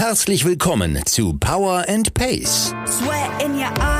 Herzlich 0.00 0.46
willkommen 0.46 0.98
zu 1.04 1.34
Power 1.34 1.84
and 1.86 2.14
Pace. 2.14 2.74
Sweat 2.86 3.42
in 3.44 3.54
your 3.54 3.70
eye, 3.80 3.99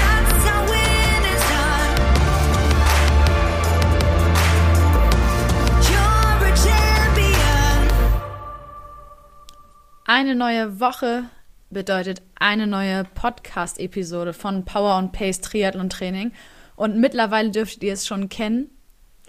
Eine 10.13 10.35
neue 10.35 10.81
Woche 10.81 11.23
bedeutet 11.69 12.21
eine 12.35 12.67
neue 12.67 13.05
Podcast-Episode 13.05 14.33
von 14.33 14.65
Power 14.65 14.97
und 14.97 15.13
Pace 15.13 15.39
Triathlon 15.39 15.89
Training. 15.89 16.33
Und 16.75 16.97
mittlerweile 16.97 17.49
dürftet 17.49 17.81
ihr 17.83 17.93
es 17.93 18.05
schon 18.05 18.27
kennen. 18.27 18.69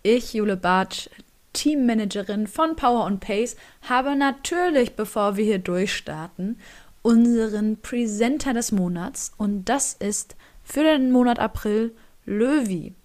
Ich, 0.02 0.34
Jule 0.34 0.56
Bartsch, 0.56 1.08
Teammanagerin 1.52 2.48
von 2.48 2.74
Power 2.74 3.05
und 3.05 3.20
Pace, 3.20 3.55
habe 3.83 4.16
natürlich, 4.16 4.97
bevor 4.97 5.36
wir 5.36 5.44
hier 5.44 5.61
durchstarten, 5.61 6.58
unseren 7.02 7.80
Presenter 7.80 8.52
des 8.52 8.72
Monats. 8.72 9.30
Und 9.39 9.67
das 9.67 9.94
ist 9.94 10.34
für 10.64 10.83
den 10.83 11.12
Monat 11.12 11.39
April 11.39 11.94
Löwy. 12.24 12.96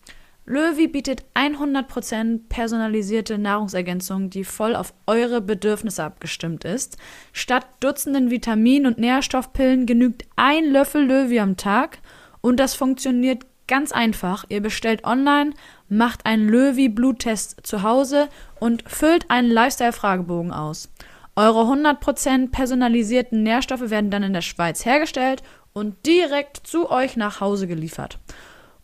Löwy 0.49 0.87
bietet 0.87 1.25
100% 1.35 2.47
personalisierte 2.47 3.37
Nahrungsergänzung, 3.37 4.29
die 4.29 4.45
voll 4.45 4.77
auf 4.77 4.93
eure 5.05 5.41
Bedürfnisse 5.41 6.05
abgestimmt 6.05 6.63
ist. 6.63 6.95
Statt 7.33 7.67
Dutzenden 7.81 8.31
Vitamin- 8.31 8.85
und 8.85 8.97
Nährstoffpillen 8.97 9.85
genügt 9.85 10.23
ein 10.37 10.71
Löffel 10.71 11.03
Löwy 11.03 11.41
am 11.41 11.57
Tag 11.57 11.99
und 12.39 12.61
das 12.61 12.75
funktioniert 12.75 13.45
ganz 13.67 13.91
einfach. 13.91 14.45
Ihr 14.47 14.61
bestellt 14.61 15.03
online, 15.03 15.51
macht 15.89 16.25
einen 16.25 16.47
Löwy-Bluttest 16.47 17.67
zu 17.67 17.83
Hause 17.83 18.29
und 18.61 18.89
füllt 18.89 19.29
einen 19.29 19.51
Lifestyle-Fragebogen 19.51 20.53
aus. 20.53 20.89
Eure 21.35 21.63
100% 21.63 22.51
personalisierten 22.51 23.43
Nährstoffe 23.43 23.89
werden 23.89 24.11
dann 24.11 24.23
in 24.23 24.31
der 24.31 24.41
Schweiz 24.41 24.85
hergestellt 24.85 25.43
und 25.73 26.05
direkt 26.05 26.65
zu 26.65 26.89
euch 26.89 27.17
nach 27.17 27.41
Hause 27.41 27.67
geliefert. 27.67 28.17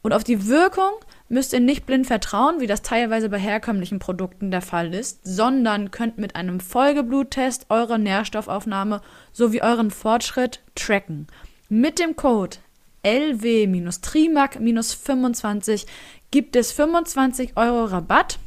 Und 0.02 0.12
auf 0.12 0.26
die 0.26 0.48
Wirkung 0.48 0.92
müsst 1.30 1.54
ihr 1.54 1.60
nicht 1.60 1.86
blind 1.86 2.08
vertrauen, 2.08 2.60
wie 2.60 2.68
das 2.68 2.82
teilweise 2.82 3.30
bei 3.30 3.40
herkömmlichen 3.40 4.00
Produkten 4.00 4.52
der 4.52 4.62
Fall 4.62 4.94
ist, 4.94 5.22
sondern 5.24 5.92
könnt 5.92 6.18
mit 6.18 6.36
einem 6.36 6.60
Folgebluttest 6.60 7.68
eure 7.70 7.98
Nährstoffaufnahme 7.98 9.02
sowie 9.32 9.62
euren 9.62 9.92
Fortschritt 9.92 10.62
tracken. 10.76 11.28
Mit 11.70 12.00
dem 12.00 12.16
Code 12.16 12.58
LW-Trimac-25 13.04 15.86
gibt 16.32 16.56
es 16.56 16.72
25 16.72 17.58
Euro 17.58 17.86
Rabatt 17.86 18.40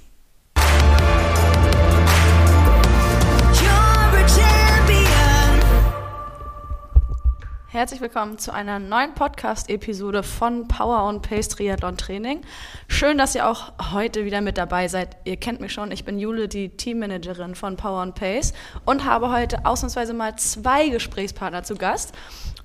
Herzlich 7.73 8.01
willkommen 8.01 8.37
zu 8.37 8.53
einer 8.53 8.79
neuen 8.79 9.13
Podcast-Episode 9.13 10.23
von 10.23 10.67
Power 10.67 11.07
und 11.07 11.21
Pace 11.21 11.47
Triathlon 11.47 11.95
Training. 11.95 12.41
Schön, 12.89 13.17
dass 13.17 13.33
ihr 13.33 13.47
auch 13.47 13.71
heute 13.93 14.25
wieder 14.25 14.41
mit 14.41 14.57
dabei 14.57 14.89
seid. 14.89 15.15
Ihr 15.23 15.37
kennt 15.37 15.61
mich 15.61 15.71
schon, 15.71 15.89
ich 15.89 16.03
bin 16.03 16.19
Jule, 16.19 16.49
die 16.49 16.75
Teammanagerin 16.75 17.55
von 17.55 17.77
Power 17.77 18.01
und 18.01 18.13
Pace 18.13 18.51
und 18.83 19.05
habe 19.05 19.31
heute 19.31 19.65
ausnahmsweise 19.65 20.13
mal 20.13 20.35
zwei 20.35 20.89
Gesprächspartner 20.89 21.63
zu 21.63 21.75
Gast. 21.75 22.13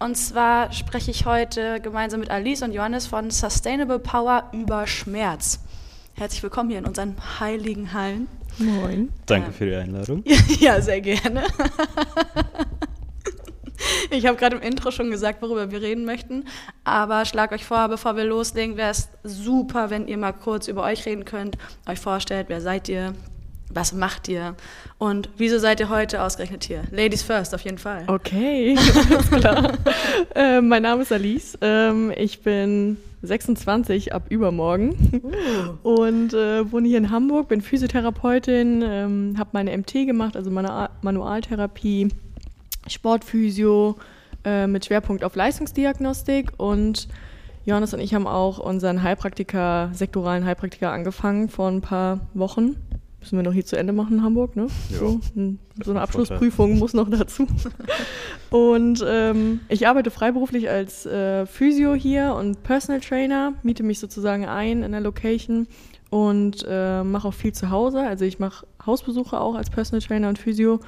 Und 0.00 0.16
zwar 0.16 0.72
spreche 0.72 1.12
ich 1.12 1.24
heute 1.24 1.80
gemeinsam 1.80 2.18
mit 2.18 2.30
Alice 2.30 2.62
und 2.62 2.72
Johannes 2.72 3.06
von 3.06 3.30
Sustainable 3.30 4.00
Power 4.00 4.50
über 4.52 4.88
Schmerz. 4.88 5.60
Herzlich 6.14 6.42
willkommen 6.42 6.68
hier 6.68 6.80
in 6.80 6.84
unseren 6.84 7.14
heiligen 7.38 7.92
Hallen. 7.92 8.26
Moin. 8.58 9.12
Danke 9.26 9.52
für 9.52 9.66
die 9.66 9.76
Einladung. 9.76 10.24
Ja, 10.58 10.80
sehr 10.80 11.00
gerne. 11.00 11.44
Ich 14.10 14.26
habe 14.26 14.36
gerade 14.36 14.56
im 14.56 14.62
Intro 14.62 14.90
schon 14.90 15.10
gesagt, 15.10 15.42
worüber 15.42 15.70
wir 15.70 15.82
reden 15.82 16.04
möchten. 16.04 16.44
Aber 16.84 17.24
schlag 17.24 17.52
euch 17.52 17.64
vor, 17.64 17.88
bevor 17.88 18.16
wir 18.16 18.24
loslegen, 18.24 18.76
wäre 18.76 18.90
es 18.90 19.08
super, 19.24 19.90
wenn 19.90 20.06
ihr 20.08 20.16
mal 20.16 20.32
kurz 20.32 20.68
über 20.68 20.84
euch 20.84 21.06
reden 21.06 21.24
könnt, 21.24 21.58
euch 21.88 21.98
vorstellt, 21.98 22.46
wer 22.48 22.60
seid 22.60 22.88
ihr, 22.88 23.14
was 23.68 23.92
macht 23.92 24.28
ihr 24.28 24.54
und 24.98 25.28
wieso 25.36 25.58
seid 25.58 25.80
ihr 25.80 25.88
heute 25.88 26.22
ausgerechnet 26.22 26.64
hier? 26.64 26.84
Ladies 26.90 27.22
first, 27.22 27.54
auf 27.54 27.62
jeden 27.62 27.78
Fall. 27.78 28.04
Okay, 28.06 28.76
alles 29.10 29.30
klar. 29.30 29.72
äh, 30.34 30.60
mein 30.60 30.82
Name 30.82 31.02
ist 31.02 31.12
Alice. 31.12 31.58
Ähm, 31.60 32.12
ich 32.16 32.42
bin 32.42 32.96
26 33.22 34.12
ab 34.12 34.26
übermorgen 34.28 34.94
und 35.82 36.32
äh, 36.32 36.70
wohne 36.70 36.88
hier 36.88 36.98
in 36.98 37.10
Hamburg, 37.10 37.48
bin 37.48 37.60
Physiotherapeutin, 37.60 38.82
ähm, 38.86 39.34
habe 39.38 39.50
meine 39.52 39.76
MT 39.76 40.06
gemacht, 40.06 40.36
also 40.36 40.50
meine 40.50 40.90
Manualtherapie, 41.02 42.08
Sportphysio 42.88 43.96
äh, 44.44 44.66
mit 44.66 44.84
Schwerpunkt 44.86 45.24
auf 45.24 45.34
Leistungsdiagnostik 45.36 46.52
und 46.58 47.08
Johannes 47.64 47.92
und 47.94 48.00
ich 48.00 48.14
haben 48.14 48.26
auch 48.28 48.58
unseren 48.58 49.02
Heilpraktiker, 49.02 49.90
sektoralen 49.92 50.44
Heilpraktiker 50.44 50.92
angefangen 50.92 51.48
vor 51.48 51.68
ein 51.68 51.80
paar 51.80 52.20
Wochen. 52.34 52.76
Müssen 53.18 53.38
wir 53.38 53.42
noch 53.42 53.52
hier 53.54 53.64
zu 53.66 53.76
Ende 53.76 53.92
machen 53.92 54.18
in 54.18 54.22
Hamburg, 54.22 54.54
ne? 54.54 54.68
Ja. 54.88 54.98
So, 54.98 55.20
ein- 55.34 55.58
so 55.82 55.90
eine 55.90 56.00
Abschlussprüfung 56.00 56.78
muss 56.78 56.94
noch 56.94 57.10
dazu. 57.10 57.48
Und 58.50 59.04
ähm, 59.04 59.60
ich 59.68 59.88
arbeite 59.88 60.12
freiberuflich 60.12 60.70
als 60.70 61.06
äh, 61.06 61.44
Physio 61.46 61.94
hier 61.94 62.34
und 62.38 62.62
Personal 62.62 63.00
Trainer, 63.00 63.54
miete 63.64 63.82
mich 63.82 63.98
sozusagen 63.98 64.46
ein 64.46 64.84
in 64.84 64.92
der 64.92 65.00
Location 65.00 65.66
und 66.10 66.64
äh, 66.68 67.02
mache 67.02 67.26
auch 67.26 67.34
viel 67.34 67.52
zu 67.52 67.70
Hause. 67.70 68.00
Also 68.00 68.24
ich 68.24 68.38
mache 68.38 68.64
Hausbesuche 68.86 69.40
auch 69.40 69.56
als 69.56 69.70
Personal 69.70 70.00
Trainer 70.06 70.28
und 70.28 70.38
Physio. 70.38 70.78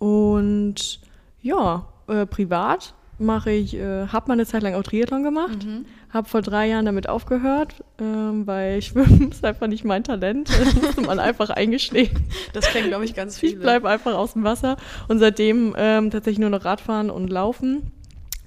Und 0.00 0.98
ja, 1.42 1.86
äh, 2.08 2.26
privat 2.26 2.94
mache 3.18 3.52
ich, 3.52 3.74
äh, 3.74 4.08
habe 4.08 4.28
mal 4.28 4.34
eine 4.34 4.46
Zeit 4.46 4.62
lang 4.62 4.74
auch 4.74 4.82
Triathlon 4.82 5.22
gemacht, 5.22 5.66
habe 6.10 6.28
vor 6.28 6.42
drei 6.42 6.68
Jahren 6.68 6.84
damit 6.84 7.08
aufgehört, 7.08 7.84
ähm, 7.98 8.46
weil 8.46 8.82
Schwimmen 8.82 9.30
ist 9.30 9.44
einfach 9.44 9.66
nicht 9.68 9.84
mein 9.84 10.04
Talent. 10.04 10.48
Das 10.62 10.74
musste 10.74 11.00
man 11.02 11.18
einfach 11.18 11.50
eingestehen. 11.50 12.10
Das 12.52 12.66
kennen, 12.66 12.88
glaube 12.88 13.04
ich, 13.04 13.14
ganz 13.14 13.38
viele. 13.38 13.52
Ich 13.52 13.60
bleibe 13.60 13.88
einfach 13.88 14.14
aus 14.14 14.32
dem 14.32 14.44
Wasser 14.44 14.76
und 15.08 15.18
seitdem 15.18 15.74
ähm, 15.76 16.10
tatsächlich 16.10 16.40
nur 16.40 16.50
noch 16.50 16.64
Radfahren 16.64 17.10
und 17.10 17.28
Laufen 17.28 17.92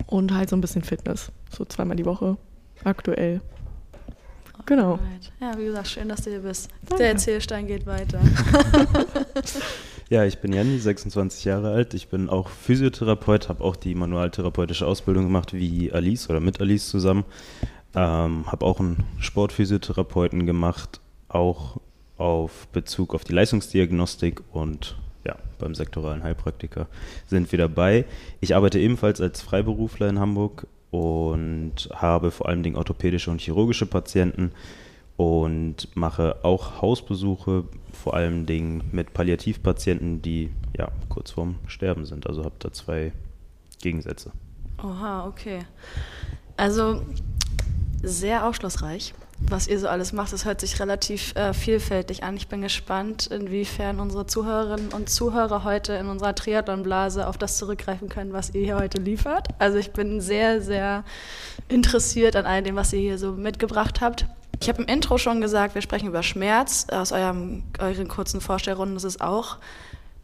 und 0.08 0.34
halt 0.34 0.50
so 0.50 0.56
ein 0.56 0.62
bisschen 0.62 0.84
Fitness. 0.84 1.32
So 1.50 1.66
zweimal 1.66 1.96
die 1.96 2.06
Woche 2.06 2.38
aktuell. 2.84 3.42
Genau. 4.66 4.98
Ja, 5.40 5.58
wie 5.58 5.66
gesagt, 5.66 5.88
schön, 5.90 6.10
dass 6.10 6.24
du 6.24 6.32
hier 6.32 6.40
bist. 6.40 6.70
Danke. 6.82 7.04
Der 7.04 7.12
Erzählstein 7.12 7.68
geht 7.68 7.86
weiter. 7.86 8.20
Ja, 10.08 10.24
ich 10.24 10.38
bin 10.38 10.54
Janni, 10.54 10.78
26 10.78 11.46
Jahre 11.46 11.72
alt. 11.72 11.96
Ich 11.96 12.10
bin 12.10 12.30
auch 12.30 12.50
Physiotherapeut, 12.50 13.50
habe 13.50 13.64
auch 13.64 13.76
die 13.76 13.96
manualtherapeutische 13.96 14.86
Ausbildung 14.86 15.24
gemacht 15.24 15.52
wie 15.54 15.92
Alice 15.92 16.30
oder 16.30 16.40
mit 16.40 16.62
Alice 16.62 16.90
zusammen. 16.90 17.26
Ähm, 17.96 18.46
habe 18.52 18.66
auch 18.66 18.80
einen 18.80 19.04
Sportphysiotherapeuten 19.20 20.46
gemacht, 20.46 21.00
auch 21.28 21.78
auf 22.18 22.68
Bezug 22.68 23.16
auf 23.16 23.24
die 23.24 23.34
Leistungsdiagnostik 23.34 24.44
und 24.52 24.96
ja, 25.26 25.38
beim 25.58 25.74
sektoralen 25.74 26.22
Heilpraktiker 26.22 26.86
sind 27.26 27.52
wir 27.52 27.58
dabei. 27.58 28.06
Ich 28.42 28.56
arbeite 28.56 28.80
ebenfalls 28.80 29.22
als 29.22 29.42
Freiberufler 29.42 30.08
in 30.08 30.20
Hamburg 30.20 30.68
und 30.92 31.90
habe 31.94 32.30
vor 32.30 32.48
allem 32.48 32.62
Dingen 32.62 32.76
orthopädische 32.76 33.32
und 33.32 33.42
chirurgische 33.42 33.88
Patienten 33.88 34.52
und 35.18 35.96
mache 35.96 36.38
auch 36.44 36.82
Hausbesuche, 36.82 37.64
vor 37.94 38.14
allem 38.14 38.46
Dingen 38.46 38.84
mit 38.92 39.14
Palliativpatienten, 39.14 40.22
die 40.22 40.52
ja 40.78 40.90
kurz 41.10 41.32
vorm 41.32 41.56
Sterben 41.68 42.06
sind. 42.06 42.28
Also 42.28 42.44
habe 42.44 42.56
da 42.60 42.72
zwei 42.72 43.14
Gegensätze. 43.82 44.32
Oha, 44.84 45.28
okay. 45.28 45.60
Also 46.58 47.02
sehr 48.04 48.46
aufschlussreich, 48.46 49.14
was 49.40 49.68
ihr 49.68 49.80
so 49.80 49.88
alles 49.88 50.14
macht. 50.14 50.34
Es 50.34 50.46
hört 50.46 50.62
sich 50.62 50.80
relativ 50.80 51.34
äh, 51.36 51.54
vielfältig 51.54 52.24
an. 52.24 52.36
Ich 52.36 52.48
bin 52.48 52.62
gespannt, 52.62 53.28
inwiefern 53.28 54.00
unsere 54.00 54.28
Zuhörerinnen 54.28 54.90
und 54.90 55.10
Zuhörer 55.10 55.64
heute 55.64 55.94
in 55.94 56.08
unserer 56.08 56.36
Triathlon-Blase 56.36 57.28
auf 57.28 57.38
das 57.38 57.58
zurückgreifen 57.58 58.10
können, 58.10 58.34
was 58.34 58.54
ihr 58.54 58.64
hier 58.64 58.76
heute 58.78 59.02
liefert. 59.02 59.48
Also 59.60 59.78
ich 59.78 59.92
bin 59.92 60.20
sehr, 60.22 60.62
sehr 60.62 61.04
interessiert 61.70 62.36
an 62.36 62.46
all 62.46 62.64
dem, 62.64 62.76
was 62.76 62.94
ihr 62.94 63.00
hier 63.00 63.18
so 63.18 63.32
mitgebracht 63.32 64.02
habt. 64.02 64.26
Ich 64.60 64.70
habe 64.70 64.82
im 64.82 64.88
Intro 64.88 65.18
schon 65.18 65.42
gesagt, 65.42 65.76
wir 65.76 65.82
sprechen 65.82 66.08
über 66.08 66.24
Schmerz. 66.24 66.88
Aus 66.92 67.12
eurem, 67.12 67.64
euren 67.80 68.08
kurzen 68.08 68.42
Vorstellrunden 68.42 68.98
ist 68.98 69.04
es 69.04 69.22
auch 69.22 69.58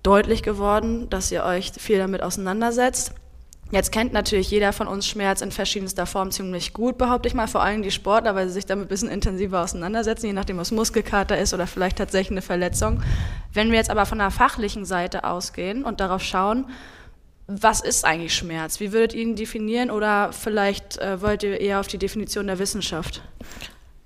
deutlich 0.03 0.43
geworden, 0.43 1.09
dass 1.09 1.31
ihr 1.31 1.43
euch 1.43 1.71
viel 1.71 1.97
damit 1.97 2.23
auseinandersetzt. 2.23 3.13
Jetzt 3.71 3.93
kennt 3.93 4.11
natürlich 4.11 4.51
jeder 4.51 4.73
von 4.73 4.87
uns 4.87 5.07
Schmerz 5.07 5.41
in 5.41 5.51
verschiedenster 5.51 6.05
Form 6.05 6.31
ziemlich 6.31 6.73
gut, 6.73 6.97
behaupte 6.97 7.29
ich 7.29 7.33
mal, 7.33 7.47
vor 7.47 7.63
allem 7.63 7.83
die 7.83 7.91
Sportler, 7.91 8.35
weil 8.35 8.47
sie 8.47 8.55
sich 8.55 8.65
damit 8.65 8.85
ein 8.85 8.89
bisschen 8.89 9.07
intensiver 9.07 9.61
auseinandersetzen, 9.61 10.25
je 10.25 10.33
nachdem, 10.33 10.57
was 10.57 10.71
Muskelkater 10.71 11.37
ist 11.37 11.53
oder 11.53 11.67
vielleicht 11.67 11.97
tatsächlich 11.97 12.31
eine 12.31 12.41
Verletzung. 12.41 13.01
Wenn 13.53 13.71
wir 13.71 13.77
jetzt 13.77 13.89
aber 13.89 14.05
von 14.05 14.17
der 14.17 14.29
fachlichen 14.29 14.83
Seite 14.83 15.23
ausgehen 15.23 15.85
und 15.85 16.01
darauf 16.01 16.21
schauen, 16.21 16.65
was 17.47 17.79
ist 17.79 18.03
eigentlich 18.03 18.35
Schmerz? 18.35 18.81
Wie 18.81 18.91
würdet 18.91 19.13
ihr 19.13 19.21
ihn 19.21 19.35
definieren 19.37 19.89
oder 19.89 20.33
vielleicht 20.33 20.97
äh, 20.97 21.21
wollt 21.21 21.43
ihr 21.43 21.59
eher 21.59 21.79
auf 21.79 21.87
die 21.87 21.97
Definition 21.97 22.47
der 22.47 22.59
Wissenschaft 22.59 23.21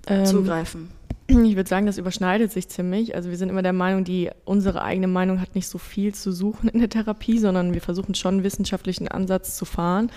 ähm, 0.06 0.24
zugreifen? 0.26 0.90
Ich 1.28 1.56
würde 1.56 1.68
sagen, 1.68 1.86
das 1.86 1.98
überschneidet 1.98 2.52
sich 2.52 2.68
ziemlich. 2.68 3.16
Also 3.16 3.30
wir 3.30 3.36
sind 3.36 3.48
immer 3.48 3.62
der 3.62 3.72
Meinung, 3.72 4.04
die 4.04 4.30
unsere 4.44 4.82
eigene 4.82 5.08
Meinung 5.08 5.40
hat 5.40 5.56
nicht 5.56 5.66
so 5.66 5.78
viel 5.78 6.14
zu 6.14 6.30
suchen 6.30 6.68
in 6.68 6.78
der 6.78 6.88
Therapie, 6.88 7.38
sondern 7.38 7.74
wir 7.74 7.80
versuchen 7.80 8.14
schon 8.14 8.34
einen 8.34 8.44
wissenschaftlichen 8.44 9.08
Ansatz 9.08 9.56
zu 9.56 9.64
fahren. 9.64 10.10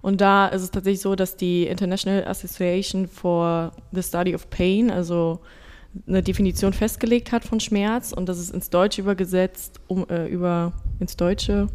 Und 0.00 0.20
da 0.20 0.46
ist 0.46 0.62
es 0.62 0.70
tatsächlich 0.70 1.02
so, 1.02 1.14
dass 1.14 1.36
die 1.36 1.66
International 1.66 2.24
Association 2.26 3.06
for 3.08 3.72
the 3.92 4.02
Study 4.02 4.34
of 4.34 4.48
Pain, 4.48 4.90
also 4.90 5.40
eine 6.06 6.22
Definition 6.22 6.72
festgelegt 6.72 7.32
hat 7.32 7.44
von 7.44 7.60
Schmerz 7.60 8.12
und 8.12 8.28
das 8.28 8.38
ist 8.38 8.54
ins 8.54 8.70
Deutsche 8.70 9.00
übergesetzt, 9.00 9.80
um 9.86 10.06
äh, 10.08 10.26
über 10.26 10.72
ins 11.00 11.16
Deutsche 11.16 11.68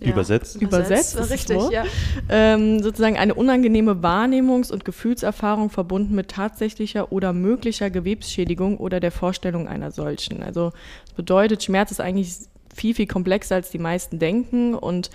ja. 0.00 0.12
Übersetzt? 0.12 0.60
Übersetzt, 0.60 1.14
Übersetzt 1.14 1.50
richtig, 1.50 1.60
so. 1.60 1.70
ja. 1.70 1.84
Ähm, 2.28 2.82
sozusagen 2.82 3.16
eine 3.16 3.34
unangenehme 3.34 4.02
Wahrnehmungs- 4.02 4.72
und 4.72 4.84
Gefühlserfahrung 4.84 5.70
verbunden 5.70 6.14
mit 6.14 6.28
tatsächlicher 6.28 7.12
oder 7.12 7.32
möglicher 7.32 7.90
Gewebsschädigung 7.90 8.78
oder 8.78 9.00
der 9.00 9.12
Vorstellung 9.12 9.68
einer 9.68 9.90
solchen. 9.90 10.42
Also 10.42 10.72
das 11.06 11.14
bedeutet, 11.14 11.62
Schmerz 11.62 11.90
ist 11.90 12.00
eigentlich 12.00 12.34
viel, 12.74 12.94
viel 12.94 13.06
komplexer, 13.06 13.54
als 13.54 13.70
die 13.70 13.78
meisten 13.78 14.18
denken 14.18 14.74
und 14.74 15.10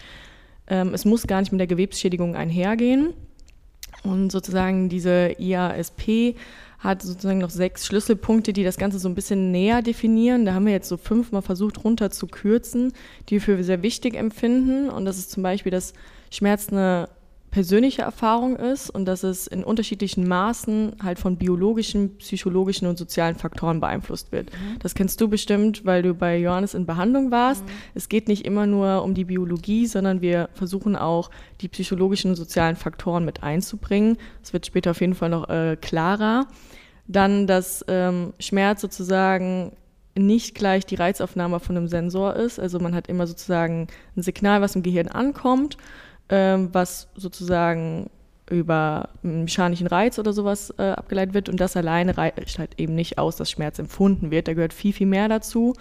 ähm, 0.68 0.94
es 0.94 1.04
muss 1.06 1.28
gar 1.28 1.42
nicht 1.42 1.52
mit 1.52 1.60
der 1.60 1.68
Gewebsschädigung 1.68 2.36
einhergehen. 2.36 3.14
Und 4.04 4.32
sozusagen 4.32 4.88
diese 4.88 5.36
IASP 5.38 6.36
hat 6.80 7.02
sozusagen 7.02 7.40
noch 7.40 7.50
sechs 7.50 7.86
Schlüsselpunkte, 7.86 8.54
die 8.54 8.64
das 8.64 8.78
Ganze 8.78 9.00
so 9.00 9.10
ein 9.10 9.16
bisschen 9.16 9.52
näher 9.52 9.82
definieren. 9.82 10.46
Da 10.46 10.54
haben 10.54 10.66
wir 10.66 10.74
jetzt 10.74 10.88
so 10.88 10.98
fünfmal 10.98 11.42
versucht 11.42 11.84
runter 11.84 12.10
zu 12.10 12.28
kürzen, 12.28 12.94
die 13.28 13.36
wir 13.36 13.42
für 13.42 13.64
sehr 13.64 13.84
wichtig 13.84 14.16
empfinden. 14.16 14.90
Und 14.90 15.06
das 15.06 15.18
ist 15.18 15.32
zum 15.32 15.44
Beispiel, 15.44 15.72
dass 15.72 15.94
Schmerz 16.32 16.70
eine 16.70 17.10
persönliche 17.52 18.04
Erfahrung 18.04 18.56
ist 18.56 18.90
und 18.90 19.06
dass 19.06 19.24
es 19.24 19.48
in 19.48 19.64
unterschiedlichen 19.64 20.28
Maßen 20.28 20.94
halt 21.04 21.20
von 21.20 21.38
biologischen, 21.38 22.18
psychologischen 22.18 22.88
und 22.88 22.98
sozialen 22.98 23.36
Faktoren 23.36 23.80
beeinflusst 23.80 24.32
wird. 24.32 24.52
Mhm. 24.52 24.80
Das 24.80 24.94
kennst 24.94 25.20
du 25.20 25.28
bestimmt, 25.28 25.86
weil 25.86 26.04
du 26.04 26.14
bei 26.14 26.38
Johannes 26.38 26.74
in 26.74 26.86
Behandlung 26.86 27.32
warst. 27.32 27.66
Mhm. 27.66 27.72
Es 27.96 28.10
geht 28.10 28.28
nicht 28.28 28.46
immer 28.46 28.68
nur 28.68 29.04
um 29.04 29.14
die 29.14 29.26
Biologie, 29.26 29.88
sondern 29.88 30.22
wir 30.22 30.50
versuchen 30.54 30.96
auch 30.96 31.32
die 31.62 31.68
psychologischen 31.68 32.32
und 32.32 32.36
sozialen 32.36 32.76
Faktoren 32.76 33.26
mit 33.26 33.42
einzubringen. 33.42 34.18
Das 34.42 34.54
wird 34.54 34.66
später 34.66 34.92
auf 34.92 35.02
jeden 35.02 35.16
Fall 35.16 35.30
noch 35.30 35.50
äh, 35.50 35.76
klarer. 35.80 36.48
Dann, 37.08 37.48
dass 37.48 37.84
ähm, 37.88 38.34
Schmerz 38.40 38.82
sozusagen 38.82 39.72
nicht 40.16 40.56
gleich 40.56 40.86
die 40.86 40.96
Reizaufnahme 40.96 41.60
von 41.60 41.78
einem 41.78 41.88
Sensor 41.88 42.36
ist. 42.36 42.60
Also 42.60 42.80
man 42.80 42.94
hat 42.94 43.08
immer 43.08 43.26
sozusagen 43.26 43.88
ein 44.16 44.22
Signal, 44.22 44.62
was 44.62 44.76
im 44.76 44.84
Gehirn 44.84 45.08
ankommt, 45.08 45.78
ähm, 46.30 46.70
was 46.72 47.08
sozusagen 47.16 48.10
über 48.50 49.10
einen 49.24 49.44
mechanischen 49.44 49.88
Reiz 49.88 50.18
oder 50.18 50.34
sowas 50.34 50.74
äh, 50.78 50.84
abgeleitet 50.84 51.34
wird. 51.34 51.50
Und 51.50 51.60
das 51.60 51.78
alleine 51.78 52.18
reicht 52.18 52.60
halt 52.60 52.80
eben 52.80 52.96
nicht 52.96 53.18
aus, 53.18 53.36
dass 53.36 53.52
Schmerz 53.52 53.80
empfunden 53.80 54.32
wird. 54.32 54.48
Da 54.48 54.54
gehört 54.54 54.74
viel, 54.74 54.94
viel 54.94 55.08
mehr 55.08 55.28
dazu. 55.28 55.76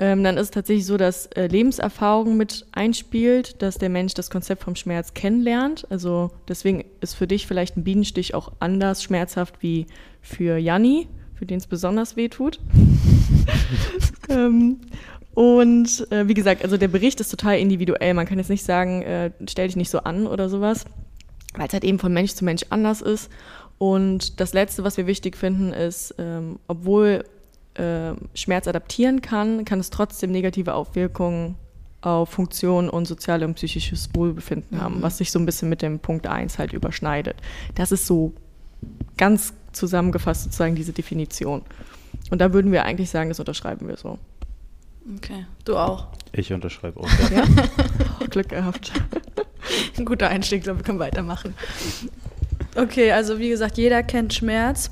Ähm, 0.00 0.22
dann 0.22 0.36
ist 0.36 0.42
es 0.42 0.50
tatsächlich 0.52 0.86
so, 0.86 0.96
dass 0.96 1.26
äh, 1.26 1.48
Lebenserfahrung 1.48 2.36
mit 2.36 2.66
einspielt, 2.72 3.60
dass 3.62 3.78
der 3.78 3.88
Mensch 3.88 4.14
das 4.14 4.30
Konzept 4.30 4.62
vom 4.62 4.76
Schmerz 4.76 5.12
kennenlernt. 5.14 5.86
Also 5.90 6.30
deswegen 6.46 6.84
ist 7.00 7.14
für 7.14 7.26
dich 7.26 7.46
vielleicht 7.46 7.76
ein 7.76 7.84
Bienenstich 7.84 8.34
auch 8.34 8.52
anders 8.60 9.02
schmerzhaft 9.02 9.56
wie 9.60 9.86
für 10.20 10.56
Janni, 10.56 11.08
für 11.34 11.46
den 11.46 11.58
es 11.58 11.66
besonders 11.66 12.16
weh 12.16 12.28
tut. 12.28 12.60
ähm, 14.28 14.78
und 15.38 16.10
äh, 16.10 16.26
wie 16.26 16.34
gesagt, 16.34 16.64
also 16.64 16.76
der 16.76 16.88
Bericht 16.88 17.20
ist 17.20 17.28
total 17.28 17.60
individuell. 17.60 18.12
Man 18.12 18.26
kann 18.26 18.38
jetzt 18.38 18.50
nicht 18.50 18.64
sagen, 18.64 19.02
äh, 19.02 19.30
stell 19.48 19.68
dich 19.68 19.76
nicht 19.76 19.88
so 19.88 20.00
an 20.00 20.26
oder 20.26 20.48
sowas, 20.48 20.84
weil 21.54 21.68
es 21.68 21.72
halt 21.72 21.84
eben 21.84 22.00
von 22.00 22.12
Mensch 22.12 22.34
zu 22.34 22.44
Mensch 22.44 22.64
anders 22.70 23.02
ist. 23.02 23.30
Und 23.78 24.40
das 24.40 24.52
Letzte, 24.52 24.82
was 24.82 24.96
wir 24.96 25.06
wichtig 25.06 25.36
finden, 25.36 25.72
ist, 25.72 26.12
ähm, 26.18 26.58
obwohl 26.66 27.24
äh, 27.74 28.14
Schmerz 28.34 28.66
adaptieren 28.66 29.22
kann, 29.22 29.64
kann 29.64 29.78
es 29.78 29.90
trotzdem 29.90 30.32
negative 30.32 30.74
Auswirkungen 30.74 31.54
auf 32.00 32.30
Funktion 32.30 32.90
und 32.90 33.06
soziale 33.06 33.46
und 33.46 33.54
psychisches 33.54 34.10
Wohlbefinden 34.14 34.78
mhm. 34.78 34.82
haben, 34.82 35.02
was 35.02 35.18
sich 35.18 35.30
so 35.30 35.38
ein 35.38 35.46
bisschen 35.46 35.68
mit 35.68 35.82
dem 35.82 36.00
Punkt 36.00 36.26
1 36.26 36.58
halt 36.58 36.72
überschneidet. 36.72 37.36
Das 37.76 37.92
ist 37.92 38.08
so 38.08 38.32
ganz 39.16 39.52
zusammengefasst 39.70 40.42
sozusagen 40.42 40.74
diese 40.74 40.92
Definition. 40.92 41.62
Und 42.32 42.40
da 42.40 42.52
würden 42.52 42.72
wir 42.72 42.84
eigentlich 42.84 43.10
sagen, 43.10 43.28
das 43.28 43.38
unterschreiben 43.38 43.86
wir 43.86 43.96
so. 43.96 44.18
Okay, 45.16 45.46
du 45.64 45.76
auch. 45.76 46.08
Ich 46.32 46.52
unterschreibe 46.52 47.00
auch. 47.00 47.08
Ja? 47.30 47.44
Glück 48.30 48.50
gehabt. 48.50 48.92
Ein 49.96 50.04
guter 50.04 50.28
Einstieg, 50.28 50.64
glaube 50.64 50.80
ich, 50.80 50.84
können 50.84 50.98
weitermachen. 50.98 51.54
Okay, 52.76 53.12
also 53.12 53.38
wie 53.38 53.48
gesagt, 53.48 53.78
jeder 53.78 54.02
kennt 54.02 54.34
Schmerz. 54.34 54.90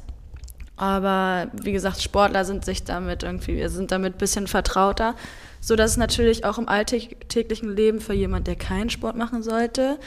Aber 0.76 1.48
wie 1.62 1.72
gesagt, 1.72 2.02
Sportler 2.02 2.44
sind 2.44 2.64
sich 2.64 2.84
damit 2.84 3.22
irgendwie, 3.22 3.56
wir 3.56 3.70
sind 3.70 3.92
damit 3.92 4.16
ein 4.16 4.18
bisschen 4.18 4.46
vertrauter, 4.46 5.14
so 5.60 5.74
dass 5.74 5.92
es 5.92 5.96
natürlich 5.96 6.44
auch 6.44 6.58
im 6.58 6.68
alltäglichen 6.68 7.74
Leben 7.74 8.00
für 8.00 8.12
jemand, 8.12 8.46
der 8.46 8.56
keinen 8.56 8.90
Sport 8.90 9.16
machen 9.16 9.42
sollte, 9.42 9.98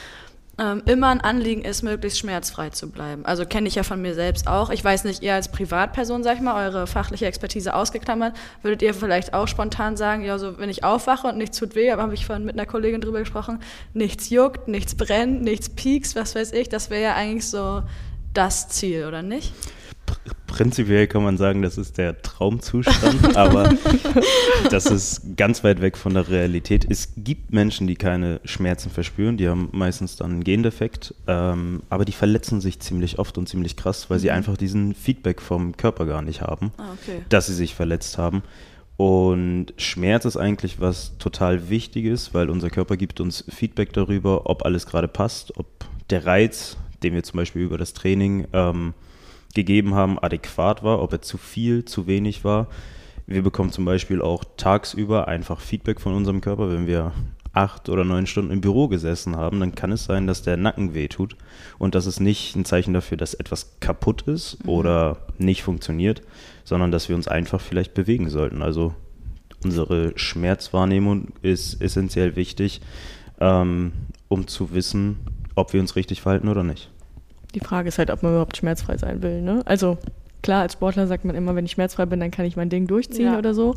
ähm, 0.60 0.84
immer 0.86 1.08
ein 1.08 1.22
Anliegen 1.22 1.64
ist, 1.64 1.84
möglichst 1.84 2.20
schmerzfrei 2.20 2.70
zu 2.70 2.90
bleiben. 2.90 3.26
Also 3.26 3.46
kenne 3.46 3.68
ich 3.68 3.76
ja 3.76 3.84
von 3.84 4.02
mir 4.02 4.14
selbst 4.14 4.48
auch. 4.48 4.70
Ich 4.70 4.84
weiß 4.84 5.06
nicht, 5.06 5.24
ihr 5.24 5.34
als 5.34 5.50
Privatperson, 5.50 6.24
sag 6.24 6.36
ich 6.36 6.42
mal, 6.42 6.68
eure 6.68 6.86
fachliche 6.86 7.26
Expertise 7.26 7.74
ausgeklammert, 7.74 8.36
würdet 8.62 8.82
ihr 8.82 8.94
vielleicht 8.94 9.34
auch 9.34 9.48
spontan 9.48 9.96
sagen, 9.96 10.24
ja, 10.24 10.38
so 10.38 10.60
wenn 10.60 10.70
ich 10.70 10.84
aufwache 10.84 11.28
und 11.28 11.38
nichts 11.38 11.58
tut 11.58 11.76
weh, 11.76 11.92
aber 11.92 12.04
habe 12.04 12.14
ich 12.14 12.26
vorhin 12.26 12.46
mit 12.46 12.56
einer 12.56 12.66
Kollegin 12.66 13.02
drüber 13.02 13.20
gesprochen, 13.20 13.60
nichts 13.94 14.30
juckt, 14.30 14.68
nichts 14.68 14.96
brennt, 14.96 15.42
nichts 15.42 15.70
piekst, 15.70 16.16
was 16.16 16.36
weiß 16.36 16.52
ich, 16.52 16.68
das 16.70 16.90
wäre 16.90 17.04
ja 17.04 17.16
eigentlich 17.16 17.48
so 17.48 17.84
das 18.34 18.70
Ziel, 18.70 19.06
oder 19.06 19.22
nicht? 19.22 19.54
Prinzipiell 20.48 21.08
kann 21.08 21.24
man 21.24 21.38
sagen, 21.38 21.62
das 21.62 21.78
ist 21.78 21.98
der 21.98 22.22
Traumzustand, 22.22 23.36
aber 23.38 23.74
das 24.70 24.88
ist 24.88 25.38
ganz 25.38 25.64
weit 25.64 25.82
weg 25.82 25.98
von 25.98 26.14
der 26.14 26.28
Realität. 26.30 26.86
Es 26.90 27.14
gibt 27.16 27.54
Menschen, 27.54 27.88
die 27.88 27.96
keine 27.96 28.42
Schmerzen 28.44 28.90
verspüren, 28.90 29.38
die 29.38 29.48
haben 29.48 29.70
meistens 29.72 30.18
dann 30.18 30.32
einen 30.32 30.44
Gendefekt, 30.44 31.14
ähm, 31.28 31.84
aber 31.90 32.06
die 32.06 32.12
verletzen 32.12 32.62
sich 32.62 32.80
ziemlich 32.80 33.20
oft 33.20 33.38
und 33.38 33.48
ziemlich 33.48 33.76
krass, 33.76 34.10
weil 34.10 34.18
mhm. 34.18 34.22
sie 34.22 34.32
einfach 34.32 34.58
diesen 34.58 34.94
Feedback 34.96 35.42
vom 35.42 35.78
Körper 35.78 36.06
gar 36.06 36.22
nicht 36.22 36.42
haben, 36.42 36.72
ah, 36.78 36.92
okay. 36.94 37.22
dass 37.30 37.48
sie 37.48 37.56
sich 37.56 37.76
verletzt 37.76 38.18
haben. 38.18 38.44
Und 38.98 39.68
Schmerz 39.78 40.26
ist 40.26 40.36
eigentlich 40.36 40.82
was 40.82 41.18
total 41.20 41.70
Wichtiges, 41.70 42.34
weil 42.34 42.50
unser 42.50 42.70
Körper 42.70 42.98
gibt 42.98 43.22
uns 43.22 43.46
Feedback 43.48 43.94
darüber, 43.94 44.50
ob 44.50 44.66
alles 44.66 44.86
gerade 44.86 45.08
passt, 45.08 45.58
ob 45.58 45.68
der 46.10 46.26
Reiz, 46.26 46.76
den 47.02 47.14
wir 47.14 47.24
zum 47.24 47.38
Beispiel 47.38 47.62
über 47.62 47.78
das 47.78 47.94
Training 47.94 48.46
ähm, 48.52 48.94
gegeben 49.54 49.96
haben, 49.96 50.20
adäquat 50.20 50.84
war, 50.84 51.02
ob 51.02 51.14
er 51.14 51.22
zu 51.22 51.38
viel, 51.38 51.86
zu 51.86 52.08
wenig 52.08 52.44
war. 52.44 52.68
Wir 53.28 53.44
bekommen 53.44 53.72
zum 53.72 53.86
Beispiel 53.86 54.22
auch 54.22 54.44
tagsüber 54.58 55.28
einfach 55.28 55.60
Feedback 55.60 56.02
von 56.02 56.14
unserem 56.14 56.42
Körper, 56.42 56.72
wenn 56.72 56.88
wir 56.88 57.12
acht 57.52 57.90
oder 57.90 58.04
neun 58.04 58.28
Stunden 58.28 58.52
im 58.52 58.62
Büro 58.62 58.88
gesessen 58.88 59.36
haben, 59.36 59.60
dann 59.60 59.74
kann 59.74 59.92
es 59.92 60.06
sein, 60.06 60.28
dass 60.28 60.44
der 60.44 60.56
Nacken 60.56 60.94
wehtut. 60.94 61.36
Und 61.80 61.96
das 61.96 62.06
ist 62.06 62.20
nicht 62.20 62.56
ein 62.56 62.64
Zeichen 62.64 62.94
dafür, 62.94 63.18
dass 63.18 63.34
etwas 63.34 63.80
kaputt 63.80 64.22
ist 64.24 64.64
mhm. 64.64 64.70
oder 64.70 65.18
nicht 65.38 65.64
funktioniert, 65.64 66.22
sondern 66.64 66.92
dass 66.92 67.10
wir 67.10 67.16
uns 67.16 67.28
einfach 67.28 67.60
vielleicht 67.60 67.96
bewegen 67.96 68.30
sollten. 68.30 68.62
Also 68.62 68.94
Unsere 69.64 70.18
Schmerzwahrnehmung 70.18 71.34
ist 71.42 71.82
essentiell 71.82 72.36
wichtig, 72.36 72.80
ähm, 73.42 73.92
um 74.30 74.48
zu 74.48 74.74
wissen, 74.74 75.20
ob 75.56 75.74
wir 75.74 75.82
uns 75.82 75.96
richtig 75.96 76.22
verhalten 76.22 76.48
oder 76.48 76.64
nicht. 76.64 76.90
Die 77.56 77.60
Frage 77.60 77.88
ist 77.88 77.98
halt, 77.98 78.12
ob 78.12 78.24
man 78.24 78.34
überhaupt 78.34 78.58
schmerzfrei 78.58 78.98
sein 78.98 79.22
will. 79.22 79.42
Ne? 79.42 79.62
Also 79.66 79.98
klar, 80.42 80.62
als 80.62 80.74
Sportler 80.74 81.08
sagt 81.08 81.26
man 81.26 81.36
immer, 81.36 81.56
wenn 81.56 81.66
ich 81.66 81.72
schmerzfrei 81.72 82.06
bin, 82.06 82.20
dann 82.20 82.32
kann 82.32 82.46
ich 82.46 82.56
mein 82.56 82.70
Ding 82.70 82.88
durchziehen 82.88 83.34
ja. 83.34 83.38
oder 83.38 83.54
so. 83.54 83.76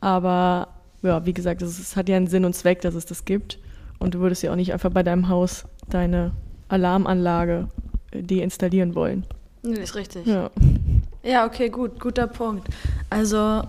Aber 0.00 0.68
ja, 1.02 1.24
wie 1.24 1.32
gesagt, 1.32 1.62
es 1.62 1.96
hat 1.96 2.08
ja 2.08 2.16
einen 2.16 2.26
Sinn 2.26 2.44
und 2.44 2.54
Zweck, 2.54 2.80
dass 2.80 2.94
es 2.94 3.06
das 3.06 3.24
gibt. 3.24 3.58
Und 3.98 4.14
du 4.14 4.20
würdest 4.20 4.42
ja 4.42 4.52
auch 4.52 4.56
nicht 4.56 4.72
einfach 4.72 4.90
bei 4.90 5.02
deinem 5.02 5.28
Haus 5.28 5.64
deine 5.88 6.32
Alarmanlage 6.68 7.68
äh, 8.10 8.22
deinstallieren 8.22 8.94
wollen. 8.94 9.24
Nee, 9.62 9.80
ist 9.80 9.94
richtig. 9.94 10.26
Ja. 10.26 10.50
ja, 11.22 11.46
okay, 11.46 11.70
gut, 11.70 11.98
guter 11.98 12.26
Punkt. 12.26 12.68
Also, 13.10 13.62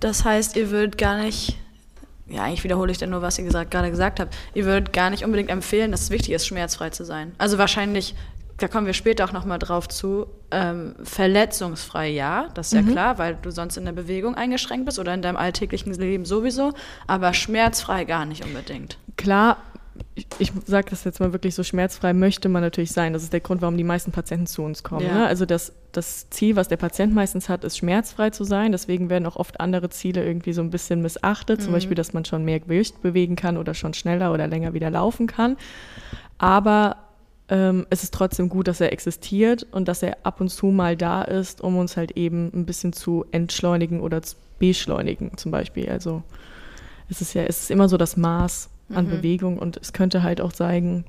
das 0.00 0.24
heißt, 0.24 0.56
ihr 0.56 0.70
würdet 0.70 0.98
gar 0.98 1.22
nicht, 1.22 1.56
ja, 2.30 2.44
eigentlich 2.44 2.64
wiederhole 2.64 2.92
ich 2.92 2.98
dann 2.98 3.10
nur, 3.10 3.22
was 3.22 3.38
ihr 3.38 3.44
gesagt, 3.44 3.70
gerade 3.70 3.90
gesagt 3.90 4.20
habt, 4.20 4.36
ihr 4.54 4.64
würdet 4.64 4.92
gar 4.92 5.10
nicht 5.10 5.24
unbedingt 5.24 5.50
empfehlen, 5.50 5.90
dass 5.90 6.02
es 6.02 6.10
wichtig 6.10 6.34
ist, 6.34 6.46
schmerzfrei 6.46 6.90
zu 6.90 7.04
sein. 7.04 7.32
Also 7.38 7.58
wahrscheinlich 7.58 8.14
da 8.62 8.68
kommen 8.68 8.86
wir 8.86 8.92
später 8.92 9.24
auch 9.24 9.32
nochmal 9.32 9.58
drauf 9.58 9.88
zu, 9.88 10.26
ähm, 10.50 10.94
verletzungsfrei 11.02 12.08
ja, 12.08 12.48
das 12.54 12.68
ist 12.68 12.72
ja 12.74 12.82
mhm. 12.82 12.92
klar, 12.92 13.18
weil 13.18 13.38
du 13.40 13.50
sonst 13.50 13.76
in 13.76 13.84
der 13.84 13.92
Bewegung 13.92 14.34
eingeschränkt 14.34 14.86
bist 14.86 14.98
oder 14.98 15.14
in 15.14 15.22
deinem 15.22 15.36
alltäglichen 15.36 15.92
Leben 15.94 16.24
sowieso, 16.24 16.72
aber 17.06 17.32
schmerzfrei 17.32 18.04
gar 18.04 18.26
nicht 18.26 18.44
unbedingt. 18.44 18.98
Klar, 19.16 19.58
ich, 20.38 20.52
sage 20.66 20.90
das 20.90 21.04
jetzt 21.04 21.20
mal 21.20 21.32
wirklich 21.32 21.54
so 21.54 21.62
schmerzfrei 21.62 22.12
möchte 22.12 22.48
man 22.48 22.62
natürlich 22.62 22.92
sein. 22.92 23.12
Das 23.12 23.22
ist 23.22 23.32
der 23.32 23.40
Grund, 23.40 23.62
warum 23.62 23.76
die 23.76 23.84
meisten 23.84 24.12
Patienten 24.12 24.46
zu 24.46 24.62
uns 24.62 24.82
kommen. 24.82 25.06
Ja. 25.06 25.14
Ne? 25.14 25.26
Also 25.26 25.46
das, 25.46 25.72
das 25.92 26.28
Ziel, 26.30 26.56
was 26.56 26.68
der 26.68 26.76
Patient 26.76 27.14
meistens 27.14 27.48
hat, 27.48 27.64
ist 27.64 27.78
schmerzfrei 27.78 28.30
zu 28.30 28.44
sein. 28.44 28.72
Deswegen 28.72 29.10
werden 29.10 29.26
auch 29.26 29.36
oft 29.36 29.60
andere 29.60 29.90
Ziele 29.90 30.24
irgendwie 30.24 30.52
so 30.52 30.62
ein 30.62 30.70
bisschen 30.70 31.02
missachtet. 31.02 31.60
Mhm. 31.60 31.64
Zum 31.64 31.72
Beispiel, 31.72 31.94
dass 31.94 32.12
man 32.12 32.24
schon 32.24 32.44
mehr 32.44 32.60
Gewicht 32.60 33.02
bewegen 33.02 33.36
kann 33.36 33.56
oder 33.56 33.74
schon 33.74 33.94
schneller 33.94 34.32
oder 34.32 34.46
länger 34.46 34.74
wieder 34.74 34.90
laufen 34.90 35.26
kann. 35.26 35.56
Aber 36.38 36.96
ähm, 37.48 37.86
es 37.90 38.02
ist 38.02 38.14
trotzdem 38.14 38.48
gut, 38.48 38.68
dass 38.68 38.80
er 38.80 38.92
existiert 38.92 39.66
und 39.72 39.88
dass 39.88 40.02
er 40.02 40.18
ab 40.22 40.40
und 40.40 40.48
zu 40.48 40.66
mal 40.66 40.96
da 40.96 41.22
ist, 41.22 41.60
um 41.60 41.76
uns 41.76 41.96
halt 41.96 42.12
eben 42.12 42.50
ein 42.54 42.64
bisschen 42.64 42.92
zu 42.92 43.24
entschleunigen 43.32 44.00
oder 44.00 44.22
zu 44.22 44.36
beschleunigen 44.60 45.36
zum 45.36 45.50
Beispiel. 45.50 45.88
Also 45.88 46.22
es 47.08 47.20
ist 47.20 47.34
ja, 47.34 47.42
es 47.42 47.62
ist 47.62 47.70
immer 47.72 47.88
so 47.88 47.96
das 47.96 48.16
Maß 48.16 48.69
an 48.94 49.06
mhm. 49.06 49.10
Bewegung 49.10 49.58
und 49.58 49.76
es 49.76 49.92
könnte 49.92 50.22
halt 50.22 50.40
auch 50.40 50.52
zeigen, 50.52 51.04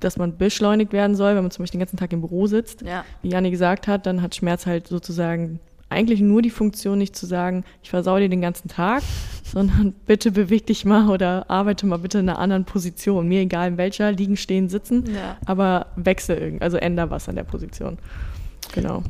dass 0.00 0.16
man 0.16 0.38
beschleunigt 0.38 0.92
werden 0.92 1.14
soll, 1.14 1.36
wenn 1.36 1.42
man 1.42 1.50
zum 1.50 1.62
Beispiel 1.62 1.78
den 1.78 1.86
ganzen 1.86 1.98
Tag 1.98 2.12
im 2.12 2.20
Büro 2.20 2.46
sitzt. 2.46 2.82
Ja. 2.82 3.04
Wie 3.22 3.28
Janni 3.28 3.50
gesagt 3.50 3.86
hat, 3.86 4.06
dann 4.06 4.22
hat 4.22 4.34
Schmerz 4.34 4.66
halt 4.66 4.88
sozusagen 4.88 5.60
eigentlich 5.90 6.20
nur 6.20 6.40
die 6.40 6.50
Funktion, 6.50 6.98
nicht 6.98 7.16
zu 7.16 7.26
sagen, 7.26 7.64
ich 7.82 7.90
versau 7.90 8.18
dir 8.18 8.28
den 8.28 8.40
ganzen 8.40 8.68
Tag, 8.68 9.02
sondern 9.44 9.92
bitte 10.06 10.30
beweg 10.30 10.66
dich 10.66 10.84
mal 10.84 11.10
oder 11.10 11.50
arbeite 11.50 11.86
mal 11.86 11.98
bitte 11.98 12.18
in 12.20 12.28
einer 12.28 12.38
anderen 12.38 12.64
Position. 12.64 13.28
Mir 13.28 13.40
egal 13.40 13.68
in 13.68 13.76
welcher, 13.76 14.12
liegen, 14.12 14.36
stehen, 14.36 14.68
sitzen, 14.68 15.04
ja. 15.12 15.36
aber 15.44 15.86
wechsel 15.96 16.38
irgendwie, 16.38 16.62
also 16.62 16.76
änder 16.76 17.10
was 17.10 17.28
an 17.28 17.36
der 17.36 17.44
Position. 17.44 17.98
Genau. 18.72 19.02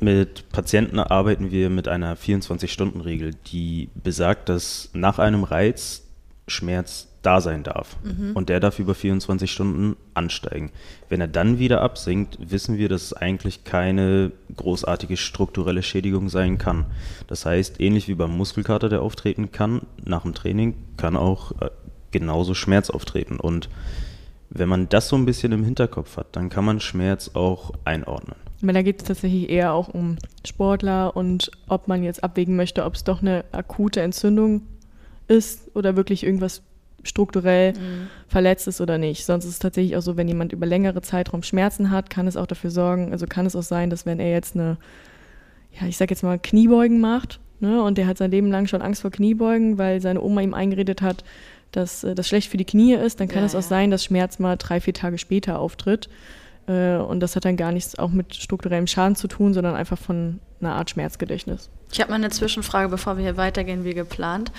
Mit 0.00 0.48
Patienten 0.50 0.98
arbeiten 0.98 1.50
wir 1.50 1.70
mit 1.70 1.86
einer 1.86 2.16
24-Stunden-Regel, 2.16 3.32
die 3.46 3.90
besagt, 3.94 4.48
dass 4.48 4.90
nach 4.92 5.18
einem 5.18 5.44
Reiz 5.44 6.02
Schmerz 6.48 7.08
da 7.24 7.40
sein 7.40 7.62
darf. 7.62 7.96
Mhm. 8.02 8.32
Und 8.34 8.48
der 8.48 8.60
darf 8.60 8.78
über 8.78 8.94
24 8.94 9.50
Stunden 9.50 9.96
ansteigen. 10.14 10.70
Wenn 11.08 11.20
er 11.20 11.28
dann 11.28 11.58
wieder 11.58 11.80
absinkt, 11.80 12.38
wissen 12.40 12.78
wir, 12.78 12.88
dass 12.88 13.02
es 13.02 13.12
eigentlich 13.12 13.64
keine 13.64 14.32
großartige 14.56 15.16
strukturelle 15.16 15.82
Schädigung 15.82 16.28
sein 16.28 16.58
kann. 16.58 16.86
Das 17.26 17.46
heißt, 17.46 17.80
ähnlich 17.80 18.08
wie 18.08 18.14
beim 18.14 18.36
Muskelkater, 18.36 18.88
der 18.88 19.02
auftreten 19.02 19.52
kann, 19.52 19.82
nach 20.04 20.22
dem 20.22 20.34
Training 20.34 20.74
kann 20.96 21.16
auch 21.16 21.52
äh, 21.60 21.70
genauso 22.10 22.54
Schmerz 22.54 22.90
auftreten. 22.90 23.40
Und 23.40 23.68
wenn 24.50 24.68
man 24.68 24.88
das 24.88 25.08
so 25.08 25.16
ein 25.16 25.24
bisschen 25.24 25.52
im 25.52 25.64
Hinterkopf 25.64 26.16
hat, 26.16 26.36
dann 26.36 26.48
kann 26.48 26.64
man 26.64 26.80
Schmerz 26.80 27.30
auch 27.34 27.72
einordnen. 27.84 28.36
Da 28.62 28.82
geht 28.82 29.02
es 29.02 29.08
tatsächlich 29.08 29.50
eher 29.50 29.74
auch 29.74 29.88
um 29.88 30.16
Sportler 30.46 31.16
und 31.16 31.50
ob 31.68 31.86
man 31.88 32.02
jetzt 32.02 32.24
abwägen 32.24 32.56
möchte, 32.56 32.84
ob 32.84 32.94
es 32.94 33.04
doch 33.04 33.20
eine 33.20 33.44
akute 33.52 34.00
Entzündung 34.00 34.62
ist 35.28 35.74
oder 35.74 35.96
wirklich 35.96 36.24
irgendwas 36.24 36.62
strukturell 37.04 37.72
mhm. 37.72 38.08
verletzt 38.28 38.68
ist 38.68 38.80
oder 38.80 38.98
nicht. 38.98 39.24
Sonst 39.24 39.44
ist 39.44 39.52
es 39.52 39.58
tatsächlich 39.58 39.96
auch 39.96 40.02
so, 40.02 40.16
wenn 40.16 40.28
jemand 40.28 40.52
über 40.52 40.66
längere 40.66 41.02
Zeitraum 41.02 41.42
Schmerzen 41.42 41.90
hat, 41.90 42.10
kann 42.10 42.26
es 42.26 42.36
auch 42.36 42.46
dafür 42.46 42.70
sorgen, 42.70 43.12
also 43.12 43.26
kann 43.26 43.46
es 43.46 43.56
auch 43.56 43.62
sein, 43.62 43.90
dass 43.90 44.06
wenn 44.06 44.20
er 44.20 44.30
jetzt 44.30 44.54
eine, 44.54 44.76
ja, 45.80 45.86
ich 45.86 45.96
sag 45.96 46.10
jetzt 46.10 46.22
mal, 46.22 46.38
Kniebeugen 46.38 47.00
macht, 47.00 47.40
ne, 47.60 47.82
und 47.82 47.98
der 47.98 48.06
hat 48.06 48.18
sein 48.18 48.30
Leben 48.30 48.50
lang 48.50 48.66
schon 48.66 48.82
Angst 48.82 49.02
vor 49.02 49.10
Kniebeugen, 49.10 49.78
weil 49.78 50.00
seine 50.00 50.20
Oma 50.20 50.40
ihm 50.40 50.54
eingeredet 50.54 51.02
hat, 51.02 51.24
dass 51.72 52.04
äh, 52.04 52.14
das 52.14 52.28
schlecht 52.28 52.50
für 52.50 52.56
die 52.56 52.64
Knie 52.64 52.94
ist, 52.94 53.20
dann 53.20 53.28
kann 53.28 53.40
ja, 53.40 53.46
es 53.46 53.54
auch 53.54 53.60
ja. 53.60 53.68
sein, 53.68 53.90
dass 53.90 54.04
Schmerz 54.04 54.38
mal 54.38 54.56
drei, 54.56 54.80
vier 54.80 54.94
Tage 54.94 55.18
später 55.18 55.58
auftritt. 55.58 56.08
Äh, 56.66 56.96
und 56.96 57.20
das 57.20 57.36
hat 57.36 57.44
dann 57.44 57.56
gar 57.56 57.72
nichts 57.72 57.98
auch 57.98 58.10
mit 58.10 58.34
strukturellem 58.34 58.86
Schaden 58.86 59.16
zu 59.16 59.28
tun, 59.28 59.54
sondern 59.54 59.74
einfach 59.74 59.98
von 59.98 60.40
einer 60.60 60.74
Art 60.74 60.90
Schmerzgedächtnis. 60.90 61.70
Ich 61.92 62.00
habe 62.00 62.10
mal 62.10 62.16
eine 62.16 62.30
Zwischenfrage, 62.30 62.88
bevor 62.88 63.16
wir 63.16 63.24
hier 63.24 63.36
weitergehen, 63.36 63.84
wie 63.84 63.94
geplant. 63.94 64.50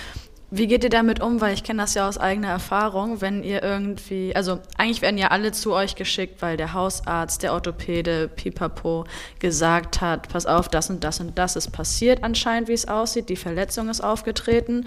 Wie 0.57 0.67
geht 0.67 0.85
ihr 0.85 0.89
damit 0.89 1.21
um? 1.21 1.41
Weil 1.41 1.53
ich 1.53 1.65
kenne 1.65 1.81
das 1.81 1.95
ja 1.95 2.07
aus 2.07 2.17
eigener 2.17 2.47
Erfahrung, 2.47 3.19
wenn 3.19 3.43
ihr 3.43 3.62
irgendwie, 3.62 4.33
also 4.33 4.59
eigentlich 4.77 5.01
werden 5.01 5.17
ja 5.17 5.27
alle 5.27 5.51
zu 5.51 5.74
euch 5.74 5.95
geschickt, 5.95 6.41
weil 6.41 6.55
der 6.55 6.71
Hausarzt, 6.71 7.43
der 7.43 7.51
Orthopäde, 7.51 8.29
Pipapo 8.29 9.03
gesagt 9.39 10.00
hat, 10.00 10.29
pass 10.29 10.45
auf, 10.45 10.69
das 10.69 10.89
und 10.89 11.03
das 11.03 11.19
und 11.19 11.38
das 11.38 11.57
ist 11.57 11.71
passiert 11.71 12.24
anscheinend, 12.24 12.69
wie 12.69 12.74
es 12.74 12.88
aussieht, 12.88 13.27
die 13.27 13.35
Verletzung 13.35 13.89
ist 13.89 14.00
aufgetreten. 14.00 14.85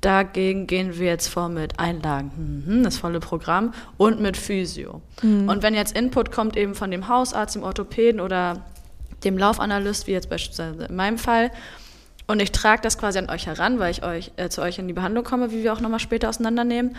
Dagegen 0.00 0.66
gehen 0.66 0.98
wir 0.98 1.06
jetzt 1.06 1.28
vor 1.28 1.48
mit 1.48 1.78
Einlagen, 1.78 2.64
mhm, 2.66 2.82
das 2.82 2.98
volle 2.98 3.20
Programm 3.20 3.72
und 3.96 4.20
mit 4.20 4.36
Physio. 4.36 5.00
Mhm. 5.22 5.48
Und 5.48 5.62
wenn 5.62 5.74
jetzt 5.74 5.96
Input 5.96 6.32
kommt 6.32 6.56
eben 6.56 6.74
von 6.74 6.90
dem 6.90 7.06
Hausarzt, 7.06 7.54
dem 7.54 7.62
Orthopäden 7.62 8.20
oder 8.20 8.64
dem 9.22 9.38
Laufanalyst, 9.38 10.08
wie 10.08 10.12
jetzt 10.12 10.28
beispielsweise 10.28 10.86
in 10.86 10.96
meinem 10.96 11.18
Fall, 11.18 11.52
und 12.26 12.40
ich 12.40 12.52
trage 12.52 12.82
das 12.82 12.98
quasi 12.98 13.18
an 13.18 13.28
euch 13.28 13.46
heran, 13.46 13.78
weil 13.78 13.90
ich 13.90 14.02
euch, 14.02 14.32
äh, 14.36 14.48
zu 14.48 14.62
euch 14.62 14.78
in 14.78 14.88
die 14.88 14.94
Behandlung 14.94 15.24
komme, 15.24 15.50
wie 15.50 15.62
wir 15.62 15.72
auch 15.72 15.80
nochmal 15.80 16.00
später 16.00 16.28
auseinandernehmen. 16.28 16.96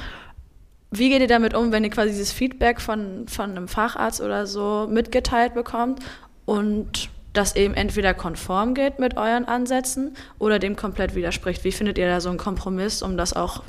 Wie 0.91 1.10
geht 1.10 1.22
ihr 1.22 1.27
damit 1.27 1.53
um, 1.53 1.72
wenn 1.72 1.84
ihr 1.84 1.89
quasi 1.89 2.12
dieses 2.12 2.32
Feedback 2.32 2.79
von, 2.79 3.27
von 3.27 3.51
einem 3.51 3.67
Facharzt 3.67 4.22
oder 4.22 4.46
so 4.46 4.88
mitgeteilt 4.89 5.53
bekommt 5.53 6.00
und 6.46 7.10
das 7.34 7.55
eben 7.55 7.74
entweder 7.74 8.13
konform 8.13 8.74
geht 8.75 9.00
mit 9.00 9.17
euren 9.17 9.46
Ansätzen 9.46 10.15
oder 10.39 10.60
dem 10.60 10.75
komplett 10.75 11.15
widerspricht? 11.15 11.63
Wie 11.63 11.72
findet 11.72 11.98
ihr 11.98 12.08
da 12.08 12.22
so 12.22 12.29
einen 12.29 12.38
Kompromiss, 12.38 13.01
um 13.01 13.17
das 13.17 13.34
auch. 13.34 13.63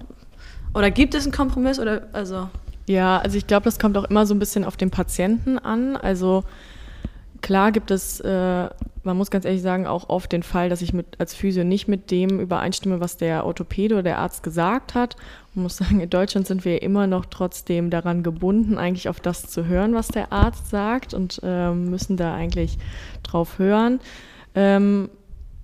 Oder 0.75 0.91
gibt 0.91 1.15
es 1.15 1.25
einen 1.25 1.33
Kompromiss? 1.33 1.79
Oder 1.81 2.03
also. 2.13 2.49
Ja, 2.87 3.19
also 3.19 3.37
ich 3.39 3.47
glaube, 3.47 3.65
das 3.65 3.79
kommt 3.79 3.97
auch 3.97 4.05
immer 4.05 4.27
so 4.27 4.35
ein 4.35 4.39
bisschen 4.39 4.65
auf 4.65 4.77
den 4.77 4.91
Patienten 4.91 5.59
an. 5.59 5.97
Also 5.97 6.45
Klar 7.47 7.71
gibt 7.71 7.93
es, 7.93 8.19
äh, 8.19 8.69
man 9.05 9.17
muss 9.17 9.31
ganz 9.31 9.45
ehrlich 9.45 9.63
sagen, 9.63 9.87
auch 9.87 10.09
oft 10.09 10.33
den 10.33 10.43
Fall, 10.43 10.69
dass 10.69 10.83
ich 10.83 10.93
mit, 10.93 11.21
als 11.21 11.33
Physio 11.33 11.63
nicht 11.63 11.87
mit 11.87 12.11
dem 12.11 12.41
übereinstimme, 12.41 12.99
was 12.99 13.19
der 13.19 13.47
Orthopäde 13.47 13.95
oder 13.95 14.03
der 14.03 14.19
Arzt 14.19 14.43
gesagt 14.43 14.97
hat. 14.97 15.15
Man 15.55 15.63
muss 15.63 15.77
sagen, 15.77 16.01
in 16.01 16.11
Deutschland 16.11 16.49
sind 16.49 16.65
wir 16.65 16.83
immer 16.83 17.07
noch 17.07 17.25
trotzdem 17.25 17.89
daran 17.89 18.25
gebunden, 18.25 18.79
eigentlich 18.79 19.09
auf 19.09 19.21
das 19.21 19.49
zu 19.49 19.67
hören, 19.67 19.95
was 19.95 20.09
der 20.09 20.33
Arzt 20.33 20.71
sagt 20.71 21.15
und 21.15 21.41
äh, 21.45 21.71
müssen 21.71 22.17
da 22.17 22.35
eigentlich 22.35 22.79
drauf 23.23 23.61
hören. 23.61 24.01
Ähm, 24.57 25.09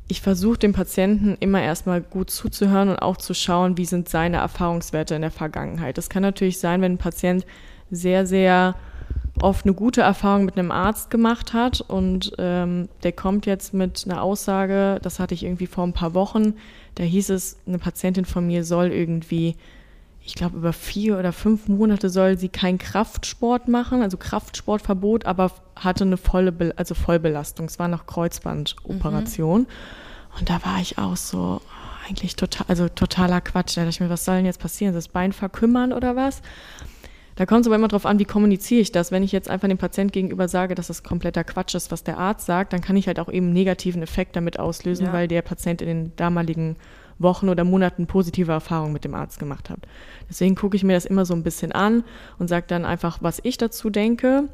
ich 0.06 0.20
versuche 0.20 0.58
dem 0.58 0.74
Patienten 0.74 1.36
immer 1.40 1.60
erstmal 1.60 2.00
gut 2.00 2.30
zuzuhören 2.30 2.90
und 2.90 3.02
auch 3.02 3.16
zu 3.16 3.34
schauen, 3.34 3.76
wie 3.76 3.86
sind 3.86 4.08
seine 4.08 4.36
Erfahrungswerte 4.36 5.16
in 5.16 5.22
der 5.22 5.32
Vergangenheit. 5.32 5.98
Das 5.98 6.08
kann 6.08 6.22
natürlich 6.22 6.60
sein, 6.60 6.80
wenn 6.80 6.92
ein 6.92 6.98
Patient 6.98 7.44
sehr, 7.90 8.24
sehr 8.24 8.76
oft 9.40 9.64
eine 9.64 9.74
gute 9.74 10.02
Erfahrung 10.02 10.44
mit 10.44 10.58
einem 10.58 10.70
Arzt 10.70 11.10
gemacht 11.10 11.52
hat 11.52 11.80
und 11.80 12.32
ähm, 12.38 12.88
der 13.02 13.12
kommt 13.12 13.46
jetzt 13.46 13.72
mit 13.72 14.04
einer 14.06 14.22
Aussage, 14.22 14.98
das 15.02 15.18
hatte 15.18 15.34
ich 15.34 15.42
irgendwie 15.44 15.66
vor 15.66 15.84
ein 15.84 15.94
paar 15.94 16.14
Wochen, 16.14 16.54
da 16.96 17.04
hieß 17.04 17.30
es, 17.30 17.58
eine 17.66 17.78
Patientin 17.78 18.24
von 18.24 18.46
mir 18.46 18.64
soll 18.64 18.88
irgendwie, 18.88 19.56
ich 20.22 20.34
glaube 20.34 20.58
über 20.58 20.72
vier 20.72 21.18
oder 21.18 21.32
fünf 21.32 21.66
Monate 21.68 22.10
soll 22.10 22.38
sie 22.38 22.50
keinen 22.50 22.78
Kraftsport 22.78 23.68
machen, 23.68 24.02
also 24.02 24.16
Kraftsportverbot, 24.18 25.24
aber 25.24 25.50
hatte 25.76 26.04
eine 26.04 26.18
volle, 26.18 26.52
Be 26.52 26.74
also 26.76 26.94
Vollbelastung. 26.94 27.66
Es 27.66 27.78
war 27.78 27.88
noch 27.88 28.06
Kreuzbandoperation. 28.06 29.62
Mhm. 29.62 29.66
Und 30.38 30.48
da 30.48 30.64
war 30.64 30.80
ich 30.80 30.98
auch 30.98 31.16
so, 31.16 31.60
eigentlich 32.08 32.36
total, 32.36 32.66
also 32.68 32.88
totaler 32.88 33.40
Quatsch. 33.40 33.76
Da 33.76 33.82
dachte 33.82 33.90
ich 33.90 34.00
mir, 34.00 34.10
was 34.10 34.24
soll 34.24 34.36
denn 34.36 34.46
jetzt 34.46 34.60
passieren? 34.60 34.94
Das 34.94 35.08
Bein 35.08 35.32
verkümmern 35.32 35.92
oder 35.92 36.16
was? 36.16 36.42
Da 37.36 37.46
kommt 37.46 37.62
es 37.62 37.66
aber 37.66 37.76
immer 37.76 37.88
darauf 37.88 38.06
an, 38.06 38.18
wie 38.18 38.24
kommuniziere 38.24 38.80
ich 38.80 38.92
das. 38.92 39.10
Wenn 39.10 39.22
ich 39.22 39.32
jetzt 39.32 39.48
einfach 39.48 39.68
dem 39.68 39.78
Patient 39.78 40.12
gegenüber 40.12 40.48
sage, 40.48 40.74
dass 40.74 40.88
das 40.88 41.02
kompletter 41.02 41.44
Quatsch 41.44 41.74
ist, 41.74 41.90
was 41.90 42.04
der 42.04 42.18
Arzt 42.18 42.46
sagt, 42.46 42.72
dann 42.72 42.80
kann 42.80 42.96
ich 42.96 43.06
halt 43.06 43.18
auch 43.18 43.30
eben 43.30 43.46
einen 43.46 43.54
negativen 43.54 44.02
Effekt 44.02 44.36
damit 44.36 44.58
auslösen, 44.58 45.06
ja. 45.06 45.12
weil 45.12 45.28
der 45.28 45.42
Patient 45.42 45.80
in 45.80 45.88
den 45.88 46.16
damaligen 46.16 46.76
Wochen 47.18 47.48
oder 47.48 47.64
Monaten 47.64 48.06
positive 48.06 48.52
Erfahrungen 48.52 48.92
mit 48.92 49.04
dem 49.04 49.14
Arzt 49.14 49.38
gemacht 49.38 49.70
hat. 49.70 49.80
Deswegen 50.28 50.54
gucke 50.54 50.76
ich 50.76 50.84
mir 50.84 50.94
das 50.94 51.04
immer 51.04 51.24
so 51.24 51.34
ein 51.34 51.42
bisschen 51.42 51.72
an 51.72 52.04
und 52.38 52.48
sage 52.48 52.66
dann 52.68 52.84
einfach, 52.84 53.18
was 53.22 53.40
ich 53.42 53.56
dazu 53.56 53.90
denke. 53.90 54.48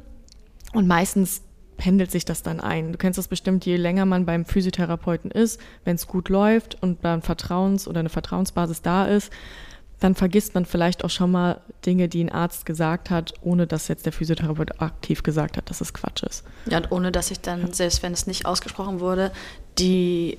Und 0.73 0.87
meistens 0.87 1.41
pendelt 1.77 2.11
sich 2.11 2.25
das 2.25 2.43
dann 2.43 2.59
ein. 2.59 2.91
Du 2.91 2.97
kennst 2.97 3.17
das 3.17 3.27
bestimmt, 3.27 3.65
je 3.65 3.77
länger 3.77 4.05
man 4.05 4.25
beim 4.25 4.45
Physiotherapeuten 4.45 5.31
ist, 5.31 5.59
wenn 5.85 5.95
es 5.95 6.07
gut 6.07 6.29
läuft 6.29 6.77
und 6.83 7.03
dann 7.03 7.21
Vertrauens- 7.21 7.87
oder 7.87 8.01
eine 8.01 8.09
Vertrauensbasis 8.09 8.81
da 8.81 9.05
ist, 9.05 9.31
dann 9.99 10.15
vergisst 10.15 10.55
man 10.55 10.65
vielleicht 10.65 11.03
auch 11.03 11.09
schon 11.09 11.31
mal 11.31 11.61
Dinge, 11.85 12.07
die 12.07 12.23
ein 12.23 12.31
Arzt 12.31 12.65
gesagt 12.65 13.09
hat, 13.09 13.33
ohne 13.41 13.67
dass 13.67 13.87
jetzt 13.87 14.05
der 14.05 14.13
Physiotherapeut 14.13 14.81
aktiv 14.81 15.23
gesagt 15.23 15.57
hat, 15.57 15.69
dass 15.69 15.81
es 15.81 15.93
Quatsch 15.93 16.23
ist. 16.23 16.43
Ja, 16.65 16.77
und 16.77 16.91
ohne 16.91 17.11
dass 17.11 17.31
ich 17.31 17.41
dann, 17.41 17.73
selbst 17.73 18.01
wenn 18.01 18.13
es 18.13 18.25
nicht 18.25 18.45
ausgesprochen 18.45 18.99
wurde, 18.99 19.31
die 19.77 20.37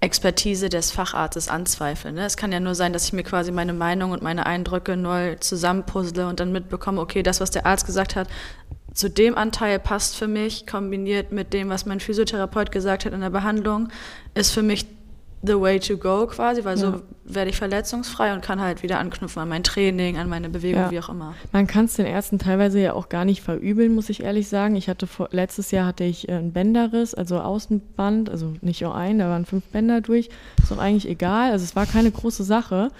Expertise 0.00 0.68
des 0.68 0.90
Facharztes 0.90 1.48
anzweifle. 1.48 2.12
Ne? 2.12 2.26
Es 2.26 2.36
kann 2.36 2.52
ja 2.52 2.60
nur 2.60 2.74
sein, 2.74 2.92
dass 2.92 3.06
ich 3.06 3.14
mir 3.14 3.22
quasi 3.22 3.52
meine 3.52 3.72
Meinung 3.72 4.10
und 4.10 4.22
meine 4.22 4.44
Eindrücke 4.44 4.96
neu 4.96 5.36
zusammenpuzzle 5.36 6.28
und 6.28 6.40
dann 6.40 6.52
mitbekomme, 6.52 7.00
okay, 7.00 7.22
das, 7.22 7.40
was 7.40 7.50
der 7.50 7.64
Arzt 7.64 7.86
gesagt 7.86 8.14
hat, 8.14 8.28
zu 8.92 9.08
dem 9.08 9.36
Anteil 9.36 9.78
passt 9.78 10.16
für 10.16 10.28
mich, 10.28 10.66
kombiniert 10.66 11.32
mit 11.32 11.52
dem, 11.52 11.68
was 11.68 11.86
mein 11.86 12.00
Physiotherapeut 12.00 12.70
gesagt 12.70 13.06
hat 13.06 13.12
in 13.12 13.20
der 13.20 13.30
Behandlung, 13.30 13.88
ist 14.34 14.52
für 14.52 14.62
mich 14.62 14.86
the 15.46 15.60
way 15.60 15.78
to 15.78 15.96
go 15.96 16.26
quasi, 16.26 16.64
weil 16.64 16.78
ja. 16.78 16.92
so 16.92 17.02
werde 17.24 17.50
ich 17.50 17.56
verletzungsfrei 17.56 18.34
und 18.34 18.42
kann 18.42 18.60
halt 18.60 18.82
wieder 18.82 18.98
anknüpfen 18.98 19.40
an 19.40 19.48
mein 19.48 19.62
Training, 19.62 20.18
an 20.18 20.28
meine 20.28 20.48
Bewegung, 20.48 20.82
ja. 20.82 20.90
wie 20.90 21.00
auch 21.00 21.08
immer. 21.08 21.34
Man 21.52 21.66
kann 21.66 21.86
es 21.86 21.94
den 21.94 22.06
Ärzten 22.06 22.38
teilweise 22.38 22.80
ja 22.80 22.92
auch 22.92 23.08
gar 23.08 23.24
nicht 23.24 23.42
verübeln, 23.42 23.94
muss 23.94 24.10
ich 24.10 24.22
ehrlich 24.22 24.48
sagen. 24.48 24.76
Ich 24.76 24.88
hatte 24.88 25.06
vor, 25.06 25.28
letztes 25.30 25.70
Jahr 25.70 25.86
hatte 25.86 26.04
ich 26.04 26.28
äh, 26.28 26.32
einen 26.32 26.52
Bänderriss, 26.52 27.14
also 27.14 27.40
Außenband, 27.40 28.30
also 28.30 28.54
nicht 28.60 28.82
nur 28.82 28.94
ein, 28.94 29.18
da 29.18 29.28
waren 29.28 29.44
fünf 29.44 29.64
Bänder 29.66 30.00
durch. 30.00 30.28
Ist 30.62 30.70
doch 30.70 30.78
eigentlich 30.78 31.08
egal, 31.08 31.52
also 31.52 31.64
es 31.64 31.76
war 31.76 31.86
keine 31.86 32.10
große 32.10 32.44
Sache. 32.44 32.90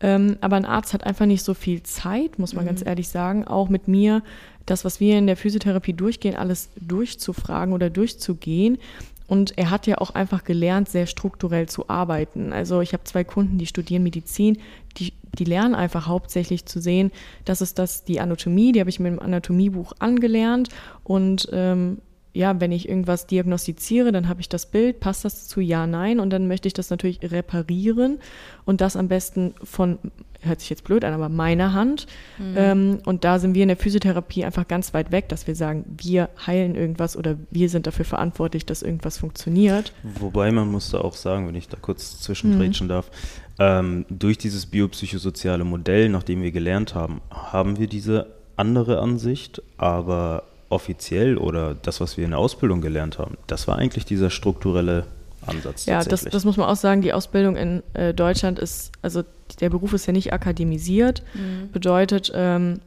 Ähm, 0.00 0.36
aber 0.42 0.56
ein 0.56 0.66
Arzt 0.66 0.92
hat 0.92 1.04
einfach 1.04 1.24
nicht 1.24 1.42
so 1.42 1.54
viel 1.54 1.82
Zeit, 1.82 2.38
muss 2.38 2.52
man 2.52 2.64
mhm. 2.64 2.68
ganz 2.68 2.84
ehrlich 2.84 3.08
sagen, 3.08 3.46
auch 3.46 3.70
mit 3.70 3.88
mir 3.88 4.22
das, 4.66 4.84
was 4.84 5.00
wir 5.00 5.16
in 5.16 5.26
der 5.26 5.36
Physiotherapie 5.36 5.94
durchgehen, 5.94 6.36
alles 6.36 6.70
durchzufragen 6.80 7.72
oder 7.72 7.88
durchzugehen. 7.88 8.78
Und 9.26 9.58
er 9.58 9.70
hat 9.70 9.86
ja 9.86 9.98
auch 9.98 10.10
einfach 10.10 10.44
gelernt, 10.44 10.88
sehr 10.88 11.06
strukturell 11.06 11.68
zu 11.68 11.88
arbeiten. 11.88 12.52
Also 12.52 12.80
ich 12.80 12.92
habe 12.92 13.04
zwei 13.04 13.24
Kunden, 13.24 13.58
die 13.58 13.66
studieren 13.66 14.02
Medizin, 14.02 14.58
die, 14.98 15.12
die 15.38 15.44
lernen 15.44 15.74
einfach 15.74 16.06
hauptsächlich 16.06 16.66
zu 16.66 16.80
sehen, 16.80 17.10
das 17.44 17.60
ist 17.60 17.78
das 17.78 18.04
die 18.04 18.20
Anatomie, 18.20 18.72
die 18.72 18.80
habe 18.80 18.90
ich 18.90 19.00
mit 19.00 19.12
dem 19.12 19.18
Anatomiebuch 19.18 19.94
angelernt. 19.98 20.68
Und 21.02 21.48
ähm, 21.52 21.98
ja, 22.36 22.60
wenn 22.60 22.70
ich 22.70 22.88
irgendwas 22.88 23.26
diagnostiziere, 23.26 24.12
dann 24.12 24.28
habe 24.28 24.40
ich 24.42 24.48
das 24.48 24.66
Bild, 24.66 25.00
passt 25.00 25.24
das 25.24 25.48
zu 25.48 25.60
ja, 25.60 25.86
nein 25.86 26.20
und 26.20 26.30
dann 26.30 26.46
möchte 26.46 26.68
ich 26.68 26.74
das 26.74 26.90
natürlich 26.90 27.20
reparieren 27.22 28.18
und 28.66 28.82
das 28.82 28.94
am 28.94 29.08
besten 29.08 29.54
von, 29.64 29.98
hört 30.46 30.60
sich 30.60 30.70
jetzt 30.70 30.84
blöd 30.84 31.04
an, 31.04 31.12
aber 31.12 31.28
meiner 31.28 31.72
Hand. 31.72 32.06
Mhm. 32.38 32.54
Ähm, 32.56 32.98
und 33.04 33.24
da 33.24 33.38
sind 33.38 33.54
wir 33.54 33.62
in 33.62 33.68
der 33.68 33.76
Physiotherapie 33.76 34.44
einfach 34.44 34.68
ganz 34.68 34.94
weit 34.94 35.12
weg, 35.12 35.28
dass 35.28 35.46
wir 35.46 35.54
sagen, 35.54 35.84
wir 35.98 36.28
heilen 36.46 36.74
irgendwas 36.74 37.16
oder 37.16 37.36
wir 37.50 37.68
sind 37.68 37.86
dafür 37.86 38.04
verantwortlich, 38.04 38.66
dass 38.66 38.82
irgendwas 38.82 39.18
funktioniert. 39.18 39.92
Wobei 40.02 40.50
man 40.52 40.70
muss 40.70 40.90
da 40.90 40.98
auch 40.98 41.14
sagen, 41.14 41.48
wenn 41.48 41.54
ich 41.54 41.68
da 41.68 41.76
kurz 41.80 42.20
zwischengrätschen 42.20 42.86
mhm. 42.86 42.90
darf, 42.90 43.10
ähm, 43.58 44.04
durch 44.08 44.38
dieses 44.38 44.66
biopsychosoziale 44.66 45.64
Modell, 45.64 46.08
nachdem 46.08 46.42
wir 46.42 46.52
gelernt 46.52 46.94
haben, 46.94 47.20
haben 47.30 47.78
wir 47.78 47.86
diese 47.86 48.26
andere 48.56 49.00
Ansicht, 49.00 49.62
aber 49.76 50.44
offiziell 50.68 51.38
oder 51.38 51.74
das, 51.74 52.00
was 52.00 52.16
wir 52.16 52.24
in 52.24 52.30
der 52.30 52.40
Ausbildung 52.40 52.80
gelernt 52.80 53.18
haben, 53.18 53.36
das 53.46 53.68
war 53.68 53.78
eigentlich 53.78 54.04
dieser 54.04 54.30
strukturelle 54.30 55.06
Ansatz. 55.46 55.86
Ja, 55.86 56.02
das, 56.02 56.24
das, 56.24 56.44
muss 56.44 56.56
man 56.56 56.68
auch 56.68 56.76
sagen. 56.76 57.02
Die 57.02 57.12
Ausbildung 57.12 57.56
in 57.56 57.82
äh, 57.94 58.14
Deutschland 58.14 58.58
ist, 58.58 58.92
also 59.02 59.22
der 59.60 59.70
Beruf 59.70 59.92
ist 59.92 60.06
ja 60.06 60.12
nicht 60.12 60.32
akademisiert, 60.32 61.22
mhm. 61.34 61.70
bedeutet, 61.72 62.32
ähm, 62.34 62.80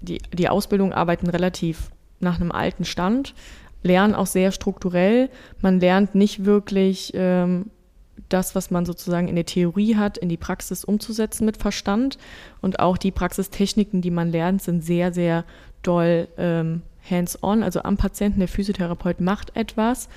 die, 0.00 0.20
die 0.32 0.48
Ausbildungen 0.48 0.92
arbeiten 0.92 1.28
relativ 1.28 1.90
nach 2.20 2.40
einem 2.40 2.52
alten 2.52 2.84
Stand, 2.84 3.34
lernen 3.82 4.14
auch 4.14 4.26
sehr 4.26 4.52
strukturell. 4.52 5.28
Man 5.60 5.80
lernt 5.80 6.14
nicht 6.14 6.44
wirklich 6.44 7.12
ähm, 7.14 7.66
das, 8.28 8.54
was 8.54 8.70
man 8.70 8.86
sozusagen 8.86 9.28
in 9.28 9.34
der 9.34 9.46
Theorie 9.46 9.96
hat, 9.96 10.18
in 10.18 10.28
die 10.28 10.36
Praxis 10.36 10.84
umzusetzen 10.84 11.44
mit 11.44 11.56
Verstand. 11.56 12.18
Und 12.60 12.80
auch 12.80 12.96
die 12.96 13.10
Praxistechniken, 13.10 14.00
die 14.00 14.10
man 14.10 14.30
lernt, 14.30 14.62
sind 14.62 14.84
sehr, 14.84 15.12
sehr 15.12 15.44
doll 15.82 16.28
ähm, 16.38 16.82
hands-on, 17.08 17.62
also 17.62 17.82
am 17.82 17.96
Patienten. 17.96 18.38
Der 18.38 18.48
Physiotherapeut 18.48 19.20
macht 19.20 19.56
etwas. 19.56 20.08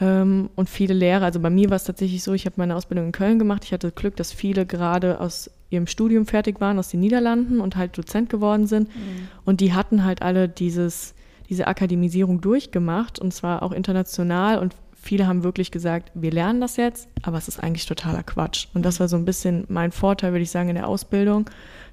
Ähm, 0.00 0.50
und 0.54 0.68
viele 0.68 0.94
Lehrer, 0.94 1.24
also 1.24 1.40
bei 1.40 1.50
mir 1.50 1.70
war 1.70 1.76
es 1.76 1.84
tatsächlich 1.84 2.22
so, 2.22 2.32
ich 2.32 2.46
habe 2.46 2.54
meine 2.58 2.76
Ausbildung 2.76 3.06
in 3.06 3.12
Köln 3.12 3.38
gemacht. 3.38 3.64
Ich 3.64 3.72
hatte 3.72 3.90
Glück, 3.90 4.16
dass 4.16 4.32
viele 4.32 4.66
gerade 4.66 5.20
aus 5.20 5.50
ihrem 5.70 5.86
Studium 5.86 6.26
fertig 6.26 6.60
waren, 6.60 6.78
aus 6.78 6.88
den 6.88 7.00
Niederlanden 7.00 7.60
und 7.60 7.76
halt 7.76 7.96
Dozent 7.98 8.30
geworden 8.30 8.66
sind. 8.66 8.88
Mhm. 8.88 9.28
Und 9.44 9.60
die 9.60 9.72
hatten 9.72 10.04
halt 10.04 10.22
alle 10.22 10.48
dieses, 10.48 11.14
diese 11.48 11.66
Akademisierung 11.66 12.40
durchgemacht 12.40 13.18
und 13.18 13.34
zwar 13.34 13.62
auch 13.62 13.72
international. 13.72 14.58
Und 14.58 14.74
viele 14.94 15.26
haben 15.26 15.42
wirklich 15.42 15.70
gesagt, 15.70 16.10
wir 16.14 16.30
lernen 16.30 16.60
das 16.60 16.76
jetzt, 16.76 17.08
aber 17.22 17.38
es 17.38 17.48
ist 17.48 17.62
eigentlich 17.62 17.86
totaler 17.86 18.22
Quatsch. 18.22 18.68
Und 18.74 18.84
das 18.84 19.00
war 19.00 19.08
so 19.08 19.16
ein 19.16 19.24
bisschen 19.24 19.64
mein 19.68 19.92
Vorteil, 19.92 20.32
würde 20.32 20.42
ich 20.42 20.50
sagen, 20.50 20.68
in 20.68 20.76
der 20.76 20.88
Ausbildung, 20.88 21.50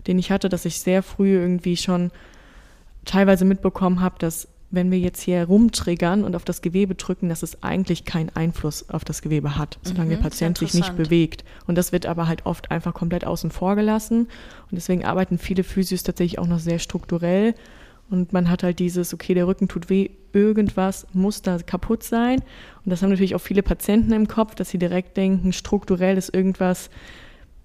den 0.08 0.20
ich 0.20 0.32
hatte, 0.32 0.48
dass 0.48 0.66
ich 0.66 0.80
sehr 0.80 1.04
früh 1.04 1.36
irgendwie 1.36 1.76
schon 1.76 2.12
teilweise 3.04 3.46
mitbekommen 3.46 4.02
habe, 4.02 4.16
dass 4.20 4.48
wenn 4.72 4.92
wir 4.92 5.00
jetzt 5.00 5.22
hier 5.22 5.46
rumtriggern 5.46 6.24
und 6.24 6.36
auf 6.36 6.44
das 6.44 6.62
Gewebe 6.62 6.96
drücken, 6.96 7.30
dass 7.30 7.44
es 7.44 7.64
eigentlich 7.64 8.04
keinen 8.04 8.30
Einfluss 8.36 8.90
auf 8.90 9.06
das 9.06 9.22
Gewebe 9.22 9.58
hat, 9.58 9.78
solange 9.84 10.08
mhm, 10.08 10.16
der 10.16 10.24
Patient 10.24 10.58
sich 10.58 10.74
nicht 10.74 10.98
bewegt. 10.98 11.44
Und 11.68 11.76
das 11.76 11.92
wird 11.92 12.06
aber 12.06 12.28
halt 12.28 12.46
oft 12.46 12.72
einfach 12.72 12.94
komplett 12.94 13.26
außen 13.26 13.52
vor 13.52 13.76
gelassen. 13.76 14.22
Und 14.22 14.72
deswegen 14.72 15.06
arbeiten 15.06 15.38
viele 15.38 15.64
Physios 15.64 16.04
tatsächlich 16.04 16.40
auch 16.40 16.48
noch 16.48 16.60
sehr 16.60 16.80
strukturell. 16.80 17.56
Und 18.10 18.34
man 18.34 18.50
hat 18.50 18.64
halt 18.64 18.80
dieses, 18.80 19.14
okay, 19.14 19.34
der 19.34 19.48
Rücken 19.48 19.68
tut 19.68 19.90
weh, 19.90 20.10
irgendwas 20.34 21.08
muss 21.14 21.42
da 21.42 21.58
kaputt 21.58 22.04
sein. 22.04 22.40
Und 22.84 22.92
das 22.92 23.02
haben 23.02 23.10
natürlich 23.10 23.36
auch 23.36 23.42
viele 23.42 23.64
Patienten 23.64 24.14
im 24.14 24.28
Kopf, 24.28 24.56
dass 24.56 24.70
sie 24.70 24.78
direkt 24.78 25.18
denken, 25.18 25.54
strukturell 25.54 26.18
ist 26.18 26.34
irgendwas, 26.34 26.90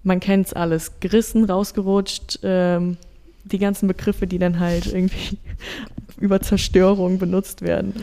man 0.03 0.19
kennt 0.19 0.47
es 0.47 0.53
alles, 0.53 0.99
gerissen, 0.99 1.45
rausgerutscht, 1.45 2.39
ähm, 2.41 2.97
die 3.43 3.59
ganzen 3.59 3.87
Begriffe, 3.87 4.27
die 4.27 4.39
dann 4.39 4.59
halt 4.59 4.87
irgendwie 4.87 5.37
über 6.21 6.41
Zerstörung 6.41 7.19
benutzt 7.19 7.61
werden. 7.61 7.93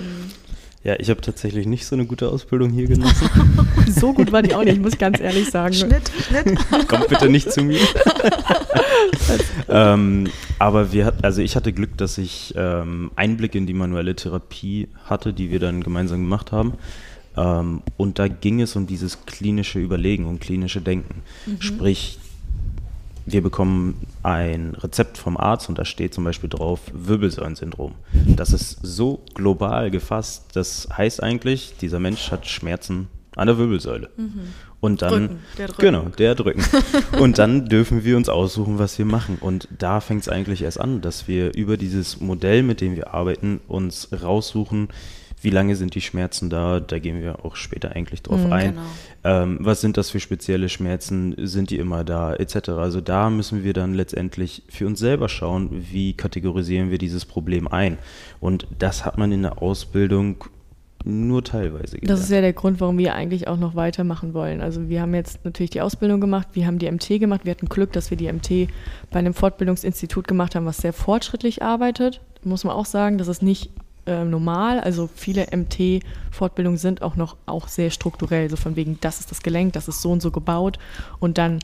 Ja, 0.84 0.94
ich 0.98 1.10
habe 1.10 1.20
tatsächlich 1.20 1.66
nicht 1.66 1.86
so 1.86 1.96
eine 1.96 2.06
gute 2.06 2.28
Ausbildung 2.28 2.70
hier 2.70 2.86
genossen. 2.86 3.28
so 3.88 4.12
gut 4.12 4.30
war 4.30 4.42
die 4.42 4.54
auch 4.54 4.62
nicht, 4.62 4.80
muss 4.80 4.92
ich 4.92 4.98
ganz 4.98 5.20
ehrlich 5.20 5.50
sagen. 5.50 5.74
Schnitt, 5.74 6.10
Schnitt. 6.28 6.56
Kommt 6.88 7.08
bitte 7.08 7.28
nicht 7.28 7.50
zu 7.50 7.62
mir. 7.62 7.80
ähm, 9.68 10.28
aber 10.58 10.92
wir 10.92 11.14
also 11.22 11.42
ich 11.42 11.56
hatte 11.56 11.72
Glück, 11.72 11.96
dass 11.98 12.16
ich 12.16 12.54
ähm, 12.56 13.10
Einblick 13.16 13.54
in 13.54 13.66
die 13.66 13.74
manuelle 13.74 14.14
Therapie 14.14 14.88
hatte, 15.04 15.32
die 15.32 15.50
wir 15.50 15.58
dann 15.58 15.82
gemeinsam 15.82 16.20
gemacht 16.20 16.52
haben. 16.52 16.74
Ähm, 17.36 17.82
und 17.96 18.18
da 18.18 18.28
ging 18.28 18.60
es 18.60 18.76
um 18.76 18.86
dieses 18.86 19.26
klinische 19.26 19.80
Überlegen, 19.80 20.26
um 20.26 20.38
klinische 20.38 20.80
Denken. 20.80 21.22
Mhm. 21.46 21.60
Sprich, 21.60 22.18
wir 23.32 23.42
bekommen 23.42 24.06
ein 24.22 24.74
Rezept 24.74 25.18
vom 25.18 25.36
Arzt 25.36 25.68
und 25.68 25.78
da 25.78 25.84
steht 25.84 26.14
zum 26.14 26.24
Beispiel 26.24 26.50
drauf 26.50 26.80
Wirbelsäulensyndrom. 26.92 27.94
Das 28.36 28.52
ist 28.52 28.78
so 28.82 29.22
global 29.34 29.90
gefasst, 29.90 30.46
das 30.54 30.88
heißt 30.96 31.22
eigentlich, 31.22 31.74
dieser 31.80 31.98
Mensch 31.98 32.30
hat 32.30 32.46
Schmerzen 32.46 33.08
an 33.36 33.46
der 33.46 33.58
Wirbelsäule. 33.58 34.10
Mhm. 34.16 34.54
Und 34.80 35.02
dann, 35.02 35.10
Drücken, 35.10 35.38
der 35.58 35.66
Drücken. 35.66 35.80
genau, 35.80 36.02
der 36.18 36.34
Drücken. 36.34 36.64
und 37.20 37.38
dann 37.38 37.66
dürfen 37.66 38.04
wir 38.04 38.16
uns 38.16 38.28
aussuchen, 38.28 38.78
was 38.78 38.96
wir 38.98 39.04
machen. 39.04 39.38
Und 39.40 39.66
da 39.76 40.00
fängt 40.00 40.22
es 40.22 40.28
eigentlich 40.28 40.62
erst 40.62 40.80
an, 40.80 41.00
dass 41.00 41.26
wir 41.26 41.54
über 41.54 41.76
dieses 41.76 42.20
Modell, 42.20 42.62
mit 42.62 42.80
dem 42.80 42.94
wir 42.94 43.12
arbeiten, 43.12 43.60
uns 43.66 44.08
raussuchen, 44.22 44.88
wie 45.42 45.50
lange 45.50 45.76
sind 45.76 45.94
die 45.94 46.00
Schmerzen 46.00 46.50
da? 46.50 46.80
Da 46.80 46.98
gehen 46.98 47.20
wir 47.20 47.44
auch 47.44 47.56
später 47.56 47.92
eigentlich 47.92 48.22
drauf 48.22 48.44
mhm, 48.44 48.52
ein. 48.52 48.70
Genau. 48.70 48.82
Ähm, 49.24 49.58
was 49.60 49.80
sind 49.80 49.96
das 49.96 50.10
für 50.10 50.20
spezielle 50.20 50.68
Schmerzen? 50.68 51.34
Sind 51.38 51.70
die 51.70 51.78
immer 51.78 52.04
da? 52.04 52.34
Etc. 52.34 52.70
Also 52.70 53.00
da 53.00 53.30
müssen 53.30 53.64
wir 53.64 53.72
dann 53.72 53.94
letztendlich 53.94 54.62
für 54.68 54.86
uns 54.86 54.98
selber 54.98 55.28
schauen, 55.28 55.86
wie 55.90 56.14
kategorisieren 56.14 56.90
wir 56.90 56.98
dieses 56.98 57.24
Problem 57.24 57.68
ein. 57.68 57.98
Und 58.40 58.66
das 58.78 59.04
hat 59.04 59.18
man 59.18 59.32
in 59.32 59.42
der 59.42 59.62
Ausbildung 59.62 60.44
nur 61.04 61.44
teilweise 61.44 61.98
gelernt. 61.98 62.10
Das 62.10 62.20
ist 62.20 62.30
ja 62.30 62.40
der 62.40 62.52
Grund, 62.52 62.80
warum 62.80 62.98
wir 62.98 63.14
eigentlich 63.14 63.48
auch 63.48 63.56
noch 63.56 63.74
weitermachen 63.74 64.34
wollen. 64.34 64.60
Also 64.60 64.88
wir 64.88 65.00
haben 65.00 65.14
jetzt 65.14 65.44
natürlich 65.44 65.70
die 65.70 65.80
Ausbildung 65.80 66.20
gemacht, 66.20 66.48
wir 66.52 66.66
haben 66.66 66.78
die 66.78 66.90
MT 66.90 67.20
gemacht, 67.20 67.44
wir 67.44 67.52
hatten 67.52 67.68
Glück, 67.68 67.92
dass 67.92 68.10
wir 68.10 68.16
die 68.16 68.30
MT 68.30 68.68
bei 69.10 69.18
einem 69.18 69.34
Fortbildungsinstitut 69.34 70.26
gemacht 70.26 70.54
haben, 70.54 70.66
was 70.66 70.78
sehr 70.78 70.92
fortschrittlich 70.92 71.62
arbeitet. 71.62 72.20
Muss 72.44 72.64
man 72.64 72.74
auch 72.74 72.86
sagen, 72.86 73.18
das 73.18 73.28
ist 73.28 73.42
nicht 73.42 73.70
äh, 74.08 74.24
normal. 74.24 74.80
Also 74.80 75.08
viele 75.14 75.46
MT-Fortbildungen 75.54 76.78
sind 76.78 77.02
auch 77.02 77.14
noch 77.14 77.36
auch 77.46 77.68
sehr 77.68 77.90
strukturell, 77.90 78.48
so 78.48 78.56
von 78.56 78.74
wegen, 78.74 78.98
das 79.00 79.20
ist 79.20 79.30
das 79.30 79.42
Gelenk, 79.42 79.74
das 79.74 79.86
ist 79.86 80.02
so 80.02 80.10
und 80.10 80.22
so 80.22 80.30
gebaut 80.30 80.78
und 81.20 81.38
dann 81.38 81.60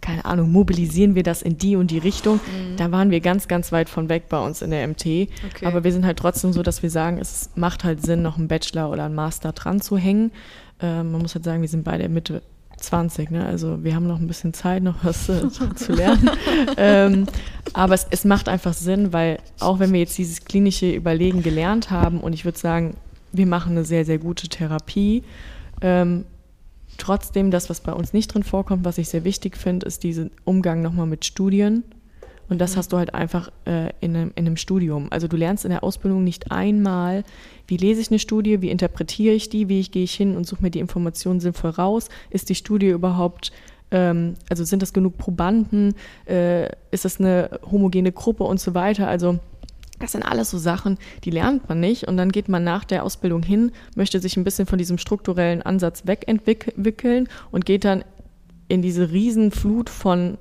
keine 0.00 0.24
Ahnung, 0.24 0.50
mobilisieren 0.50 1.14
wir 1.14 1.22
das 1.22 1.42
in 1.42 1.58
die 1.58 1.76
und 1.76 1.92
die 1.92 1.98
Richtung. 1.98 2.36
Mhm. 2.36 2.76
Da 2.76 2.90
waren 2.90 3.10
wir 3.10 3.20
ganz, 3.20 3.46
ganz 3.46 3.70
weit 3.70 3.88
von 3.88 4.08
weg 4.08 4.24
bei 4.28 4.44
uns 4.44 4.60
in 4.60 4.70
der 4.70 4.86
MT. 4.86 5.00
Okay. 5.00 5.28
Aber 5.64 5.84
wir 5.84 5.92
sind 5.92 6.04
halt 6.04 6.18
trotzdem 6.18 6.52
so, 6.52 6.64
dass 6.64 6.82
wir 6.82 6.90
sagen, 6.90 7.18
es 7.18 7.50
macht 7.54 7.84
halt 7.84 8.02
Sinn, 8.02 8.20
noch 8.20 8.36
einen 8.36 8.48
Bachelor 8.48 8.90
oder 8.90 9.04
einen 9.04 9.14
Master 9.14 9.52
dran 9.52 9.80
zu 9.80 9.96
hängen. 9.96 10.32
Ähm, 10.80 11.12
man 11.12 11.22
muss 11.22 11.36
halt 11.36 11.44
sagen, 11.44 11.62
wir 11.62 11.68
sind 11.68 11.84
beide 11.84 12.08
Mitte 12.08 12.42
20, 12.82 13.30
ne? 13.30 13.46
also 13.46 13.82
wir 13.84 13.94
haben 13.94 14.06
noch 14.06 14.18
ein 14.18 14.26
bisschen 14.26 14.52
Zeit, 14.52 14.82
noch 14.82 15.04
was 15.04 15.28
äh, 15.28 15.48
zu 15.76 15.92
lernen. 15.92 16.30
ähm, 16.76 17.26
aber 17.72 17.94
es, 17.94 18.06
es 18.10 18.24
macht 18.24 18.48
einfach 18.48 18.74
Sinn, 18.74 19.12
weil 19.12 19.38
auch 19.60 19.78
wenn 19.78 19.92
wir 19.92 20.00
jetzt 20.00 20.18
dieses 20.18 20.44
klinische 20.44 20.90
Überlegen 20.90 21.42
gelernt 21.42 21.90
haben 21.90 22.20
und 22.20 22.32
ich 22.32 22.44
würde 22.44 22.58
sagen, 22.58 22.96
wir 23.32 23.46
machen 23.46 23.72
eine 23.72 23.84
sehr, 23.84 24.04
sehr 24.04 24.18
gute 24.18 24.48
Therapie. 24.48 25.22
Ähm, 25.80 26.24
trotzdem, 26.98 27.50
das, 27.50 27.70
was 27.70 27.80
bei 27.80 27.92
uns 27.92 28.12
nicht 28.12 28.28
drin 28.28 28.42
vorkommt, 28.42 28.84
was 28.84 28.98
ich 28.98 29.08
sehr 29.08 29.24
wichtig 29.24 29.56
finde, 29.56 29.86
ist 29.86 30.02
dieser 30.02 30.26
Umgang 30.44 30.82
nochmal 30.82 31.06
mit 31.06 31.24
Studien. 31.24 31.84
Und 32.48 32.60
das 32.60 32.74
mhm. 32.74 32.78
hast 32.78 32.92
du 32.92 32.98
halt 32.98 33.14
einfach 33.14 33.50
äh, 33.64 33.90
in, 34.00 34.16
einem, 34.16 34.32
in 34.34 34.46
einem 34.46 34.56
Studium. 34.56 35.08
Also 35.10 35.28
du 35.28 35.36
lernst 35.36 35.64
in 35.64 35.70
der 35.70 35.84
Ausbildung 35.84 36.24
nicht 36.24 36.50
einmal, 36.50 37.24
wie 37.66 37.76
lese 37.76 38.00
ich 38.00 38.10
eine 38.10 38.18
Studie, 38.18 38.60
wie 38.60 38.70
interpretiere 38.70 39.34
ich 39.34 39.48
die, 39.48 39.68
wie 39.68 39.80
ich, 39.80 39.90
gehe 39.90 40.04
ich 40.04 40.14
hin 40.14 40.36
und 40.36 40.46
suche 40.46 40.62
mir 40.62 40.70
die 40.70 40.80
Informationen 40.80 41.40
sinnvoll 41.40 41.70
raus. 41.70 42.08
Ist 42.30 42.48
die 42.48 42.54
Studie 42.54 42.88
überhaupt 42.88 43.52
ähm, 43.92 44.34
also 44.48 44.64
sind 44.64 44.82
das 44.82 44.92
genug 44.92 45.18
Probanden, 45.18 45.94
äh, 46.26 46.68
ist 46.90 47.04
das 47.04 47.20
eine 47.20 47.60
homogene 47.70 48.10
Gruppe 48.10 48.44
und 48.44 48.58
so 48.58 48.74
weiter. 48.74 49.06
Also 49.06 49.38
das 50.00 50.12
sind 50.12 50.22
alles 50.22 50.50
so 50.50 50.58
Sachen, 50.58 50.98
die 51.22 51.30
lernt 51.30 51.68
man 51.68 51.78
nicht 51.78 52.08
und 52.08 52.16
dann 52.16 52.32
geht 52.32 52.48
man 52.48 52.64
nach 52.64 52.84
der 52.84 53.04
Ausbildung 53.04 53.42
hin, 53.44 53.70
möchte 53.94 54.18
sich 54.18 54.36
ein 54.36 54.42
bisschen 54.42 54.66
von 54.66 54.78
diesem 54.78 54.98
strukturellen 54.98 55.62
Ansatz 55.62 56.06
wegentwickeln 56.06 57.28
und 57.52 57.64
geht 57.64 57.84
dann 57.84 58.04
in 58.66 58.82
diese 58.82 59.12
Riesenflut 59.12 59.90
von 59.90 60.38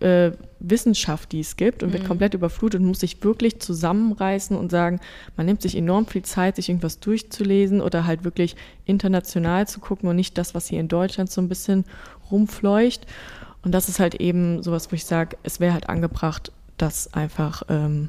äh, 0.00 0.32
Wissenschaft, 0.70 1.32
die 1.32 1.40
es 1.40 1.56
gibt 1.56 1.82
und 1.82 1.90
mhm. 1.90 1.94
wird 1.94 2.06
komplett 2.06 2.34
überflutet 2.34 2.80
und 2.80 2.86
muss 2.86 3.00
sich 3.00 3.22
wirklich 3.22 3.60
zusammenreißen 3.60 4.56
und 4.56 4.70
sagen, 4.70 5.00
man 5.36 5.46
nimmt 5.46 5.62
sich 5.62 5.76
enorm 5.76 6.06
viel 6.06 6.22
Zeit, 6.22 6.56
sich 6.56 6.68
irgendwas 6.68 7.00
durchzulesen 7.00 7.80
oder 7.80 8.06
halt 8.06 8.24
wirklich 8.24 8.56
international 8.84 9.66
zu 9.68 9.80
gucken 9.80 10.08
und 10.08 10.16
nicht 10.16 10.38
das, 10.38 10.54
was 10.54 10.68
hier 10.68 10.80
in 10.80 10.88
Deutschland 10.88 11.30
so 11.30 11.40
ein 11.40 11.48
bisschen 11.48 11.84
rumfleucht. 12.30 13.06
Und 13.62 13.72
das 13.72 13.88
ist 13.88 14.00
halt 14.00 14.16
eben 14.16 14.62
sowas, 14.62 14.90
wo 14.90 14.94
ich 14.94 15.04
sage, 15.04 15.36
es 15.42 15.60
wäre 15.60 15.72
halt 15.72 15.88
angebracht, 15.88 16.52
das 16.76 17.12
einfach, 17.14 17.62
ähm, 17.68 18.08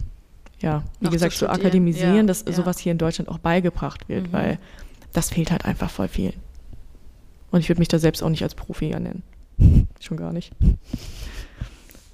ja, 0.59 0.83
wie 0.99 1.05
Noch 1.05 1.11
gesagt, 1.11 1.33
zu, 1.33 1.39
zu 1.39 1.49
akademisieren, 1.49 2.15
ja, 2.15 2.23
dass 2.23 2.43
ja. 2.45 2.53
sowas 2.53 2.79
hier 2.79 2.91
in 2.91 2.97
Deutschland 2.97 3.29
auch 3.29 3.37
beigebracht 3.37 4.09
wird, 4.09 4.27
mhm. 4.27 4.33
weil 4.33 4.59
das 5.13 5.29
fehlt 5.29 5.51
halt 5.51 5.65
einfach 5.65 5.89
voll 5.89 6.07
viel. 6.07 6.33
Und 7.51 7.61
ich 7.61 7.69
würde 7.69 7.79
mich 7.79 7.87
da 7.87 7.99
selbst 7.99 8.21
auch 8.21 8.29
nicht 8.29 8.43
als 8.43 8.55
Profi 8.55 8.89
ja 8.89 8.99
nennen. 8.99 9.23
Schon 10.01 10.17
gar 10.17 10.33
nicht. 10.33 10.51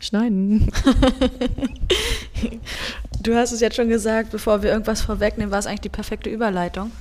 Schneiden. 0.01 0.71
du 3.23 3.35
hast 3.35 3.51
es 3.51 3.59
jetzt 3.59 3.75
schon 3.75 3.89
gesagt, 3.89 4.31
bevor 4.31 4.63
wir 4.63 4.71
irgendwas 4.71 5.01
vorwegnehmen, 5.01 5.51
war 5.51 5.59
es 5.59 5.67
eigentlich 5.67 5.81
die 5.81 5.89
perfekte 5.89 6.29
Überleitung 6.29 6.91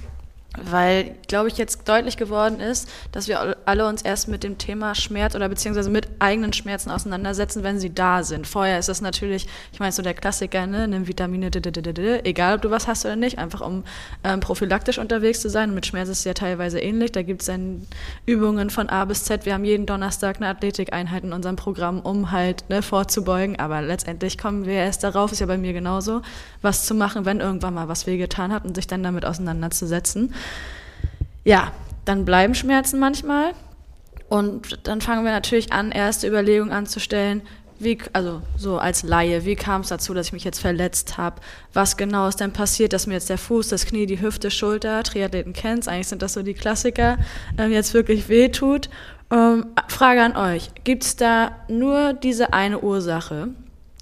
weil, 0.59 1.15
glaube 1.29 1.49
ich, 1.49 1.59
jetzt 1.59 1.89
deutlich 1.89 2.17
geworden 2.17 2.59
ist, 2.59 2.89
dass 3.13 3.29
wir 3.29 3.57
alle 3.67 3.87
uns 3.87 4.03
erst 4.03 4.27
mit 4.27 4.43
dem 4.43 4.59
Thema 4.59 4.97
Schmerz 4.97 5.37
oder 5.37 5.49
beziehungsweise 5.49 5.91
mit 5.91 6.09
eigenen 6.19 6.53
Schmerzen 6.53 6.91
auseinandersetzen, 6.91 7.63
wenn 7.63 7.79
sie 7.79 7.95
da 7.95 8.25
sind. 8.25 8.49
Vorher 8.49 8.79
ist 8.79 8.89
das 8.89 9.01
natürlich, 9.01 9.47
ich 9.73 9.79
meine, 9.79 9.93
so 9.93 10.03
der 10.03 10.15
Klassiker, 10.15 10.67
ne, 10.67 10.89
nimm 10.89 11.07
Vitamine, 11.07 11.51
egal 12.25 12.57
ob 12.57 12.63
du 12.63 12.71
was 12.71 12.89
hast 12.89 13.05
oder 13.05 13.15
nicht, 13.15 13.39
einfach 13.39 13.61
um 13.61 13.85
ähm, 14.25 14.41
prophylaktisch 14.41 14.99
unterwegs 14.99 15.41
zu 15.41 15.49
sein. 15.49 15.73
Mit 15.73 15.87
Schmerz 15.87 16.09
ist 16.09 16.19
es 16.19 16.25
ja 16.25 16.35
teilweise 16.35 16.81
ähnlich. 16.81 17.13
Da 17.13 17.23
gibt 17.23 17.43
es 17.43 17.47
dann 17.47 17.87
Übungen 18.27 18.71
von 18.71 18.89
A 18.89 19.05
bis 19.05 19.25
Z. 19.25 19.47
Wir 19.47 19.55
haben 19.55 19.65
jeden 19.65 19.87
Donnerstag 19.87 20.37
eine 20.39 20.49
Athletikeinheit 20.49 21.23
in 21.23 21.33
unserem 21.33 21.57
Programm, 21.57 22.01
um 22.01 22.33
halt 22.33 22.69
ne, 22.69 22.83
vorzubeugen. 22.83 23.61
Aber 23.61 23.83
letztendlich 23.83 24.37
kommen 24.37 24.67
wir 24.67 24.75
erst 24.75 25.05
darauf, 25.05 25.31
ist 25.31 25.39
ja 25.39 25.47
bei 25.47 25.59
mir 25.59 25.73
genauso, 25.73 26.23
was 26.61 26.87
zu 26.87 26.95
machen, 26.95 27.25
wenn 27.25 27.39
irgendwann 27.39 27.75
mal 27.75 27.87
was 27.87 28.09
wehgetan 28.09 28.53
hat 28.53 28.65
und 28.65 28.75
sich 28.75 28.89
dann 28.89 29.05
damit 29.05 29.25
auseinanderzusetzen 29.25 30.35
ja, 31.45 31.73
dann 32.05 32.25
bleiben 32.25 32.55
Schmerzen 32.55 32.99
manchmal. 32.99 33.53
Und 34.29 34.87
dann 34.87 35.01
fangen 35.01 35.25
wir 35.25 35.33
natürlich 35.33 35.73
an, 35.73 35.91
erste 35.91 36.29
Überlegungen 36.29 36.73
anzustellen, 36.73 37.43
wie, 37.81 37.99
also 38.13 38.43
so 38.59 38.79
als 38.79 39.03
Laie, 39.03 39.47
wie 39.47 39.57
kam 39.57 39.81
es 39.81 39.89
dazu, 39.89 40.13
dass 40.13 40.27
ich 40.27 40.33
mich 40.35 40.45
jetzt 40.45 40.61
verletzt 40.61 41.17
habe? 41.17 41.41
Was 41.73 41.97
genau 41.97 42.29
ist 42.29 42.39
denn 42.39 42.53
passiert, 42.53 42.93
dass 42.93 43.07
mir 43.07 43.15
jetzt 43.15 43.31
der 43.31 43.39
Fuß, 43.39 43.69
das 43.69 43.87
Knie, 43.87 44.05
die 44.05 44.21
Hüfte, 44.21 44.51
Schulter, 44.51 45.03
Triathleten 45.03 45.55
kennt 45.55 45.89
eigentlich 45.89 46.09
sind 46.09 46.21
das 46.21 46.35
so 46.35 46.43
die 46.43 46.55
Klassiker, 46.55 47.17
ähm, 47.57 47.73
jetzt 47.73 47.95
wirklich 47.95 48.29
wehtut? 48.29 48.91
Ähm, 49.33 49.67
Frage 49.89 50.23
an 50.23 50.37
euch, 50.37 50.71
gibt 50.85 51.05
es 51.05 51.17
da 51.17 51.53
nur 51.69 52.13
diese 52.13 52.53
eine 52.53 52.81
Ursache? 52.81 53.49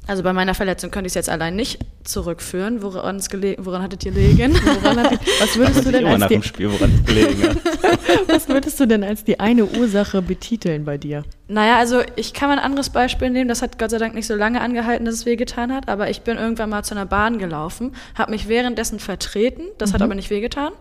Also 0.09 0.23
bei 0.23 0.33
meiner 0.33 0.55
Verletzung 0.55 0.91
könnte 0.91 1.07
ich 1.07 1.11
es 1.11 1.15
jetzt 1.17 1.29
allein 1.29 1.55
nicht 1.55 1.81
zurückführen. 2.03 2.83
Woran, 2.83 3.17
es 3.17 3.29
woran 3.31 3.83
hattet 3.83 4.07
ihr 4.07 4.13
gelegen? 4.13 4.55
Hattet, 4.83 5.21
was 5.39 5.57
würdest 5.59 5.85
du 5.85 5.93
denn 5.93 6.07
als 6.07 6.27
die, 6.29 6.43
Spiel, 6.43 6.71
was 8.27 8.49
würdest 8.49 8.81
du 8.81 8.87
denn 8.87 9.05
als 9.05 9.25
die 9.25 9.39
eine 9.39 9.67
Ursache 9.67 10.23
betiteln 10.23 10.87
bei 10.87 10.97
dir? 10.97 11.25
Naja, 11.47 11.77
also 11.77 12.01
ich 12.17 12.33
kann 12.33 12.49
mal 12.49 12.59
ein 12.59 12.65
anderes 12.65 12.89
Beispiel 12.89 13.29
nehmen. 13.29 13.49
Das 13.49 13.61
hat 13.61 13.79
Gott 13.79 13.91
sei 13.91 13.99
Dank 13.99 14.15
nicht 14.15 14.27
so 14.27 14.35
lange 14.35 14.63
angehalten, 14.63 15.05
dass 15.05 15.15
es 15.15 15.27
wehgetan 15.27 15.75
hat. 15.75 15.91
Aber 15.91 16.09
ich 16.09 16.23
bin 16.23 16.39
irgendwann 16.39 16.71
mal 16.71 16.85
zu 16.85 16.95
einer 16.95 17.05
Bahn 17.05 17.39
gelaufen, 17.39 17.93
habe 18.15 18.31
mich 18.31 18.49
währenddessen 18.49 19.01
vertreten. 19.01 19.65
Das 19.77 19.91
mhm. 19.91 19.95
hat 19.95 20.03
aber 20.03 20.15
nicht 20.15 20.31
wehgetan. 20.31 20.73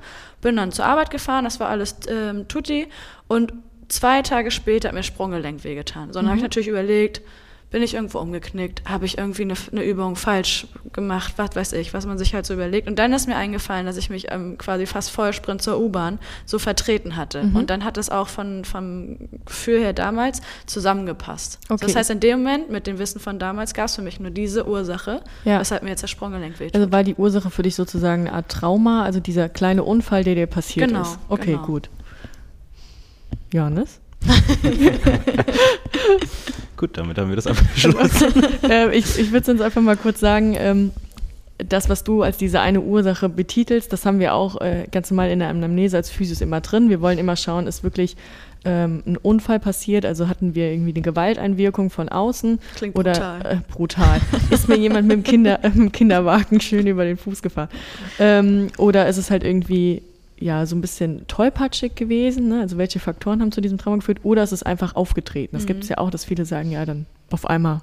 Bin 0.41 0.55
dann 0.55 0.71
zur 0.71 0.85
Arbeit 0.85 1.09
gefahren. 1.09 1.43
Das 1.43 1.59
war 1.59 1.67
alles 1.67 1.97
ähm, 2.07 2.47
tutti. 2.47 2.87
Und 3.27 3.51
zwei 3.89 4.21
Tage 4.21 4.51
später 4.51 4.87
hat 4.87 4.95
mir 4.95 5.03
Sprunggelenk 5.03 5.65
wehgetan. 5.65 6.13
So, 6.13 6.19
dann 6.19 6.25
mhm. 6.25 6.29
habe 6.29 6.37
ich 6.37 6.43
natürlich 6.43 6.69
überlegt, 6.69 7.21
bin 7.69 7.83
ich 7.83 7.95
irgendwo 7.95 8.19
umgeknickt, 8.19 8.83
habe 8.85 9.05
ich 9.05 9.17
irgendwie 9.17 9.41
eine, 9.41 9.55
eine, 9.71 9.83
Übung 9.83 10.15
falsch 10.15 10.67
gemacht, 10.93 11.33
was 11.35 11.55
weiß 11.55 11.73
ich, 11.73 11.93
was 11.93 12.05
man 12.05 12.17
sich 12.17 12.33
halt 12.33 12.45
so 12.45 12.53
überlegt. 12.53 12.87
Und 12.87 12.97
dann 12.97 13.11
ist 13.11 13.27
mir 13.27 13.35
eingefallen, 13.35 13.85
dass 13.85 13.97
ich 13.97 14.09
mich 14.09 14.31
ähm, 14.31 14.57
quasi 14.57 14.85
fast 14.85 15.11
Vollsprint 15.11 15.61
zur 15.61 15.79
U-Bahn 15.79 16.19
so 16.45 16.59
vertreten 16.59 17.17
hatte. 17.17 17.43
Mhm. 17.43 17.55
Und 17.57 17.69
dann 17.69 17.83
hat 17.83 17.97
es 17.97 18.09
auch 18.09 18.29
von, 18.29 18.63
vom 18.63 19.17
Gefühl 19.45 19.79
her 19.79 19.91
damals 19.91 20.41
zusammengepasst. 20.65 21.59
Okay. 21.67 21.85
Das 21.85 21.95
heißt, 21.95 22.09
in 22.09 22.21
dem 22.21 22.39
Moment, 22.39 22.71
mit 22.71 22.87
dem 22.87 22.99
Wissen 22.99 23.19
von 23.19 23.37
damals, 23.37 23.73
gab 23.73 23.87
es 23.87 23.95
für 23.95 24.01
mich 24.01 24.19
nur 24.19 24.31
diese 24.31 24.65
Ursache, 24.65 25.21
ja. 25.43 25.59
weshalb 25.59 25.83
mir 25.83 25.89
jetzt 25.89 26.03
der 26.03 26.07
Sprunggelenk 26.07 26.61
wehtut. 26.61 26.75
Also 26.75 26.91
war 26.93 27.03
die 27.03 27.15
Ursache 27.15 27.49
für 27.49 27.63
dich 27.63 27.75
sozusagen 27.75 28.27
eine 28.27 28.33
Art 28.33 28.49
Trauma, 28.49 29.03
also 29.03 29.19
dieser 29.19 29.49
kleine 29.49 29.83
Unfall, 29.83 30.23
der 30.23 30.35
dir 30.35 30.47
passiert 30.47 30.87
genau, 30.87 31.01
ist? 31.01 31.19
Okay, 31.27 31.53
genau. 31.53 31.65
gut. 31.65 31.89
Johannes? 33.51 33.99
Gut, 36.77 36.91
damit 36.93 37.17
haben 37.17 37.29
wir 37.29 37.35
das 37.35 37.47
abgeschlossen. 37.47 38.43
äh, 38.69 38.95
ich 38.95 39.17
ich 39.17 39.31
würde 39.31 39.45
sonst 39.45 39.61
einfach 39.61 39.81
mal 39.81 39.97
kurz 39.97 40.19
sagen, 40.19 40.55
ähm, 40.57 40.91
das, 41.57 41.89
was 41.89 42.03
du 42.03 42.21
als 42.21 42.37
diese 42.37 42.59
eine 42.59 42.81
Ursache 42.81 43.29
betitelst, 43.29 43.91
das 43.91 44.05
haben 44.05 44.19
wir 44.19 44.35
auch 44.35 44.61
äh, 44.61 44.85
ganz 44.91 45.09
normal 45.09 45.31
in 45.31 45.39
der 45.39 45.49
Anamnese 45.49 45.97
als 45.97 46.09
Physios 46.09 46.41
immer 46.41 46.61
drin. 46.61 46.89
Wir 46.89 47.01
wollen 47.01 47.17
immer 47.17 47.35
schauen, 47.35 47.65
ist 47.65 47.83
wirklich 47.83 48.15
ähm, 48.63 49.01
ein 49.07 49.17
Unfall 49.17 49.59
passiert, 49.59 50.05
also 50.05 50.27
hatten 50.27 50.53
wir 50.53 50.71
irgendwie 50.71 50.91
eine 50.91 51.01
Gewalteinwirkung 51.01 51.89
von 51.89 52.09
außen. 52.09 52.59
Klingt 52.75 52.95
oder, 52.95 53.13
brutal. 53.13 53.41
Äh, 53.45 53.71
brutal. 53.71 54.21
ist 54.51 54.69
mir 54.69 54.77
jemand 54.77 55.07
mit 55.07 55.17
dem, 55.17 55.23
Kinder, 55.23 55.63
äh, 55.63 55.69
mit 55.73 55.77
dem 55.77 55.91
Kinderwagen 55.91 56.61
schön 56.61 56.85
über 56.85 57.05
den 57.05 57.17
Fuß 57.17 57.41
gefahren? 57.41 57.69
Ähm, 58.19 58.67
oder 58.77 59.07
ist 59.07 59.17
es 59.17 59.31
halt 59.31 59.43
irgendwie 59.43 60.03
ja 60.39 60.65
so 60.65 60.75
ein 60.75 60.81
bisschen 60.81 61.25
tollpatschig 61.27 61.95
gewesen? 61.95 62.47
Ne? 62.47 62.61
Also 62.61 62.77
welche 62.77 62.99
Faktoren 62.99 63.41
haben 63.41 63.51
zu 63.51 63.61
diesem 63.61 63.77
Trauma 63.77 63.97
geführt? 63.97 64.19
Oder 64.23 64.43
ist 64.43 64.51
es 64.51 64.63
einfach 64.63 64.95
aufgetreten? 64.95 65.55
Das 65.55 65.63
mhm. 65.63 65.67
gibt 65.67 65.83
es 65.83 65.89
ja 65.89 65.97
auch, 65.97 66.09
dass 66.09 66.25
viele 66.25 66.45
sagen, 66.45 66.71
ja, 66.71 66.85
dann 66.85 67.05
auf 67.31 67.49
einmal 67.49 67.81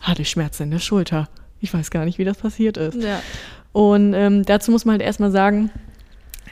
hatte 0.00 0.22
ich 0.22 0.30
Schmerzen 0.30 0.64
in 0.64 0.70
der 0.70 0.78
Schulter. 0.78 1.28
Ich 1.60 1.72
weiß 1.72 1.90
gar 1.90 2.04
nicht, 2.04 2.18
wie 2.18 2.24
das 2.24 2.36
passiert 2.36 2.76
ist. 2.76 3.02
Ja. 3.02 3.22
Und 3.72 4.14
ähm, 4.14 4.44
dazu 4.44 4.70
muss 4.70 4.84
man 4.84 4.94
halt 4.94 5.02
erstmal 5.02 5.30
sagen, 5.30 5.70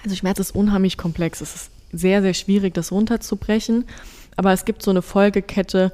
also 0.03 0.17
Schmerz 0.17 0.39
ist 0.39 0.55
unheimlich 0.55 0.97
komplex. 0.97 1.41
Es 1.41 1.55
ist 1.55 1.71
sehr, 1.93 2.23
sehr 2.23 2.35
schwierig, 2.35 2.75
das 2.75 2.91
runterzubrechen. 2.91 3.85
Aber 4.37 4.53
es 4.53 4.65
gibt 4.65 4.83
so 4.83 4.91
eine 4.91 5.03
Folgekette, 5.03 5.93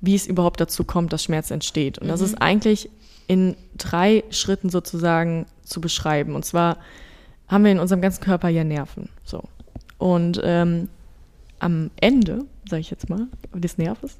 wie 0.00 0.14
es 0.14 0.26
überhaupt 0.26 0.60
dazu 0.60 0.84
kommt, 0.84 1.12
dass 1.12 1.24
Schmerz 1.24 1.50
entsteht. 1.50 1.98
Und 1.98 2.06
mhm. 2.06 2.10
das 2.10 2.20
ist 2.20 2.40
eigentlich 2.40 2.90
in 3.26 3.56
drei 3.76 4.24
Schritten 4.30 4.70
sozusagen 4.70 5.46
zu 5.62 5.80
beschreiben. 5.80 6.34
Und 6.34 6.44
zwar 6.44 6.78
haben 7.48 7.64
wir 7.64 7.72
in 7.72 7.78
unserem 7.78 8.00
ganzen 8.00 8.22
Körper 8.22 8.48
ja 8.48 8.64
Nerven. 8.64 9.08
So. 9.24 9.44
Und 9.98 10.40
ähm, 10.44 10.88
am 11.60 11.90
Ende, 11.96 12.44
sage 12.68 12.80
ich 12.80 12.90
jetzt 12.90 13.10
mal, 13.10 13.26
des 13.52 13.78
Nerves, 13.78 14.18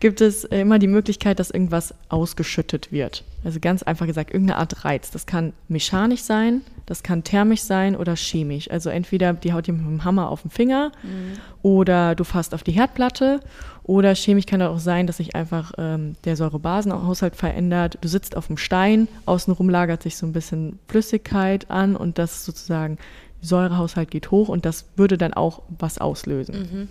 gibt 0.00 0.20
es 0.20 0.44
immer 0.44 0.78
die 0.78 0.86
Möglichkeit, 0.86 1.38
dass 1.38 1.50
irgendwas 1.50 1.94
ausgeschüttet 2.08 2.92
wird. 2.92 3.24
Also 3.44 3.60
ganz 3.60 3.82
einfach 3.82 4.06
gesagt, 4.06 4.32
irgendeine 4.32 4.58
Art 4.58 4.84
Reiz. 4.84 5.10
Das 5.10 5.26
kann 5.26 5.52
mechanisch 5.68 6.22
sein, 6.22 6.62
das 6.86 7.02
kann 7.02 7.24
thermisch 7.24 7.62
sein 7.62 7.96
oder 7.96 8.16
chemisch. 8.16 8.70
Also 8.70 8.90
entweder 8.90 9.32
die 9.32 9.52
haut 9.52 9.66
dir 9.66 9.72
mit 9.72 9.86
dem 9.86 10.04
Hammer 10.04 10.30
auf 10.30 10.42
den 10.42 10.50
Finger 10.50 10.92
mhm. 11.02 11.38
oder 11.62 12.14
du 12.14 12.24
fasst 12.24 12.54
auf 12.54 12.62
die 12.62 12.72
Herdplatte 12.72 13.40
oder 13.84 14.14
chemisch 14.14 14.46
kann 14.46 14.62
auch 14.62 14.78
sein, 14.78 15.06
dass 15.06 15.18
sich 15.18 15.36
einfach 15.36 15.72
ähm, 15.76 16.16
der 16.24 16.36
Säurebasenhaushalt 16.36 17.36
verändert. 17.36 17.98
Du 18.00 18.08
sitzt 18.08 18.36
auf 18.36 18.46
dem 18.46 18.56
Stein, 18.56 19.08
außenrum 19.26 19.68
lagert 19.68 20.02
sich 20.02 20.16
so 20.16 20.26
ein 20.26 20.32
bisschen 20.32 20.78
Flüssigkeit 20.88 21.70
an 21.70 21.94
und 21.94 22.18
das 22.18 22.44
sozusagen, 22.44 22.98
Säurehaushalt 23.42 24.10
geht 24.10 24.30
hoch 24.30 24.48
und 24.48 24.64
das 24.64 24.86
würde 24.96 25.18
dann 25.18 25.34
auch 25.34 25.60
was 25.78 25.98
auslösen. 25.98 26.88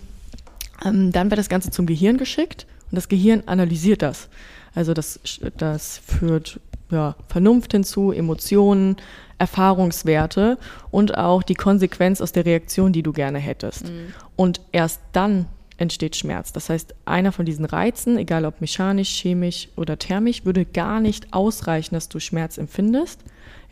Mhm. 0.82 0.88
Ähm, 0.88 1.12
dann 1.12 1.30
wird 1.30 1.38
das 1.38 1.48
Ganze 1.48 1.72
zum 1.72 1.86
Gehirn 1.86 2.16
geschickt 2.16 2.66
und 2.90 2.96
das 2.96 3.08
Gehirn 3.08 3.42
analysiert 3.46 4.02
das. 4.02 4.28
Also 4.72 4.94
das, 4.94 5.18
das 5.56 5.98
führt 5.98 6.60
ja, 6.90 7.16
Vernunft 7.28 7.72
hinzu, 7.72 8.12
Emotionen, 8.12 8.96
Erfahrungswerte 9.38 10.58
und 10.92 11.18
auch 11.18 11.42
die 11.42 11.56
Konsequenz 11.56 12.20
aus 12.20 12.30
der 12.30 12.46
Reaktion, 12.46 12.92
die 12.92 13.02
du 13.02 13.12
gerne 13.12 13.38
hättest. 13.38 13.88
Mhm. 13.88 14.14
Und 14.36 14.60
erst 14.70 15.00
dann 15.12 15.46
entsteht 15.76 16.16
Schmerz. 16.16 16.52
Das 16.52 16.70
heißt, 16.70 16.94
einer 17.04 17.32
von 17.32 17.44
diesen 17.44 17.64
Reizen, 17.64 18.16
egal 18.16 18.44
ob 18.44 18.60
mechanisch, 18.60 19.10
chemisch 19.20 19.68
oder 19.76 19.98
thermisch, 19.98 20.44
würde 20.44 20.64
gar 20.64 21.00
nicht 21.00 21.32
ausreichen, 21.32 21.94
dass 21.94 22.08
du 22.08 22.20
Schmerz 22.20 22.58
empfindest. 22.58 23.20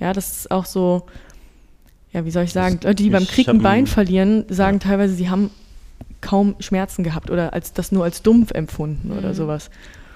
Ja, 0.00 0.12
das 0.12 0.38
ist 0.38 0.50
auch 0.50 0.64
so, 0.64 1.06
ja, 2.12 2.24
wie 2.24 2.30
soll 2.30 2.44
ich 2.44 2.52
sagen, 2.52 2.80
Leute, 2.82 3.02
die 3.02 3.10
beim 3.10 3.26
Krieg 3.26 3.48
ein 3.48 3.62
Bein 3.62 3.84
ein- 3.84 3.86
verlieren, 3.86 4.44
sagen 4.48 4.80
teilweise, 4.80 5.14
sie 5.14 5.30
haben 5.30 5.50
kaum 6.20 6.56
Schmerzen 6.60 7.02
gehabt 7.04 7.30
oder 7.30 7.52
als 7.52 7.72
das 7.72 7.92
nur 7.92 8.04
als 8.04 8.22
dumpf 8.22 8.52
empfunden 8.52 9.12
oder 9.12 9.34
sowas. 9.34 9.70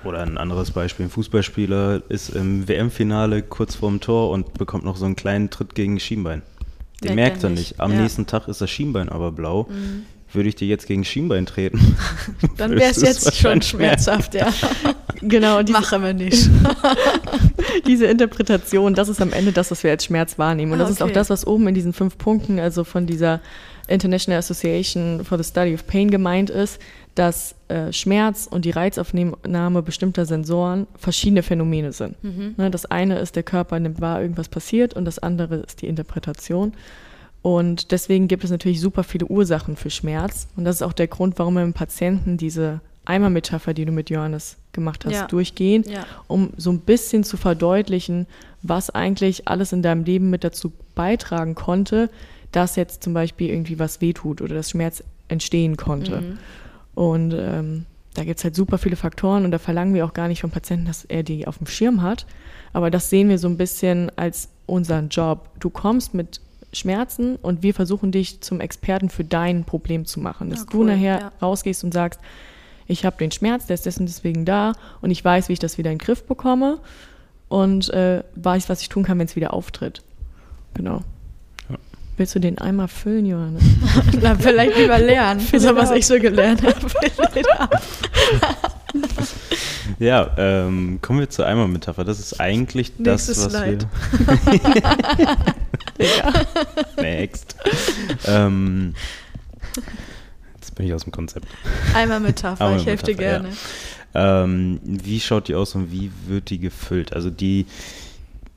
Oder 0.05 0.23
ein 0.23 0.39
anderes 0.39 0.71
Beispiel, 0.71 1.07
ein 1.07 1.11
Fußballspieler 1.11 2.03
ist 2.09 2.29
im 2.31 2.69
WM-Finale 2.69 3.43
kurz 3.43 3.75
vorm 3.75 4.01
Tor 4.01 4.31
und 4.31 4.55
bekommt 4.55 4.85
noch 4.85 4.97
so 4.97 5.05
einen 5.05 5.17
kleinen 5.17 5.51
Tritt 5.51 5.75
gegen 5.75 5.97
das 5.97 6.05
Schienbein. 6.05 6.43
Den 7.03 7.15
Merkt 7.15 7.33
merkt 7.33 7.45
er 7.45 7.51
nicht, 7.51 7.59
nicht. 7.59 7.81
Am 7.81 7.93
ja. 7.93 8.01
nächsten 8.01 8.27
Tag 8.27 8.49
ist 8.49 8.61
das 8.61 8.71
Schienbein 8.71 9.09
aber 9.09 9.33
blau. 9.33 9.69
Würde 10.33 10.49
ich 10.49 10.57
dir 10.57 10.69
jetzt 10.69 10.87
gegen 10.87 11.05
Schienbein 11.05 11.47
treten? 11.47 11.97
Dann 12.57 12.73
wäre 12.73 12.91
es 12.91 13.01
jetzt 13.01 13.37
schon 13.37 13.63
schmerzhaft, 13.63 14.35
ja. 14.35 14.53
Genau, 15.23 15.63
diese, 15.63 15.79
Machen 15.79 16.03
wir 16.03 16.13
nicht. 16.13 16.51
diese 17.87 18.05
Interpretation, 18.05 18.93
das 18.95 19.09
ist 19.09 19.23
am 19.23 19.33
Ende 19.33 19.51
das, 19.51 19.71
was 19.71 19.83
wir 19.83 19.91
als 19.91 20.05
Schmerz 20.05 20.39
wahrnehmen. 20.39 20.73
Und 20.73 20.81
Ah, 20.81 20.83
das 20.83 20.91
ist 20.91 21.01
auch 21.01 21.07
okay. 21.07 21.15
das, 21.15 21.31
was 21.31 21.47
oben 21.47 21.67
in 21.69 21.75
diesen 21.75 21.95
fünf 21.95 22.19
Punkten, 22.19 22.61
also 22.61 22.85
von 22.85 23.07
dieser 23.07 23.41
International 23.89 24.39
Association 24.39 25.25
for 25.25 25.39
the 25.39 25.45
Study 25.45 25.73
of 25.73 25.87
Pain 25.87 26.11
gemeint 26.11 26.51
ist, 26.51 26.79
dass 27.15 27.55
äh, 27.69 27.93
Schmerz 27.95 28.47
und 28.51 28.67
die 28.67 28.73
Reizaufnahme 28.73 29.83
bestimmter 29.83 30.27
Sensoren 30.27 30.87
verschiedene 30.99 31.43
Phänomene 31.43 31.93
sind. 31.93 32.17
Ne, 32.59 32.71
das 32.71 32.85
eine 32.85 33.19
ist, 33.19 33.37
der 33.37 33.43
Körper 33.43 33.81
nimmt 33.81 34.03
wahr, 34.03 34.21
irgendwas 34.21 34.51
passiert 34.51 34.93
und 34.95 35.07
das 35.07 35.19
andere 35.19 35.57
ist 35.57 35.81
die 35.81 35.87
Interpretation. 35.87 36.75
Und 37.47 37.93
deswegen 37.93 38.27
gibt 38.27 38.43
es 38.43 38.51
natürlich 38.51 38.81
super 38.81 39.05
viele 39.05 39.27
Ursachen 39.27 39.77
für 39.77 39.89
Schmerz. 39.89 40.49
Und 40.57 40.65
das 40.65 40.77
ist 40.77 40.83
auch 40.83 40.93
der 40.93 41.07
Grund, 41.07 41.39
warum 41.39 41.55
wir 41.55 41.63
im 41.63 41.75
Patienten 41.75 42.37
diese 42.39 42.81
Eimermetapher, 43.05 43.73
die 43.73 43.85
du 43.85 43.93
mit 43.93 44.11
Johannes 44.11 44.57
gemacht 44.73 45.05
hast, 45.05 45.13
Ja. 45.13 45.27
durchgehen, 45.29 45.85
Ja. 45.89 46.05
um 46.27 46.51
so 46.57 46.71
ein 46.73 46.81
bisschen 46.81 47.23
zu 47.23 47.37
verdeutlichen, 47.37 48.27
was 48.63 48.91
eigentlich 48.91 49.47
alles 49.47 49.73
in 49.73 49.81
deinem 49.81 50.03
Leben 50.03 50.29
mit 50.29 50.43
dazu 50.43 50.73
beitragen 50.97 51.55
konnte, 51.55 52.11
dass 52.51 52.75
jetzt 52.75 53.05
zum 53.05 53.15
Beispiel 53.15 53.49
irgendwie 53.51 53.79
was 53.79 54.01
wehtut 54.01 54.41
oder 54.43 54.57
dass 54.57 54.71
Schmerz 54.71 55.05
entstehen 55.29 55.77
konnte. 55.77 56.37
Und 56.97 57.33
ähm, 57.33 57.87
da 58.15 58.25
gibt 58.25 58.39
es 58.39 58.45
halt 58.45 58.57
super 58.57 58.79
viele 58.79 58.97
Faktoren 58.97 59.45
und 59.45 59.53
da 59.53 59.61
verlangen 59.61 59.95
wir 59.95 60.05
auch 60.05 60.15
gar 60.15 60.27
nicht 60.27 60.41
vom 60.41 60.51
Patienten, 60.51 60.87
dass 60.87 61.05
er 61.05 61.23
die 61.23 61.47
auf 61.47 61.59
dem 61.59 61.69
Schirm 61.69 62.03
hat. 62.03 62.27
Aber 62.73 62.91
das 62.91 63.09
sehen 63.09 63.29
wir 63.29 63.39
so 63.39 63.47
ein 63.47 63.57
bisschen 63.57 64.11
als 64.17 64.49
unseren 64.67 65.11
Job. 65.11 65.49
Du 65.61 65.71
kommst 65.71 66.13
mit 66.13 66.41
Schmerzen 66.79 67.37
und 67.37 67.63
wir 67.63 67.75
versuchen 67.75 68.13
dich 68.13 68.41
zum 68.41 68.61
Experten 68.61 69.09
für 69.11 69.25
dein 69.25 69.65
Problem 69.65 70.05
zu 70.05 70.21
machen. 70.21 70.51
Dass 70.51 70.63
Ah, 70.63 70.67
du 70.71 70.79
cool, 70.79 70.87
nachher 70.87 71.21
ja. 71.21 71.33
rausgehst 71.43 71.85
und 71.85 71.93
sagst, 71.95 72.21
ich 72.87 73.05
habe 73.05 73.17
den 73.19 73.33
Schmerz, 73.33 73.67
der 73.67 73.75
ist 73.75 73.87
dessen 73.87 74.07
deswegen 74.07 74.45
da 74.45 74.73
und 75.01 75.11
ich 75.11 75.25
weiß, 75.25 75.49
wie 75.49 75.55
ich 75.55 75.59
das 75.59 75.77
wieder 75.79 75.91
in 75.91 75.99
den 75.99 76.05
Griff 76.05 76.25
bekomme 76.25 76.79
und 77.49 77.91
äh, 77.91 78.23
weiß, 78.37 78.69
was 78.69 78.81
ich 78.81 78.89
tun 78.89 79.03
kann, 79.03 79.19
wenn 79.19 79.27
es 79.27 79.37
wieder 79.37 79.53
auftritt. 79.53 80.03
Genau. 80.75 81.03
Ja. 81.69 81.77
Willst 82.17 82.35
du 82.35 82.39
den 82.39 82.59
einmal 82.59 82.89
füllen, 82.89 83.27
Johannes? 83.27 83.63
Na, 84.23 84.35
vielleicht 84.37 84.77
lieber 84.79 84.99
lernen. 84.99 85.41
so 85.59 85.75
was 85.75 85.91
ich 85.91 86.07
so 86.07 86.19
gelernt 86.21 86.63
habe. 86.67 86.77
Ja, 89.99 90.31
ähm, 90.37 90.99
kommen 91.01 91.21
wir 91.21 91.31
zur 91.31 91.47
Eimermetapher. 91.47 92.05
Das 92.05 92.19
ist 92.19 92.41
eigentlich 92.41 92.93
das, 92.99 93.29
Nächstes 93.29 93.47
was 93.47 93.53
Slide. 93.53 93.87
wir... 94.51 95.37
Next. 96.97 97.57
ähm, 98.27 98.95
jetzt 100.55 100.75
bin 100.75 100.87
ich 100.87 100.95
aus 100.95 101.05
dem 101.05 101.13
Konzept. 101.13 101.47
Einmal 101.95 102.21
Metapher, 102.21 102.77
ich 102.77 102.87
helfe 102.87 103.07
dir 103.07 103.15
gerne. 103.15 103.49
Ähm, 104.15 104.81
wie 104.83 105.21
schaut 105.21 105.49
die 105.49 105.55
aus 105.55 105.75
und 105.75 105.93
wie 105.93 106.11
wird 106.27 106.51
die 106.51 106.59
gefüllt? 106.59 107.13
Also 107.13 107.29
die, 107.29 107.67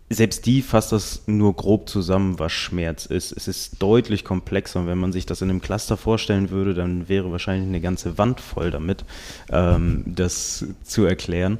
selbst 0.09 0.45
die 0.45 0.61
fasst 0.61 0.91
das 0.91 1.23
nur 1.27 1.53
grob 1.55 1.89
zusammen, 1.89 2.39
was 2.39 2.53
Schmerz 2.53 3.05
ist. 3.05 3.31
Es 3.31 3.47
ist 3.47 3.81
deutlich 3.81 4.23
komplexer 4.23 4.79
und 4.79 4.87
wenn 4.87 4.97
man 4.97 5.11
sich 5.11 5.25
das 5.25 5.41
in 5.41 5.49
einem 5.49 5.61
Cluster 5.61 5.97
vorstellen 5.97 6.49
würde, 6.49 6.73
dann 6.73 7.09
wäre 7.09 7.31
wahrscheinlich 7.31 7.67
eine 7.67 7.81
ganze 7.81 8.17
Wand 8.17 8.39
voll 8.39 8.71
damit, 8.71 9.03
ähm, 9.51 10.03
das 10.07 10.65
zu 10.83 11.05
erklären. 11.05 11.59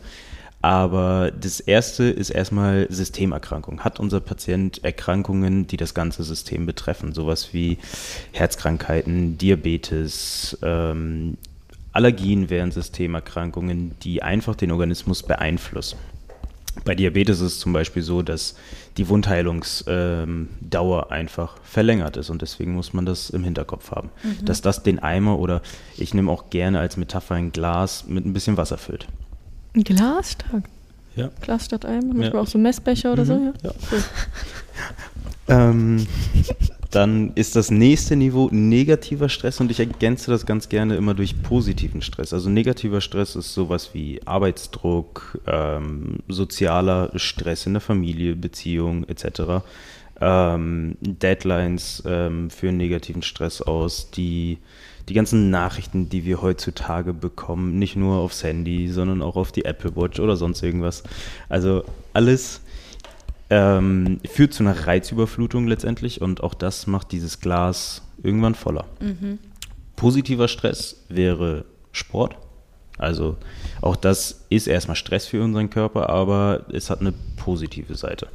Aber 0.62 1.32
das 1.32 1.62
erste 1.62 2.04
ist 2.04 2.32
erstmal 2.32 2.88
Systemerkrankung. 2.90 3.82
Hat 3.82 4.00
unser 4.00 4.20
Patient 4.20 4.84
Erkrankungen, 4.84 5.68
die 5.68 5.78
das 5.78 5.94
ganze 5.94 6.24
System 6.24 6.66
betreffen? 6.66 7.14
Sowas 7.14 7.54
wie 7.54 7.78
Herzkrankheiten, 8.34 9.38
Diabetes, 9.38 10.58
ähm, 10.62 11.38
Allergien 11.94 12.50
wären 12.50 12.72
Systemerkrankungen, 12.72 13.96
die 14.04 14.22
einfach 14.22 14.56
den 14.56 14.72
Organismus 14.72 15.24
beeinflussen. 15.24 15.98
Bei 16.86 16.94
Diabetes 16.94 17.42
ist 17.42 17.54
es 17.54 17.60
zum 17.60 17.74
Beispiel 17.74 18.04
so, 18.04 18.22
dass 18.22 18.56
die 18.98 19.10
Wundheilungsdauer 19.10 21.12
einfach 21.12 21.58
verlängert 21.64 22.18
ist 22.18 22.30
und 22.30 22.42
deswegen 22.42 22.74
muss 22.74 22.94
man 22.94 23.06
das 23.06 23.32
im 23.32 23.44
Hinterkopf 23.44 23.92
haben. 23.92 24.10
Dass 24.44 24.62
das 24.62 24.84
den 24.84 25.00
Eimer 25.00 25.40
oder 25.40 25.62
ich 25.98 26.14
nehme 26.14 26.32
auch 26.32 26.50
gerne 26.50 26.80
als 26.80 26.96
Metapher 26.96 27.36
ein 27.36 27.52
Glas 27.52 28.06
mit 28.08 28.26
ein 28.26 28.34
bisschen 28.34 28.58
Wasser 28.58 28.78
füllt. 28.78 29.08
Ein 29.76 29.84
Glas 29.84 30.32
stark. 30.34 30.64
Ja. 31.16 31.30
Glas 31.42 31.66
statt 31.66 31.86
Eimer, 31.86 32.14
manchmal 32.14 32.34
Ja. 32.34 32.40
auch 32.42 32.48
so 32.48 32.58
Messbecher 32.58 33.14
oder 33.14 33.26
so, 33.26 33.34
ja. 33.34 33.54
Ja. 33.64 33.72
Ähm, 35.50 36.06
dann 36.92 37.32
ist 37.34 37.56
das 37.56 37.72
nächste 37.72 38.16
Niveau 38.16 38.50
negativer 38.52 39.30
Stress 39.30 39.60
und 39.60 39.72
ich 39.72 39.80
ergänze 39.80 40.32
das 40.32 40.46
ganz 40.46 40.70
gerne 40.70 40.96
immer 40.96 41.14
durch 41.16 41.42
positiven 41.42 42.02
Stress. 42.02 42.34
Also 42.34 42.50
negativer 42.50 43.02
Stress 43.02 43.36
ist 43.36 43.54
sowas 43.54 43.92
wie 43.94 44.22
Arbeitsdruck, 44.26 45.40
ähm, 45.48 46.18
sozialer 46.28 47.12
Stress 47.16 47.66
in 47.66 47.74
der 47.74 47.82
Familie, 47.82 48.36
Beziehung 48.36 49.06
etc. 49.08 49.64
Ähm, 50.22 50.98
Deadlines 51.02 52.04
ähm, 52.06 52.50
führen 52.52 52.78
negativen 52.78 53.24
Stress 53.24 53.62
aus. 53.62 54.12
Die, 54.12 54.58
die 55.10 55.16
ganzen 55.16 55.50
Nachrichten, 55.50 56.10
die 56.10 56.24
wir 56.24 56.42
heutzutage 56.42 57.14
bekommen, 57.14 57.80
nicht 57.80 57.96
nur 57.96 58.18
aufs 58.18 58.44
Handy, 58.44 58.88
sondern 58.90 59.22
auch 59.22 59.36
auf 59.36 59.52
die 59.52 59.66
Apple 59.66 59.96
Watch 59.96 60.20
oder 60.20 60.38
sonst 60.38 60.62
irgendwas. 60.62 61.04
Also 61.50 61.84
alles 62.14 62.62
ähm, 63.50 64.20
führt 64.30 64.54
zu 64.54 64.64
einer 64.64 64.88
Reizüberflutung 64.88 65.68
letztendlich 65.68 66.22
und 66.22 66.44
auch 66.44 66.54
das 66.54 66.86
macht 66.86 67.12
dieses 67.12 67.40
Glas 67.40 68.04
irgendwann 68.22 68.54
voller. 68.54 68.86
Positiver 69.96 70.48
Stress 70.48 71.04
wäre 71.10 71.66
Sport. 71.92 72.36
Also 73.00 73.38
auch 73.82 73.96
das 73.96 74.46
ist 74.50 74.68
erstmal 74.68 74.96
Stress 74.96 75.26
für 75.26 75.44
unseren 75.44 75.70
Körper, 75.70 76.10
aber 76.10 76.66
es 76.72 76.90
hat 76.90 77.02
eine 77.02 77.14
positive 77.38 77.96
Seite. 77.96 78.28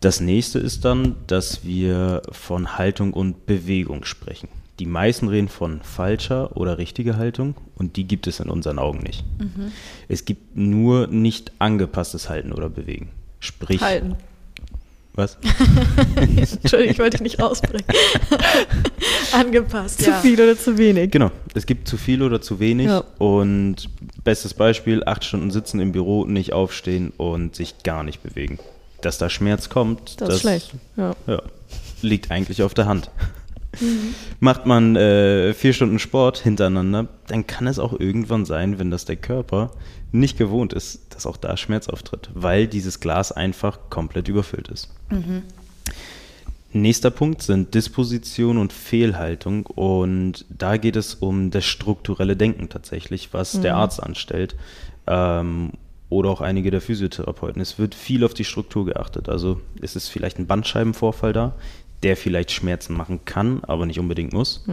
Das 0.00 0.20
nächste 0.20 0.58
ist 0.58 0.84
dann, 0.84 1.14
dass 1.26 1.64
wir 1.64 2.22
von 2.32 2.76
Haltung 2.76 3.12
und 3.12 3.46
Bewegung 3.46 4.04
sprechen. 4.04 4.48
Die 4.78 4.86
meisten 4.86 5.28
reden 5.28 5.48
von 5.48 5.80
falscher 5.82 6.56
oder 6.56 6.76
richtiger 6.78 7.16
Haltung 7.16 7.54
und 7.76 7.96
die 7.96 8.04
gibt 8.04 8.26
es 8.26 8.40
in 8.40 8.50
unseren 8.50 8.78
Augen 8.78 8.98
nicht. 9.00 9.24
Es 10.08 10.24
gibt 10.26 10.56
nur 10.56 11.06
nicht 11.06 11.52
angepasstes 11.58 12.28
Halten 12.28 12.52
oder 12.52 12.68
Bewegen. 12.68 13.08
Sprich, 13.40 13.80
Halten. 13.80 14.16
was? 15.14 15.38
Entschuldigung, 16.16 16.92
ich 16.92 16.98
wollte 16.98 17.16
dich 17.18 17.22
nicht 17.22 17.40
rausbringen. 17.40 17.84
Angepasst, 19.32 20.02
Zu 20.02 20.10
ja. 20.10 20.20
viel 20.20 20.40
oder 20.40 20.56
zu 20.58 20.76
wenig? 20.78 21.10
Genau, 21.10 21.30
es 21.54 21.66
gibt 21.66 21.88
zu 21.88 21.96
viel 21.96 22.22
oder 22.22 22.40
zu 22.40 22.60
wenig 22.60 22.86
Ja. 22.86 23.04
und 23.18 23.88
bestes 24.24 24.54
Beispiel, 24.54 25.02
acht 25.04 25.24
Stunden 25.24 25.50
sitzen 25.50 25.80
im 25.80 25.92
Büro, 25.92 26.24
nicht 26.26 26.52
aufstehen 26.52 27.12
und 27.16 27.54
sich 27.56 27.82
gar 27.82 28.02
nicht 28.02 28.22
bewegen. 28.22 28.58
Dass 29.00 29.18
da 29.18 29.28
Schmerz 29.30 29.68
kommt, 29.68 30.20
Das 30.20 30.34
ist 30.34 30.40
schlecht. 30.40 30.72
Ja. 30.96 31.14
Ja, 31.26 31.42
liegt 32.02 32.30
eigentlich 32.30 32.62
auf 32.62 32.74
der 32.74 32.86
Hand. 32.86 33.10
Macht 34.40 34.66
man 34.66 34.96
äh, 34.96 35.54
vier 35.54 35.72
Stunden 35.72 35.98
Sport 35.98 36.38
hintereinander, 36.38 37.08
dann 37.26 37.46
kann 37.46 37.66
es 37.66 37.78
auch 37.78 37.98
irgendwann 37.98 38.44
sein, 38.44 38.78
wenn 38.78 38.90
das 38.90 39.04
der 39.04 39.16
Körper 39.16 39.70
nicht 40.12 40.38
gewohnt 40.38 40.72
ist, 40.72 41.14
dass 41.14 41.26
auch 41.26 41.36
da 41.36 41.56
Schmerz 41.56 41.88
auftritt, 41.88 42.30
weil 42.34 42.66
dieses 42.66 43.00
Glas 43.00 43.32
einfach 43.32 43.90
komplett 43.90 44.28
überfüllt 44.28 44.68
ist. 44.68 44.94
Nächster 46.72 47.10
Punkt 47.10 47.42
sind 47.42 47.74
Disposition 47.74 48.58
und 48.58 48.72
Fehlhaltung 48.72 49.66
und 49.66 50.44
da 50.50 50.76
geht 50.76 50.96
es 50.96 51.14
um 51.14 51.50
das 51.50 51.64
strukturelle 51.64 52.36
Denken 52.36 52.68
tatsächlich, 52.68 53.32
was 53.32 53.60
der 53.60 53.76
Arzt 53.76 54.02
anstellt 54.02 54.56
ähm, 55.06 55.72
oder 56.08 56.30
auch 56.30 56.40
einige 56.40 56.70
der 56.70 56.80
Physiotherapeuten. 56.80 57.62
Es 57.62 57.78
wird 57.78 57.94
viel 57.94 58.24
auf 58.24 58.34
die 58.34 58.44
Struktur 58.44 58.84
geachtet. 58.84 59.28
Also 59.28 59.60
es 59.80 59.96
ist 59.96 60.08
vielleicht 60.08 60.38
ein 60.38 60.46
Bandscheibenvorfall 60.46 61.32
da, 61.32 61.54
der 62.06 62.16
vielleicht 62.16 62.52
Schmerzen 62.52 62.96
machen 62.96 63.24
kann, 63.24 63.64
aber 63.64 63.84
nicht 63.84 63.98
unbedingt 63.98 64.32
muss. 64.32 64.64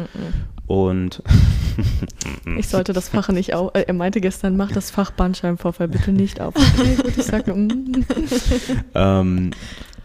Und 0.67 1.23
Ich 2.59 2.67
sollte 2.67 2.93
das 2.93 3.09
Fach 3.09 3.29
nicht 3.29 3.55
auf. 3.55 3.71
Äh, 3.73 3.85
er 3.87 3.93
meinte 3.95 4.21
gestern, 4.21 4.55
mach 4.55 4.71
das 4.71 4.91
Fach 4.91 5.09
Bandscheibenvorfall 5.09 5.87
bitte 5.87 6.11
nicht 6.11 6.39
auf. 6.39 6.53
Okay, 6.79 6.95
gut, 6.95 7.17
ich 7.17 7.23
sag 7.23 7.47
nur, 7.47 7.55
mm. 7.55 8.05
Ähm, 8.93 9.51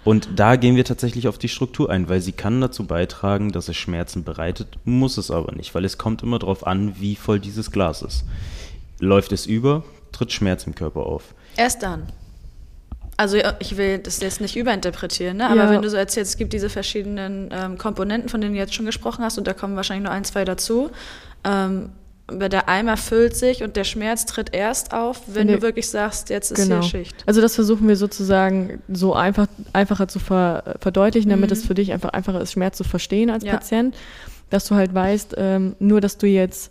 und 0.04 0.28
da 0.36 0.56
gehen 0.56 0.74
wir 0.76 0.86
tatsächlich 0.86 1.28
auf 1.28 1.36
die 1.36 1.50
Struktur 1.50 1.90
ein, 1.90 2.08
weil 2.08 2.22
sie 2.22 2.32
kann 2.32 2.62
dazu 2.62 2.86
beitragen, 2.86 3.52
dass 3.52 3.68
es 3.68 3.76
Schmerzen 3.76 4.24
bereitet, 4.24 4.78
muss 4.86 5.18
es 5.18 5.30
aber 5.30 5.52
nicht, 5.54 5.74
weil 5.74 5.84
es 5.84 5.98
kommt 5.98 6.22
immer 6.22 6.38
darauf 6.38 6.66
an, 6.66 6.94
wie 6.98 7.14
voll 7.14 7.40
dieses 7.40 7.70
Glas 7.70 8.00
ist. 8.00 8.24
Läuft 9.00 9.32
es 9.32 9.44
über, 9.44 9.84
tritt 10.12 10.32
Schmerz 10.32 10.66
im 10.66 10.74
Körper 10.74 11.04
auf. 11.04 11.34
Erst 11.58 11.82
dann. 11.82 12.04
Also 13.20 13.36
ich 13.58 13.76
will 13.76 13.98
das 13.98 14.20
jetzt 14.20 14.40
nicht 14.40 14.56
überinterpretieren, 14.56 15.36
ne? 15.38 15.46
aber 15.50 15.64
Ja. 15.64 15.70
wenn 15.70 15.82
du 15.82 15.90
so 15.90 15.96
erzählst, 15.96 16.30
es 16.30 16.36
gibt 16.38 16.52
diese 16.52 16.70
verschiedenen 16.70 17.50
ähm, 17.52 17.76
Komponenten, 17.76 18.28
von 18.30 18.40
denen 18.40 18.54
du 18.54 18.58
jetzt 18.60 18.72
schon 18.74 18.86
gesprochen 18.86 19.24
hast, 19.24 19.36
und 19.38 19.46
da 19.48 19.52
kommen 19.54 19.74
wahrscheinlich 19.76 20.04
nur 20.04 20.12
ein, 20.12 20.24
zwei 20.24 20.44
dazu. 20.44 20.90
Ähm, 21.44 21.90
aber 22.28 22.48
der 22.48 22.68
Eimer 22.68 22.96
füllt 22.96 23.34
sich 23.34 23.62
und 23.64 23.74
der 23.74 23.84
Schmerz 23.84 24.24
tritt 24.26 24.54
erst 24.54 24.92
auf, 24.92 25.22
wenn 25.26 25.46
Nee. 25.48 25.56
du 25.56 25.62
wirklich 25.62 25.88
sagst, 25.88 26.30
jetzt 26.30 26.52
ist 26.52 26.62
Genau. 26.62 26.80
hier 26.80 26.88
Schicht. 26.90 27.16
Also 27.26 27.40
das 27.40 27.54
versuchen 27.56 27.88
wir 27.88 27.96
sozusagen 27.96 28.82
so 28.88 29.14
einfach, 29.14 29.46
einfacher 29.72 30.06
zu 30.08 30.18
ver, 30.20 30.76
verdeutlichen, 30.80 31.30
damit 31.30 31.50
es 31.50 31.64
für 31.64 31.74
dich 31.74 31.92
einfach 31.92 32.10
einfacher 32.10 32.40
ist, 32.40 32.52
Schmerz 32.52 32.76
zu 32.76 32.84
verstehen 32.84 33.30
als 33.30 33.42
Mhm. 33.42 33.48
Ja. 33.48 33.54
Patient. 33.56 33.96
Dass 34.50 34.66
du 34.66 34.76
halt 34.76 34.94
weißt, 34.94 35.34
ähm, 35.38 35.74
nur 35.80 36.00
dass 36.00 36.18
du 36.18 36.26
jetzt, 36.28 36.70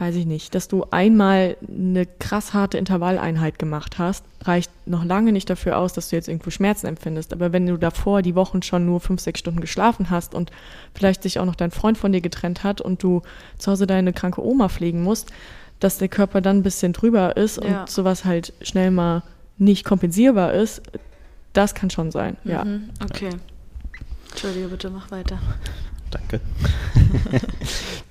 weiß 0.00 0.14
ich 0.16 0.24
nicht, 0.26 0.54
dass 0.54 0.66
du 0.66 0.84
einmal 0.90 1.56
eine 1.68 2.06
krass 2.06 2.54
harte 2.54 2.78
Intervalleinheit 2.78 3.58
gemacht 3.58 3.98
hast, 3.98 4.24
reicht 4.42 4.70
noch 4.86 5.04
lange 5.04 5.30
nicht 5.30 5.50
dafür 5.50 5.76
aus, 5.78 5.92
dass 5.92 6.08
du 6.08 6.16
jetzt 6.16 6.26
irgendwo 6.26 6.48
Schmerzen 6.50 6.86
empfindest. 6.86 7.34
Aber 7.34 7.52
wenn 7.52 7.66
du 7.66 7.76
davor 7.76 8.22
die 8.22 8.34
Wochen 8.34 8.62
schon 8.62 8.86
nur 8.86 9.00
fünf, 9.00 9.20
sechs 9.20 9.40
Stunden 9.40 9.60
geschlafen 9.60 10.08
hast 10.08 10.34
und 10.34 10.50
vielleicht 10.94 11.22
sich 11.22 11.38
auch 11.38 11.44
noch 11.44 11.54
dein 11.54 11.70
Freund 11.70 11.98
von 11.98 12.12
dir 12.12 12.22
getrennt 12.22 12.64
hat 12.64 12.80
und 12.80 13.02
du 13.02 13.20
zu 13.58 13.70
Hause 13.70 13.86
deine 13.86 14.14
kranke 14.14 14.42
Oma 14.44 14.70
pflegen 14.70 15.02
musst, 15.02 15.30
dass 15.80 15.98
der 15.98 16.08
Körper 16.08 16.40
dann 16.40 16.58
ein 16.58 16.62
bisschen 16.62 16.94
drüber 16.94 17.36
ist 17.36 17.62
Ja. 17.62 17.82
und 17.82 17.90
sowas 17.90 18.24
halt 18.24 18.54
schnell 18.62 18.90
mal 18.90 19.22
nicht 19.58 19.84
kompensierbar 19.84 20.54
ist, 20.54 20.80
das 21.52 21.74
kann 21.74 21.90
schon 21.90 22.10
sein, 22.10 22.38
ja. 22.44 22.64
Mhm. 22.64 22.88
Okay. 23.04 23.30
Entschuldige, 24.30 24.68
bitte 24.68 24.88
mach 24.88 25.10
weiter. 25.10 25.38
Danke. 26.10 26.40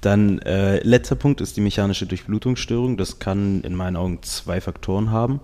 Dann 0.02 0.40
äh, 0.40 0.80
letzter 0.88 1.16
Punkt 1.16 1.42
ist 1.42 1.58
die 1.58 1.62
mechanische 1.62 2.06
Durchblutungsstörung. 2.06 2.98
Das 2.98 3.20
kann 3.20 3.62
in 3.62 3.76
meinen 3.76 3.96
Augen 3.98 4.20
zwei 4.24 4.62
Faktoren 4.62 5.12
haben. 5.12 5.40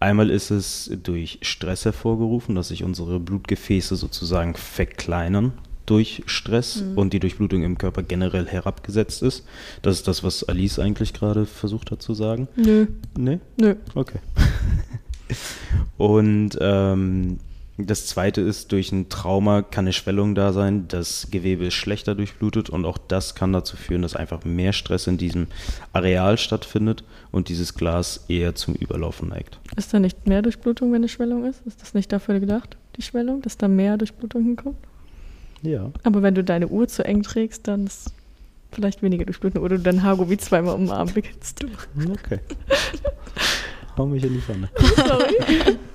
Einmal 0.00 0.30
ist 0.30 0.50
es 0.50 0.90
durch 1.02 1.40
Stress 1.42 1.84
hervorgerufen, 1.84 2.54
dass 2.54 2.68
sich 2.68 2.84
unsere 2.84 3.18
Blutgefäße 3.18 3.96
sozusagen 3.96 4.54
verkleinern 4.54 5.52
durch 5.86 6.22
Stress 6.26 6.84
und 6.96 7.14
die 7.14 7.18
Durchblutung 7.18 7.62
im 7.64 7.78
Körper 7.78 8.02
generell 8.02 8.46
herabgesetzt 8.46 9.22
ist. 9.22 9.44
Das 9.82 9.96
ist 9.96 10.06
das, 10.06 10.22
was 10.22 10.44
Alice 10.44 10.78
eigentlich 10.78 11.14
gerade 11.14 11.46
versucht 11.46 11.90
hat 11.90 12.02
zu 12.02 12.12
sagen. 12.14 12.46
Nö, 12.56 12.86
Nee? 13.16 13.40
nö. 13.56 13.74
Okay. 13.94 14.18
Und 15.96 16.56
ähm, 16.60 17.38
das 17.78 18.06
zweite 18.06 18.40
ist, 18.40 18.72
durch 18.72 18.90
ein 18.90 19.08
Trauma 19.08 19.62
kann 19.62 19.84
eine 19.84 19.92
Schwellung 19.92 20.34
da 20.34 20.52
sein, 20.52 20.88
das 20.88 21.28
Gewebe 21.30 21.66
ist 21.66 21.74
schlechter 21.74 22.16
durchblutet 22.16 22.70
und 22.70 22.84
auch 22.84 22.98
das 22.98 23.36
kann 23.36 23.52
dazu 23.52 23.76
führen, 23.76 24.02
dass 24.02 24.16
einfach 24.16 24.44
mehr 24.44 24.72
Stress 24.72 25.06
in 25.06 25.16
diesem 25.16 25.46
Areal 25.92 26.38
stattfindet 26.38 27.04
und 27.30 27.48
dieses 27.48 27.74
Glas 27.74 28.24
eher 28.28 28.56
zum 28.56 28.74
Überlaufen 28.74 29.28
neigt. 29.28 29.60
Ist 29.76 29.94
da 29.94 30.00
nicht 30.00 30.26
mehr 30.26 30.42
Durchblutung, 30.42 30.90
wenn 30.90 30.96
eine 30.96 31.08
Schwellung 31.08 31.44
ist? 31.44 31.64
Ist 31.66 31.80
das 31.80 31.94
nicht 31.94 32.12
dafür 32.12 32.40
gedacht, 32.40 32.76
die 32.96 33.02
Schwellung, 33.02 33.42
dass 33.42 33.56
da 33.56 33.68
mehr 33.68 33.96
Durchblutung 33.96 34.42
hinkommt? 34.42 34.78
Ja. 35.62 35.92
Aber 36.02 36.22
wenn 36.22 36.34
du 36.34 36.42
deine 36.42 36.66
Uhr 36.66 36.88
zu 36.88 37.04
eng 37.04 37.22
trägst, 37.22 37.68
dann 37.68 37.86
ist 37.86 38.12
vielleicht 38.72 39.02
weniger 39.02 39.24
Durchblutung 39.24 39.62
oder 39.62 39.76
du 39.76 39.82
dein 39.84 40.02
Haargummi 40.02 40.36
zweimal 40.36 40.74
um 40.74 40.86
den 40.86 40.90
Arm 40.90 41.14
wickelst. 41.14 41.64
Okay. 42.10 42.40
Hau 43.96 44.06
mich 44.06 44.24
in 44.24 44.34
die 44.34 44.40
Pfanne. 44.40 44.68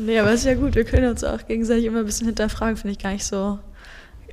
Nee, 0.00 0.18
aber 0.18 0.32
ist 0.32 0.46
ja 0.46 0.54
gut, 0.54 0.74
wir 0.74 0.84
können 0.84 1.10
uns 1.10 1.24
auch 1.24 1.46
gegenseitig 1.46 1.84
immer 1.84 2.00
ein 2.00 2.06
bisschen 2.06 2.26
hinterfragen, 2.26 2.76
finde 2.76 2.92
ich 2.92 2.98
gar 2.98 3.12
nicht 3.12 3.24
so, 3.24 3.58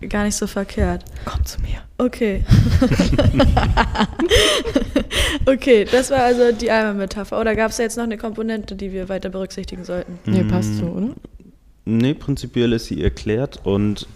gar 0.08 0.24
nicht 0.24 0.36
so 0.36 0.48
verkehrt. 0.48 1.04
Komm 1.26 1.46
zu 1.46 1.60
mir. 1.62 1.82
Okay. 1.98 2.46
okay, 5.46 5.86
das 5.92 6.10
war 6.10 6.20
also 6.20 6.54
die 6.54 6.72
Eimermetapher. 6.72 7.40
Oder 7.40 7.56
gab 7.56 7.72
es 7.72 7.78
da 7.78 7.84
jetzt 7.84 7.98
noch 7.98 8.06
eine 8.06 8.18
Komponente, 8.18 8.76
die 8.76 8.94
wir 8.94 9.10
weiter 9.10 9.30
berücksichtigen 9.30 9.84
sollten? 9.84 10.20
Nee, 10.26 10.44
passt 10.44 10.78
so, 10.78 10.86
oder? 10.86 11.10
Nee, 11.84 12.14
prinzipiell 12.14 12.74
ist 12.74 12.88
sie 12.88 13.02
erklärt 13.02 13.66
und 13.66 14.08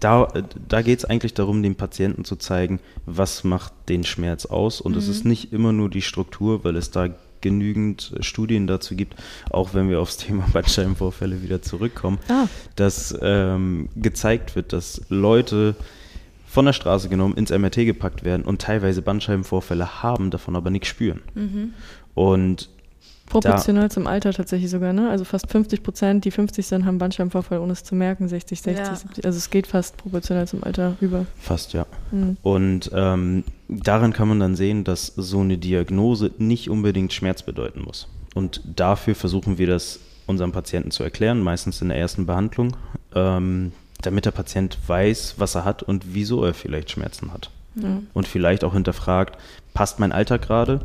da, 0.00 0.28
da 0.68 0.82
geht 0.82 1.00
es 1.00 1.04
eigentlich 1.04 1.34
darum, 1.34 1.62
dem 1.62 1.74
Patienten 1.74 2.24
zu 2.24 2.36
zeigen, 2.36 2.80
was 3.06 3.44
macht 3.44 3.72
den 3.88 4.04
Schmerz 4.04 4.46
aus. 4.46 4.80
Und 4.80 4.96
es 4.96 5.08
ist 5.08 5.24
nicht 5.24 5.52
immer 5.52 5.72
nur 5.72 5.90
die 5.90 6.02
Struktur, 6.02 6.64
weil 6.64 6.76
es 6.76 6.90
da 6.90 7.08
genügend 7.40 8.12
äh, 8.18 8.22
Studien 8.22 8.66
dazu 8.66 8.94
gibt, 8.96 9.14
auch 9.50 9.74
wenn 9.74 9.88
wir 9.88 10.00
aufs 10.00 10.16
Thema 10.18 10.46
Bandscheibenvorfälle 10.52 11.42
wieder 11.42 11.62
zurückkommen, 11.62 12.18
Ah. 12.28 12.46
dass 12.76 13.16
ähm, 13.20 13.88
gezeigt 13.96 14.56
wird, 14.56 14.72
dass 14.72 15.02
Leute 15.08 15.74
von 16.46 16.64
der 16.64 16.72
Straße 16.72 17.08
genommen 17.08 17.34
ins 17.36 17.50
MRT 17.50 17.76
gepackt 17.84 18.24
werden 18.24 18.44
und 18.44 18.62
teilweise 18.62 19.02
Bandscheibenvorfälle 19.02 20.02
haben, 20.02 20.30
davon 20.30 20.56
aber 20.56 20.70
nichts 20.70 20.88
spüren. 20.88 21.20
Und 22.14 22.70
Proportional 23.28 23.90
zum 23.90 24.06
Alter 24.06 24.32
tatsächlich 24.32 24.70
sogar, 24.70 24.92
ne? 24.92 25.10
Also 25.10 25.24
fast 25.24 25.50
50 25.50 25.82
Prozent, 25.82 26.24
die 26.24 26.30
50 26.30 26.66
sind, 26.66 26.84
haben 26.84 26.98
Bandscheibenvorfall, 26.98 27.58
ohne 27.58 27.72
es 27.72 27.84
zu 27.84 27.94
merken, 27.94 28.28
60, 28.28 28.62
60, 28.62 28.86
Ja. 28.86 28.94
70. 28.94 29.24
Also 29.24 29.36
es 29.36 29.50
geht 29.50 29.66
fast 29.66 29.96
proportional 29.96 30.48
zum 30.48 30.64
Alter 30.64 30.96
rüber. 31.00 31.26
Fast, 31.38 31.72
ja. 31.72 31.86
Mhm. 32.10 32.36
Und 32.42 32.90
ähm, 32.94 33.44
daran 33.68 34.12
kann 34.12 34.28
man 34.28 34.40
dann 34.40 34.56
sehen, 34.56 34.84
dass 34.84 35.06
so 35.16 35.40
eine 35.40 35.58
Diagnose 35.58 36.30
nicht 36.38 36.70
unbedingt 36.70 37.12
Schmerz 37.12 37.42
bedeuten 37.42 37.82
muss. 37.82 38.08
Und 38.34 38.62
dafür 38.64 39.14
versuchen 39.14 39.58
wir 39.58 39.66
das 39.66 40.00
unserem 40.26 40.52
Patienten 40.52 40.90
zu 40.90 41.02
erklären, 41.02 41.40
meistens 41.40 41.80
in 41.82 41.88
der 41.88 41.98
ersten 41.98 42.26
Behandlung, 42.26 42.76
ähm, 43.14 43.72
damit 44.02 44.26
der 44.26 44.30
Patient 44.30 44.78
weiß, 44.86 45.34
was 45.38 45.54
er 45.54 45.64
hat 45.64 45.82
und 45.82 46.14
wieso 46.14 46.44
er 46.44 46.54
vielleicht 46.54 46.90
Schmerzen 46.90 47.32
hat. 47.32 47.50
Ja. 47.74 48.00
Und 48.14 48.26
vielleicht 48.26 48.64
auch 48.64 48.74
hinterfragt, 48.74 49.38
passt 49.74 49.98
mein 49.98 50.12
Alltag 50.12 50.42
gerade 50.42 50.80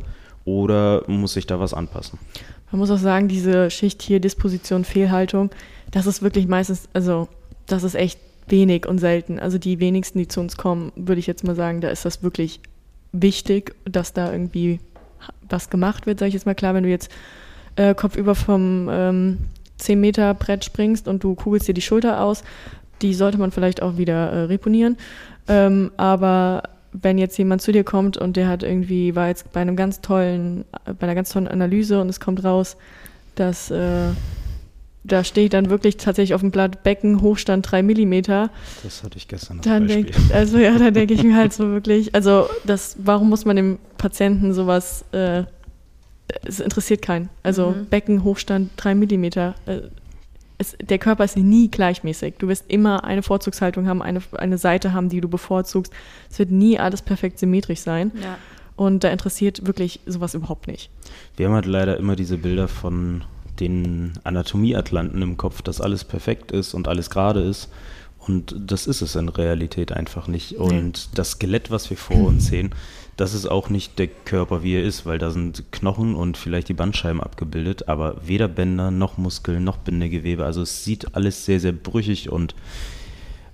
oder 0.45 1.03
muss 1.08 1.36
ich 1.36 1.47
da 1.47 1.60
was 1.60 1.73
anpassen? 1.73 2.19
Man 2.71 2.79
muss 2.79 2.91
auch 2.91 2.97
sagen, 2.97 3.27
diese 3.27 3.69
Schicht 3.69 4.01
hier, 4.01 4.19
Disposition, 4.19 4.84
Fehlhaltung, 4.84 5.51
das 5.91 6.08
ist 6.08 6.21
wirklich 6.21 6.47
meistens, 6.47 6.89
also 6.93 7.27
das 7.67 7.84
ist 7.84 7.95
echt 7.95 8.19
wenig 8.47 8.88
und 8.88 8.97
selten. 8.97 9.39
Also 9.39 9.58
die 9.58 9.79
wenigsten, 9.79 10.17
die 10.17 10.27
zu 10.27 10.39
uns 10.39 10.58
kommen, 10.58 10.91
würde 10.95 11.19
ich 11.19 11.27
jetzt 11.27 11.43
mal 11.43 11.56
sagen, 11.56 11.82
da 11.82 11.89
ist 11.89 12.06
das 12.06 12.23
wirklich 12.23 12.60
wichtig, 13.12 13.75
dass 13.86 14.13
da 14.13 14.32
irgendwie 14.32 14.79
was 15.47 15.69
gemacht 15.69 16.06
wird, 16.06 16.19
sage 16.19 16.29
ich 16.29 16.34
jetzt 16.34 16.45
mal 16.45 16.56
klar, 16.56 16.73
wenn 16.73 16.84
du 16.84 16.89
jetzt 16.89 17.12
äh, 17.75 17.93
kopfüber 17.93 18.36
vom 18.36 18.89
ähm, 18.91 19.38
10 19.77 19.99
Meter 19.99 20.34
Brett 20.34 20.65
springst 20.65 21.08
und 21.08 21.23
du 21.23 21.36
kugelst 21.36 21.67
dir 21.67 21.73
die 21.73 21.82
Schulter 21.82 22.21
aus, 22.21 22.43
die 23.01 23.13
sollte 23.13 23.38
man 23.38 23.51
vielleicht 23.51 23.82
auch 23.82 23.97
wieder 23.97 24.32
äh, 24.32 24.43
reponieren. 24.43 24.97
Ähm, 25.47 25.91
aber 25.97 26.63
wenn 26.93 27.17
jetzt 27.17 27.38
jemand 27.38 27.62
zu 27.62 27.71
dir 27.71 27.84
kommt 27.84 28.17
und 28.17 28.38
der 28.38 28.47
hat 28.47 28.63
irgendwie, 28.63 29.15
war 29.15 29.27
jetzt 29.27 29.51
bei 29.51 29.62
einem 29.62 29.75
ganz 29.75 30.01
tollen, 30.01 30.63
bei 30.86 31.03
einer 31.08 31.15
ganz 31.15 31.29
tollen 31.32 31.47
Analyse 31.47 31.99
und 31.99 32.10
es 32.10 32.19
kommt 32.19 32.43
raus, 32.43 32.77
dass 33.36 33.71
äh, 33.71 34.10
da 35.03 35.23
steht 35.23 35.53
dann 35.53 35.69
wirklich 35.69 35.97
tatsächlich 35.97 36.34
auf 36.34 36.41
dem 36.41 36.51
Blatt 36.51 36.84
Becken 36.84 37.21
Hochstand 37.21 37.69
3 37.69 37.84
Millimeter, 37.84 38.49
Das 38.84 39.03
hatte 39.03 39.17
ich 39.17 39.27
gestern 39.27 39.58
als 39.58 39.65
dann 39.65 39.88
denk, 39.88 40.12
also 40.34 40.58
ja, 40.58 40.77
da 40.77 40.91
denke 40.91 41.13
ich 41.13 41.23
mir 41.23 41.36
halt 41.36 41.51
so 41.51 41.69
wirklich, 41.71 42.15
also 42.15 42.47
das, 42.65 42.95
warum 42.99 43.29
muss 43.29 43.43
man 43.43 43.56
dem 43.56 43.79
Patienten 43.97 44.53
sowas, 44.53 45.03
äh, 45.12 45.43
es 46.45 46.60
interessiert 46.60 47.01
keinen. 47.01 47.29
Also 47.43 47.71
Mhm. 47.71 47.86
Becken 47.88 48.23
Hochstand 48.23 48.71
3 48.77 48.95
Millimeter. 48.95 49.56
Äh, 49.65 49.82
es, 50.63 50.78
der 50.82 50.97
Körper 50.97 51.23
ist 51.23 51.38
nie 51.38 51.69
gleichmäßig. 51.69 52.36
Du 52.39 52.47
wirst 52.47 52.65
immer 52.67 53.04
eine 53.04 53.23
Vorzugshaltung 53.23 53.88
haben, 53.88 54.02
eine, 54.02 54.21
eine 54.34 54.58
Seite 54.58 54.93
haben, 54.93 55.10
die 55.10 55.21
du 55.21 55.30
bevorzugst. 55.30 55.93
Es 56.30 56.39
wird 56.39 56.52
nie 56.52 56.80
alles 56.80 57.02
perfekt 57.02 57.39
symmetrisch 57.39 57.80
sein. 57.80 58.12
Ja. 58.21 58.38
Und 58.76 59.04
da 59.04 59.10
interessiert 59.10 59.67
wirklich 59.67 59.99
sowas 60.06 60.34
überhaupt 60.34 60.67
nicht. 60.67 60.89
Wir 61.38 61.47
haben 61.47 61.54
halt 61.54 61.67
leider 61.67 61.97
immer 61.97 62.15
diese 62.15 62.38
Bilder 62.38 62.67
von 62.67 63.23
den 63.60 64.13
Anatomieatlanten 64.23 65.21
im 65.21 65.38
Kopf, 65.38 65.62
dass 65.62 65.80
alles 65.80 66.04
perfekt 66.04 66.52
ist 66.52 66.73
und 66.73 66.88
alles 66.88 67.10
gerade 67.10 67.41
ist. 67.41 67.69
Und 68.17 68.56
das 68.58 68.88
ist 68.88 69.02
es 69.02 69.15
in 69.15 69.30
Realität 69.30 69.91
einfach 69.91 70.28
nicht. 70.28 70.58
Und 70.58 71.17
das 71.17 71.32
Skelett, 71.32 71.71
was 71.71 71.89
wir 71.89 71.97
vor 71.97 72.28
uns 72.28 72.47
sehen, 72.47 72.73
das 73.17 73.34
ist 73.34 73.45
auch 73.45 73.69
nicht 73.69 73.99
der 73.99 74.08
Körper, 74.08 74.63
wie 74.63 74.76
er 74.76 74.84
ist, 74.84 75.06
weil 75.06 75.19
da 75.19 75.30
sind 75.30 75.71
Knochen 75.71 76.15
und 76.15 76.38
vielleicht 76.38 76.69
die 76.69 76.73
Bandscheiben 76.73 77.21
abgebildet, 77.21 77.88
aber 77.88 78.17
weder 78.26 78.47
Bänder 78.47 78.91
noch 78.91 79.17
Muskeln 79.17 79.63
noch 79.63 79.78
Bindegewebe. 79.78 80.45
Also 80.45 80.62
es 80.62 80.84
sieht 80.84 81.15
alles 81.15 81.45
sehr, 81.45 81.60
sehr 81.60 81.73
brüchig 81.73 82.32
und 82.32 82.56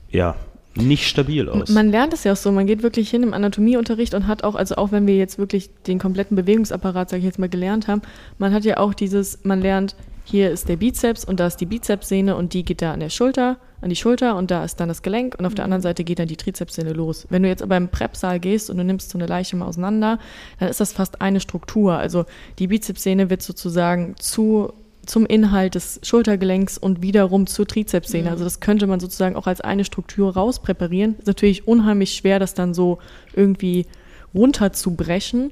ja, 0.09 0.35
nicht 0.75 1.07
stabil 1.07 1.49
aus. 1.49 1.69
Man 1.69 1.89
lernt 1.89 2.13
es 2.13 2.23
ja 2.23 2.33
auch 2.33 2.37
so, 2.37 2.51
man 2.51 2.67
geht 2.67 2.83
wirklich 2.83 3.09
hin 3.09 3.23
im 3.23 3.33
Anatomieunterricht 3.33 4.13
und 4.13 4.27
hat 4.27 4.43
auch, 4.43 4.55
also 4.55 4.75
auch 4.75 4.91
wenn 4.91 5.07
wir 5.07 5.17
jetzt 5.17 5.37
wirklich 5.37 5.69
den 5.87 5.99
kompletten 5.99 6.35
Bewegungsapparat, 6.35 7.09
sage 7.09 7.19
ich 7.19 7.25
jetzt 7.25 7.39
mal, 7.39 7.49
gelernt 7.49 7.87
haben, 7.87 8.01
man 8.37 8.53
hat 8.53 8.63
ja 8.63 8.77
auch 8.77 8.93
dieses, 8.93 9.43
man 9.43 9.61
lernt, 9.61 9.95
hier 10.23 10.51
ist 10.51 10.69
der 10.69 10.77
Bizeps 10.77 11.25
und 11.25 11.39
da 11.39 11.47
ist 11.47 11.57
die 11.57 11.65
Bizepssehne 11.65 12.35
und 12.35 12.53
die 12.53 12.63
geht 12.63 12.81
da 12.81 12.93
an 12.93 12.99
der 12.99 13.09
Schulter, 13.09 13.57
an 13.81 13.89
die 13.89 13.95
Schulter 13.95 14.35
und 14.35 14.51
da 14.51 14.63
ist 14.63 14.79
dann 14.79 14.89
das 14.89 15.01
Gelenk 15.01 15.35
und 15.37 15.45
auf 15.45 15.55
der 15.55 15.63
anderen 15.65 15.81
Seite 15.81 16.03
geht 16.03 16.19
dann 16.19 16.27
die 16.27 16.37
Trizepssehne 16.37 16.93
los. 16.93 17.27
Wenn 17.29 17.43
du 17.43 17.49
jetzt 17.49 17.63
aber 17.63 17.77
im 17.77 17.89
Prep-Saal 17.89 18.39
gehst 18.39 18.69
und 18.69 18.77
du 18.77 18.83
nimmst 18.83 19.09
so 19.09 19.17
eine 19.17 19.27
Leiche 19.27 19.55
mal 19.55 19.65
auseinander, 19.65 20.19
dann 20.59 20.69
ist 20.69 20.79
das 20.79 20.91
fast 20.91 21.21
eine 21.21 21.39
Struktur. 21.39 21.93
Also 21.93 22.25
die 22.59 22.67
Bizepssehne 22.67 23.29
wird 23.29 23.41
sozusagen 23.41 24.15
zu 24.17 24.73
zum 25.05 25.25
Inhalt 25.25 25.73
des 25.73 25.99
Schultergelenks 26.03 26.77
und 26.77 27.01
wiederum 27.01 27.47
zur 27.47 27.65
Trizepssehne. 27.65 28.29
Also 28.29 28.43
das 28.43 28.59
könnte 28.59 28.85
man 28.85 28.99
sozusagen 28.99 29.35
auch 29.35 29.47
als 29.47 29.59
eine 29.59 29.83
Struktur 29.83 30.35
rauspräparieren. 30.35 31.17
Ist 31.17 31.25
natürlich 31.25 31.67
unheimlich 31.67 32.13
schwer, 32.13 32.37
das 32.37 32.53
dann 32.53 32.75
so 32.75 32.99
irgendwie 33.33 33.87
runterzubrechen. 34.35 35.51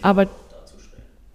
Aber 0.00 0.28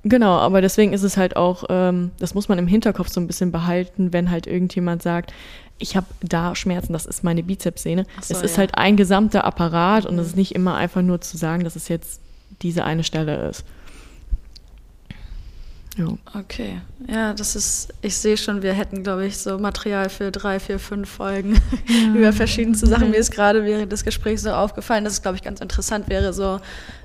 Genau, 0.03 0.37
aber 0.37 0.61
deswegen 0.61 0.93
ist 0.93 1.03
es 1.03 1.17
halt 1.17 1.35
auch, 1.35 1.65
ähm, 1.69 2.11
das 2.19 2.33
muss 2.33 2.47
man 2.47 2.57
im 2.57 2.67
Hinterkopf 2.67 3.09
so 3.09 3.19
ein 3.19 3.27
bisschen 3.27 3.51
behalten, 3.51 4.13
wenn 4.13 4.31
halt 4.31 4.47
irgendjemand 4.47 5.03
sagt, 5.03 5.33
ich 5.79 5.95
habe 5.95 6.07
da 6.21 6.55
Schmerzen, 6.55 6.93
das 6.93 7.05
ist 7.05 7.23
meine 7.23 7.41
Bizepssehne. 7.41 8.05
so, 8.21 8.35
es 8.35 8.41
ist 8.41 8.51
ja. 8.51 8.59
halt 8.59 8.75
ein 8.75 8.97
gesamter 8.97 9.45
Apparat 9.45 10.05
und 10.05 10.19
es 10.19 10.27
ist 10.27 10.35
nicht 10.35 10.53
immer 10.53 10.75
einfach 10.75 11.01
nur 11.01 11.21
zu 11.21 11.37
sagen, 11.37 11.63
dass 11.63 11.75
es 11.75 11.87
jetzt 11.87 12.19
diese 12.61 12.83
eine 12.83 13.03
Stelle 13.03 13.49
ist. 13.49 13.63
Ja. 15.97 16.07
Okay, 16.33 16.79
ja, 17.07 17.33
das 17.33 17.57
ist, 17.57 17.93
ich 18.01 18.15
sehe 18.15 18.37
schon, 18.37 18.61
wir 18.61 18.71
hätten, 18.71 19.03
glaube 19.03 19.25
ich, 19.25 19.37
so 19.37 19.57
Material 19.57 20.09
für 20.09 20.31
drei, 20.31 20.59
vier, 20.59 20.79
fünf 20.79 21.09
Folgen 21.09 21.59
über 22.15 22.31
verschiedenste 22.31 22.87
Sachen. 22.87 23.09
Mir 23.11 23.17
ist 23.17 23.31
gerade 23.31 23.65
während 23.65 23.91
des 23.91 24.05
Gesprächs 24.05 24.43
so 24.43 24.51
aufgefallen, 24.51 25.03
dass 25.03 25.13
es, 25.13 25.21
glaube 25.21 25.35
ich, 25.35 25.43
ganz 25.43 25.59
interessant 25.59 26.07
wäre, 26.07 26.31
so 26.31 26.61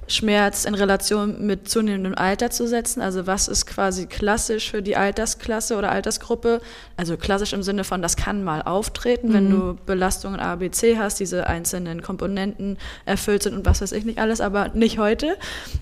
Schmerz 0.07 0.65
in 0.65 0.75
Relation 0.75 1.47
mit 1.47 1.69
zunehmendem 1.69 2.15
Alter 2.15 2.51
zu 2.51 2.67
setzen. 2.67 3.01
Also 3.01 3.27
was 3.27 3.49
ist 3.49 3.67
quasi 3.67 4.07
klassisch 4.07 4.71
für 4.71 4.83
die 4.83 4.97
Altersklasse 4.97 5.77
oder 5.77 5.91
Altersgruppe? 5.91 6.61
Also 6.97 7.17
klassisch 7.17 7.53
im 7.53 7.63
Sinne 7.63 7.85
von, 7.85 8.03
das 8.03 8.17
kann 8.17 8.45
mal 8.45 8.63
auftreten, 8.63 9.33
wenn 9.33 9.51
du 9.51 9.79
Belastungen 9.87 10.41
A, 10.41 10.57
B, 10.57 10.71
C 10.71 10.99
hast, 10.99 11.21
diese 11.21 11.47
einzelnen 11.47 12.03
Komponenten 12.03 12.77
erfüllt 13.05 13.43
sind 13.43 13.55
und 13.55 13.67
was 13.67 13.81
weiß 13.81 13.93
ich 13.93 14.05
nicht 14.05 14.19
alles, 14.19 14.41
aber 14.41 14.69
nicht 14.75 14.99
heute. 14.99 15.37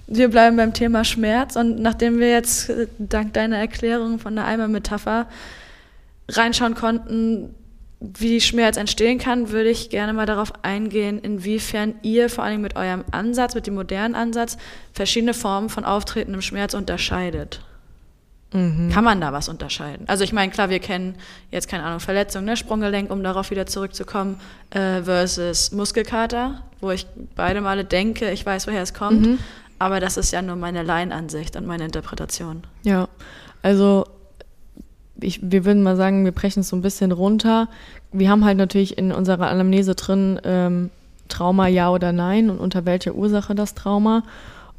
Wir 0.07 0.29
bleiben 0.29 0.57
beim 0.57 0.73
Thema 0.73 1.05
Schmerz 1.05 1.57
und 1.57 1.81
nachdem 1.81 2.19
wir 2.19 2.31
jetzt 2.31 2.69
äh, 2.71 2.87
dank 2.99 3.33
deiner 3.35 3.59
Erklärung 3.59 4.19
von 4.19 4.35
der 4.35 4.45
Eimer-Metapher 4.45 5.27
reinschauen 6.29 6.75
konnten, 6.75 7.55
wie 8.03 8.41
Schmerz 8.41 8.77
entstehen 8.77 9.19
kann, 9.19 9.51
würde 9.51 9.71
ich 9.71 9.91
gerne 9.91 10.13
mal 10.13 10.27
darauf 10.27 10.53
eingehen, 10.65 11.19
inwiefern 11.21 11.95
ihr 12.03 12.29
vor 12.29 12.45
allem 12.45 12.61
mit 12.61 12.77
eurem 12.77 13.05
Ansatz, 13.13 13.55
mit 13.55 13.67
dem 13.67 13.75
modernen 13.75 14.15
Ansatz, 14.15 14.57
verschiedene 14.93 15.35
Formen 15.35 15.69
von 15.69 15.85
auftretendem 15.85 16.43
Schmerz 16.43 16.75
unterscheidet. 16.75 17.61
Kann 18.53 19.03
man 19.03 19.19
da 19.19 19.33
was 19.33 19.49
unterscheiden? 19.49 20.07
Also 20.09 20.25
ich 20.25 20.35
meine, 20.35 20.53
klar, 20.53 20.69
wir 20.69 20.79
kennen 20.79 21.15
jetzt, 21.51 21.69
keine 21.69 21.85
Ahnung, 21.85 22.01
Verletzung, 22.01 22.45
ne? 22.45 22.55
Sprunggelenk, 22.55 23.11
um 23.11 23.23
darauf 23.23 23.51
wieder 23.51 23.65
zurückzukommen, 23.65 24.39
äh, 24.71 25.03
versus 25.03 25.73
Muskelkater, 25.73 26.61
wo 26.81 26.91
ich 26.91 27.07
beide 27.35 27.63
Male 27.63 27.87
denke, 27.87 28.31
ich 28.31 28.45
weiß, 28.45 28.67
woher 28.67 28.83
es 28.83 28.93
kommt. 28.93 29.39
Aber 29.79 30.01
das 30.01 30.19
ist 30.19 30.33
ja 30.33 30.43
nur 30.43 30.57
meine 30.57 30.83
Laienansicht 30.83 31.57
und 31.57 31.67
meine 31.67 31.87
Interpretation. 31.87 32.63
Ja, 32.83 33.09
also 33.63 34.05
ich, 35.21 35.41
wir 35.43 35.65
würden 35.65 35.83
mal 35.83 35.97
sagen, 35.97 36.25
wir 36.25 36.33
brechen 36.33 36.61
es 36.61 36.69
so 36.69 36.77
ein 36.77 36.83
bisschen 36.83 37.13
runter. 37.13 37.69
Wir 38.13 38.31
haben 38.31 38.45
halt 38.45 38.59
natürlich 38.59 38.99
in 38.99 39.13
unserer 39.13 39.49
Anamnese 39.49 39.95
drin 39.95 40.41
ähm, 40.45 40.91
Trauma 41.29 41.67
ja 41.69 41.91
oder 41.91 42.13
nein 42.13 42.51
und 42.51 42.59
unter 42.59 42.85
welcher 42.85 43.15
Ursache 43.15 43.55
das 43.55 43.75
Trauma. 43.75 44.23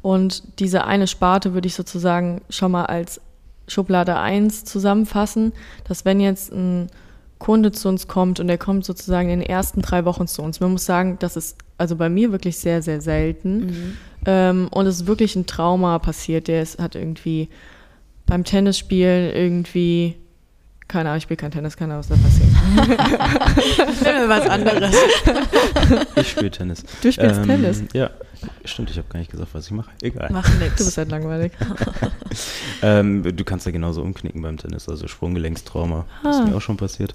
Und 0.02 0.42
diese 0.60 0.84
eine 0.84 1.06
Sparte 1.06 1.54
würde 1.54 1.66
ich 1.66 1.74
sozusagen 1.74 2.42
schon 2.50 2.72
mal 2.72 2.86
als 2.86 3.20
Schublade 3.68 4.18
1 4.18 4.64
zusammenfassen, 4.64 5.52
dass 5.88 6.04
wenn 6.04 6.20
jetzt 6.20 6.52
ein 6.52 6.88
Kunde 7.38 7.72
zu 7.72 7.88
uns 7.88 8.06
kommt 8.06 8.40
und 8.40 8.46
der 8.46 8.58
kommt 8.58 8.84
sozusagen 8.84 9.30
in 9.30 9.40
den 9.40 9.48
ersten 9.48 9.82
drei 9.82 10.04
Wochen 10.04 10.26
zu 10.26 10.42
uns, 10.42 10.60
man 10.60 10.72
muss 10.72 10.84
sagen, 10.84 11.16
das 11.20 11.36
ist 11.36 11.56
also 11.78 11.96
bei 11.96 12.08
mir 12.08 12.32
wirklich 12.32 12.58
sehr, 12.58 12.82
sehr 12.82 13.00
selten. 13.00 13.62
Ähm, 14.26 14.68
und 14.70 14.86
es 14.86 14.96
ist 14.96 15.06
wirklich 15.06 15.36
ein 15.36 15.46
Trauma 15.46 15.98
passiert, 15.98 16.48
der 16.48 16.62
ist, 16.62 16.78
hat 16.78 16.94
irgendwie 16.94 17.48
beim 18.26 18.44
Tennisspielen 18.44 19.34
irgendwie, 19.34 20.16
keine 20.88 21.08
Ahnung, 21.08 21.16
ich 21.18 21.22
spiele 21.24 21.36
kein 21.38 21.50
Tennis, 21.50 21.76
keine 21.76 21.94
Ahnung, 21.94 22.04
was 22.08 22.08
da 22.08 22.16
passiert. 22.16 22.50
was 24.28 24.48
anderes. 24.48 24.94
Ich 26.16 26.30
spiele 26.30 26.50
Tennis. 26.50 26.84
Du 27.02 27.10
spielst 27.12 27.42
Tennis? 27.42 27.82
Ja, 27.94 28.10
stimmt, 28.64 28.90
ich 28.90 28.98
habe 28.98 29.08
gar 29.08 29.18
nicht 29.18 29.30
gesagt, 29.30 29.50
was 29.54 29.66
ich 29.66 29.72
mache. 29.72 29.90
Egal. 30.02 30.30
Macht 30.30 30.52
Du 30.54 30.58
nichts. 30.58 30.84
bist 30.84 30.96
halt 30.98 31.10
langweilig. 31.10 31.52
Ähm, 32.82 33.22
du 33.22 33.44
kannst 33.44 33.64
ja 33.64 33.72
genauso 33.72 34.02
umknicken 34.02 34.42
beim 34.42 34.58
Tennis, 34.58 34.88
also 34.88 35.06
Sprunggelenkstrauma. 35.08 36.04
Das 36.22 36.36
Ah. 36.36 36.40
ist 36.42 36.48
mir 36.50 36.56
auch 36.56 36.60
schon 36.60 36.76
passiert. 36.76 37.14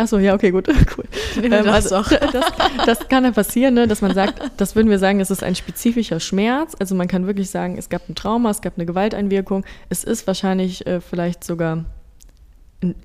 Achso, 0.00 0.18
ja, 0.18 0.34
okay, 0.34 0.50
gut, 0.50 0.66
cool. 0.96 1.04
Wir 1.38 1.50
das 1.50 1.92
also, 1.92 2.16
das, 2.32 2.44
das 2.86 3.08
kann 3.08 3.24
ja 3.24 3.32
passieren, 3.32 3.74
ne, 3.74 3.86
dass 3.86 4.00
man 4.00 4.14
sagt, 4.14 4.40
das 4.56 4.74
würden 4.74 4.88
wir 4.88 4.98
sagen, 4.98 5.20
es 5.20 5.30
ist 5.30 5.42
ein 5.42 5.54
spezifischer 5.54 6.20
Schmerz. 6.20 6.74
Also 6.78 6.94
man 6.94 7.06
kann 7.06 7.26
wirklich 7.26 7.50
sagen, 7.50 7.76
es 7.76 7.90
gab 7.90 8.08
ein 8.08 8.14
Trauma, 8.14 8.50
es 8.50 8.62
gab 8.62 8.76
eine 8.76 8.86
Gewalteinwirkung. 8.86 9.64
Es 9.90 10.02
ist 10.04 10.26
wahrscheinlich 10.26 10.86
äh, 10.86 11.02
vielleicht 11.02 11.44
sogar, 11.44 11.84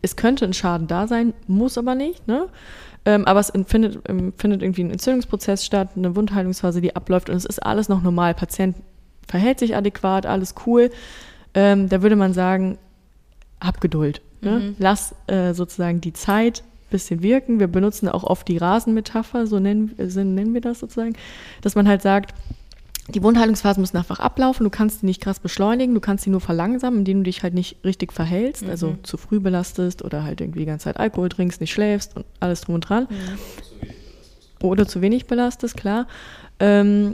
es 0.01 0.15
könnte 0.15 0.45
ein 0.45 0.53
Schaden 0.53 0.87
da 0.87 1.05
sein, 1.07 1.33
muss 1.47 1.77
aber 1.77 1.95
nicht. 1.95 2.29
Ne? 2.29 2.47
Ähm, 3.03 3.25
aber 3.25 3.41
es 3.41 3.51
findet, 3.67 3.99
ähm, 4.07 4.31
findet 4.37 4.61
irgendwie 4.61 4.85
ein 4.85 4.91
Entzündungsprozess 4.91 5.65
statt, 5.65 5.89
eine 5.97 6.15
Wundheilungsphase, 6.15 6.79
die 6.79 6.95
abläuft 6.95 7.29
und 7.29 7.35
es 7.35 7.45
ist 7.45 7.59
alles 7.59 7.89
noch 7.89 8.01
normal. 8.01 8.35
Patient 8.35 8.77
verhält 9.27 9.59
sich 9.59 9.75
adäquat, 9.75 10.25
alles 10.25 10.55
cool. 10.65 10.91
Ähm, 11.53 11.89
da 11.89 12.01
würde 12.01 12.15
man 12.15 12.33
sagen, 12.33 12.77
hab 13.59 13.81
Geduld. 13.81 14.21
Ne? 14.41 14.75
Lass 14.79 15.13
äh, 15.27 15.53
sozusagen 15.53 15.99
die 15.99 16.13
Zeit 16.13 16.63
bisschen 16.95 17.21
wirken. 17.21 17.59
Wir 17.59 17.67
benutzen 17.67 18.07
auch 18.07 18.23
oft 18.23 18.47
die 18.47 18.57
Rasenmetapher, 18.57 19.47
so 19.47 19.59
nennen, 19.59 19.93
äh, 19.97 20.07
so 20.07 20.23
nennen 20.23 20.53
wir 20.53 20.61
das 20.61 20.79
sozusagen, 20.79 21.13
dass 21.61 21.75
man 21.75 21.87
halt 21.87 22.01
sagt, 22.01 22.33
die 23.07 23.21
Wundheilungsphasen 23.21 23.81
müssen 23.81 23.97
einfach 23.97 24.19
ablaufen. 24.19 24.63
Du 24.63 24.69
kannst 24.69 25.01
die 25.01 25.05
nicht 25.05 25.21
krass 25.21 25.39
beschleunigen, 25.39 25.93
du 25.93 26.01
kannst 26.01 26.23
sie 26.23 26.31
nur 26.31 26.41
verlangsamen, 26.41 26.99
indem 26.99 27.19
du 27.19 27.23
dich 27.25 27.43
halt 27.43 27.53
nicht 27.53 27.77
richtig 27.83 28.11
verhältst, 28.11 28.67
also 28.67 28.97
zu 29.03 29.17
früh 29.17 29.39
belastest 29.39 30.03
oder 30.03 30.23
halt 30.23 30.41
irgendwie 30.41 30.59
die 30.59 30.65
ganze 30.65 30.85
Zeit 30.85 30.99
Alkohol 30.99 31.29
trinkst, 31.29 31.61
nicht 31.61 31.71
schläfst 31.71 32.15
und 32.15 32.25
alles 32.39 32.61
drum 32.61 32.75
und 32.75 32.81
dran. 32.81 33.07
Oder 34.61 34.87
zu 34.87 35.01
wenig 35.01 35.27
belastest, 35.27 35.77
klar. 35.77 36.07
Ähm, 36.59 37.11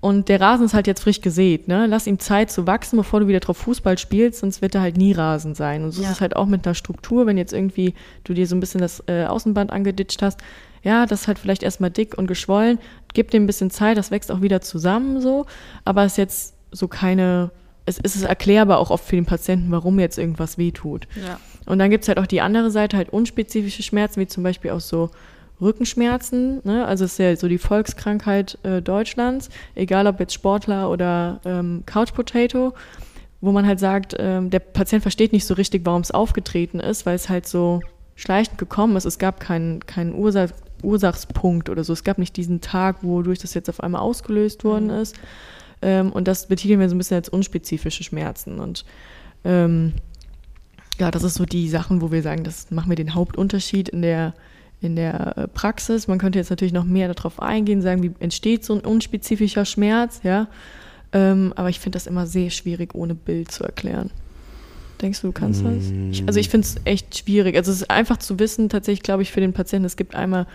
und 0.00 0.28
der 0.28 0.40
Rasen 0.40 0.66
ist 0.66 0.74
halt 0.74 0.86
jetzt 0.86 1.02
frisch 1.02 1.20
gesät, 1.20 1.66
ne? 1.66 1.86
Lass 1.86 2.06
ihm 2.06 2.18
Zeit 2.20 2.50
zu 2.52 2.66
wachsen, 2.68 2.96
bevor 2.96 3.18
du 3.20 3.26
wieder 3.26 3.40
drauf 3.40 3.56
Fußball 3.58 3.98
spielst, 3.98 4.40
sonst 4.40 4.62
wird 4.62 4.74
er 4.76 4.80
halt 4.80 4.96
nie 4.96 5.12
Rasen 5.12 5.54
sein. 5.56 5.82
Und 5.82 5.90
so 5.90 6.02
Ja. 6.02 6.08
ist 6.08 6.14
es 6.16 6.20
halt 6.20 6.36
auch 6.36 6.46
mit 6.46 6.64
einer 6.66 6.74
Struktur, 6.76 7.26
wenn 7.26 7.36
jetzt 7.36 7.52
irgendwie 7.52 7.94
du 8.22 8.32
dir 8.32 8.46
so 8.46 8.54
ein 8.54 8.60
bisschen 8.60 8.80
das 8.80 9.02
äh, 9.08 9.24
Außenband 9.24 9.72
angeditscht 9.72 10.22
hast, 10.22 10.40
ja, 10.84 11.06
das 11.06 11.22
ist 11.22 11.26
halt 11.28 11.40
vielleicht 11.40 11.64
erstmal 11.64 11.90
dick 11.90 12.16
und 12.16 12.28
geschwollen, 12.28 12.78
gib 13.12 13.32
dem 13.32 13.42
ein 13.42 13.46
bisschen 13.48 13.70
Zeit, 13.70 13.98
das 13.98 14.12
wächst 14.12 14.30
auch 14.30 14.40
wieder 14.40 14.60
zusammen 14.60 15.20
so, 15.20 15.46
aber 15.84 16.04
es 16.04 16.12
ist 16.12 16.18
jetzt 16.18 16.54
so 16.70 16.86
keine, 16.86 17.50
es 17.84 17.98
es 18.00 18.14
ist 18.14 18.22
erklärbar 18.22 18.78
auch 18.78 18.90
oft 18.90 19.04
für 19.04 19.16
den 19.16 19.26
Patienten, 19.26 19.72
warum 19.72 19.98
jetzt 19.98 20.18
irgendwas 20.18 20.56
wehtut. 20.58 21.08
Ja. 21.26 21.40
Und 21.66 21.80
dann 21.80 21.90
gibt 21.90 22.04
es 22.04 22.08
halt 22.08 22.18
auch 22.18 22.26
die 22.26 22.40
andere 22.40 22.70
Seite, 22.70 22.96
halt 22.96 23.10
unspezifische 23.10 23.82
Schmerzen, 23.82 24.20
wie 24.20 24.28
zum 24.28 24.44
Beispiel 24.44 24.70
auch 24.70 24.80
so 24.80 25.10
Rückenschmerzen. 25.60 26.60
Ne? 26.64 26.86
Also 26.86 27.04
es 27.04 27.12
ist 27.12 27.18
ja 27.18 27.36
so 27.36 27.48
die 27.48 27.58
Volkskrankheit 27.58 28.58
äh, 28.62 28.80
Deutschlands, 28.80 29.48
egal 29.74 30.06
ob 30.06 30.20
jetzt 30.20 30.34
Sportler 30.34 30.90
oder 30.90 31.40
ähm, 31.44 31.82
Couch 31.86 32.12
Potato, 32.14 32.74
wo 33.40 33.52
man 33.52 33.66
halt 33.66 33.80
sagt, 33.80 34.14
ähm, 34.18 34.50
der 34.50 34.60
Patient 34.60 35.02
versteht 35.02 35.32
nicht 35.32 35.46
so 35.46 35.54
richtig, 35.54 35.84
warum 35.84 36.02
es 36.02 36.10
aufgetreten 36.10 36.80
ist, 36.80 37.06
weil 37.06 37.14
es 37.14 37.28
halt 37.28 37.46
so 37.46 37.80
schleichend 38.16 38.58
gekommen 38.58 38.96
ist. 38.96 39.04
Es 39.04 39.18
gab 39.18 39.40
keinen, 39.40 39.84
keinen 39.86 40.14
Ursach, 40.14 40.50
Ursachspunkt 40.82 41.68
oder 41.68 41.84
so. 41.84 41.92
Es 41.92 42.04
gab 42.04 42.18
nicht 42.18 42.36
diesen 42.36 42.60
Tag, 42.60 43.02
wodurch 43.02 43.38
das 43.38 43.54
jetzt 43.54 43.68
auf 43.68 43.80
einmal 43.80 44.00
ausgelöst 44.00 44.64
worden 44.64 44.90
ist. 44.90 45.16
Ähm, 45.82 46.12
und 46.12 46.28
das 46.28 46.46
betiteln 46.46 46.80
wir 46.80 46.88
so 46.88 46.94
ein 46.94 46.98
bisschen 46.98 47.16
als 47.16 47.28
unspezifische 47.28 48.04
Schmerzen. 48.04 48.58
Und 48.58 48.84
ähm, 49.44 49.94
ja, 50.98 51.10
das 51.10 51.22
ist 51.22 51.34
so 51.34 51.44
die 51.44 51.68
Sachen, 51.68 52.00
wo 52.00 52.10
wir 52.10 52.22
sagen, 52.22 52.42
das 52.42 52.70
machen 52.70 52.88
wir 52.88 52.96
den 52.96 53.14
Hauptunterschied 53.14 53.88
in 53.88 54.02
der, 54.02 54.34
in 54.80 54.96
der 54.96 55.36
äh, 55.36 55.48
Praxis. 55.48 56.08
Man 56.08 56.18
könnte 56.18 56.38
jetzt 56.38 56.50
natürlich 56.50 56.72
noch 56.72 56.84
mehr 56.84 57.12
darauf 57.12 57.40
eingehen, 57.40 57.82
sagen, 57.82 58.02
wie 58.02 58.12
entsteht 58.20 58.64
so 58.64 58.74
ein 58.74 58.80
unspezifischer 58.80 59.64
Schmerz, 59.64 60.20
ja. 60.22 60.48
Ähm, 61.12 61.52
aber 61.56 61.70
ich 61.70 61.80
finde 61.80 61.96
das 61.96 62.06
immer 62.06 62.26
sehr 62.26 62.50
schwierig, 62.50 62.94
ohne 62.94 63.14
Bild 63.14 63.50
zu 63.50 63.64
erklären. 63.64 64.10
Denkst 65.00 65.20
du, 65.20 65.28
du 65.28 65.32
kannst 65.32 65.64
das? 65.64 65.84
Ich, 66.10 66.26
also 66.26 66.40
ich 66.40 66.48
finde 66.48 66.66
es 66.66 66.76
echt 66.84 67.18
schwierig. 67.18 67.56
Also 67.56 67.70
es 67.70 67.82
ist 67.82 67.90
einfach 67.90 68.16
zu 68.16 68.38
wissen, 68.38 68.68
tatsächlich 68.68 69.02
glaube 69.02 69.22
ich 69.22 69.30
für 69.30 69.40
den 69.40 69.52
Patienten, 69.52 69.86
es 69.86 69.96
gibt 69.96 70.14
einmal 70.14 70.46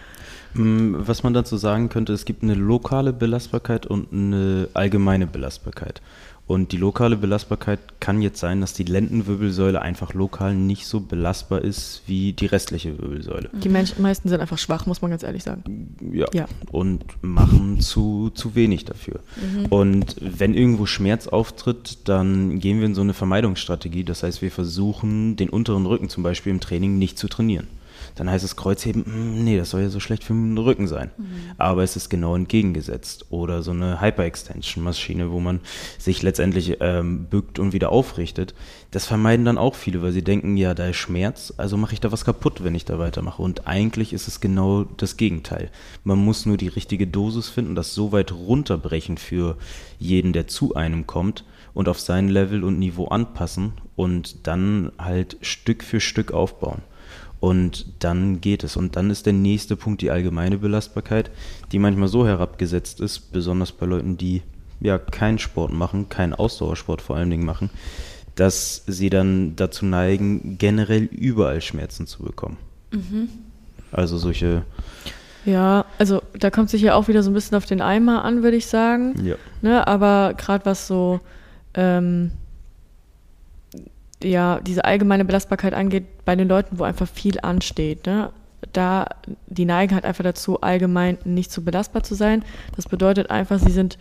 Mm, 0.54 0.96
Was 1.00 1.24
man 1.24 1.34
dazu 1.34 1.58
sagen 1.58 1.90
könnte, 1.90 2.14
es 2.14 2.26
gibt 2.26 2.44
eine 2.44 2.54
lokale 2.54 3.14
Belastbarkeit 3.14 3.86
und 3.86 4.12
eine 4.14 4.70
allgemeine 4.74 5.28
Belastbarkeit. 5.28 6.02
Und 6.46 6.74
die 6.74 6.78
lokale 6.78 7.16
Belastbarkeit 7.16 7.80
kann 8.02 8.22
jetzt 8.22 8.40
sein, 8.40 8.60
dass 8.60 8.74
die 8.74 8.84
Lendenwirbelsäule 8.84 9.82
einfach 9.82 10.14
lokal 10.14 10.56
nicht 10.56 10.86
so 10.88 11.00
belastbar 11.00 11.62
ist 11.62 12.02
wie 12.06 12.34
die 12.34 12.48
restliche 12.48 13.00
Wirbelsäule. 13.00 13.50
die 13.54 13.70
Menschen, 13.70 14.02
meisten 14.02 14.28
sind 14.28 14.42
einfach 14.42 14.58
schwach, 14.58 14.86
muss 14.86 15.02
man 15.02 15.12
ganz 15.12 15.24
ehrlich 15.24 15.44
sagen. 15.44 15.96
Ja. 16.12 16.28
Ja. 16.34 16.46
Und 16.70 17.06
machen 17.22 17.80
zu, 17.80 18.30
zu 18.34 18.56
wenig 18.56 18.84
dafür. 18.84 19.22
Und 19.70 20.18
wenn 20.20 20.54
irgendwo 20.54 20.86
Schmerz 20.86 21.28
auftritt, 21.28 22.10
dann 22.10 22.60
gehen 22.60 22.80
wir 22.80 22.88
in 22.88 22.96
so 22.96 23.02
eine 23.02 23.14
Vermeidungsstrategie. 23.14 24.04
Das 24.04 24.24
heißt, 24.24 24.42
wir 24.42 24.52
versuchen, 24.52 25.38
den 25.38 25.50
unteren 25.50 25.86
Rücken 25.86 26.10
zum 26.10 26.24
Beispiel 26.24 26.52
im 26.52 26.60
Training 26.60 26.98
nicht 26.98 27.18
zu 27.18 27.30
trainieren. 27.30 27.68
Dann 28.16 28.30
heißt 28.30 28.46
es 28.46 28.56
Kreuzheben, 28.56 29.06
hm, 29.06 29.44
nee, 29.44 29.58
das 29.58 29.72
soll 29.72 29.82
ja 29.82 29.90
so 29.90 30.00
schlecht 30.00 30.24
für 30.24 30.34
den 30.34 30.58
Rücken 30.58 30.88
sein. 30.88 31.12
Mhm. 31.18 31.26
Aber 31.58 31.84
es 31.84 31.96
ist 31.96 32.10
genau 32.10 32.36
entgegengesetzt. 32.36 33.26
Oder 33.30 33.64
so 33.64 33.72
eine 33.72 34.02
Hyper-Extension-Maschine, 34.02 35.32
wo 35.32 35.40
man 35.40 35.60
sich 35.98 36.22
letztendlich 36.22 36.78
ähm, 36.80 37.26
bückt 37.26 37.60
und 37.60 37.74
wieder 37.74 37.92
aufrichtet. 37.92 38.54
Das 38.92 39.06
vermeiden 39.06 39.46
dann 39.46 39.58
auch 39.58 39.76
viele, 39.76 40.02
weil 40.02 40.12
sie 40.12 40.24
denken, 40.24 40.56
ja, 40.56 40.74
da 40.74 40.88
ist 40.88 40.98
Schmerz, 40.98 41.54
also 41.58 41.78
mache 41.78 41.94
ich 41.94 42.00
da 42.00 42.12
was 42.12 42.26
kaputt, 42.26 42.64
wenn 42.64 42.76
ich 42.76 42.86
da 42.86 43.00
weitermache. 43.00 43.42
Und 43.42 43.68
eigentlich 43.68 44.14
ist 44.14 44.28
es 44.28 44.40
genau 44.40 44.84
das 44.84 45.18
Gegenteil. 45.18 45.72
Man 46.04 46.20
muss 46.20 46.46
nur 46.46 46.58
die 46.58 46.68
richtige 46.68 47.08
Dosis 47.08 47.50
finden, 47.50 47.74
das 47.74 47.96
so 47.96 48.12
weit 48.12 48.32
runterbrechen 48.32 49.18
für 49.18 49.58
jeden, 49.98 50.34
der 50.34 50.48
zu 50.48 50.76
einem 50.76 51.08
kommt 51.08 51.44
und 51.74 51.90
auf 51.90 52.00
sein 52.00 52.30
Level 52.30 52.64
und 52.64 52.78
Niveau 52.78 53.08
anpassen 53.08 53.74
und 53.96 54.48
dann 54.48 54.92
halt 54.98 55.38
Stück 55.42 55.84
für 55.84 56.00
Stück 56.00 56.32
aufbauen. 56.32 56.82
Und 57.44 57.88
dann 58.00 58.40
geht 58.40 58.64
es. 58.64 58.78
Und 58.78 58.96
dann 58.96 59.10
ist 59.10 59.26
der 59.26 59.34
nächste 59.34 59.76
Punkt 59.76 60.02
die 60.02 60.12
allgemeine 60.12 60.58
Belastbarkeit, 60.58 61.30
die 61.74 61.78
manchmal 61.78 62.08
so 62.08 62.26
herabgesetzt 62.26 63.02
ist, 63.02 63.34
besonders 63.34 63.74
bei 63.74 63.86
Leuten, 63.86 64.16
die 64.16 64.44
ja 64.80 64.98
keinen 64.98 65.40
Sport 65.40 65.74
machen, 65.74 66.08
keinen 66.08 66.34
Ausdauersport 66.34 67.02
vor 67.02 67.18
allen 67.18 67.30
Dingen 67.30 67.44
machen, 67.44 67.70
dass 68.36 68.84
sie 68.88 69.10
dann 69.10 69.58
dazu 69.58 69.86
neigen, 69.86 70.58
generell 70.58 71.04
überall 71.04 71.60
Schmerzen 71.60 72.08
zu 72.08 72.24
bekommen. 72.24 72.56
Mhm. 72.92 73.28
Also 73.92 74.18
solche. 74.18 74.64
Ja, 75.44 75.84
also 75.98 76.22
da 76.40 76.50
kommt 76.50 76.70
sich 76.70 76.82
ja 76.82 76.96
auch 76.96 77.10
wieder 77.10 77.24
so 77.24 77.30
ein 77.30 77.34
bisschen 77.34 77.58
auf 77.58 77.66
den 77.66 77.82
Eimer 77.82 78.24
an, 78.24 78.42
würde 78.44 78.56
ich 78.56 78.68
sagen. 78.68 79.16
Ja. 79.22 79.36
Ne, 79.62 79.86
aber 79.86 80.34
gerade 80.38 80.66
was 80.66 80.88
so 80.88 81.20
ähm, 81.74 82.32
ja, 84.24 84.60
diese 84.60 84.86
allgemeine 84.86 85.26
Belastbarkeit 85.26 85.74
angeht, 85.74 86.06
bei 86.26 86.36
den 86.36 86.48
Leuten, 86.48 86.80
wo 86.80 86.84
einfach 86.84 87.08
viel 87.08 87.40
ansteht. 87.42 88.06
Ne? 88.06 88.32
Da 88.72 89.08
die 89.48 89.66
Neigung 89.66 89.96
hat 89.96 90.06
einfach 90.06 90.24
dazu, 90.24 90.62
allgemein 90.62 91.18
nicht 91.26 91.52
so 91.52 91.62
belastbar 91.62 92.04
zu 92.04 92.16
sein. 92.16 92.44
Das 92.76 92.86
bedeutet 92.86 93.30
einfach, 93.30 93.60
sie 93.60 93.72
sind 93.72 93.98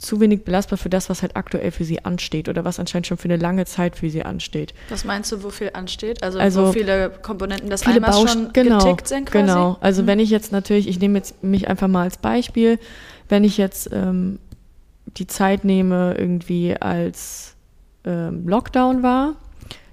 zu 0.00 0.20
wenig 0.20 0.44
belastbar 0.44 0.78
für 0.78 0.88
das, 0.88 1.10
was 1.10 1.22
halt 1.22 1.36
aktuell 1.36 1.70
für 1.70 1.84
sie 1.84 2.04
ansteht 2.04 2.48
oder 2.48 2.64
was 2.64 2.78
anscheinend 2.78 3.06
schon 3.06 3.18
für 3.18 3.28
eine 3.28 3.36
lange 3.36 3.66
Zeit 3.66 3.96
für 3.96 4.08
sie 4.08 4.22
ansteht. 4.22 4.74
Was 4.88 5.04
meinst 5.04 5.30
du, 5.30 5.42
wo 5.42 5.50
viel 5.50 5.70
ansteht? 5.74 6.22
Also, 6.22 6.38
also 6.38 6.68
wo 6.68 6.72
viele 6.72 7.10
Komponenten 7.10 7.68
des 7.68 7.82
viele 7.82 7.96
Eimers 7.96 8.16
Baust 8.16 8.32
schon 8.32 8.52
genau, 8.52 8.78
getickt 8.78 9.08
sind 9.08 9.30
quasi? 9.30 9.46
Genau, 9.46 9.76
also 9.80 10.02
mhm. 10.02 10.06
wenn 10.06 10.18
ich 10.18 10.30
jetzt 10.30 10.52
natürlich, 10.52 10.88
ich 10.88 10.98
nehme 11.00 11.18
jetzt 11.18 11.42
mich 11.42 11.68
einfach 11.68 11.88
mal 11.88 12.02
als 12.02 12.16
Beispiel, 12.16 12.78
wenn 13.28 13.44
ich 13.44 13.58
jetzt 13.58 13.90
ähm, 13.92 14.38
die 15.06 15.26
Zeit 15.26 15.64
nehme, 15.64 16.14
irgendwie 16.16 16.76
als 16.80 17.54
ähm, 18.04 18.48
Lockdown 18.48 19.02
war, 19.02 19.34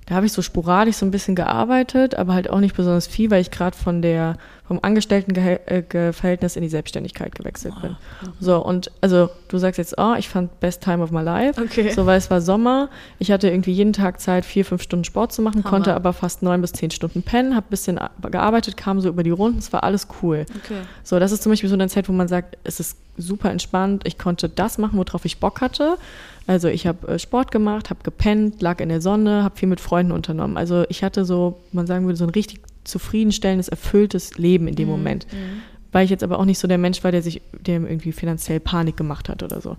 da 0.07 0.15
habe 0.15 0.25
ich 0.25 0.31
so 0.31 0.41
sporadisch 0.41 0.95
so 0.95 1.05
ein 1.05 1.11
bisschen 1.11 1.35
gearbeitet, 1.35 2.15
aber 2.15 2.33
halt 2.33 2.49
auch 2.49 2.61
nicht 2.61 2.75
besonders 2.75 3.07
viel, 3.07 3.29
weil 3.29 3.41
ich 3.41 3.51
gerade 3.51 3.75
von 3.75 4.01
der 4.01 4.37
vom 4.67 4.79
Angestelltenverhältnis 4.81 6.55
äh, 6.55 6.59
in 6.59 6.63
die 6.63 6.69
Selbstständigkeit 6.69 7.33
gewechselt 7.33 7.73
bin. 7.81 7.95
Oh, 8.23 8.29
so 8.39 8.63
und 8.63 8.91
also 8.99 9.29
du 9.47 9.57
sagst 9.57 9.77
jetzt, 9.77 9.95
oh, 9.97 10.13
ich 10.17 10.27
fand 10.27 10.59
Best 10.59 10.83
Time 10.83 11.01
of 11.01 11.11
my 11.11 11.21
life. 11.21 11.61
Okay. 11.61 11.91
So 11.91 12.05
weil 12.05 12.17
es 12.17 12.29
war 12.29 12.41
Sommer, 12.41 12.89
ich 13.17 13.31
hatte 13.31 13.49
irgendwie 13.49 13.71
jeden 13.71 13.93
Tag 13.93 14.19
Zeit, 14.19 14.45
vier 14.45 14.65
fünf 14.65 14.81
Stunden 14.81 15.05
Sport 15.05 15.31
zu 15.31 15.41
machen, 15.41 15.63
Hammer. 15.63 15.69
konnte 15.69 15.93
aber 15.95 16.11
fast 16.11 16.43
neun 16.43 16.59
bis 16.61 16.73
zehn 16.73 16.91
Stunden 16.91 17.23
pennen, 17.23 17.55
habe 17.55 17.67
ein 17.67 17.69
bisschen 17.69 17.99
gearbeitet, 18.29 18.75
kam 18.75 18.99
so 18.99 19.07
über 19.07 19.23
die 19.23 19.31
Runden, 19.31 19.59
es 19.59 19.71
war 19.71 19.83
alles 19.83 20.07
cool. 20.21 20.45
Okay. 20.63 20.81
So 21.03 21.17
das 21.19 21.31
ist 21.31 21.43
zum 21.43 21.51
Beispiel 21.51 21.69
so 21.69 21.75
eine 21.75 21.87
Zeit, 21.87 22.09
wo 22.09 22.13
man 22.13 22.27
sagt, 22.27 22.57
es 22.65 22.79
ist 22.81 22.97
super 23.17 23.49
entspannt, 23.49 24.03
ich 24.05 24.17
konnte 24.17 24.49
das 24.49 24.77
machen, 24.77 24.97
worauf 24.97 25.23
ich 25.25 25.39
Bock 25.39 25.61
hatte. 25.61 25.97
Also 26.45 26.69
ich 26.69 26.87
habe 26.87 27.07
äh, 27.07 27.19
Sport 27.19 27.51
gemacht, 27.51 27.89
habe 27.89 27.99
gepennt, 28.03 28.61
lag 28.61 28.79
in 28.79 28.89
der 28.89 29.01
Sonne, 29.01 29.43
habe 29.43 29.57
viel 29.57 29.67
mit 29.67 29.81
Freunden 29.81 30.13
unternommen. 30.13 30.57
Also 30.57 30.85
ich 30.87 31.03
hatte 31.03 31.25
so, 31.25 31.59
man 31.73 31.87
sagen 31.87 32.05
würde, 32.05 32.17
so 32.17 32.23
ein 32.23 32.29
richtig 32.29 32.61
zufriedenstellendes, 32.87 33.67
erfülltes 33.67 34.37
Leben 34.37 34.67
in 34.67 34.75
dem 34.75 34.87
mhm. 34.87 34.91
Moment. 34.91 35.27
Mhm. 35.31 35.61
Weil 35.91 36.05
ich 36.05 36.11
jetzt 36.11 36.23
aber 36.23 36.39
auch 36.39 36.45
nicht 36.45 36.59
so 36.59 36.67
der 36.67 36.77
Mensch 36.77 37.03
war, 37.03 37.11
der 37.11 37.21
sich, 37.21 37.41
der 37.65 37.75
irgendwie 37.75 38.11
finanziell 38.11 38.59
Panik 38.59 38.97
gemacht 38.97 39.29
hat 39.29 39.43
oder 39.43 39.61
so. 39.61 39.77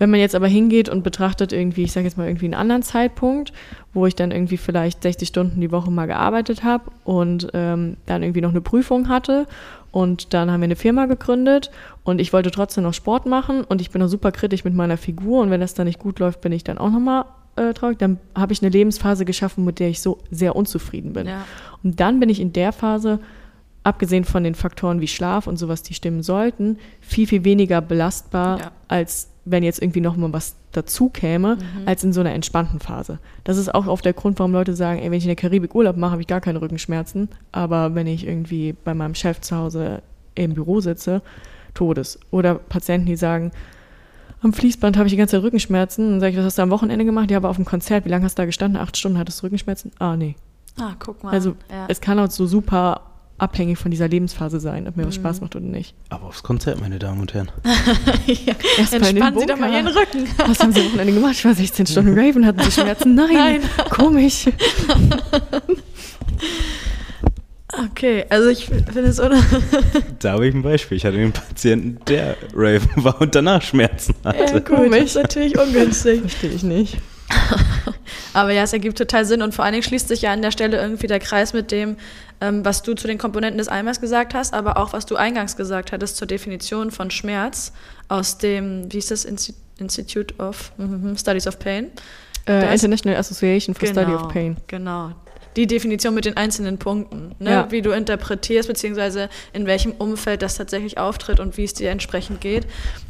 Wenn 0.00 0.10
man 0.10 0.20
jetzt 0.20 0.34
aber 0.34 0.48
hingeht 0.48 0.88
und 0.88 1.04
betrachtet 1.04 1.52
irgendwie, 1.52 1.82
ich 1.82 1.92
sage 1.92 2.06
jetzt 2.06 2.16
mal 2.16 2.26
irgendwie 2.26 2.46
einen 2.46 2.54
anderen 2.54 2.82
Zeitpunkt, 2.82 3.52
wo 3.92 4.06
ich 4.06 4.14
dann 4.14 4.30
irgendwie 4.30 4.56
vielleicht 4.56 5.02
60 5.02 5.28
Stunden 5.28 5.60
die 5.60 5.70
Woche 5.70 5.90
mal 5.90 6.06
gearbeitet 6.06 6.64
habe 6.64 6.84
und 7.04 7.48
ähm, 7.52 7.98
dann 8.06 8.22
irgendwie 8.22 8.40
noch 8.40 8.50
eine 8.50 8.62
Prüfung 8.62 9.10
hatte 9.10 9.46
und 9.92 10.32
dann 10.32 10.50
haben 10.50 10.60
wir 10.60 10.64
eine 10.66 10.76
Firma 10.76 11.04
gegründet 11.04 11.70
und 12.02 12.18
ich 12.18 12.32
wollte 12.32 12.50
trotzdem 12.50 12.84
noch 12.84 12.94
Sport 12.94 13.26
machen 13.26 13.62
und 13.62 13.82
ich 13.82 13.90
bin 13.90 14.02
auch 14.02 14.08
super 14.08 14.32
kritisch 14.32 14.64
mit 14.64 14.74
meiner 14.74 14.96
Figur 14.96 15.42
und 15.42 15.50
wenn 15.50 15.60
das 15.60 15.74
dann 15.74 15.86
nicht 15.86 15.98
gut 15.98 16.18
läuft, 16.18 16.40
bin 16.40 16.52
ich 16.52 16.64
dann 16.64 16.78
auch 16.78 16.90
nochmal 16.90 17.26
äh, 17.60 17.74
traurig. 17.74 17.98
Dann 17.98 18.18
habe 18.34 18.52
ich 18.52 18.62
eine 18.62 18.70
Lebensphase 18.70 19.24
geschaffen, 19.24 19.64
mit 19.64 19.78
der 19.78 19.88
ich 19.88 20.00
so 20.00 20.18
sehr 20.30 20.56
unzufrieden 20.56 21.12
bin. 21.12 21.26
Ja. 21.26 21.44
Und 21.82 22.00
dann 22.00 22.20
bin 22.20 22.28
ich 22.28 22.40
in 22.40 22.52
der 22.52 22.72
Phase 22.72 23.20
abgesehen 23.82 24.24
von 24.24 24.44
den 24.44 24.54
Faktoren 24.54 25.00
wie 25.00 25.08
Schlaf 25.08 25.46
und 25.46 25.56
sowas, 25.56 25.82
die 25.82 25.94
stimmen 25.94 26.22
sollten, 26.22 26.78
viel, 27.00 27.26
viel 27.26 27.44
weniger 27.44 27.80
belastbar, 27.80 28.58
ja. 28.58 28.72
als 28.88 29.30
wenn 29.46 29.62
jetzt 29.62 29.80
irgendwie 29.80 30.02
noch 30.02 30.16
mal 30.16 30.32
was 30.32 30.56
dazu 30.72 31.08
käme, 31.08 31.56
mhm. 31.56 31.86
als 31.86 32.04
in 32.04 32.12
so 32.12 32.20
einer 32.20 32.32
entspannten 32.32 32.78
Phase. 32.78 33.18
Das 33.42 33.56
ist 33.56 33.74
auch 33.74 33.86
oft 33.86 34.04
der 34.04 34.12
Grund, 34.12 34.38
warum 34.38 34.52
Leute 34.52 34.74
sagen, 34.74 35.00
ey, 35.00 35.10
wenn 35.10 35.18
ich 35.18 35.24
in 35.24 35.28
der 35.28 35.36
Karibik 35.36 35.74
Urlaub 35.74 35.96
mache, 35.96 36.12
habe 36.12 36.20
ich 36.20 36.28
gar 36.28 36.42
keine 36.42 36.60
Rückenschmerzen, 36.60 37.28
aber 37.52 37.94
wenn 37.94 38.06
ich 38.06 38.26
irgendwie 38.26 38.74
bei 38.84 38.94
meinem 38.94 39.14
Chef 39.14 39.40
zu 39.40 39.56
Hause 39.56 40.02
im 40.34 40.54
Büro 40.54 40.80
sitze, 40.80 41.22
Todes. 41.74 42.18
Oder 42.30 42.56
Patienten, 42.56 43.06
die 43.06 43.16
sagen, 43.16 43.50
am 44.42 44.52
Fließband 44.52 44.96
habe 44.96 45.06
ich 45.06 45.12
die 45.12 45.16
ganze 45.16 45.36
Zeit 45.36 45.42
Rückenschmerzen. 45.42 46.10
Dann 46.10 46.20
sage 46.20 46.32
ich, 46.32 46.38
was 46.38 46.44
hast 46.44 46.58
du 46.58 46.62
am 46.62 46.70
Wochenende 46.70 47.04
gemacht? 47.04 47.30
Ja, 47.30 47.36
aber 47.36 47.50
auf 47.50 47.56
dem 47.56 47.64
Konzert. 47.64 48.04
Wie 48.04 48.08
lange 48.08 48.24
hast 48.24 48.38
du 48.38 48.42
da 48.42 48.46
gestanden? 48.46 48.80
Acht 48.80 48.96
Stunden 48.96 49.18
hattest 49.18 49.40
du 49.40 49.44
Rückenschmerzen? 49.44 49.92
Ah, 49.98 50.16
nee. 50.16 50.36
Ah, 50.78 50.94
guck 50.98 51.22
mal. 51.22 51.32
Also 51.32 51.56
ja. 51.70 51.86
es 51.88 52.00
kann 52.00 52.18
auch 52.18 52.30
so 52.30 52.46
super 52.46 53.02
abhängig 53.40 53.78
von 53.78 53.90
dieser 53.90 54.06
Lebensphase 54.06 54.60
sein, 54.60 54.86
ob 54.86 54.96
mir 54.96 55.04
mhm. 55.04 55.08
was 55.08 55.14
Spaß 55.16 55.40
macht 55.40 55.56
oder 55.56 55.64
nicht. 55.64 55.94
Aber 56.10 56.26
aufs 56.26 56.42
Konzert, 56.42 56.80
meine 56.80 56.98
Damen 56.98 57.20
und 57.20 57.32
Herren. 57.32 57.50
ja, 58.26 58.54
Entspannen 58.78 59.38
Sie 59.38 59.46
doch 59.46 59.58
mal 59.58 59.72
Ihren 59.72 59.88
Rücken. 59.88 60.26
was 60.46 60.60
haben 60.60 60.72
Sie 60.72 60.80
am 60.80 60.86
Wochenende 60.86 61.14
gemacht? 61.14 61.32
Ich 61.32 61.44
war 61.44 61.54
16 61.54 61.86
Stunden 61.86 62.18
Raven, 62.18 62.46
hatten 62.46 62.62
Sie 62.62 62.70
Schmerzen? 62.70 63.14
Nein, 63.14 63.32
Nein. 63.32 63.60
komisch. 63.90 64.46
Okay, 67.72 68.24
also 68.28 68.48
ich 68.48 68.66
finde 68.66 69.00
es 69.02 69.20
oder. 69.20 69.40
da 70.18 70.32
habe 70.32 70.48
ich 70.48 70.54
ein 70.54 70.62
Beispiel. 70.62 70.96
Ich 70.96 71.04
hatte 71.04 71.16
einen 71.16 71.32
Patienten, 71.32 71.98
der 72.06 72.36
Raven 72.54 73.04
war 73.04 73.20
und 73.20 73.34
danach 73.34 73.62
Schmerzen 73.62 74.14
hatte. 74.24 74.54
Ja, 74.54 74.60
komisch. 74.60 74.90
Das 74.90 75.04
ist 75.04 75.14
natürlich 75.16 75.58
ungünstig. 75.58 76.20
Verstehe 76.20 76.50
ich 76.50 76.62
nicht. 76.62 76.98
Aber 78.32 78.52
ja, 78.52 78.62
es 78.62 78.72
ergibt 78.72 78.98
total 78.98 79.24
Sinn 79.24 79.42
und 79.42 79.54
vor 79.54 79.64
allen 79.64 79.72
Dingen 79.72 79.82
schließt 79.82 80.08
sich 80.08 80.22
ja 80.22 80.32
an 80.32 80.42
der 80.42 80.50
Stelle 80.50 80.80
irgendwie 80.80 81.06
der 81.06 81.20
Kreis 81.20 81.52
mit 81.52 81.70
dem, 81.70 81.96
ähm, 82.40 82.64
was 82.64 82.82
du 82.82 82.94
zu 82.94 83.06
den 83.06 83.18
Komponenten 83.18 83.58
des 83.58 83.68
Eimers 83.68 84.00
gesagt 84.00 84.34
hast, 84.34 84.54
aber 84.54 84.76
auch 84.76 84.92
was 84.92 85.06
du 85.06 85.16
eingangs 85.16 85.56
gesagt 85.56 85.92
hattest 85.92 86.16
zur 86.16 86.26
Definition 86.26 86.90
von 86.90 87.10
Schmerz 87.10 87.72
aus 88.08 88.38
dem, 88.38 88.92
wie 88.92 88.98
ist 88.98 89.10
das, 89.10 89.24
Institute 89.24 90.34
of 90.38 90.72
mm, 90.76 91.16
Studies 91.16 91.46
of 91.46 91.58
Pain? 91.58 91.90
Äh, 92.46 92.72
International 92.72 93.18
Association 93.18 93.74
for 93.74 93.88
genau, 93.88 94.02
Study 94.02 94.14
of 94.14 94.28
Pain. 94.32 94.56
Genau. 94.66 95.12
Die 95.56 95.66
Definition 95.66 96.14
mit 96.14 96.24
den 96.24 96.36
einzelnen 96.36 96.78
Punkten, 96.78 97.34
ne? 97.38 97.50
ja. 97.50 97.70
wie 97.70 97.82
du 97.82 97.90
interpretierst, 97.90 98.68
beziehungsweise 98.68 99.28
in 99.52 99.66
welchem 99.66 99.92
Umfeld 99.92 100.42
das 100.42 100.56
tatsächlich 100.56 100.98
auftritt 100.98 101.40
und 101.40 101.56
wie 101.56 101.64
es 101.64 101.74
dir 101.74 101.90
entsprechend 101.90 102.40
geht. 102.40 102.66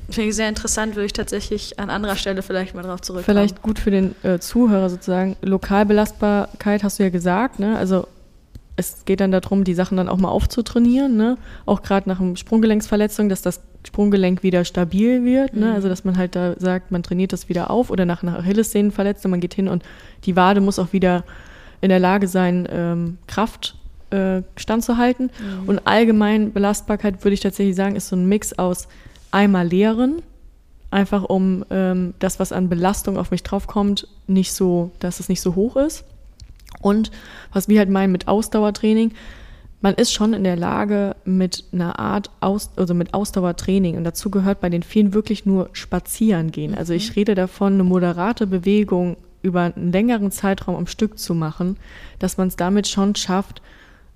Finde 0.09 0.31
ich 0.31 0.37
sehr 0.37 0.49
interessant, 0.49 0.97
würde 0.97 1.07
ich 1.07 1.13
tatsächlich 1.13 1.79
an 1.79 1.91
anderer 1.91 2.17
Stelle 2.17 2.43
vielleicht 2.43 2.75
mal 2.75 2.83
drauf 2.83 3.03
zurückkommen. 3.03 3.37
Vielleicht 3.37 3.63
gut 3.63 3.79
für 3.79 3.91
den 3.91 4.15
äh, 4.23 4.39
Zuhörer 4.39 4.89
sozusagen. 4.89 5.37
Lokalbelastbarkeit 5.43 6.83
hast 6.83 6.99
du 6.99 7.03
ja 7.03 7.11
gesagt, 7.11 7.59
ne? 7.59 7.77
Also 7.77 8.07
es 8.77 9.05
geht 9.05 9.21
dann 9.21 9.31
darum, 9.31 9.65
die 9.65 9.75
Sachen 9.75 9.97
dann 9.97 10.09
auch 10.09 10.17
mal 10.17 10.31
aufzutrainieren, 10.31 11.17
ne? 11.17 11.37
Auch 11.67 11.83
gerade 11.83 12.09
nach 12.09 12.21
einer 12.21 12.37
Sprunggelenksverletzung, 12.37 13.29
dass 13.29 13.43
das 13.43 13.61
Sprunggelenk 13.87 14.43
wieder 14.43 14.65
stabil 14.65 15.25
wird, 15.25 15.55
ne? 15.55 15.67
mhm. 15.67 15.73
Also 15.73 15.89
dass 15.89 16.05
man 16.05 16.17
halt 16.17 16.37
da 16.37 16.55
sagt, 16.59 16.91
man 16.91 17.03
trainiert 17.03 17.33
das 17.33 17.49
wieder 17.49 17.71
auf 17.71 17.91
oder 17.91 18.05
nach 18.05 18.23
einer 18.23 18.39
Achillessehnenverletzung, 18.39 19.31
man 19.31 19.41
geht 19.41 19.55
hin 19.55 19.69
und 19.69 19.83
die 20.25 20.37
Wade 20.37 20.61
muss 20.61 20.79
auch 20.79 20.93
wieder 20.93 21.25
in 21.81 21.89
der 21.89 21.99
Lage 21.99 22.29
sein, 22.29 22.69
ähm, 22.71 23.19
Kraft 23.27 23.77
äh, 24.11 24.43
standzuhalten. 24.57 25.31
Mhm. 25.39 25.69
Und 25.69 25.87
allgemein 25.87 26.53
Belastbarkeit 26.53 27.25
würde 27.25 27.35
ich 27.35 27.41
tatsächlich 27.41 27.77
sagen, 27.77 27.97
ist 27.97 28.09
so 28.09 28.17
ein 28.17 28.29
Mix 28.29 28.53
aus 28.59 28.89
einmal 29.31 29.67
leeren, 29.67 30.23
einfach 30.91 31.25
um 31.25 31.65
ähm, 31.71 32.15
das, 32.19 32.41
was 32.41 32.53
an 32.53 32.69
Belastung 32.69 33.17
auf 33.17 33.31
mich 33.31 33.43
draufkommt, 33.43 34.09
nicht 34.27 34.53
so, 34.53 34.91
dass 34.99 35.21
es 35.21 35.29
nicht 35.29 35.41
so 35.41 35.55
hoch 35.55 35.77
ist. 35.77 36.05
Und 36.81 37.11
was 37.53 37.69
wir 37.69 37.79
halt 37.79 37.91
meinen 37.91 38.13
mit 38.13 38.29
Ausdauertraining, 38.29 39.13
man 39.81 39.95
ist 39.95 40.13
schon 40.13 40.35
in 40.35 40.45
der 40.45 40.57
Lage 40.57 41.17
mit 41.25 41.65
einer 41.73 41.99
Art 41.99 42.31
Aus, 42.41 42.71
also 42.77 42.95
mit 42.95 43.15
Ausdauertraining 43.15 43.97
und 43.97 44.05
dazu 44.05 44.31
gehört 44.31 44.61
bei 44.61 44.69
den 44.69 44.83
vielen 44.83 45.15
wirklich 45.15 45.47
nur 45.47 45.71
spazieren 45.73 46.51
gehen. 46.51 46.75
Also 46.75 46.93
ich 46.93 47.11
mhm. 47.11 47.15
rede 47.15 47.35
davon, 47.35 47.75
eine 47.75 47.85
moderate 47.85 48.47
Bewegung 48.47 49.17
über 49.43 49.73
einen 49.75 49.93
längeren 49.93 50.31
Zeitraum 50.31 50.77
am 50.77 50.87
Stück 50.87 51.19
zu 51.19 51.35
machen, 51.35 51.77
dass 52.19 52.37
man 52.37 52.49
es 52.49 52.57
damit 52.57 52.89
schon 52.89 53.15
schafft, 53.15 53.63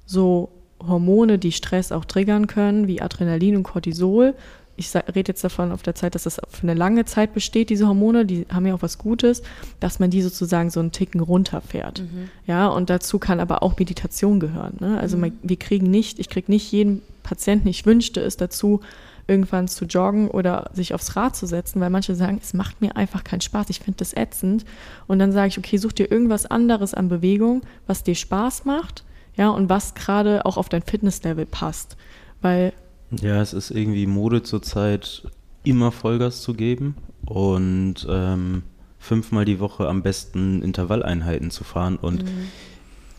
so 0.06 0.50
Hormone, 0.86 1.38
die 1.38 1.52
Stress 1.52 1.92
auch 1.92 2.04
triggern 2.04 2.46
können, 2.46 2.86
wie 2.88 3.00
Adrenalin 3.00 3.56
und 3.56 3.62
Cortisol, 3.62 4.34
ich 4.76 4.94
rede 4.94 5.28
jetzt 5.28 5.44
davon 5.44 5.72
auf 5.72 5.82
der 5.82 5.94
Zeit, 5.94 6.14
dass 6.14 6.24
das 6.24 6.40
für 6.48 6.62
eine 6.62 6.74
lange 6.74 7.04
Zeit 7.04 7.32
besteht, 7.32 7.70
diese 7.70 7.86
Hormone, 7.86 8.26
die 8.26 8.46
haben 8.52 8.66
ja 8.66 8.74
auch 8.74 8.82
was 8.82 8.98
Gutes, 8.98 9.42
dass 9.80 10.00
man 10.00 10.10
die 10.10 10.22
sozusagen 10.22 10.70
so 10.70 10.80
einen 10.80 10.92
Ticken 10.92 11.20
runterfährt. 11.20 12.00
Mhm. 12.00 12.28
Ja, 12.46 12.66
und 12.68 12.90
dazu 12.90 13.18
kann 13.18 13.40
aber 13.40 13.62
auch 13.62 13.78
Meditation 13.78 14.40
gehören. 14.40 14.76
Ne? 14.80 14.98
Also 14.98 15.16
mhm. 15.16 15.20
man, 15.20 15.32
wir 15.42 15.56
kriegen 15.56 15.90
nicht, 15.90 16.18
ich 16.18 16.28
kriege 16.28 16.50
nicht 16.50 16.70
jeden 16.72 17.02
Patienten, 17.22 17.68
ich 17.68 17.86
wünschte 17.86 18.20
es 18.20 18.36
dazu, 18.36 18.80
irgendwann 19.26 19.68
zu 19.68 19.84
joggen 19.86 20.28
oder 20.28 20.70
sich 20.72 20.94
aufs 20.94 21.16
Rad 21.16 21.34
zu 21.36 21.46
setzen, 21.46 21.80
weil 21.80 21.90
manche 21.90 22.14
sagen, 22.14 22.38
es 22.42 22.54
macht 22.54 22.80
mir 22.80 22.96
einfach 22.96 23.24
keinen 23.24 23.40
Spaß, 23.40 23.70
ich 23.70 23.80
finde 23.80 23.98
das 23.98 24.14
ätzend. 24.14 24.64
Und 25.06 25.18
dann 25.18 25.32
sage 25.32 25.48
ich, 25.48 25.58
okay, 25.58 25.78
such 25.78 25.92
dir 25.92 26.10
irgendwas 26.10 26.46
anderes 26.46 26.94
an 26.94 27.08
Bewegung, 27.08 27.62
was 27.86 28.02
dir 28.02 28.14
Spaß 28.14 28.64
macht, 28.64 29.04
ja, 29.36 29.48
und 29.48 29.68
was 29.68 29.94
gerade 29.94 30.44
auch 30.44 30.56
auf 30.56 30.68
dein 30.68 30.82
Fitnesslevel 30.82 31.46
passt. 31.46 31.96
Weil 32.42 32.72
ja, 33.20 33.40
es 33.40 33.52
ist 33.52 33.70
irgendwie 33.70 34.06
Mode 34.06 34.42
zurzeit, 34.42 35.22
immer 35.62 35.92
Vollgas 35.92 36.42
zu 36.42 36.54
geben 36.54 36.96
und 37.24 38.06
ähm, 38.08 38.62
fünfmal 38.98 39.44
die 39.44 39.60
Woche 39.60 39.88
am 39.88 40.02
besten 40.02 40.62
Intervalleinheiten 40.62 41.50
zu 41.50 41.64
fahren. 41.64 41.96
Und 41.96 42.24
mhm. 42.24 42.48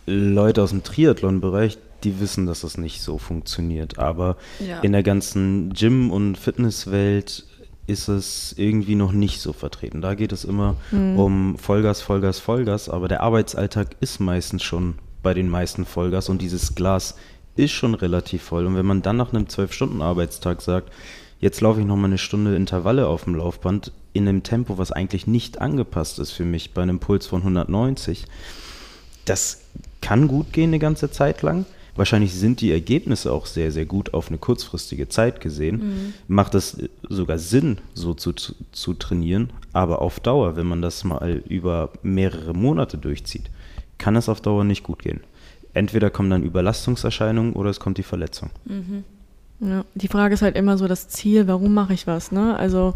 Leute 0.06 0.62
aus 0.62 0.70
dem 0.70 0.84
Triathlon-Bereich, 0.84 1.78
die 2.06 2.20
wissen, 2.20 2.46
dass 2.46 2.62
das 2.62 2.78
nicht 2.78 3.02
so 3.02 3.18
funktioniert. 3.18 4.00
Aber 4.00 4.38
ja. 4.66 4.80
in 4.80 4.94
der 4.94 5.04
ganzen 5.04 5.74
Gym- 5.74 6.12
und 6.12 6.38
Fitnesswelt 6.38 7.46
ist 7.88 8.08
es 8.08 8.54
irgendwie 8.58 8.96
noch 8.96 9.12
nicht 9.12 9.42
so 9.42 9.54
vertreten. 9.54 10.02
Da 10.02 10.16
geht 10.16 10.32
es 10.32 10.44
immer 10.44 10.76
mhm. 10.92 11.20
um 11.20 11.58
Vollgas, 11.58 12.02
Vollgas, 12.02 12.40
Vollgas, 12.40 12.90
aber 12.90 13.08
der 13.08 13.22
Arbeitsalltag 13.22 13.96
ist 14.00 14.20
meistens 14.20 14.64
schon 14.64 14.96
bei 15.22 15.34
den 15.34 15.50
meisten 15.50 15.86
Vollgas 15.86 16.30
und 16.30 16.42
dieses 16.42 16.76
Glas 16.76 17.16
ist 17.56 17.72
schon 17.72 17.94
relativ 17.94 18.44
voll. 18.44 18.66
Und 18.66 18.76
wenn 18.76 18.86
man 18.86 19.02
dann 19.02 19.18
nach 19.18 19.34
einem 19.34 19.46
12-Stunden-Arbeitstag 19.46 20.62
sagt, 20.62 20.92
jetzt 21.40 21.62
laufe 21.62 21.80
ich 21.80 21.86
noch 21.86 21.96
mal 21.96 22.06
eine 22.06 22.18
Stunde 22.18 22.56
Intervalle 22.56 23.08
auf 23.08 23.26
dem 23.26 23.36
Laufband 23.36 23.92
in 24.14 24.28
einem 24.28 24.44
Tempo, 24.44 24.78
was 24.78 24.92
eigentlich 24.92 25.28
nicht 25.28 25.62
angepasst 25.62 26.20
ist 26.20 26.32
für 26.32 26.46
mich, 26.46 26.74
bei 26.74 26.82
einem 26.82 27.00
Puls 27.00 27.28
von 27.28 27.42
190, 27.42 28.26
das 29.26 29.62
kann 30.02 30.28
gut 30.28 30.54
gehen 30.54 30.70
eine 30.70 30.80
ganze 30.80 31.10
Zeit 31.12 31.42
lang. 31.42 31.66
Wahrscheinlich 31.96 32.34
sind 32.34 32.62
die 32.62 32.72
Ergebnisse 32.72 33.32
auch 33.32 33.46
sehr, 33.46 33.72
sehr 33.72 33.86
gut 33.86 34.14
auf 34.14 34.28
eine 34.28 34.38
kurzfristige 34.38 35.08
Zeit 35.08 35.40
gesehen. 35.42 35.78
Mhm. 35.78 36.14
Macht 36.28 36.56
es 36.56 36.78
sogar 37.08 37.38
Sinn, 37.40 37.78
so 37.94 38.14
zu, 38.14 38.34
zu 38.34 38.94
trainieren. 38.94 39.50
Aber 39.74 40.02
auf 40.02 40.20
Dauer, 40.20 40.56
wenn 40.56 40.68
man 40.68 40.82
das 40.82 41.04
mal 41.04 41.42
über 41.48 41.92
mehrere 42.04 42.54
Monate 42.54 42.98
durchzieht, 42.98 43.50
kann 43.98 44.16
es 44.16 44.28
auf 44.28 44.42
Dauer 44.42 44.64
nicht 44.64 44.84
gut 44.84 45.00
gehen 45.00 45.22
entweder 45.76 46.10
kommen 46.10 46.30
dann 46.32 46.44
Überlastungserscheinungen 46.44 47.54
oder 47.54 47.70
es 47.70 47.80
kommt 47.80 48.00
die 48.00 48.04
Verletzung. 48.04 48.50
Mhm. 48.66 49.04
Ja, 49.60 49.86
die 49.94 50.08
Frage 50.08 50.34
ist 50.34 50.42
halt 50.42 50.56
immer 50.56 50.78
so 50.78 50.88
das 50.88 51.08
Ziel, 51.10 51.48
warum 51.48 51.74
mache 51.74 51.94
ich 51.94 52.08
was? 52.08 52.32
Ne? 52.32 52.58
Also 52.58 52.96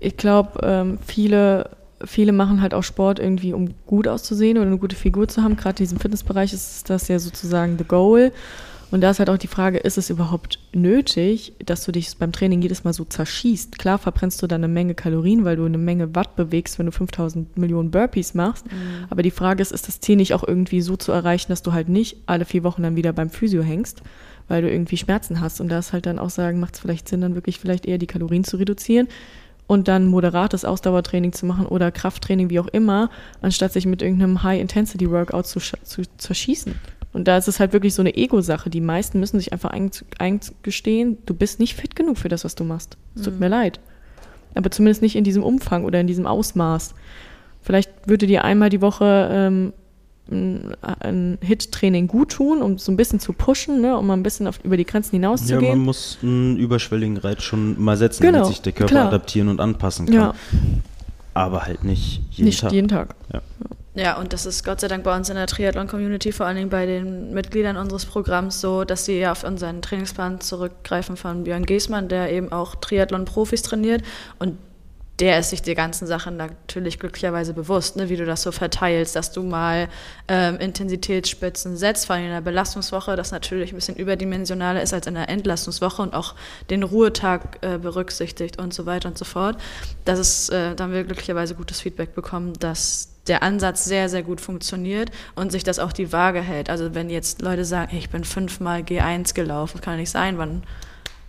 ich 0.00 0.16
glaube, 0.16 0.60
ähm, 0.62 0.98
viele, 1.06 1.70
viele 2.06 2.32
machen 2.32 2.60
halt 2.60 2.74
auch 2.74 2.82
Sport 2.82 3.18
irgendwie, 3.18 3.52
um 3.52 3.74
gut 3.86 4.08
auszusehen 4.08 4.58
oder 4.58 4.66
eine 4.66 4.78
gute 4.78 4.96
Figur 4.96 5.28
zu 5.28 5.42
haben. 5.42 5.56
Gerade 5.56 5.78
in 5.78 5.84
diesem 5.84 5.98
Fitnessbereich 5.98 6.52
ist 6.52 6.88
das 6.90 7.08
ja 7.08 7.18
sozusagen 7.18 7.78
the 7.78 7.84
goal. 7.84 8.32
Und 8.90 9.00
da 9.00 9.10
ist 9.10 9.18
halt 9.18 9.28
auch 9.28 9.38
die 9.38 9.48
Frage, 9.48 9.78
ist 9.78 9.98
es 9.98 10.08
überhaupt 10.08 10.60
nötig, 10.72 11.54
dass 11.66 11.84
du 11.84 11.90
dich 11.90 12.16
beim 12.16 12.30
Training 12.30 12.62
jedes 12.62 12.84
Mal 12.84 12.92
so 12.92 13.04
zerschießt? 13.04 13.76
Klar 13.76 13.98
verbrennst 13.98 14.40
du 14.40 14.46
dann 14.46 14.62
eine 14.62 14.72
Menge 14.72 14.94
Kalorien, 14.94 15.44
weil 15.44 15.56
du 15.56 15.64
eine 15.64 15.78
Menge 15.78 16.14
Watt 16.14 16.36
bewegst, 16.36 16.78
wenn 16.78 16.86
du 16.86 16.92
5000 16.92 17.58
Millionen 17.58 17.90
Burpees 17.90 18.34
machst. 18.34 18.66
Mhm. 18.66 19.06
Aber 19.10 19.22
die 19.22 19.32
Frage 19.32 19.62
ist, 19.62 19.72
ist 19.72 19.88
das 19.88 19.98
Ziel 19.98 20.14
nicht 20.14 20.32
auch 20.32 20.46
irgendwie 20.46 20.80
so 20.80 20.96
zu 20.96 21.10
erreichen, 21.10 21.50
dass 21.50 21.62
du 21.62 21.72
halt 21.72 21.88
nicht 21.88 22.18
alle 22.26 22.44
vier 22.44 22.62
Wochen 22.62 22.84
dann 22.84 22.94
wieder 22.94 23.12
beim 23.12 23.30
Physio 23.30 23.62
hängst, 23.62 24.02
weil 24.46 24.62
du 24.62 24.70
irgendwie 24.70 24.96
Schmerzen 24.96 25.40
hast? 25.40 25.60
Und 25.60 25.70
da 25.70 25.80
ist 25.80 25.92
halt 25.92 26.06
dann 26.06 26.20
auch 26.20 26.30
sagen, 26.30 26.60
macht 26.60 26.74
es 26.74 26.80
vielleicht 26.80 27.08
Sinn, 27.08 27.22
dann 27.22 27.34
wirklich 27.34 27.58
vielleicht 27.58 27.86
eher 27.86 27.98
die 27.98 28.06
Kalorien 28.06 28.44
zu 28.44 28.58
reduzieren 28.58 29.08
und 29.66 29.88
dann 29.88 30.06
moderates 30.06 30.64
Ausdauertraining 30.64 31.32
zu 31.32 31.46
machen 31.46 31.66
oder 31.66 31.90
Krafttraining, 31.90 32.50
wie 32.50 32.60
auch 32.60 32.68
immer, 32.68 33.10
anstatt 33.40 33.72
sich 33.72 33.86
mit 33.86 34.02
irgendeinem 34.02 34.42
High-Intensity-Workout 34.42 35.46
zu, 35.46 35.60
zu 35.60 36.02
zerschießen. 36.18 36.74
Und 37.12 37.28
da 37.28 37.38
ist 37.38 37.48
es 37.48 37.60
halt 37.60 37.72
wirklich 37.72 37.94
so 37.94 38.02
eine 38.02 38.16
Ego-Sache. 38.16 38.70
Die 38.70 38.80
meisten 38.80 39.20
müssen 39.20 39.38
sich 39.38 39.52
einfach 39.52 39.70
eingestehen, 40.18 41.18
du 41.26 41.34
bist 41.34 41.60
nicht 41.60 41.74
fit 41.74 41.94
genug 41.94 42.18
für 42.18 42.28
das, 42.28 42.44
was 42.44 42.56
du 42.56 42.64
machst. 42.64 42.98
Es 43.14 43.22
tut 43.22 43.34
mhm. 43.34 43.40
mir 43.40 43.48
leid. 43.48 43.80
Aber 44.54 44.70
zumindest 44.70 45.00
nicht 45.00 45.16
in 45.16 45.24
diesem 45.24 45.42
Umfang 45.42 45.84
oder 45.84 46.00
in 46.00 46.06
diesem 46.06 46.26
Ausmaß. 46.26 46.94
Vielleicht 47.62 47.90
würde 48.06 48.26
dir 48.26 48.44
einmal 48.44 48.68
die 48.68 48.82
Woche 48.82 49.28
ähm, 49.32 49.72
ein 50.30 51.38
Hit-Training 51.42 52.08
gut 52.08 52.32
tun, 52.32 52.62
um 52.62 52.78
so 52.78 52.90
ein 52.90 52.96
bisschen 52.96 53.20
zu 53.20 53.32
pushen, 53.32 53.80
ne, 53.80 53.96
um 53.96 54.06
mal 54.06 54.14
ein 54.14 54.22
bisschen 54.22 54.46
auf, 54.46 54.58
über 54.64 54.76
die 54.76 54.86
Grenzen 54.86 55.12
hinauszugehen. 55.12 55.62
Ja, 55.62 55.68
man 55.70 55.84
muss 55.84 56.18
einen 56.22 56.56
überschwelligen 56.56 57.18
Reiz 57.18 57.42
schon 57.42 57.82
mal 57.82 57.96
setzen, 57.96 58.22
genau, 58.22 58.38
damit 58.38 58.48
sich 58.48 58.62
der 58.62 58.72
Körper 58.72 58.90
klar. 58.90 59.08
adaptieren 59.08 59.48
und 59.48 59.60
anpassen 59.60 60.06
kann. 60.06 60.14
Ja. 60.14 60.34
Aber 61.34 61.64
halt 61.66 61.84
nicht 61.84 62.22
jeden 62.30 62.46
nicht 62.46 62.60
Tag. 62.60 62.70
Nicht 62.70 62.74
jeden 62.76 62.88
Tag. 62.88 63.14
Ja. 63.32 63.42
Ja, 63.96 64.18
und 64.18 64.32
das 64.32 64.44
ist 64.44 64.64
Gott 64.64 64.80
sei 64.80 64.88
Dank 64.88 65.04
bei 65.04 65.16
uns 65.16 65.28
in 65.28 65.36
der 65.36 65.46
Triathlon-Community, 65.46 66.32
vor 66.32 66.46
allen 66.46 66.56
Dingen 66.56 66.68
bei 66.68 66.84
den 66.84 67.32
Mitgliedern 67.32 67.76
unseres 67.76 68.04
Programms 68.04 68.60
so, 68.60 68.82
dass 68.82 69.04
sie 69.04 69.20
ja 69.20 69.30
auf 69.30 69.44
unseren 69.44 69.82
Trainingsplan 69.82 70.40
zurückgreifen 70.40 71.16
von 71.16 71.44
Björn 71.44 71.64
Giesmann, 71.64 72.08
der 72.08 72.32
eben 72.32 72.50
auch 72.50 72.74
Triathlon-Profis 72.74 73.62
trainiert 73.62 74.02
und 74.40 74.58
der 75.20 75.38
ist 75.38 75.50
sich 75.50 75.62
der 75.62 75.76
ganzen 75.76 76.06
Sache 76.06 76.32
natürlich 76.32 76.98
glücklicherweise 76.98 77.54
bewusst, 77.54 77.96
ne, 77.96 78.08
wie 78.08 78.16
du 78.16 78.24
das 78.24 78.42
so 78.42 78.50
verteilst, 78.50 79.14
dass 79.14 79.30
du 79.30 79.42
mal 79.42 79.88
ähm, 80.26 80.58
Intensitätsspitzen 80.58 81.76
setzt, 81.76 82.06
vor 82.06 82.16
allem 82.16 82.24
in 82.24 82.30
der 82.32 82.40
Belastungswoche, 82.40 83.14
das 83.14 83.30
natürlich 83.30 83.72
ein 83.72 83.76
bisschen 83.76 83.96
überdimensionaler 83.96 84.82
ist 84.82 84.92
als 84.92 85.06
in 85.06 85.14
der 85.14 85.28
Entlastungswoche 85.28 86.02
und 86.02 86.14
auch 86.14 86.34
den 86.68 86.82
Ruhetag 86.82 87.58
äh, 87.60 87.78
berücksichtigt 87.78 88.58
und 88.58 88.74
so 88.74 88.86
weiter 88.86 89.08
und 89.08 89.16
so 89.16 89.24
fort. 89.24 89.56
Das 90.04 90.18
ist, 90.18 90.50
äh, 90.50 90.74
da 90.74 90.84
haben 90.84 90.92
wir 90.92 91.04
glücklicherweise 91.04 91.54
gutes 91.54 91.80
Feedback 91.80 92.14
bekommen, 92.14 92.54
dass 92.58 93.10
der 93.28 93.42
Ansatz 93.42 93.84
sehr, 93.84 94.08
sehr 94.08 94.22
gut 94.22 94.40
funktioniert 94.40 95.10
und 95.34 95.52
sich 95.52 95.64
das 95.64 95.78
auch 95.78 95.92
die 95.92 96.12
Waage 96.12 96.40
hält. 96.40 96.68
Also 96.68 96.94
wenn 96.94 97.08
jetzt 97.08 97.40
Leute 97.40 97.64
sagen, 97.64 97.90
hey, 97.90 98.00
ich 98.00 98.10
bin 98.10 98.24
fünfmal 98.24 98.80
G1 98.80 99.34
gelaufen, 99.34 99.80
kann 99.80 99.96
nicht 99.96 100.10
sein, 100.10 100.38
wann, 100.38 100.62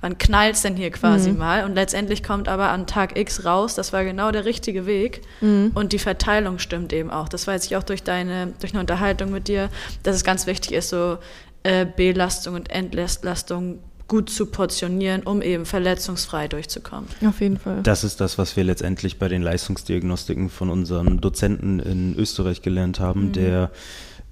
wann 0.05 0.19
knallt 0.19 0.53
es 0.53 0.61
denn 0.61 0.75
hier 0.75 0.91
quasi 0.91 1.31
mhm. 1.31 1.39
mal? 1.39 1.65
Und 1.65 1.73
letztendlich 1.73 2.21
kommt 2.21 2.47
aber 2.47 2.69
an 2.69 2.85
Tag 2.85 3.17
X 3.17 3.43
raus, 3.43 3.73
das 3.73 3.91
war 3.91 4.03
genau 4.03 4.31
der 4.31 4.45
richtige 4.45 4.85
Weg 4.85 5.21
mhm. 5.41 5.71
und 5.73 5.93
die 5.93 5.99
Verteilung 5.99 6.59
stimmt 6.59 6.93
eben 6.93 7.09
auch. 7.09 7.27
Das 7.27 7.47
weiß 7.47 7.65
ich 7.65 7.75
auch 7.75 7.81
durch 7.81 8.03
deine, 8.03 8.53
durch 8.59 8.73
eine 8.73 8.81
Unterhaltung 8.81 9.31
mit 9.31 9.47
dir, 9.47 9.69
dass 10.03 10.15
es 10.15 10.23
ganz 10.23 10.45
wichtig 10.45 10.73
ist, 10.73 10.89
so 10.89 11.17
äh, 11.63 11.87
Belastung 11.87 12.53
und 12.53 12.69
Entlastung 12.69 13.79
gut 14.07 14.29
zu 14.29 14.45
portionieren, 14.45 15.23
um 15.23 15.41
eben 15.41 15.65
verletzungsfrei 15.65 16.47
durchzukommen. 16.47 17.09
Auf 17.27 17.41
jeden 17.41 17.57
Fall. 17.57 17.81
Das 17.81 18.03
ist 18.03 18.21
das, 18.21 18.37
was 18.37 18.55
wir 18.55 18.63
letztendlich 18.63 19.17
bei 19.17 19.27
den 19.27 19.41
Leistungsdiagnostiken 19.41 20.51
von 20.51 20.69
unseren 20.69 21.19
Dozenten 21.19 21.79
in 21.79 22.15
Österreich 22.15 22.61
gelernt 22.61 22.99
haben, 22.99 23.29
mhm. 23.29 23.31
der 23.31 23.71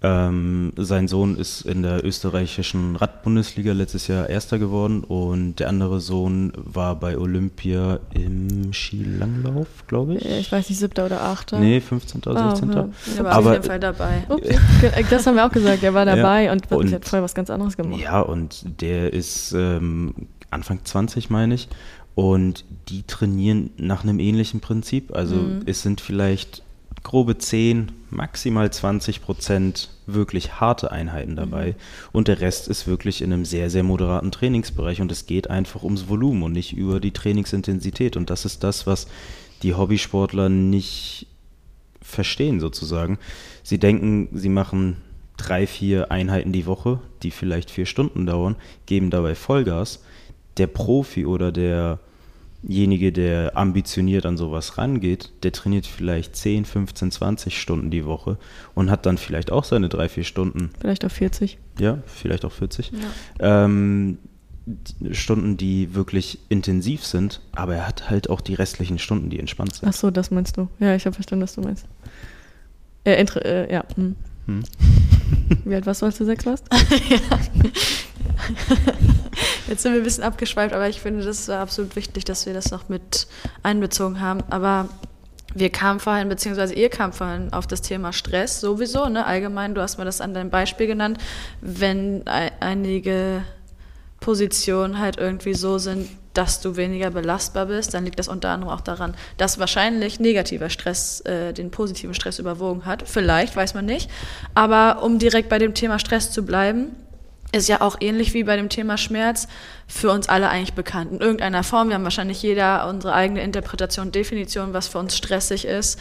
ähm, 0.05 0.73
sein 0.75 1.07
Sohn 1.07 1.37
ist 1.37 1.61
in 1.61 1.81
der 1.81 2.03
österreichischen 2.03 2.97
Radbundesliga 2.97 3.71
letztes 3.71 4.07
Jahr 4.07 4.27
Erster 4.27 4.59
geworden 4.59 5.01
und 5.05 5.55
der 5.55 5.69
andere 5.69 6.01
Sohn 6.01 6.51
war 6.57 6.99
bei 6.99 7.17
Olympia 7.17 8.01
im 8.13 8.73
Skilanglauf, 8.73 9.67
glaube 9.87 10.15
ich. 10.15 10.25
Ich 10.25 10.51
weiß 10.51 10.69
nicht, 10.69 10.79
siebter 10.79 11.05
oder 11.05 11.21
achter. 11.21 11.57
Nee, 11.57 11.79
15. 11.79 12.21
oder 12.23 12.35
ah, 12.35 12.49
16. 12.49 12.73
Ja. 12.73 12.89
Der 13.15 13.23
war 13.23 13.31
Aber, 13.31 13.47
auf 13.47 13.53
jeden 13.53 13.65
Fall 13.65 13.79
dabei. 13.79 14.25
Ups, 14.29 15.09
das 15.09 15.25
haben 15.25 15.35
wir 15.35 15.45
auch 15.45 15.51
gesagt, 15.51 15.81
er 15.83 15.93
war 15.93 16.05
dabei 16.15 16.43
ja, 16.43 16.51
und, 16.51 16.69
und 16.69 16.91
hat 16.91 17.05
vorher 17.05 17.23
was 17.23 17.33
ganz 17.33 17.49
anderes 17.49 17.77
gemacht. 17.77 18.01
Ja, 18.01 18.19
und 18.19 18.81
der 18.81 19.13
ist 19.13 19.53
ähm, 19.53 20.13
Anfang 20.49 20.83
20, 20.83 21.29
meine 21.29 21.55
ich. 21.55 21.69
Und 22.13 22.65
die 22.89 23.03
trainieren 23.03 23.69
nach 23.77 24.03
einem 24.03 24.19
ähnlichen 24.19 24.59
Prinzip. 24.59 25.15
Also 25.15 25.35
mhm. 25.35 25.61
es 25.65 25.81
sind 25.81 26.01
vielleicht 26.01 26.61
grobe 27.03 27.37
10, 27.37 27.91
maximal 28.09 28.71
20 28.71 29.21
Prozent 29.21 29.89
wirklich 30.05 30.59
harte 30.59 30.91
Einheiten 30.91 31.35
dabei. 31.35 31.67
Mhm. 31.67 31.75
Und 32.11 32.27
der 32.27 32.41
Rest 32.41 32.67
ist 32.67 32.87
wirklich 32.87 33.21
in 33.21 33.31
einem 33.31 33.45
sehr, 33.45 33.69
sehr 33.69 33.83
moderaten 33.83 34.31
Trainingsbereich. 34.31 35.01
Und 35.01 35.11
es 35.11 35.25
geht 35.25 35.49
einfach 35.49 35.83
ums 35.83 36.07
Volumen 36.07 36.43
und 36.43 36.53
nicht 36.53 36.73
über 36.73 36.99
die 36.99 37.11
Trainingsintensität. 37.11 38.17
Und 38.17 38.29
das 38.29 38.45
ist 38.45 38.63
das, 38.63 38.87
was 38.87 39.07
die 39.61 39.73
Hobbysportler 39.73 40.49
nicht 40.49 41.27
verstehen 42.01 42.59
sozusagen. 42.59 43.17
Sie 43.63 43.79
denken, 43.79 44.29
sie 44.33 44.49
machen 44.49 44.97
drei, 45.37 45.65
vier 45.67 46.11
Einheiten 46.11 46.51
die 46.51 46.65
Woche, 46.65 46.99
die 47.23 47.31
vielleicht 47.31 47.71
vier 47.71 47.85
Stunden 47.85 48.25
dauern, 48.25 48.55
geben 48.85 49.09
dabei 49.09 49.35
Vollgas. 49.35 50.03
Der 50.57 50.67
Profi 50.67 51.25
oder 51.25 51.51
der 51.51 51.99
derjenige, 52.63 53.11
der 53.11 53.57
ambitioniert 53.57 54.25
an 54.25 54.37
sowas 54.37 54.77
rangeht, 54.77 55.31
der 55.43 55.51
trainiert 55.51 55.85
vielleicht 55.85 56.35
10, 56.35 56.65
15, 56.65 57.11
20 57.11 57.59
Stunden 57.59 57.91
die 57.91 58.05
Woche 58.05 58.37
und 58.73 58.89
hat 58.89 59.05
dann 59.05 59.17
vielleicht 59.17 59.51
auch 59.51 59.63
seine 59.63 59.89
drei, 59.89 60.09
vier 60.09 60.23
Stunden. 60.23 60.71
Vielleicht 60.79 61.05
auch 61.05 61.11
40. 61.11 61.57
Ja, 61.79 61.99
vielleicht 62.05 62.45
auch 62.45 62.51
40. 62.51 62.91
Ja. 63.39 63.65
Ähm, 63.65 64.17
Stunden, 65.11 65.57
die 65.57 65.93
wirklich 65.93 66.39
intensiv 66.47 67.05
sind, 67.05 67.41
aber 67.51 67.75
er 67.75 67.87
hat 67.87 68.09
halt 68.09 68.29
auch 68.29 68.39
die 68.39 68.53
restlichen 68.53 68.97
Stunden, 68.97 69.29
die 69.29 69.39
entspannt 69.39 69.75
sind. 69.75 69.89
Ach 69.89 69.93
so, 69.93 70.09
das 70.09 70.31
meinst 70.31 70.55
du. 70.55 70.69
Ja, 70.79 70.95
ich 70.95 71.05
habe 71.05 71.13
verstanden, 71.13 71.43
was 71.43 71.55
du 71.55 71.61
meinst. 71.61 71.85
Äh, 73.03 73.21
äh, 73.21 73.73
ja. 73.73 73.83
Hm. 73.95 74.15
Hm. 74.45 74.63
Wie 75.65 75.75
alt 75.75 75.85
warst 75.85 76.01
du, 76.01 76.05
als 76.05 76.17
du 76.17 76.25
sechs 76.25 76.45
warst? 76.45 76.65
ja. 77.09 77.19
Jetzt 79.67 79.83
sind 79.83 79.93
wir 79.93 80.01
ein 80.01 80.03
bisschen 80.03 80.23
abgeschweift, 80.23 80.73
aber 80.73 80.89
ich 80.89 81.01
finde, 81.01 81.23
das 81.23 81.39
ist 81.41 81.49
absolut 81.49 81.95
wichtig, 81.95 82.25
dass 82.25 82.45
wir 82.45 82.53
das 82.53 82.71
noch 82.71 82.89
mit 82.89 83.27
einbezogen 83.63 84.19
haben. 84.19 84.41
Aber 84.49 84.89
wir 85.55 85.69
kamen 85.69 85.99
vorhin, 85.99 86.29
beziehungsweise 86.29 86.73
ihr 86.73 86.89
kam 86.89 87.13
vorhin 87.13 87.53
auf 87.53 87.67
das 87.67 87.81
Thema 87.81 88.11
Stress 88.11 88.59
sowieso, 88.59 89.07
ne? 89.07 89.25
Allgemein, 89.25 89.75
du 89.75 89.81
hast 89.81 89.97
mir 89.97 90.05
das 90.05 90.21
an 90.21 90.33
deinem 90.33 90.49
Beispiel 90.49 90.87
genannt, 90.87 91.17
wenn 91.61 92.23
einige 92.27 93.43
Positionen 94.19 94.99
halt 94.99 95.17
irgendwie 95.17 95.53
so 95.53 95.77
sind, 95.77 96.09
dass 96.33 96.61
du 96.61 96.75
weniger 96.75 97.11
belastbar 97.11 97.67
bist, 97.67 97.93
dann 97.93 98.05
liegt 98.05 98.17
das 98.17 98.27
unter 98.27 98.49
anderem 98.49 98.73
auch 98.73 98.81
daran, 98.81 99.13
dass 99.37 99.59
wahrscheinlich 99.59 100.19
negativer 100.19 100.69
Stress 100.69 101.21
äh, 101.21 101.53
den 101.53 101.69
positiven 101.69 102.15
Stress 102.15 102.39
überwogen 102.39 102.85
hat. 102.85 103.03
Vielleicht, 103.07 103.55
weiß 103.55 103.75
man 103.75 103.85
nicht. 103.85 104.09
Aber 104.55 105.03
um 105.03 105.19
direkt 105.19 105.49
bei 105.49 105.59
dem 105.59 105.75
Thema 105.75 105.99
Stress 105.99 106.31
zu 106.31 106.43
bleiben, 106.43 106.95
ist 107.53 107.69
ja 107.69 107.81
auch 107.81 107.97
ähnlich 107.99 108.33
wie 108.33 108.43
bei 108.43 108.55
dem 108.55 108.69
Thema 108.69 108.97
Schmerz 108.97 109.47
für 109.87 110.11
uns 110.11 110.27
alle 110.27 110.49
eigentlich 110.49 110.73
bekannt. 110.73 111.11
In 111.11 111.19
irgendeiner 111.19 111.63
Form. 111.63 111.89
Wir 111.89 111.95
haben 111.95 112.03
wahrscheinlich 112.03 112.41
jeder 112.41 112.87
unsere 112.87 113.13
eigene 113.13 113.41
Interpretation, 113.41 114.11
Definition, 114.11 114.73
was 114.73 114.87
für 114.87 114.97
uns 114.97 115.15
stressig 115.15 115.65
ist. 115.65 115.99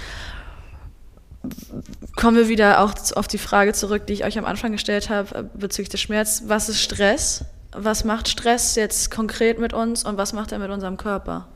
Kommen 2.17 2.37
wir 2.37 2.49
wieder 2.49 2.81
auch 2.81 2.95
auf 3.15 3.29
die 3.29 3.39
Frage 3.39 3.73
zurück, 3.73 4.07
die 4.07 4.13
ich 4.13 4.25
euch 4.25 4.39
am 4.39 4.45
Anfang 4.45 4.73
gestellt 4.73 5.11
habe 5.11 5.35
äh, 5.35 5.45
bezüglich 5.55 5.91
des 5.91 6.01
Schmerz. 6.01 6.45
Was 6.47 6.69
ist 6.69 6.81
Stress? 6.81 7.45
Was 7.73 8.05
macht 8.05 8.29
Stress 8.29 8.77
jetzt 8.77 9.11
konkret 9.11 9.59
mit 9.59 9.73
uns 9.73 10.05
und 10.05 10.17
was 10.17 10.33
macht 10.33 10.53
er 10.53 10.59
mit 10.59 10.71
unserem 10.71 10.97
Körper? 10.97 11.49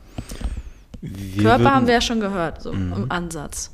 Wir 1.01 1.43
Körper 1.43 1.73
haben 1.73 1.87
wir 1.87 1.93
ja 1.93 2.01
schon 2.01 2.19
gehört, 2.19 2.61
so 2.61 2.73
mhm. 2.73 2.93
im 2.93 3.11
Ansatz. 3.11 3.71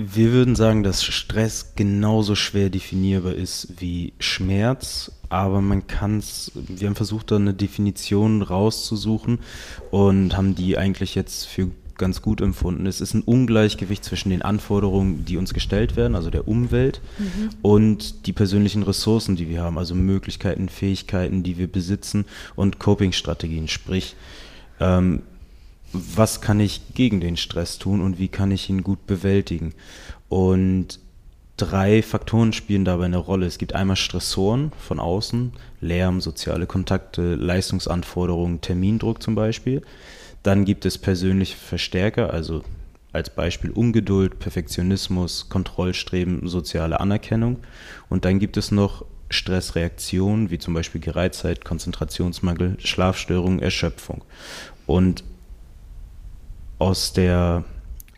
Wir 0.00 0.32
würden 0.32 0.54
sagen, 0.54 0.84
dass 0.84 1.02
Stress 1.02 1.72
genauso 1.74 2.36
schwer 2.36 2.70
definierbar 2.70 3.34
ist 3.34 3.80
wie 3.80 4.12
Schmerz, 4.20 5.10
aber 5.28 5.60
man 5.60 5.88
kann 5.88 6.18
es, 6.18 6.52
wir 6.54 6.86
haben 6.86 6.94
versucht, 6.94 7.32
da 7.32 7.36
eine 7.36 7.52
Definition 7.52 8.42
rauszusuchen 8.42 9.40
und 9.90 10.36
haben 10.36 10.54
die 10.54 10.78
eigentlich 10.78 11.16
jetzt 11.16 11.48
für 11.48 11.72
ganz 11.96 12.22
gut 12.22 12.40
empfunden. 12.40 12.86
Es 12.86 13.00
ist 13.00 13.14
ein 13.14 13.22
Ungleichgewicht 13.22 14.04
zwischen 14.04 14.30
den 14.30 14.42
Anforderungen, 14.42 15.24
die 15.24 15.36
uns 15.36 15.52
gestellt 15.52 15.96
werden, 15.96 16.14
also 16.14 16.30
der 16.30 16.46
Umwelt, 16.46 17.00
mhm. 17.18 17.48
und 17.62 18.26
die 18.26 18.32
persönlichen 18.32 18.84
Ressourcen, 18.84 19.34
die 19.34 19.48
wir 19.48 19.62
haben, 19.62 19.78
also 19.78 19.96
Möglichkeiten, 19.96 20.68
Fähigkeiten, 20.68 21.42
die 21.42 21.58
wir 21.58 21.66
besitzen 21.66 22.24
und 22.54 22.78
Coping-Strategien. 22.78 23.66
Sprich, 23.66 24.14
ähm, 24.78 25.22
was 25.92 26.40
kann 26.40 26.60
ich 26.60 26.94
gegen 26.94 27.20
den 27.20 27.36
Stress 27.36 27.78
tun 27.78 28.00
und 28.00 28.18
wie 28.18 28.28
kann 28.28 28.50
ich 28.50 28.68
ihn 28.68 28.82
gut 28.82 29.06
bewältigen? 29.06 29.74
Und 30.28 31.00
drei 31.56 32.02
Faktoren 32.02 32.52
spielen 32.52 32.84
dabei 32.84 33.06
eine 33.06 33.18
Rolle. 33.18 33.46
Es 33.46 33.58
gibt 33.58 33.74
einmal 33.74 33.96
Stressoren 33.96 34.72
von 34.78 35.00
außen, 35.00 35.52
Lärm, 35.80 36.20
soziale 36.20 36.66
Kontakte, 36.66 37.34
Leistungsanforderungen, 37.34 38.60
Termindruck 38.60 39.22
zum 39.22 39.34
Beispiel. 39.34 39.82
Dann 40.42 40.64
gibt 40.64 40.86
es 40.86 40.98
persönliche 40.98 41.56
Verstärker, 41.56 42.32
also 42.32 42.62
als 43.12 43.30
Beispiel 43.30 43.70
Ungeduld, 43.70 44.38
Perfektionismus, 44.38 45.48
Kontrollstreben, 45.48 46.46
soziale 46.48 47.00
Anerkennung. 47.00 47.58
Und 48.08 48.24
dann 48.24 48.38
gibt 48.38 48.56
es 48.56 48.70
noch 48.70 49.04
Stressreaktionen, 49.30 50.50
wie 50.50 50.58
zum 50.58 50.74
Beispiel 50.74 51.00
Gereiztheit, 51.00 51.64
Konzentrationsmangel, 51.64 52.76
Schlafstörung, 52.78 53.58
Erschöpfung. 53.58 54.22
Und 54.86 55.24
aus 56.78 57.12
der 57.12 57.64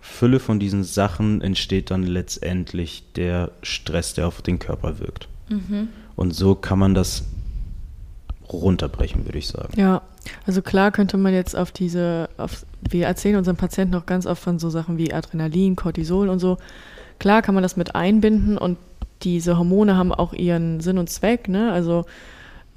Fülle 0.00 0.40
von 0.40 0.58
diesen 0.58 0.84
Sachen 0.84 1.40
entsteht 1.40 1.90
dann 1.90 2.02
letztendlich 2.02 3.04
der 3.14 3.52
Stress, 3.62 4.14
der 4.14 4.26
auf 4.26 4.42
den 4.42 4.58
Körper 4.58 4.98
wirkt. 4.98 5.28
Mhm. 5.48 5.88
Und 6.16 6.34
so 6.34 6.54
kann 6.54 6.78
man 6.78 6.94
das 6.94 7.24
runterbrechen, 8.52 9.24
würde 9.24 9.38
ich 9.38 9.48
sagen. 9.48 9.72
Ja, 9.78 10.02
also 10.46 10.62
klar 10.62 10.90
könnte 10.90 11.16
man 11.16 11.32
jetzt 11.32 11.56
auf 11.56 11.70
diese, 11.70 12.28
auf, 12.36 12.66
wir 12.80 13.06
erzählen 13.06 13.36
unseren 13.36 13.56
Patienten 13.56 13.94
auch 13.94 14.06
ganz 14.06 14.26
oft 14.26 14.42
von 14.42 14.58
so 14.58 14.70
Sachen 14.70 14.98
wie 14.98 15.12
Adrenalin, 15.12 15.76
Cortisol 15.76 16.28
und 16.28 16.40
so. 16.40 16.58
Klar 17.18 17.42
kann 17.42 17.54
man 17.54 17.62
das 17.62 17.76
mit 17.76 17.94
einbinden 17.94 18.58
und 18.58 18.78
diese 19.22 19.58
Hormone 19.58 19.96
haben 19.96 20.12
auch 20.12 20.32
ihren 20.32 20.80
Sinn 20.80 20.98
und 20.98 21.10
Zweck, 21.10 21.48
ne? 21.48 21.72
Also 21.72 22.06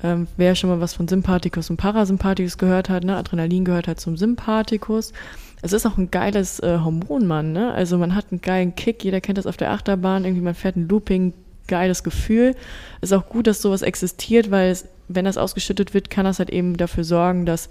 ähm, 0.04 0.28
wer 0.36 0.56
schon 0.56 0.70
mal 0.70 0.82
was 0.82 0.94
von 0.94 1.08
Sympathikus 1.08 1.70
und 1.70 1.78
Parasympathikus 1.78 2.58
gehört 2.58 2.90
hat, 2.90 3.04
ne? 3.06 3.16
Adrenalin 3.16 3.64
gehört 3.64 3.88
halt 3.88 4.02
zum 4.02 4.18
Sympathikus. 4.18 5.14
Es 5.64 5.74
ist 5.74 5.86
auch 5.86 5.98
ein 5.98 6.12
geiles 6.12 6.60
äh, 6.60 6.80
Hormon, 6.84 7.26
Mann, 7.26 7.54
ne? 7.54 7.74
Also 7.74 7.98
man 7.98 8.14
hat 8.14 8.28
einen 8.32 8.42
geilen 8.42 8.76
Kick, 8.76 9.04
jeder 9.04 9.22
kennt 9.22 9.38
das 9.38 9.48
auf 9.48 9.58
der 9.58 9.72
Achterbahn, 9.72 10.26
irgendwie 10.26 10.44
man 10.44 10.56
fährt 10.56 10.76
ein 10.76 10.88
Looping, 10.88 11.34
geiles 11.68 12.04
Gefühl. 12.04 12.56
Ist 13.02 13.14
auch 13.14 13.28
gut, 13.30 13.48
dass 13.48 13.62
sowas 13.62 13.82
existiert, 13.82 14.52
weil 14.52 14.70
es 14.72 14.88
wenn 15.08 15.26
das 15.26 15.38
ausgeschüttet 15.38 15.94
wird, 15.94 16.10
kann 16.10 16.26
das 16.26 16.40
halt 16.40 16.50
eben 16.50 16.78
dafür 16.78 17.04
sorgen, 17.04 17.46
dass 17.46 17.70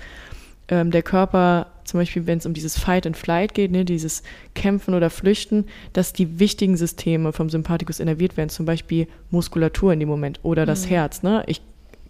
ähm, 0.69 0.91
der 0.91 1.03
Körper, 1.03 1.67
zum 1.85 2.01
Beispiel 2.01 2.27
wenn 2.27 2.39
es 2.39 2.47
um 2.47 2.55
dieses 2.55 2.79
Fight 2.79 3.07
and 3.07 3.17
Flight 3.17 3.55
geht, 3.55 3.71
ne, 3.71 3.85
dieses 3.85 4.23
Kämpfen 4.55 4.95
oder 4.95 5.11
Flüchten, 5.11 5.67
dass 5.93 6.13
die 6.13 6.39
wichtigen 6.39 6.77
Systeme 6.77 7.33
vom 7.33 7.51
Sympathikus 7.51 8.01
innerviert 8.01 8.37
werden, 8.37 8.51
zum 8.51 8.67
Beispiel 8.67 9.09
Muskulatur 9.31 9.93
in 9.93 10.01
dem 10.01 10.09
Moment 10.09 10.41
oder 10.43 10.67
das 10.67 10.85
mhm. 10.85 10.91
Herz. 10.91 11.23
Ne? 11.23 11.43
Ich 11.47 11.61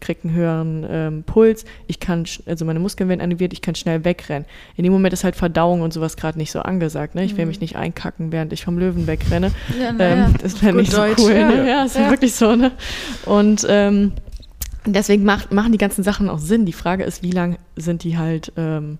kriege 0.02 0.20
einen 0.24 0.34
höheren 0.34 0.86
ähm, 0.88 1.22
Puls, 1.24 1.64
ich 1.86 2.00
kann, 2.00 2.26
also 2.44 2.64
meine 2.66 2.78
Muskeln 2.78 3.08
werden 3.08 3.22
animiert, 3.22 3.54
ich 3.54 3.62
kann 3.62 3.74
schnell 3.74 4.04
wegrennen. 4.04 4.46
In 4.76 4.84
dem 4.84 4.92
Moment 4.92 5.14
ist 5.14 5.24
halt 5.24 5.36
Verdauung 5.36 5.80
und 5.80 5.94
sowas 5.94 6.16
gerade 6.18 6.36
nicht 6.36 6.52
so 6.52 6.60
angesagt. 6.60 7.14
Ne? 7.14 7.24
Ich 7.24 7.36
will 7.36 7.46
mhm. 7.46 7.50
mich 7.50 7.60
nicht 7.60 7.76
einkacken, 7.76 8.32
während 8.32 8.52
ich 8.52 8.64
vom 8.64 8.78
Löwen 8.78 9.06
wegrenne. 9.06 9.52
Ja, 9.80 9.90
ähm, 9.98 10.18
ja. 10.18 10.30
Das 10.42 10.62
wäre 10.62 10.74
nicht 10.74 10.92
Deutsch. 10.92 11.18
so 11.20 11.26
cool. 11.26 11.34
Ja, 11.34 11.48
ne? 11.48 11.68
ja 11.68 11.84
ist 11.84 11.96
ja. 11.96 12.10
wirklich 12.10 12.34
so. 12.34 12.54
Ne? 12.56 12.72
Und 13.24 13.64
ähm, 13.68 14.12
deswegen 14.84 15.24
macht, 15.24 15.52
machen 15.52 15.72
die 15.72 15.78
ganzen 15.78 16.02
Sachen 16.02 16.28
auch 16.28 16.38
Sinn. 16.38 16.66
Die 16.66 16.72
Frage 16.72 17.04
ist, 17.04 17.22
wie 17.22 17.30
lange 17.30 17.56
sind 17.76 18.02
die 18.04 18.18
halt 18.18 18.52
ähm, 18.56 18.98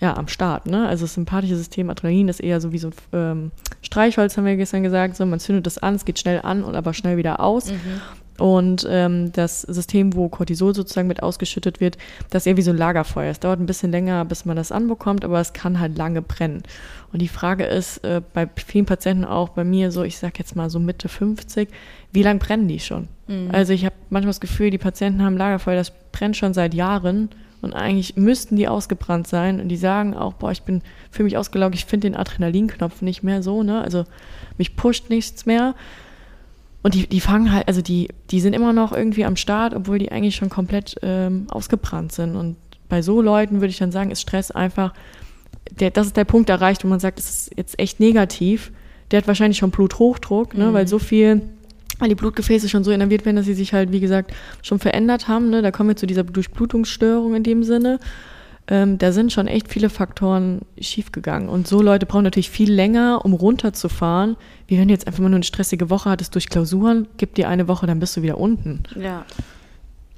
ja, 0.00 0.16
am 0.16 0.28
Start. 0.28 0.66
Ne? 0.66 0.86
Also 0.88 1.04
das 1.04 1.14
sympathische 1.14 1.56
System 1.56 1.88
Adrenalin 1.88 2.28
ist 2.28 2.40
eher 2.40 2.60
so 2.60 2.72
wie 2.72 2.78
so 2.78 2.88
ein 2.88 2.94
ähm, 3.12 3.50
Streichholz, 3.82 4.36
haben 4.36 4.44
wir 4.44 4.56
gestern 4.56 4.82
gesagt. 4.82 5.16
So, 5.16 5.24
man 5.24 5.40
zündet 5.40 5.66
das 5.66 5.78
an, 5.78 5.94
es 5.94 6.04
geht 6.04 6.18
schnell 6.18 6.40
an 6.42 6.64
und 6.64 6.74
aber 6.74 6.92
schnell 6.92 7.16
wieder 7.16 7.40
aus. 7.40 7.70
Mhm. 7.70 8.00
Und 8.38 8.86
ähm, 8.88 9.32
das 9.32 9.62
System, 9.62 10.14
wo 10.14 10.28
Cortisol 10.28 10.74
sozusagen 10.74 11.08
mit 11.08 11.22
ausgeschüttet 11.22 11.80
wird, 11.80 11.96
das 12.30 12.42
ist 12.42 12.46
eher 12.46 12.56
wie 12.56 12.62
so 12.62 12.70
ein 12.70 12.76
Lagerfeuer. 12.76 13.30
Es 13.30 13.40
dauert 13.40 13.60
ein 13.60 13.66
bisschen 13.66 13.90
länger, 13.90 14.24
bis 14.24 14.44
man 14.44 14.56
das 14.56 14.72
anbekommt, 14.72 15.24
aber 15.24 15.40
es 15.40 15.52
kann 15.52 15.80
halt 15.80 15.96
lange 15.96 16.22
brennen. 16.22 16.62
Und 17.12 17.22
die 17.22 17.28
Frage 17.28 17.64
ist 17.64 18.04
äh, 18.04 18.20
bei 18.34 18.48
vielen 18.66 18.84
Patienten 18.84 19.24
auch 19.24 19.50
bei 19.50 19.64
mir 19.64 19.90
so, 19.90 20.02
ich 20.02 20.18
sag 20.18 20.38
jetzt 20.38 20.56
mal 20.56 20.68
so 20.68 20.78
Mitte 20.78 21.08
50, 21.08 21.68
wie 22.12 22.22
lange 22.22 22.38
brennen 22.38 22.68
die 22.68 22.80
schon? 22.80 23.08
Mhm. 23.26 23.50
Also 23.52 23.72
ich 23.72 23.84
habe 23.84 23.94
manchmal 24.10 24.30
das 24.30 24.40
Gefühl, 24.40 24.70
die 24.70 24.78
Patienten 24.78 25.22
haben 25.22 25.36
Lagerfeuer, 25.36 25.76
das 25.76 25.92
brennt 26.12 26.36
schon 26.36 26.52
seit 26.52 26.74
Jahren 26.74 27.30
und 27.62 27.74
eigentlich 27.74 28.16
müssten 28.16 28.56
die 28.56 28.68
ausgebrannt 28.68 29.26
sein 29.26 29.60
und 29.60 29.68
die 29.68 29.76
sagen 29.76 30.14
auch, 30.14 30.34
boah, 30.34 30.52
ich 30.52 30.62
bin 30.62 30.82
für 31.10 31.24
mich 31.24 31.36
ausgelaugt, 31.36 31.74
ich 31.74 31.86
finde 31.86 32.08
den 32.08 32.16
Adrenalinknopf 32.16 33.02
nicht 33.02 33.22
mehr 33.22 33.42
so, 33.42 33.62
ne? 33.62 33.80
Also 33.80 34.04
mich 34.58 34.76
pusht 34.76 35.10
nichts 35.10 35.46
mehr. 35.46 35.74
Und 36.82 36.94
die, 36.94 37.06
die 37.06 37.20
fangen 37.20 37.52
halt, 37.52 37.66
also 37.68 37.82
die, 37.82 38.08
die 38.30 38.40
sind 38.40 38.52
immer 38.52 38.72
noch 38.72 38.92
irgendwie 38.92 39.24
am 39.24 39.36
Start, 39.36 39.74
obwohl 39.74 39.98
die 39.98 40.12
eigentlich 40.12 40.36
schon 40.36 40.50
komplett 40.50 40.96
ähm, 41.02 41.46
ausgebrannt 41.50 42.12
sind. 42.12 42.36
Und 42.36 42.56
bei 42.88 43.02
so 43.02 43.20
Leuten 43.20 43.56
würde 43.56 43.68
ich 43.68 43.78
dann 43.78 43.92
sagen, 43.92 44.10
ist 44.10 44.20
Stress 44.20 44.50
einfach, 44.50 44.94
der, 45.70 45.90
das 45.90 46.08
ist 46.08 46.16
der 46.16 46.24
Punkt 46.24 46.48
erreicht, 46.48 46.84
wo 46.84 46.88
man 46.88 47.00
sagt, 47.00 47.18
es 47.18 47.28
ist 47.30 47.52
jetzt 47.56 47.78
echt 47.78 47.98
negativ. 47.98 48.72
Der 49.10 49.18
hat 49.18 49.26
wahrscheinlich 49.26 49.58
schon 49.58 49.70
Bluthochdruck, 49.70 50.56
ne, 50.56 50.66
mhm. 50.66 50.74
weil 50.74 50.86
so 50.86 50.98
viel 50.98 51.42
weil 51.98 52.08
die 52.08 52.14
Blutgefäße 52.14 52.68
schon 52.68 52.84
so 52.84 52.90
innerviert 52.90 53.24
werden, 53.24 53.36
dass 53.36 53.46
sie 53.46 53.54
sich 53.54 53.72
halt, 53.72 53.90
wie 53.90 54.00
gesagt, 54.00 54.32
schon 54.62 54.78
verändert 54.78 55.28
haben. 55.28 55.50
Ne? 55.50 55.62
Da 55.62 55.70
kommen 55.70 55.88
wir 55.88 55.96
zu 55.96 56.06
dieser 56.06 56.24
Durchblutungsstörung 56.24 57.34
in 57.34 57.42
dem 57.42 57.64
Sinne. 57.64 57.98
Ähm, 58.68 58.98
da 58.98 59.12
sind 59.12 59.32
schon 59.32 59.46
echt 59.46 59.68
viele 59.68 59.90
Faktoren 59.90 60.62
schiefgegangen. 60.80 61.48
Und 61.48 61.68
so 61.68 61.80
Leute 61.80 62.06
brauchen 62.06 62.24
natürlich 62.24 62.50
viel 62.50 62.72
länger, 62.72 63.24
um 63.24 63.32
runterzufahren. 63.32 64.36
Wie 64.66 64.78
wenn 64.78 64.88
du 64.88 64.94
jetzt 64.94 65.06
einfach 65.06 65.20
mal 65.20 65.28
nur 65.28 65.36
eine 65.36 65.44
stressige 65.44 65.88
Woche 65.88 66.10
hattest 66.10 66.34
durch 66.34 66.48
Klausuren, 66.48 67.06
gib 67.16 67.34
dir 67.36 67.48
eine 67.48 67.68
Woche, 67.68 67.86
dann 67.86 68.00
bist 68.00 68.16
du 68.16 68.22
wieder 68.22 68.38
unten. 68.38 68.82
Ja. 69.00 69.24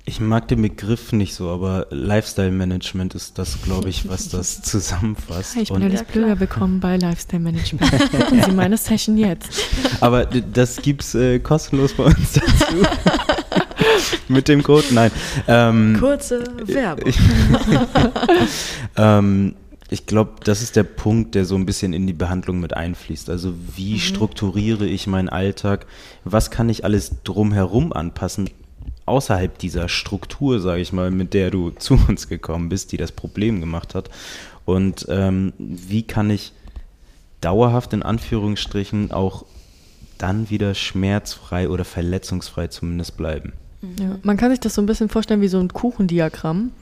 Ich 0.09 0.21
mag 0.21 0.49
den 0.49 0.63
Begriff 0.63 1.13
nicht 1.13 1.35
so, 1.35 1.51
aber 1.51 1.87
Lifestyle 1.91 2.51
Management 2.51 3.15
ist 3.15 3.37
das, 3.37 3.61
glaube 3.61 3.91
ich, 3.91 4.09
was 4.09 4.31
das 4.31 4.63
zusammenfasst. 4.63 5.55
ich 5.59 5.71
bin 5.71 5.83
ja 5.83 5.91
das 5.91 6.05
Blöder 6.05 6.35
bekommen 6.35 6.81
bei 6.81 6.97
Lifestyle 6.97 7.43
Management. 7.43 7.93
Sie 8.47 8.53
meine 8.53 8.79
Session 8.79 9.19
jetzt. 9.19 9.51
Aber 10.01 10.25
das 10.25 10.81
gibt's 10.81 11.15
äh, 11.15 11.41
kostenlos 11.41 11.93
bei 11.93 12.05
uns 12.05 12.33
dazu. 12.33 12.77
Mit 14.29 14.49
dem 14.49 14.63
Code? 14.63 14.87
Nein. 14.91 15.11
Ähm, 15.47 15.97
Kurze 15.99 16.45
Werbung. 16.65 17.09
Ich, 17.09 17.19
ähm, 18.97 19.55
ich 19.91 20.07
glaube, 20.07 20.33
das 20.45 20.63
ist 20.63 20.77
der 20.77 20.83
Punkt, 20.83 21.35
der 21.35 21.45
so 21.45 21.55
ein 21.55 21.67
bisschen 21.67 21.93
in 21.93 22.07
die 22.07 22.13
Behandlung 22.13 22.61
mit 22.61 22.75
einfließt. 22.75 23.31
Also 23.31 23.55
wie 23.77 23.95
mhm. 23.95 23.99
strukturiere 24.01 24.87
ich 24.87 25.07
meinen 25.07 25.29
Alltag? 25.29 25.87
Was 26.25 26.51
kann 26.51 26.69
ich 26.69 26.85
alles 26.85 27.23
drumherum 27.25 27.93
anpassen? 27.93 28.51
außerhalb 29.09 29.59
dieser 29.59 29.89
Struktur, 29.89 30.61
sage 30.61 30.83
ich 30.83 30.93
mal, 30.93 31.11
mit 31.11 31.35
der 31.35 31.51
du 31.51 31.71
zu 31.79 31.95
uns 32.09 32.29
gekommen 32.29 32.69
bist, 32.69 32.93
die 32.93 32.97
das 32.97 33.11
Problem 33.11 33.61
gemacht 33.61 33.95
hat. 33.95 34.11
Und 34.65 35.07
ähm, 35.09 35.55
wie 35.59 36.03
kann 36.03 36.31
ich 36.31 36.53
dauerhaft 37.41 37.93
in 37.93 38.03
Anführungsstrichen 38.03 39.13
auch 39.13 39.45
dann 40.19 40.51
wieder 40.51 40.75
schmerzfrei 40.75 41.69
oder 41.69 41.85
verletzungsfrei 41.85 42.69
zumindest 42.69 43.17
bleiben? 43.17 43.55
Ja, 43.83 44.19
man 44.23 44.37
kann 44.37 44.51
sich 44.51 44.61
das 44.61 44.75
so 44.75 44.83
ein 44.83 44.87
bisschen 44.87 45.09
vorstellen 45.09 45.41
wie 45.41 45.49
so 45.49 45.59
ein 45.59 45.73
Kuchendiagramm. 45.73 46.73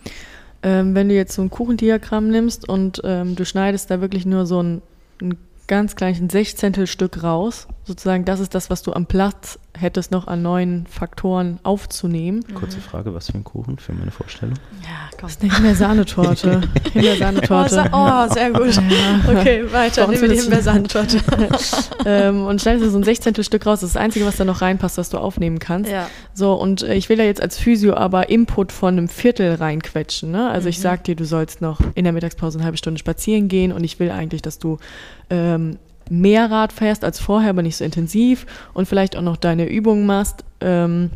Ähm, 0.63 0.95
wenn 0.95 1.09
du 1.09 1.15
jetzt 1.15 1.35
so 1.35 1.43
ein 1.43 1.51
Kuchendiagramm 1.51 2.29
nimmst 2.29 2.69
und 2.69 3.03
ähm, 3.05 3.37
du 3.37 3.45
schneidest 3.45 3.91
da 3.91 4.01
wirklich 4.01 4.25
nur 4.25 4.47
so 4.47 4.63
ein, 4.63 4.83
ein 5.21 5.37
ganz 5.67 5.97
kleines 5.97 6.33
Sechzehntelstück 6.33 7.23
raus, 7.23 7.69
sozusagen, 7.85 8.25
das 8.25 8.41
ist 8.41 8.55
das, 8.55 8.71
was 8.71 8.83
du 8.83 8.93
am 8.93 9.07
Platz 9.07 9.59
hättest, 9.81 10.11
noch 10.11 10.27
an 10.27 10.43
neuen 10.43 10.87
Faktoren 10.87 11.59
aufzunehmen. 11.63 12.45
Kurze 12.55 12.79
Frage, 12.81 13.15
was 13.15 13.27
für 13.31 13.35
ein 13.39 13.45
Kuchen 13.45 13.79
für 13.79 13.93
meine 13.93 14.11
Vorstellung? 14.11 14.55
Ja, 14.83 14.89
komm. 15.13 15.21
Das 15.29 15.33
ist 15.33 15.43
eine 15.43 15.53
Himbeersahnetorte. 15.55 16.61
Oh, 16.87 16.91
Himbeersahnetorte. 16.93 17.75
sa- 17.75 18.27
oh, 18.29 18.33
sehr 18.33 18.51
gut. 18.53 18.81
Okay, 19.29 19.65
weiter. 19.73 20.07
Nehmen 20.09 20.23
wir 20.23 20.29
die 20.29 20.41
Himbeersahnetorte. 20.41 21.19
ähm, 22.07 22.47
und 22.47 22.61
schneidest 22.61 22.87
du 22.87 22.91
so 22.91 22.99
ein 22.99 23.03
Sechzehntelstück 23.05 23.67
raus. 23.67 23.81
Das 23.81 23.89
ist 23.91 23.97
das 23.97 24.03
Einzige, 24.03 24.25
was 24.27 24.37
da 24.37 24.45
noch 24.45 24.63
reinpasst, 24.63 24.99
was 24.99 25.11
du 25.11 25.19
aufnehmen 25.19 25.59
kannst. 25.59 25.91
Ja. 25.91 26.09
So, 26.35 26.55
und 26.55 26.83
äh, 26.83 26.95
ich 26.95 27.09
will 27.09 27.17
da 27.17 27.25
jetzt 27.25 27.41
als 27.43 27.59
Physio 27.59 27.95
aber 27.95 28.29
Input 28.31 28.73
von 28.73 28.97
einem 28.97 29.09
Viertel 29.09 29.55
reinquetschen. 29.55 30.31
Ne? 30.31 30.49
Also 30.51 30.69
ich 30.69 30.81
sag 30.81 31.05
dir, 31.05 31.17
du 31.17 31.25
sollst 31.25 31.61
noch 31.61 31.81
in 31.95 32.05
der 32.05 32.13
Mittagspause 32.13 32.59
eine 32.59 32.65
halbe 32.65 32.79
Stunde 32.79 32.99
spazieren 32.99 33.49
gehen 33.49 33.73
und 33.73 33.85
ich 33.85 33.99
will 34.01 34.11
eigentlich, 34.11 34.43
dass 34.43 34.59
du 34.59 34.79
ähm, 35.31 35.79
mehr 36.11 36.51
Rad 36.51 36.73
fährst 36.73 37.05
als 37.05 37.21
vorher, 37.21 37.51
aber 37.51 37.63
nicht 37.63 37.77
so 37.77 37.85
intensiv 37.85 38.47
und 38.75 38.87
vielleicht 38.87 39.17
auch 39.17 39.23
noch 39.23 39.37
deine 39.37 39.69
Übungen 39.69 40.07
machst. 40.07 40.45
Ähm, 40.61 41.11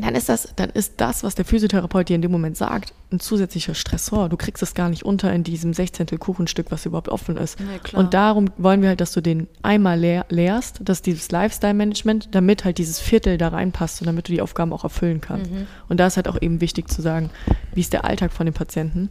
dann 0.00 0.14
ist 0.14 0.28
das, 0.28 0.54
dann 0.56 0.70
ist 0.70 0.94
das, 0.98 1.22
was 1.24 1.34
der 1.34 1.44
Physiotherapeut 1.44 2.08
dir 2.08 2.14
in 2.14 2.22
dem 2.22 2.30
Moment 2.30 2.56
sagt, 2.56 2.94
ein 3.12 3.20
zusätzlicher 3.20 3.74
Stressor. 3.74 4.28
Du 4.28 4.36
kriegst 4.36 4.62
es 4.62 4.74
gar 4.74 4.88
nicht 4.88 5.04
unter 5.04 5.32
in 5.32 5.44
diesem 5.44 5.74
Sechzehntel 5.74 6.18
Kuchenstück, 6.18 6.70
was 6.70 6.86
überhaupt 6.86 7.08
offen 7.08 7.36
ist. 7.36 7.58
Nee. 7.60 7.96
Und 7.98 8.14
darum 8.14 8.50
wollen 8.56 8.82
wir 8.82 8.88
halt, 8.88 9.00
dass 9.00 9.12
du 9.12 9.20
den 9.20 9.46
einmal 9.62 9.98
lehr 9.98 10.26
lehrst, 10.28 10.80
dass 10.84 11.02
dieses 11.02 11.30
Lifestyle-Management, 11.30 12.34
damit 12.34 12.64
halt 12.64 12.78
dieses 12.78 12.98
Viertel 12.98 13.36
da 13.36 13.48
reinpasst 13.48 14.00
und 14.00 14.06
damit 14.06 14.28
du 14.28 14.32
die 14.32 14.40
Aufgaben 14.40 14.72
auch 14.72 14.84
erfüllen 14.84 15.20
kannst. 15.20 15.50
Und 15.88 16.00
da 16.00 16.06
ist 16.06 16.16
halt 16.16 16.28
auch 16.28 16.40
eben 16.40 16.60
wichtig 16.60 16.88
zu 16.88 17.02
sagen, 17.02 17.30
wie 17.74 17.80
ist 17.80 17.92
der 17.92 18.04
Alltag 18.04 18.32
von 18.32 18.46
dem 18.46 18.54
Patienten. 18.54 19.10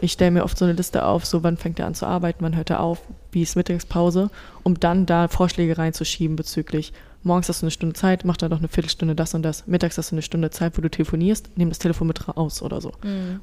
Ich 0.00 0.12
stelle 0.12 0.30
mir 0.30 0.44
oft 0.44 0.58
so 0.58 0.64
eine 0.64 0.74
Liste 0.74 1.04
auf, 1.04 1.24
so 1.24 1.42
wann 1.42 1.56
fängt 1.56 1.78
er 1.78 1.86
an 1.86 1.94
zu 1.94 2.06
arbeiten, 2.06 2.44
wann 2.44 2.56
hört 2.56 2.70
er 2.70 2.80
auf, 2.80 3.00
wie 3.32 3.42
ist 3.42 3.56
Mittagspause, 3.56 4.30
um 4.62 4.78
dann 4.78 5.06
da 5.06 5.28
Vorschläge 5.28 5.78
reinzuschieben 5.78 6.36
bezüglich 6.36 6.92
morgens 7.26 7.48
hast 7.48 7.60
du 7.60 7.66
eine 7.66 7.72
Stunde 7.72 7.94
Zeit, 7.94 8.24
mach 8.24 8.36
da 8.36 8.48
noch 8.48 8.58
eine 8.58 8.68
Viertelstunde 8.68 9.14
das 9.14 9.34
und 9.34 9.42
das. 9.42 9.66
Mittags 9.66 9.98
hast 9.98 10.12
du 10.12 10.14
eine 10.14 10.22
Stunde 10.22 10.50
Zeit, 10.50 10.78
wo 10.78 10.80
du 10.80 10.88
telefonierst, 10.88 11.50
nimm 11.56 11.68
das 11.68 11.78
Telefon 11.78 12.06
mit 12.06 12.28
raus 12.28 12.62
oder 12.62 12.80
so. 12.80 12.92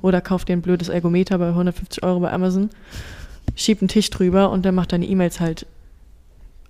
Oder 0.02 0.22
kauf 0.22 0.46
dir 0.46 0.54
ein 0.54 0.62
blödes 0.62 0.90
Ergometer 0.90 1.38
bei 1.38 1.50
150 1.50 2.02
Euro 2.02 2.22
bei 2.22 2.32
Amazon, 2.32 2.70
schieb 3.56 3.82
einen 3.82 3.90
Tisch 3.90 4.10
drüber 4.10 4.50
und 4.52 4.66
dann 4.66 4.74
mach 4.74 4.86
deine 4.86 5.06
E-Mails 5.06 5.40
halt 5.40 5.66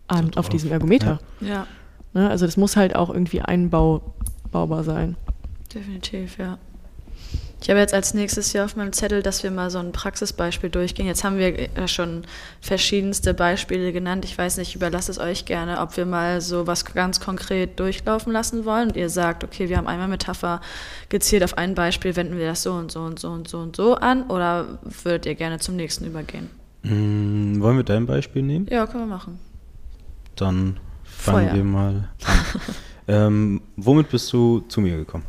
an 0.07 0.31
So 0.33 0.39
auf 0.39 0.49
diesem 0.49 0.71
Ergometer. 0.71 1.19
Ja, 1.39 1.67
Ne? 2.13 2.29
Also 2.29 2.45
das 2.45 2.57
muss 2.57 2.75
halt 2.75 2.95
auch 2.95 3.09
irgendwie 3.09 3.41
einbaubar 3.41 4.83
sein. 4.83 5.15
definitiv, 5.73 6.37
ja. 6.37 6.57
Ich 7.63 7.69
habe 7.69 7.79
jetzt 7.79 7.93
als 7.93 8.13
nächstes 8.13 8.51
hier 8.51 8.65
auf 8.65 8.75
meinem 8.75 8.91
Zettel, 8.91 9.23
dass 9.23 9.41
wir 9.41 9.49
mal 9.49 9.69
so 9.69 9.79
ein 9.79 9.93
Praxisbeispiel 9.93 10.69
durchgehen. 10.69 11.05
Jetzt 11.05 11.23
haben 11.23 11.37
wir 11.37 11.57
äh, 11.57 11.87
schon 11.87 12.25
verschiedenste 12.59 13.33
Beispiele 13.33 13.93
genannt. 13.93 14.25
Ich 14.25 14.37
weiß 14.37 14.57
nicht, 14.57 14.67
ich 14.67 14.75
überlasse 14.75 15.09
es 15.09 15.17
euch 15.17 15.45
gerne, 15.45 15.79
ob 15.79 15.95
wir 15.95 16.05
mal 16.05 16.41
so 16.41 16.67
was 16.67 16.83
ganz 16.83 17.21
konkret 17.21 17.79
durchlaufen 17.79 18.33
lassen 18.33 18.65
wollen 18.65 18.89
und 18.89 18.97
ihr 18.97 19.09
sagt, 19.09 19.45
okay, 19.45 19.69
wir 19.69 19.77
haben 19.77 19.87
einmal 19.87 20.09
Metapher 20.09 20.59
gezielt 21.07 21.41
auf 21.41 21.57
ein 21.57 21.73
Beispiel, 21.73 22.17
wenden 22.17 22.37
wir 22.37 22.47
das 22.47 22.63
so 22.63 22.73
und 22.73 22.91
so 22.91 22.99
und 22.99 23.17
so 23.17 23.29
und 23.29 23.47
so 23.47 23.59
und 23.59 23.77
so 23.77 23.95
an 23.95 24.23
oder 24.23 24.79
würdet 24.83 25.25
ihr 25.25 25.35
gerne 25.35 25.59
zum 25.59 25.77
nächsten 25.77 26.05
übergehen? 26.05 26.49
Hm, 26.81 27.61
wollen 27.61 27.77
wir 27.77 27.85
dein 27.85 28.05
Beispiel 28.05 28.41
nehmen? 28.41 28.67
Ja, 28.69 28.85
können 28.87 29.03
wir 29.07 29.15
machen. 29.15 29.39
Dann 30.35 30.81
fangen 31.05 31.47
Feuer. 31.47 31.55
wir 31.55 31.63
mal 31.63 32.09
an. 32.25 32.35
ähm, 33.07 33.61
womit 33.77 34.09
bist 34.09 34.33
du 34.33 34.59
zu 34.67 34.81
mir 34.81 34.97
gekommen? 34.97 35.23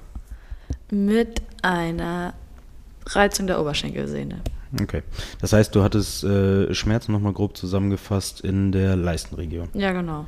Mit 0.91 1.41
einer 1.65 2.35
Reizung 3.07 3.47
der 3.47 3.61
Oberschenkelsehne. 3.61 4.41
Okay. 4.81 5.03
Das 5.41 5.53
heißt, 5.53 5.75
du 5.75 5.83
hattest 5.83 6.25
äh, 6.25 6.75
Schmerzen 6.75 7.13
nochmal 7.13 7.33
grob 7.33 7.57
zusammengefasst 7.57 8.41
in 8.41 8.73
der 8.73 8.97
Leistenregion. 8.97 9.69
Ja, 9.75 9.93
genau. 9.93 10.27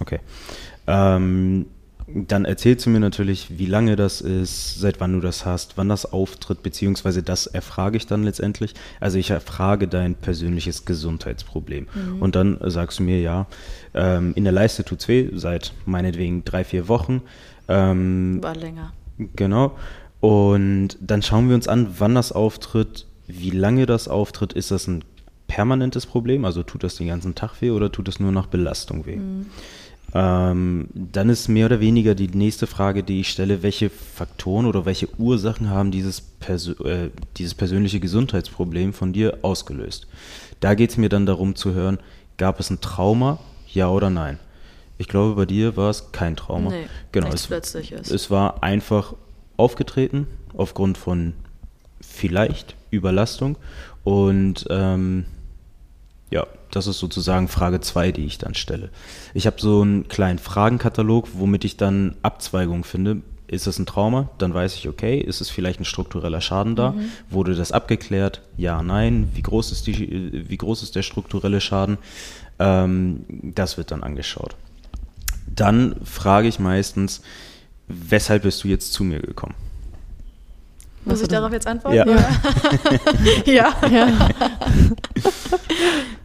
Okay. 0.00 0.20
Ähm, 0.86 1.66
dann 2.08 2.44
erzählst 2.44 2.86
du 2.86 2.90
mir 2.90 3.00
natürlich, 3.00 3.58
wie 3.58 3.66
lange 3.66 3.96
das 3.96 4.20
ist, 4.20 4.78
seit 4.78 5.00
wann 5.00 5.14
du 5.14 5.20
das 5.20 5.44
hast, 5.44 5.76
wann 5.76 5.88
das 5.88 6.12
auftritt, 6.12 6.62
beziehungsweise 6.62 7.22
das 7.22 7.48
erfrage 7.48 7.96
ich 7.96 8.06
dann 8.06 8.22
letztendlich. 8.22 8.74
Also 9.00 9.18
ich 9.18 9.30
erfrage 9.30 9.88
dein 9.88 10.14
persönliches 10.14 10.84
Gesundheitsproblem. 10.84 11.88
Und 12.20 12.36
dann 12.36 12.58
sagst 12.60 13.00
du 13.00 13.02
mir, 13.02 13.20
ja, 13.20 13.46
ähm, 13.94 14.34
in 14.36 14.44
der 14.44 14.52
Leiste 14.52 14.84
tut's 14.84 15.08
weh, 15.08 15.30
seit 15.34 15.72
meinetwegen 15.84 16.44
drei, 16.44 16.62
vier 16.62 16.86
Wochen. 16.86 17.22
Ähm, 17.66 18.40
War 18.40 18.54
länger. 18.54 18.92
Genau. 19.34 19.76
Und 20.20 20.96
dann 21.00 21.22
schauen 21.22 21.48
wir 21.48 21.54
uns 21.54 21.68
an, 21.68 21.88
wann 21.98 22.14
das 22.14 22.32
auftritt, 22.32 23.06
wie 23.26 23.50
lange 23.50 23.86
das 23.86 24.08
auftritt. 24.08 24.52
Ist 24.52 24.70
das 24.70 24.86
ein 24.86 25.04
permanentes 25.46 26.06
Problem? 26.06 26.44
Also 26.44 26.62
tut 26.62 26.82
das 26.82 26.96
den 26.96 27.08
ganzen 27.08 27.34
Tag 27.34 27.60
weh 27.60 27.70
oder 27.70 27.92
tut 27.92 28.08
es 28.08 28.20
nur 28.20 28.32
nach 28.32 28.46
Belastung 28.46 29.06
weh? 29.06 29.18
Ähm, 30.14 30.88
dann 30.94 31.28
ist 31.28 31.48
mehr 31.48 31.66
oder 31.66 31.80
weniger 31.80 32.14
die 32.14 32.28
nächste 32.28 32.66
Frage, 32.66 33.02
die 33.02 33.20
ich 33.20 33.28
stelle, 33.28 33.62
welche 33.62 33.90
Faktoren 33.90 34.66
oder 34.66 34.86
welche 34.86 35.08
Ursachen 35.18 35.68
haben 35.68 35.90
dieses, 35.90 36.20
Persö 36.20 36.72
äh, 36.84 37.10
dieses 37.36 37.54
persönliche 37.54 38.00
Gesundheitsproblem 38.00 38.92
von 38.92 39.12
dir 39.12 39.38
ausgelöst? 39.42 40.06
Da 40.60 40.74
geht 40.74 40.90
es 40.90 40.96
mir 40.96 41.08
dann 41.08 41.26
darum 41.26 41.54
zu 41.54 41.74
hören, 41.74 41.98
gab 42.38 42.60
es 42.60 42.70
ein 42.70 42.80
Trauma, 42.80 43.38
ja 43.72 43.90
oder 43.90 44.08
nein? 44.08 44.38
Ich 44.98 45.08
glaube, 45.08 45.34
bei 45.34 45.44
dir 45.44 45.76
war 45.76 45.90
es 45.90 46.12
kein 46.12 46.36
Trauma. 46.36 46.70
Nee, 46.70 46.86
genau, 47.12 47.28
es, 47.28 47.48
Plötzliches. 47.48 48.10
es 48.10 48.30
war 48.30 48.62
einfach 48.62 49.14
aufgetreten 49.56 50.26
aufgrund 50.56 50.98
von 50.98 51.34
vielleicht 52.00 52.76
Überlastung 52.90 53.56
und 54.04 54.66
ähm, 54.70 55.26
ja, 56.30 56.46
das 56.70 56.86
ist 56.86 56.98
sozusagen 56.98 57.48
Frage 57.48 57.80
2, 57.80 58.12
die 58.12 58.24
ich 58.24 58.38
dann 58.38 58.54
stelle. 58.54 58.90
Ich 59.34 59.46
habe 59.46 59.60
so 59.60 59.82
einen 59.82 60.08
kleinen 60.08 60.38
Fragenkatalog, 60.38 61.28
womit 61.34 61.64
ich 61.64 61.76
dann 61.76 62.16
Abzweigungen 62.22 62.84
finde. 62.84 63.22
Ist 63.46 63.68
es 63.68 63.78
ein 63.78 63.86
Trauma? 63.86 64.28
Dann 64.38 64.52
weiß 64.52 64.74
ich, 64.74 64.88
okay, 64.88 65.18
ist 65.20 65.40
es 65.40 65.50
vielleicht 65.50 65.80
ein 65.80 65.84
struktureller 65.84 66.40
Schaden 66.40 66.74
da? 66.74 66.94
Wurde 67.30 67.54
das 67.54 67.70
abgeklärt? 67.70 68.42
Ja, 68.56 68.82
nein. 68.82 69.30
Wie 69.34 69.42
groß 69.42 69.70
ist, 69.70 69.86
die, 69.86 70.48
wie 70.48 70.56
groß 70.56 70.82
ist 70.82 70.96
der 70.96 71.02
strukturelle 71.02 71.60
Schaden? 71.60 71.98
Ähm, 72.58 73.24
das 73.28 73.78
wird 73.78 73.92
dann 73.92 74.02
angeschaut. 74.02 74.56
Dann 75.46 75.94
frage 76.04 76.48
ich 76.48 76.58
meistens, 76.58 77.22
weshalb 77.88 78.42
bist 78.42 78.62
du 78.64 78.68
jetzt 78.68 78.92
zu 78.92 79.04
mir 79.04 79.20
gekommen? 79.20 79.54
Muss 81.04 81.20
ich 81.22 81.28
darauf 81.28 81.52
jetzt 81.52 81.66
antworten? 81.68 81.96
Ja. 81.96 82.06
ja. 83.44 83.74
Ja. 83.86 84.28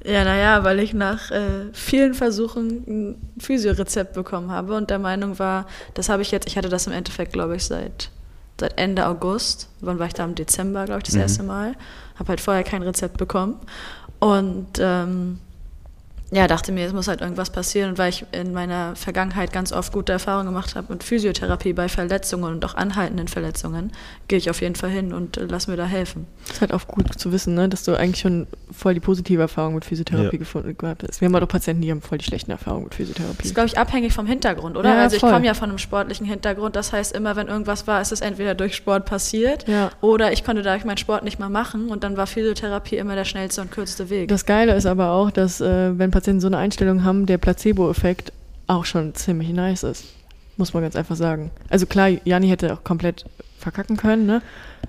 Ja, 0.03 0.23
naja, 0.23 0.63
weil 0.63 0.79
ich 0.79 0.93
nach 0.95 1.29
äh, 1.29 1.65
vielen 1.73 2.15
Versuchen 2.15 2.83
ein 2.87 3.31
Physiorezept 3.39 4.13
bekommen 4.13 4.49
habe 4.49 4.75
und 4.75 4.89
der 4.89 4.97
Meinung 4.97 5.37
war, 5.37 5.67
das 5.93 6.09
habe 6.09 6.23
ich 6.23 6.31
jetzt, 6.31 6.47
ich 6.47 6.57
hatte 6.57 6.69
das 6.69 6.87
im 6.87 6.93
Endeffekt, 6.93 7.33
glaube 7.33 7.55
ich, 7.55 7.65
seit, 7.65 8.09
seit 8.59 8.79
Ende 8.79 9.05
August. 9.05 9.69
Wann 9.79 9.99
war 9.99 10.07
ich 10.07 10.13
da? 10.13 10.25
Im 10.25 10.33
Dezember, 10.33 10.85
glaube 10.85 10.99
ich, 10.99 11.03
das 11.03 11.13
Mhm. 11.15 11.21
erste 11.21 11.43
Mal. 11.43 11.75
Habe 12.15 12.29
halt 12.29 12.41
vorher 12.41 12.63
kein 12.63 12.81
Rezept 12.81 13.17
bekommen. 13.17 13.55
Und 14.19 14.67
ähm, 14.79 15.39
ja, 16.33 16.47
dachte 16.47 16.71
mir, 16.71 16.85
es 16.87 16.93
muss 16.93 17.07
halt 17.09 17.19
irgendwas 17.21 17.49
passieren. 17.49 17.89
Und 17.91 17.97
weil 17.97 18.09
ich 18.09 18.25
in 18.31 18.53
meiner 18.53 18.95
Vergangenheit 18.95 19.51
ganz 19.51 19.73
oft 19.73 19.91
gute 19.91 20.13
Erfahrungen 20.13 20.45
gemacht 20.47 20.75
habe 20.75 20.93
mit 20.93 21.03
Physiotherapie 21.03 21.73
bei 21.73 21.89
Verletzungen 21.89 22.53
und 22.53 22.63
auch 22.63 22.75
anhaltenden 22.75 23.27
Verletzungen, 23.27 23.91
gehe 24.29 24.37
ich 24.37 24.49
auf 24.49 24.61
jeden 24.61 24.75
Fall 24.75 24.89
hin 24.91 25.11
und 25.13 25.35
äh, 25.37 25.45
lass 25.49 25.67
mir 25.67 25.75
da 25.75 25.85
helfen. 25.85 26.25
ist 26.49 26.61
halt 26.61 26.71
auch 26.73 26.87
gut 26.87 27.19
zu 27.19 27.33
wissen, 27.33 27.53
ne, 27.55 27.67
dass 27.67 27.83
du 27.83 27.95
eigentlich 27.97 28.21
schon 28.21 28.47
voll 28.71 28.93
die 28.93 29.01
positive 29.01 29.41
Erfahrung 29.41 29.75
mit 29.75 29.83
Physiotherapie 29.83 30.37
Ja. 30.37 30.39
gefunden 30.39 30.77
gehabt 30.77 31.03
hast. 31.05 31.19
Wir 31.19 31.25
haben 31.25 31.33
halt 31.33 31.43
auch 31.43 31.49
Patienten, 31.49 31.81
die 31.81 31.91
haben 31.91 32.01
voll 32.01 32.17
die 32.17 32.23
schlechten 32.25 32.51
Erfahrungen 32.51 32.83
mit 32.85 32.93
Das 32.93 32.97
Physiotherapie. 32.97 33.43
ist, 33.47 33.53
glaube 33.53 33.67
ich, 33.67 33.77
abhängig 33.77 34.13
vom 34.13 34.25
Hintergrund, 34.25 34.77
oder? 34.77 34.89
Ja, 34.95 35.01
also 35.01 35.17
ich 35.17 35.21
komme 35.21 35.45
ja 35.45 35.53
von 35.53 35.67
einem 35.67 35.79
sportlichen 35.79 36.25
Hintergrund. 36.25 36.77
Das 36.77 36.93
heißt, 36.93 37.13
immer 37.13 37.35
wenn 37.35 37.47
irgendwas 37.49 37.87
war, 37.87 38.01
ist 38.01 38.13
es 38.13 38.21
entweder 38.21 38.55
durch 38.55 38.75
Sport 38.75 39.05
passiert 39.05 39.67
Ja. 39.67 39.89
oder 39.99 40.31
ich 40.31 40.45
konnte 40.45 40.61
dadurch 40.61 40.85
meinen 40.85 40.95
Sport 40.97 41.25
nicht 41.25 41.39
mal 41.39 41.49
machen 41.49 41.89
und 41.89 42.05
dann 42.05 42.15
war 42.15 42.25
Physiotherapie 42.25 42.95
immer 42.95 43.15
der 43.15 43.25
schnellste 43.25 43.59
und 43.59 43.69
kürzeste 43.71 44.09
Weg. 44.09 44.29
Das 44.29 44.45
Geile 44.45 44.73
ist 44.75 44.85
aber 44.85 45.11
auch, 45.11 45.29
dass 45.29 45.59
äh, 45.59 45.99
wenn 45.99 46.09
Patienten 46.09 46.20
so 46.23 46.47
eine 46.47 46.57
Einstellung 46.57 47.03
haben, 47.03 47.25
der 47.25 47.37
Placebo-Effekt 47.37 48.31
auch 48.67 48.85
schon 48.85 49.13
ziemlich 49.15 49.49
nice 49.49 49.83
ist. 49.83 50.05
Muss 50.57 50.73
man 50.73 50.83
ganz 50.83 50.95
einfach 50.95 51.15
sagen. 51.15 51.51
Also 51.69 51.85
klar, 51.85 52.09
Jani 52.23 52.47
hätte 52.49 52.73
auch 52.73 52.83
komplett 52.83 53.25
verkacken 53.57 53.95
können, 53.97 54.25
ne? 54.25 54.41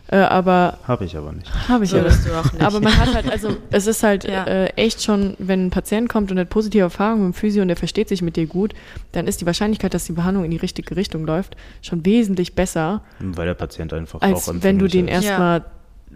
Äh, 0.08 0.16
aber 0.16 0.78
Habe 0.88 1.04
ich 1.04 1.16
aber 1.16 1.32
nicht. 1.32 1.50
habe 1.68 1.84
ich 1.84 1.90
So 1.90 1.98
ja. 1.98 2.02
bist 2.04 2.26
du 2.26 2.32
auch 2.38 2.52
nicht. 2.52 2.62
Aber 2.62 2.80
man 2.80 2.96
hat 2.96 3.14
halt, 3.14 3.30
also 3.30 3.56
es 3.70 3.86
ist 3.86 4.02
halt 4.02 4.24
Ja. 4.24 4.44
äh, 4.44 4.66
echt 4.76 5.02
schon, 5.02 5.34
wenn 5.38 5.66
ein 5.66 5.70
Patient 5.70 6.08
kommt 6.08 6.30
und 6.30 6.38
hat 6.38 6.48
positive 6.48 6.82
Erfahrungen 6.82 7.26
mit 7.28 7.34
dem 7.34 7.38
Physio 7.38 7.62
und 7.62 7.68
der 7.68 7.76
versteht 7.76 8.08
sich 8.08 8.22
mit 8.22 8.36
dir 8.36 8.46
gut, 8.46 8.74
dann 9.12 9.26
ist 9.26 9.40
die 9.40 9.46
Wahrscheinlichkeit, 9.46 9.94
dass 9.94 10.04
die 10.04 10.12
Behandlung 10.12 10.44
in 10.44 10.50
die 10.50 10.56
richtige 10.56 10.96
Richtung 10.96 11.24
läuft, 11.26 11.56
schon 11.82 12.04
wesentlich 12.04 12.54
besser, 12.54 13.02
Weil 13.20 13.46
der 13.46 13.54
Patient 13.54 13.92
einfach 13.92 14.20
als 14.22 14.48
auch 14.48 14.54
wenn 14.60 14.78
du 14.78 14.88
den 14.88 15.06
erstmal 15.08 15.64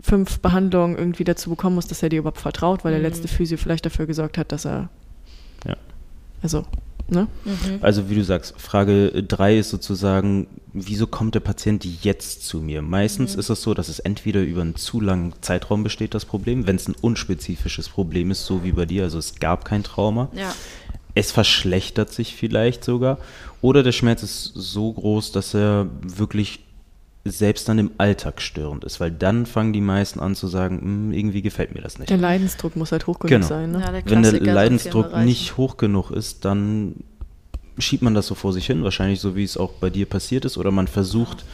fünf 0.03 0.41
Behandlungen 0.41 0.97
irgendwie 0.97 1.25
dazu 1.25 1.51
bekommen 1.51 1.77
musst, 1.77 1.91
dass 1.91 2.03
er 2.03 2.09
dir 2.11 2.19
überhaupt 2.21 2.41
vertraut, 2.41 2.85
weil 2.85 2.93
der 2.93 3.01
Mhm. 3.01 3.07
letzte 3.07 3.29
Physio 3.29 3.57
vielleicht 3.59 3.87
dafür 3.87 4.07
gesorgt 4.07 4.37
hat, 4.39 4.51
dass 4.53 4.65
er. 4.67 4.89
Also, 6.43 6.65
Ne? 7.09 7.29
Also 7.83 8.11
wie 8.11 8.17
du 8.17 8.25
sagst, 8.25 8.55
Frage 8.59 9.23
3 9.23 9.59
ist 9.59 9.71
sozusagen, 9.71 10.49
wieso 10.73 11.07
kommt 11.07 11.37
der 11.37 11.41
Patient 11.41 11.85
jetzt 12.03 12.45
zu 12.45 12.61
mir? 12.61 12.83
Meistens 12.83 13.37
ist 13.37 13.49
es 13.49 13.63
so, 13.63 13.75
dass 13.75 13.89
es 13.89 14.01
entweder 14.01 14.43
über 14.43 14.63
einen 14.63 14.75
zu 14.75 15.01
langen 15.01 15.33
Zeitraum 15.41 15.85
besteht, 15.85 16.15
das 16.15 16.25
Problem, 16.25 16.67
wenn 16.67 16.77
es 16.77 16.89
ein 16.89 16.97
unspezifisches 17.01 17.89
Problem 17.89 18.33
ist, 18.33 18.45
so 18.45 18.65
wie 18.65 18.73
bei 18.73 18.87
dir, 18.87 19.05
also 19.05 19.19
es 19.19 19.37
gab 19.37 19.65
kein 19.65 19.85
Trauma. 19.85 20.31
Ja. 20.35 20.53
Es 21.15 21.31
verschlechtert 21.31 22.13
sich 22.13 22.35
vielleicht 22.35 22.85
sogar. 22.85 23.19
Oder 23.63 23.83
der 23.83 23.93
Schmerz 23.93 24.23
ist 24.23 24.53
so 24.55 24.93
groß, 24.93 25.33
dass 25.33 25.55
er 25.55 25.89
wirklich 26.03 26.66
selbst 27.31 27.69
dann 27.69 27.79
im 27.79 27.91
Alltag 27.99 28.41
störend 28.41 28.85
ist, 28.85 29.01
weil 29.01 29.11
dann 29.11 29.47
fangen 29.47 29.73
die 29.73 29.81
meisten 29.81 30.21
an 30.21 30.35
zu 30.35 30.47
sagen, 30.49 30.81
"Hm, 30.81 31.13
irgendwie 31.13 31.43
gefällt 31.43 31.75
mir 31.75 31.81
das 31.83 31.99
nicht. 31.99 32.11
Der 32.11 32.17
Leidensdruck 32.19 32.77
muss 32.77 32.93
halt 32.93 33.07
hoch 33.07 33.19
genug 33.19 33.29
Genau. 33.31 33.47
sein. 33.47 33.73
Ne? 33.73 33.81
Ja, 33.81 33.93
der 33.93 34.03
Wenn 34.11 34.23
der 34.23 34.41
Leidensdruck 34.41 35.17
nicht 35.19 35.57
hoch 35.57 35.77
genug 35.77 36.11
ist, 36.11 36.45
dann 36.45 36.97
schiebt 37.79 38.03
man 38.03 38.15
das 38.15 38.27
so 38.27 38.35
vor 38.35 38.53
sich 38.53 38.67
hin, 38.67 38.83
wahrscheinlich 38.85 39.21
so 39.21 39.37
wie 39.37 39.45
es 39.45 39.57
auch 39.57 39.73
bei 39.73 39.91
dir 39.91 40.07
passiert 40.07 40.45
ist, 40.45 40.57
oder 40.57 40.71
man 40.71 40.87
versucht, 40.89 41.45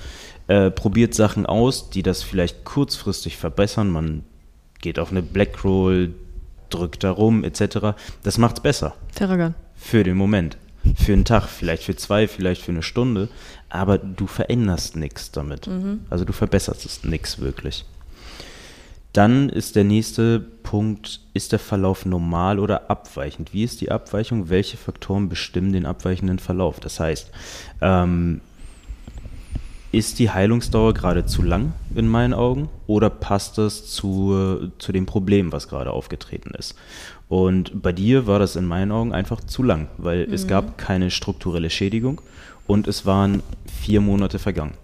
äh, 0.46 0.70
probiert 0.70 1.14
Sachen 1.14 1.46
aus, 1.46 1.90
die 1.90 2.02
das 2.02 2.22
vielleicht 2.22 2.64
kurzfristig 2.64 3.36
verbessern. 3.36 3.90
Man 3.90 4.22
geht 4.80 4.98
auf 4.98 5.10
eine 5.10 5.22
Blackroll, 5.22 6.14
drückt 6.70 7.04
da 7.04 7.10
rum, 7.10 7.44
etc. 7.44 7.94
Das 8.22 8.38
macht's 8.38 8.60
besser 8.60 8.94
Terragan. 9.14 9.54
für 9.74 10.04
den 10.04 10.16
Moment. 10.16 10.56
Für 10.96 11.12
einen 11.12 11.24
Tag, 11.24 11.46
vielleicht 11.46 11.84
für 11.84 11.96
zwei, 11.96 12.26
vielleicht 12.26 12.62
für 12.62 12.72
eine 12.72 12.82
Stunde, 12.82 13.28
aber 13.68 13.98
du 13.98 14.26
veränderst 14.26 14.96
nichts 14.96 15.30
damit. 15.30 15.68
Also 16.10 16.24
du 16.24 16.32
verbesserst 16.32 16.84
es 16.84 17.04
nichts 17.04 17.38
wirklich. 17.38 17.84
Dann 19.12 19.50
ist 19.50 19.76
der 19.76 19.84
nächste 19.84 20.40
Punkt, 20.40 21.20
ist 21.34 21.52
der 21.52 21.58
Verlauf 21.58 22.06
normal 22.06 22.58
oder 22.58 22.90
abweichend? 22.90 23.52
Wie 23.52 23.62
ist 23.62 23.80
die 23.82 23.90
Abweichung? 23.90 24.48
Welche 24.48 24.78
Faktoren 24.78 25.28
bestimmen 25.28 25.72
den 25.72 25.84
abweichenden 25.84 26.38
Verlauf? 26.38 26.80
Das 26.80 26.98
heißt, 26.98 27.30
ähm, 27.82 28.40
ist 29.92 30.18
die 30.18 30.30
Heilungsdauer 30.30 30.94
gerade 30.94 31.26
zu 31.26 31.42
lang 31.42 31.74
in 31.94 32.08
meinen 32.08 32.32
Augen 32.32 32.70
oder 32.86 33.10
passt 33.10 33.58
das 33.58 33.86
zu, 33.90 34.70
zu 34.78 34.92
dem 34.92 35.04
Problem, 35.04 35.52
was 35.52 35.68
gerade 35.68 35.90
aufgetreten 35.90 36.52
ist? 36.58 36.74
Und 37.32 37.80
bei 37.80 37.92
dir 37.92 38.26
war 38.26 38.38
das 38.38 38.56
in 38.56 38.66
meinen 38.66 38.92
Augen 38.92 39.14
einfach 39.14 39.40
zu 39.40 39.62
lang, 39.62 39.88
weil 39.96 40.30
es 40.30 40.46
gab 40.46 40.76
keine 40.76 41.10
strukturelle 41.10 41.70
Schädigung 41.70 42.20
und 42.66 42.86
es 42.86 43.06
waren 43.06 43.42
vier 43.80 44.02
Monate 44.02 44.38
vergangen. 44.38 44.74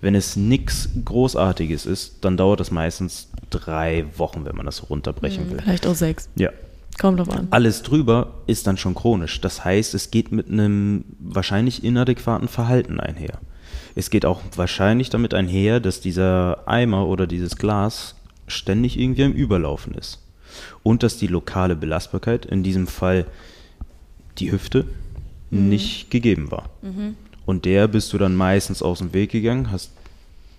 Wenn 0.00 0.16
es 0.16 0.34
nichts 0.34 0.88
Großartiges 1.04 1.86
ist, 1.86 2.16
dann 2.22 2.36
dauert 2.36 2.58
es 2.58 2.72
meistens 2.72 3.28
drei 3.48 4.06
Wochen, 4.16 4.44
wenn 4.44 4.56
man 4.56 4.66
das 4.66 4.90
runterbrechen 4.90 5.48
will. 5.52 5.60
Vielleicht 5.62 5.86
auch 5.86 5.94
sechs. 5.94 6.28
Ja. 6.34 6.50
Kommt 6.98 7.20
drauf 7.20 7.30
an. 7.30 7.46
Alles 7.50 7.84
drüber 7.84 8.42
ist 8.48 8.66
dann 8.66 8.76
schon 8.76 8.96
chronisch. 8.96 9.40
Das 9.40 9.64
heißt, 9.64 9.94
es 9.94 10.10
geht 10.10 10.32
mit 10.32 10.50
einem 10.50 11.04
wahrscheinlich 11.20 11.84
inadäquaten 11.84 12.48
Verhalten 12.48 12.98
einher. 12.98 13.38
Es 13.94 14.10
geht 14.10 14.26
auch 14.26 14.40
wahrscheinlich 14.56 15.10
damit 15.10 15.32
einher, 15.32 15.78
dass 15.78 16.00
dieser 16.00 16.66
Eimer 16.66 17.06
oder 17.06 17.28
dieses 17.28 17.54
Glas 17.54 18.16
ständig 18.48 18.98
irgendwie 18.98 19.22
im 19.22 19.32
Überlaufen 19.32 19.94
ist. 19.94 20.23
Und 20.84 21.02
dass 21.02 21.16
die 21.16 21.26
lokale 21.26 21.74
Belastbarkeit, 21.74 22.46
in 22.46 22.62
diesem 22.62 22.86
Fall 22.86 23.26
die 24.38 24.52
Hüfte, 24.52 24.86
nicht 25.50 26.10
gegeben 26.10 26.50
war. 26.52 26.70
Und 27.46 27.64
der 27.64 27.88
bist 27.88 28.12
du 28.12 28.18
dann 28.18 28.36
meistens 28.36 28.82
aus 28.82 28.98
dem 28.98 29.12
Weg 29.12 29.30
gegangen, 29.32 29.72
hast 29.72 29.90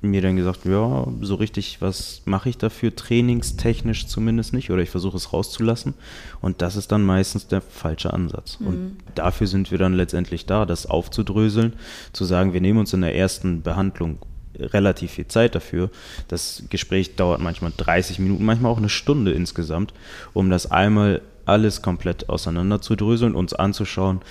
mir 0.01 0.21
dann 0.21 0.35
gesagt, 0.35 0.65
ja, 0.65 1.07
so 1.21 1.35
richtig, 1.35 1.81
was 1.81 2.21
mache 2.25 2.49
ich 2.49 2.57
dafür, 2.57 2.95
trainingstechnisch 2.95 4.07
zumindest 4.07 4.53
nicht, 4.53 4.69
oder 4.71 4.81
ich 4.81 4.89
versuche 4.89 5.17
es 5.17 5.33
rauszulassen. 5.33 5.95
Und 6.41 6.61
das 6.61 6.75
ist 6.75 6.91
dann 6.91 7.03
meistens 7.03 7.47
der 7.47 7.61
falsche 7.61 8.13
Ansatz. 8.13 8.57
Und 8.59 8.97
dafür 9.15 9.47
sind 9.47 9.71
wir 9.71 9.77
dann 9.77 9.93
letztendlich 9.93 10.45
da, 10.45 10.65
das 10.65 10.85
aufzudröseln, 10.85 11.73
zu 12.13 12.25
sagen, 12.25 12.53
wir 12.53 12.61
nehmen 12.61 12.79
uns 12.79 12.93
in 12.93 13.01
der 13.01 13.15
ersten 13.15 13.61
Behandlung 13.61 14.19
relativ 14.59 15.11
viel 15.11 15.27
Zeit 15.27 15.55
dafür. 15.55 15.89
Das 16.27 16.63
Gespräch 16.69 17.15
dauert 17.15 17.41
manchmal 17.41 17.71
30 17.75 18.19
Minuten, 18.19 18.45
manchmal 18.45 18.71
auch 18.71 18.77
eine 18.77 18.89
Stunde 18.89 19.31
insgesamt, 19.31 19.93
um 20.33 20.49
das 20.49 20.71
einmal 20.71 21.21
alles 21.45 21.81
komplett 21.81 22.29
auseinander 22.29 22.81
zu 22.81 22.95
dröseln, 22.95 23.35
uns 23.35 23.53
anzuschauen, 23.53 24.21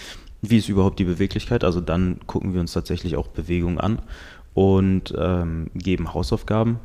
wie 0.43 0.59
ist 0.59 0.69
überhaupt 0.69 0.99
die 0.99 1.05
Beweglichkeit. 1.05 1.65
Also 1.65 1.81
dann 1.81 2.21
gucken 2.27 2.55
wir 2.55 2.61
uns 2.61 2.73
tatsächlich 2.73 3.17
auch 3.17 3.29
Bewegung 3.29 3.79
an 3.81 4.01
und 4.53 5.15
ähm, 5.17 5.71
geben 5.75 6.15
Hausaufgaben 6.15 6.79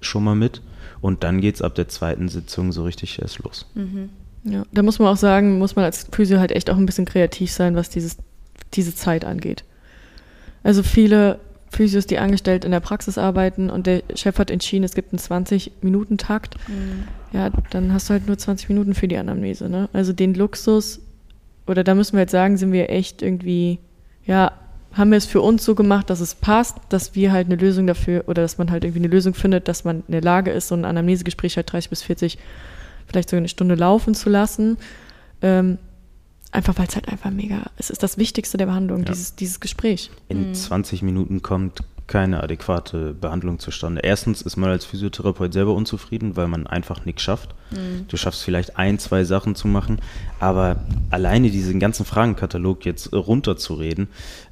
schon 0.00 0.24
mal 0.24 0.34
mit. 0.34 0.62
Und 1.00 1.24
dann 1.24 1.40
geht 1.40 1.56
es 1.56 1.62
ab 1.62 1.74
der 1.74 1.88
zweiten 1.88 2.28
Sitzung 2.28 2.72
so 2.72 2.84
richtig 2.84 3.20
erst 3.20 3.38
los. 3.40 3.66
Ja, 4.44 4.64
da 4.72 4.82
muss 4.82 4.98
man 4.98 5.08
auch 5.08 5.16
sagen, 5.16 5.58
muss 5.58 5.76
man 5.76 5.84
als 5.84 6.06
Physio 6.12 6.38
halt 6.38 6.52
echt 6.52 6.70
auch 6.70 6.76
ein 6.76 6.86
bisschen 6.86 7.06
kreativ 7.06 7.50
sein, 7.50 7.76
was 7.76 7.88
dieses, 7.88 8.18
diese 8.74 8.94
Zeit 8.94 9.24
angeht. 9.24 9.64
Also 10.62 10.82
viele 10.82 11.40
Physios, 11.74 12.06
die 12.06 12.18
angestellt 12.18 12.64
in 12.64 12.70
der 12.70 12.80
Praxis 12.80 13.18
arbeiten 13.18 13.70
und 13.70 13.86
der 13.86 14.02
Chef 14.14 14.38
hat 14.38 14.50
entschieden, 14.50 14.84
es 14.84 14.94
gibt 14.94 15.12
einen 15.12 15.18
20-Minuten-Takt, 15.18 16.56
ja, 17.32 17.50
dann 17.70 17.92
hast 17.92 18.08
du 18.08 18.12
halt 18.12 18.26
nur 18.26 18.38
20 18.38 18.68
Minuten 18.68 18.94
für 18.94 19.08
die 19.08 19.16
Anamnese. 19.16 19.68
Ne? 19.68 19.88
Also 19.92 20.12
den 20.12 20.34
Luxus, 20.34 21.00
oder 21.66 21.84
da 21.84 21.94
müssen 21.94 22.14
wir 22.14 22.20
jetzt 22.20 22.32
sagen, 22.32 22.56
sind 22.56 22.72
wir 22.72 22.90
echt 22.90 23.22
irgendwie, 23.22 23.78
ja, 24.24 24.52
haben 24.92 25.10
wir 25.10 25.18
es 25.18 25.26
für 25.26 25.40
uns 25.40 25.64
so 25.64 25.74
gemacht, 25.74 26.08
dass 26.08 26.20
es 26.20 26.34
passt, 26.36 26.76
dass 26.88 27.14
wir 27.14 27.32
halt 27.32 27.46
eine 27.46 27.56
Lösung 27.56 27.86
dafür, 27.86 28.24
oder 28.28 28.42
dass 28.42 28.58
man 28.58 28.70
halt 28.70 28.84
irgendwie 28.84 29.00
eine 29.00 29.08
Lösung 29.08 29.34
findet, 29.34 29.66
dass 29.66 29.84
man 29.84 30.04
in 30.06 30.12
der 30.12 30.22
Lage 30.22 30.52
ist, 30.52 30.68
so 30.68 30.76
ein 30.76 30.84
Anamnesegespräch 30.84 31.56
halt 31.56 31.72
30 31.72 31.90
bis 31.90 32.02
40 32.02 32.38
vielleicht 33.06 33.30
sogar 33.30 33.40
eine 33.40 33.48
Stunde 33.48 33.74
laufen 33.74 34.14
zu 34.14 34.30
lassen. 34.30 34.78
Ähm, 35.42 35.78
einfach 36.54 36.78
weil 36.78 36.86
es 36.86 36.94
halt 36.94 37.08
einfach 37.08 37.30
mega, 37.30 37.62
es 37.76 37.90
ist 37.90 38.02
das 38.02 38.16
Wichtigste 38.16 38.56
der 38.56 38.66
Behandlung, 38.66 39.04
dieses, 39.04 39.34
dieses 39.34 39.60
Gespräch. 39.60 40.10
In 40.28 40.54
20 40.54 41.02
Minuten 41.02 41.42
kommt 41.42 41.82
keine 42.06 42.42
adäquate 42.42 43.14
Behandlung 43.14 43.58
zustande. 43.58 44.02
Erstens 44.02 44.42
ist 44.42 44.56
man 44.56 44.70
als 44.70 44.84
Physiotherapeut 44.84 45.52
selber 45.52 45.74
unzufrieden, 45.74 46.36
weil 46.36 46.48
man 46.48 46.66
einfach 46.66 47.04
nichts 47.06 47.22
schafft. 47.22 47.54
Du 48.08 48.16
schaffst 48.16 48.44
vielleicht 48.44 48.78
ein, 48.78 48.98
zwei 49.00 49.24
Sachen 49.24 49.56
zu 49.56 49.66
machen, 49.66 50.00
aber 50.38 50.76
alleine 51.10 51.50
diesen 51.50 51.80
ganzen 51.80 52.04
Fragenkatalog 52.04 52.84
jetzt 52.84 53.12
runterzureden, 53.12 54.08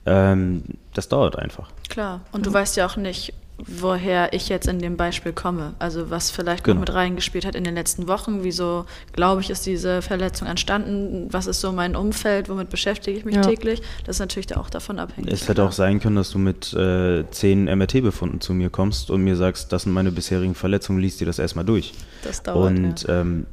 ähm, 0.07 0.65
das 0.95 1.09
dauert 1.09 1.39
einfach. 1.39 1.71
Klar. 1.89 2.23
Und 2.33 2.47
du 2.47 2.53
weißt 2.53 2.77
ja 2.77 2.87
auch 2.87 2.97
nicht, 2.97 3.33
woher 3.59 4.33
ich 4.33 4.49
jetzt 4.49 4.67
in 4.67 4.79
dem 4.81 4.97
Beispiel 4.97 5.33
komme. 5.33 5.75
Also 5.79 6.11
was 6.11 6.31
vielleicht 6.31 6.65
Genau. 6.65 6.75
noch 6.77 6.81
mit 6.81 6.95
reingespielt 6.95 7.45
hat 7.45 7.55
in 7.55 7.65
den 7.65 7.75
letzten 7.75 8.09
Wochen. 8.09 8.43
Wieso, 8.43 8.87
glaube 9.13 9.41
ich, 9.41 9.51
ist 9.51 9.67
diese 9.67 10.03
Verletzung 10.03 10.49
entstanden? 10.49 11.29
Was 11.31 11.47
ist 11.47 11.61
so 11.61 11.71
mein 11.73 11.95
Umfeld? 11.95 12.49
Womit 12.49 12.71
beschäftige 12.71 13.17
ich 13.17 13.25
mich 13.25 13.37
Ja. 13.37 13.43
täglich? 13.43 13.81
Das 14.05 14.17
ist 14.17 14.21
natürlich 14.21 14.47
da 14.49 14.57
auch 14.57 14.71
davon 14.71 14.99
abhängig. 14.99 15.33
Es 15.33 15.49
hätte 15.49 15.63
auch 15.65 15.73
sein 15.73 16.01
können, 16.01 16.17
dass 16.17 16.31
du 16.31 16.39
mit 16.39 16.73
äh, 16.73 17.25
zehn 17.31 17.65
MRT-Befunden 17.67 18.41
zu 18.41 18.53
mir 18.55 18.71
kommst 18.71 19.11
und 19.11 19.23
mir 19.23 19.37
sagst, 19.37 19.73
das 19.73 19.83
sind 19.83 19.93
meine 19.93 20.11
bisherigen 20.11 20.55
Verletzungen, 20.55 20.99
liest 21.01 21.21
dir 21.21 21.27
das 21.27 21.39
erstmal 21.39 21.65
durch. 21.65 21.93
Das 22.25 22.43
dauert, 22.43 22.67
und 22.73 23.03
ja. 23.03 23.21
ähm, 23.21 23.47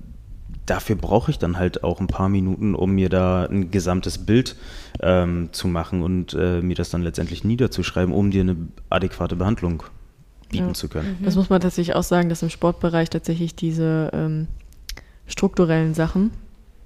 dafür 0.70 0.96
brauche 0.96 1.32
ich 1.32 1.40
dann 1.40 1.58
halt 1.58 1.84
auch 1.84 2.00
ein 2.00 2.08
paar 2.08 2.30
Minuten, 2.30 2.76
um 2.76 2.92
mir 2.92 3.10
da 3.10 3.46
ein 3.46 3.72
gesamtes 3.72 4.18
Bild 4.20 4.56
ähm, 5.02 5.50
zu 5.52 5.68
machen 5.68 6.02
und 6.02 6.34
äh, 6.34 6.62
mir 6.62 6.76
das 6.76 6.90
dann 6.90 7.02
letztendlich 7.02 7.44
niederzuschreiben, 7.44 8.14
um 8.14 8.32
dir 8.32 8.42
eine 8.42 8.56
adäquate 8.90 9.36
Behandlung 9.36 9.84
bieten 10.50 10.68
Ja. 10.68 10.74
zu 10.74 10.88
können. 10.90 11.18
Das 11.24 11.36
muss 11.36 11.50
man 11.50 11.62
tatsächlich 11.62 11.96
auch 11.96 12.04
sagen, 12.04 12.30
dass 12.30 12.42
im 12.42 12.50
Sportbereich 12.50 13.10
tatsächlich 13.10 13.56
diese 13.56 14.10
ähm, 14.14 14.48
strukturellen 15.28 15.94
Sachen, 15.94 16.32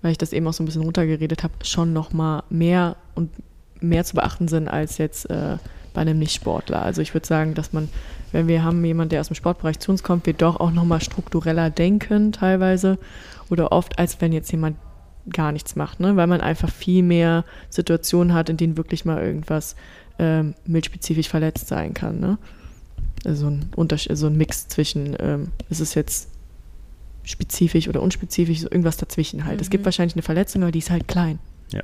weil 0.02 0.12
ich 0.12 0.18
das 0.18 0.34
eben 0.34 0.48
auch 0.48 0.54
so 0.54 0.64
ein 0.64 0.66
bisschen 0.66 0.84
runtergeredet 0.84 1.44
habe, 1.44 1.54
schon 1.64 1.94
noch 1.94 2.12
mal 2.14 2.44
mehr 2.50 2.96
und 3.16 3.30
mehr 3.80 4.04
zu 4.04 4.16
beachten 4.16 4.48
sind 4.48 4.68
als 4.68 4.98
jetzt 4.98 5.30
äh, 5.30 5.58
bei 5.94 6.02
einem 6.02 6.20
Nicht-Sportler. 6.20 6.82
Also 6.82 7.02
ich 7.02 7.14
würde 7.14 7.28
sagen, 7.28 7.54
dass 7.54 7.72
man, 7.74 7.90
wenn 8.32 8.48
wir 8.48 8.64
haben 8.64 8.84
jemanden, 8.84 9.10
der 9.10 9.22
aus 9.22 9.28
dem 9.28 9.36
Sportbereich 9.36 9.80
zu 9.80 9.92
uns 9.92 10.04
kommt, 10.04 10.26
wir 10.26 10.34
doch 10.34 10.60
auch 10.60 10.72
noch 10.72 10.86
mal 10.86 11.02
struktureller 11.02 11.70
denken 11.70 12.32
teilweise 12.32 12.98
oder 13.50 13.72
oft, 13.72 14.00
als 14.00 14.22
wenn 14.22 14.34
jetzt 14.34 14.52
jemand 14.52 14.78
gar 15.30 15.52
nichts 15.52 15.76
macht, 15.76 16.00
ne? 16.00 16.16
weil 16.16 16.28
man 16.28 16.42
einfach 16.42 16.70
viel 16.70 17.04
mehr 17.04 17.46
Situationen 17.70 18.34
hat, 18.34 18.50
in 18.50 18.58
denen 18.58 18.78
wirklich 18.78 19.06
mal 19.06 19.24
irgendwas 19.24 19.76
ähm, 20.20 20.54
mildspezifisch 20.66 21.30
verletzt 21.30 21.68
sein 21.68 21.94
kann. 21.94 22.20
Ne? 22.20 22.38
so 23.26 23.48
ein 23.48 23.70
Unterschied, 23.76 24.18
so 24.18 24.28
ein 24.28 24.38
Mix 24.38 24.68
zwischen, 24.68 25.16
ähm, 25.20 25.52
ist 25.70 25.80
es 25.80 25.96
jetzt 25.96 26.30
spezifisch 27.24 27.88
oder 27.88 28.02
unspezifisch, 28.02 28.60
so 28.60 28.68
irgendwas 28.70 28.98
dazwischen 28.98 29.46
halt. 29.46 29.62
Es 29.62 29.70
gibt 29.70 29.86
wahrscheinlich 29.86 30.16
eine 30.16 30.24
Verletzung, 30.24 30.62
aber 30.64 30.72
die 30.72 30.80
ist 30.80 30.90
halt 30.90 31.08
klein. 31.08 31.40
Ja. 31.72 31.84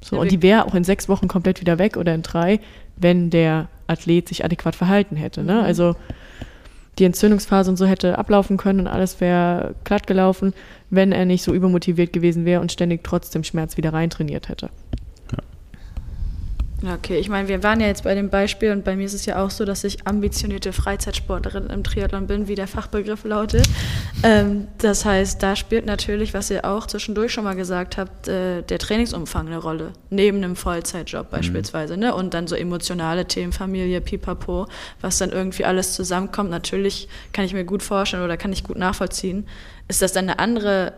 So, 0.00 0.16
Ja, 0.16 0.22
und 0.22 0.32
die 0.32 0.40
wäre 0.40 0.64
auch 0.64 0.74
in 0.74 0.82
sechs 0.82 1.08
Wochen 1.08 1.28
komplett 1.28 1.60
wieder 1.60 1.78
weg 1.78 1.96
oder 1.96 2.14
in 2.14 2.22
drei, 2.22 2.58
wenn 2.96 3.28
der 3.28 3.68
Athlet 3.86 4.28
sich 4.28 4.44
adäquat 4.44 4.74
verhalten 4.74 5.16
hätte. 5.16 5.44
Ne? 5.44 5.62
Also 5.62 5.94
die 6.98 7.04
Entzündungsphase 7.04 7.70
und 7.70 7.76
so 7.76 7.86
hätte 7.86 8.18
ablaufen 8.18 8.56
können 8.56 8.80
und 8.80 8.86
alles 8.86 9.20
wäre 9.20 9.74
glatt 9.84 10.06
gelaufen, 10.06 10.52
wenn 10.90 11.12
er 11.12 11.24
nicht 11.24 11.42
so 11.42 11.54
übermotiviert 11.54 12.12
gewesen 12.12 12.44
wäre 12.44 12.60
und 12.60 12.70
ständig 12.70 13.02
trotzdem 13.02 13.44
Schmerz 13.44 13.76
wieder 13.76 13.92
reintrainiert 13.92 14.48
hätte. 14.48 14.68
Okay. 16.84 17.18
Ich 17.18 17.28
meine, 17.28 17.48
wir 17.48 17.62
waren 17.62 17.80
ja 17.80 17.86
jetzt 17.86 18.04
bei 18.04 18.14
dem 18.14 18.28
Beispiel 18.28 18.72
und 18.72 18.84
bei 18.84 18.96
mir 18.96 19.04
ist 19.04 19.14
es 19.14 19.24
ja 19.24 19.42
auch 19.44 19.50
so, 19.50 19.64
dass 19.64 19.84
ich 19.84 20.06
ambitionierte 20.06 20.72
Freizeitsportlerin 20.72 21.70
im 21.70 21.84
Triathlon 21.84 22.26
bin, 22.26 22.48
wie 22.48 22.56
der 22.56 22.66
Fachbegriff 22.66 23.24
lautet. 23.24 23.68
Ähm, 24.24 24.66
das 24.78 25.04
heißt, 25.04 25.42
da 25.42 25.54
spielt 25.54 25.86
natürlich, 25.86 26.34
was 26.34 26.50
ihr 26.50 26.64
auch 26.64 26.86
zwischendurch 26.86 27.32
schon 27.32 27.44
mal 27.44 27.54
gesagt 27.54 27.98
habt, 27.98 28.28
äh, 28.28 28.62
der 28.62 28.78
Trainingsumfang 28.78 29.46
eine 29.46 29.58
Rolle. 29.58 29.92
Neben 30.10 30.38
einem 30.38 30.56
Vollzeitjob 30.56 31.30
beispielsweise. 31.30 31.96
Ne? 31.96 32.14
Und 32.14 32.34
dann 32.34 32.46
so 32.46 32.56
emotionale 32.56 33.26
Themen, 33.26 33.52
Familie, 33.52 34.00
pipapo, 34.00 34.66
was 35.00 35.18
dann 35.18 35.30
irgendwie 35.30 35.64
alles 35.64 35.92
zusammenkommt. 35.92 36.50
Natürlich 36.50 37.08
kann 37.32 37.44
ich 37.44 37.54
mir 37.54 37.64
gut 37.64 37.82
vorstellen 37.82 38.24
oder 38.24 38.36
kann 38.36 38.52
ich 38.52 38.64
gut 38.64 38.76
nachvollziehen. 38.76 39.46
Ist 39.88 40.02
das 40.02 40.12
dann 40.12 40.28
eine 40.28 40.38
andere 40.38 40.94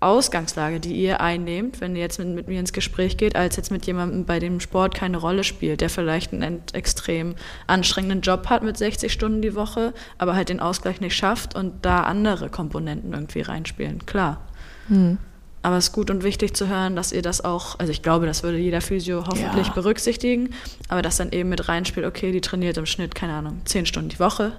Ausgangslage, 0.00 0.78
die 0.78 0.94
ihr 0.94 1.20
einnehmt, 1.20 1.80
wenn 1.80 1.96
ihr 1.96 2.02
jetzt 2.02 2.18
mit, 2.20 2.28
mit, 2.28 2.46
mir 2.46 2.60
ins 2.60 2.72
Gespräch 2.72 3.16
geht, 3.16 3.34
als 3.34 3.56
jetzt 3.56 3.72
mit 3.72 3.84
jemandem, 3.84 4.24
bei 4.24 4.38
dem 4.38 4.60
Sport 4.60 4.94
keine 4.94 5.16
Rolle 5.16 5.42
spielt, 5.42 5.80
der 5.80 5.90
vielleicht 5.90 6.32
einen 6.32 6.62
extrem 6.72 7.34
anstrengenden 7.66 8.20
Job 8.20 8.48
hat 8.48 8.62
mit 8.62 8.76
60 8.76 9.12
Stunden 9.12 9.42
die 9.42 9.56
Woche, 9.56 9.92
aber 10.16 10.36
halt 10.36 10.50
den 10.50 10.60
Ausgleich 10.60 11.00
nicht 11.00 11.16
schafft 11.16 11.56
und 11.56 11.84
da 11.84 12.04
andere 12.04 12.48
Komponenten 12.48 13.12
irgendwie 13.12 13.40
reinspielen. 13.40 14.06
Klar. 14.06 14.40
Hm. 14.86 15.18
Aber 15.62 15.76
es 15.76 15.88
ist 15.88 15.92
gut 15.92 16.12
und 16.12 16.22
wichtig 16.22 16.54
zu 16.54 16.68
hören, 16.68 16.94
dass 16.94 17.10
ihr 17.10 17.20
das 17.20 17.44
auch, 17.44 17.80
also 17.80 17.90
ich 17.90 18.02
glaube, 18.02 18.26
das 18.26 18.44
würde 18.44 18.58
jeder 18.58 18.80
Physio 18.80 19.26
hoffentlich 19.26 19.66
ja. 19.66 19.72
berücksichtigen, 19.72 20.50
aber 20.88 21.02
dass 21.02 21.16
dann 21.16 21.32
eben 21.32 21.48
mit 21.48 21.68
reinspielt, 21.68 22.06
okay, 22.06 22.30
die 22.30 22.40
trainiert 22.40 22.76
im 22.76 22.86
Schnitt, 22.86 23.16
keine 23.16 23.32
Ahnung, 23.32 23.62
10 23.64 23.84
Stunden 23.84 24.10
die 24.10 24.20
Woche 24.20 24.52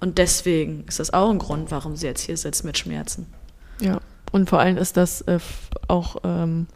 und 0.00 0.16
deswegen 0.16 0.84
ist 0.88 0.98
das 0.98 1.12
auch 1.12 1.28
ein 1.28 1.38
Grund, 1.38 1.70
warum 1.70 1.96
sie 1.96 2.06
jetzt 2.06 2.22
hier 2.22 2.38
sitzt 2.38 2.64
mit 2.64 2.78
Schmerzen. 2.78 3.26
Ja. 3.80 4.00
Und 4.32 4.48
vor 4.48 4.60
allem 4.60 4.76
ist 4.76 4.96
das 4.96 5.22
äh, 5.22 5.38
auch, 5.86 6.16
ähm, 6.24 6.66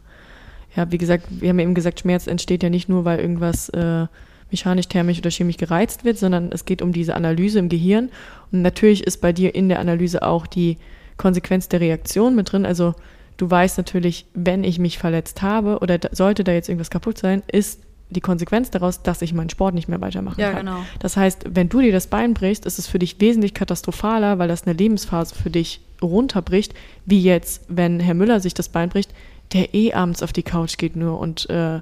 ja, 0.75 0.91
wie 0.91 0.97
gesagt, 0.97 1.25
wir 1.29 1.49
haben 1.49 1.59
eben 1.59 1.75
gesagt, 1.75 1.99
Schmerz 1.99 2.27
entsteht 2.27 2.63
ja 2.63 2.69
nicht 2.69 2.89
nur, 2.89 3.05
weil 3.05 3.19
irgendwas 3.19 3.69
äh, 3.69 4.07
mechanisch, 4.51 4.87
thermisch 4.87 5.19
oder 5.19 5.31
chemisch 5.31 5.57
gereizt 5.57 6.05
wird, 6.05 6.17
sondern 6.17 6.51
es 6.51 6.65
geht 6.65 6.81
um 6.81 6.91
diese 6.91 7.15
Analyse 7.15 7.59
im 7.59 7.69
Gehirn. 7.69 8.09
Und 8.51 8.61
natürlich 8.61 9.03
ist 9.05 9.21
bei 9.21 9.33
dir 9.33 9.55
in 9.55 9.69
der 9.69 9.79
Analyse 9.79 10.23
auch 10.23 10.47
die 10.47 10.77
Konsequenz 11.17 11.69
der 11.69 11.81
Reaktion 11.81 12.35
mit 12.35 12.51
drin. 12.51 12.65
Also 12.65 12.95
du 13.37 13.49
weißt 13.49 13.77
natürlich, 13.77 14.25
wenn 14.33 14.63
ich 14.63 14.79
mich 14.79 14.97
verletzt 14.97 15.41
habe 15.41 15.79
oder 15.79 15.97
da, 15.97 16.09
sollte 16.11 16.43
da 16.43 16.51
jetzt 16.51 16.69
irgendwas 16.69 16.89
kaputt 16.89 17.17
sein, 17.17 17.43
ist 17.51 17.81
die 18.09 18.21
Konsequenz 18.21 18.69
daraus, 18.69 19.01
dass 19.01 19.21
ich 19.21 19.33
meinen 19.33 19.49
Sport 19.49 19.73
nicht 19.73 19.87
mehr 19.87 20.01
weitermachen 20.01 20.39
ja, 20.39 20.51
kann. 20.51 20.65
Genau. 20.65 20.85
Das 20.99 21.17
heißt, 21.17 21.45
wenn 21.49 21.69
du 21.69 21.81
dir 21.81 21.91
das 21.91 22.07
Bein 22.07 22.33
brichst, 22.33 22.65
ist 22.65 22.79
es 22.79 22.87
für 22.87 22.99
dich 22.99 23.19
wesentlich 23.19 23.53
katastrophaler, 23.53 24.39
weil 24.39 24.47
das 24.47 24.63
eine 24.63 24.73
Lebensphase 24.73 25.35
für 25.35 25.49
dich 25.49 25.81
runterbricht, 26.01 26.73
wie 27.05 27.21
jetzt, 27.21 27.63
wenn 27.69 27.99
Herr 27.99 28.13
Müller 28.13 28.39
sich 28.39 28.53
das 28.53 28.69
Bein 28.69 28.89
bricht, 28.89 29.11
der 29.53 29.73
eh 29.73 29.93
abends 29.93 30.21
auf 30.21 30.33
die 30.33 30.43
Couch 30.43 30.77
geht 30.77 30.95
nur 30.95 31.19
und 31.19 31.49
äh, 31.49 31.79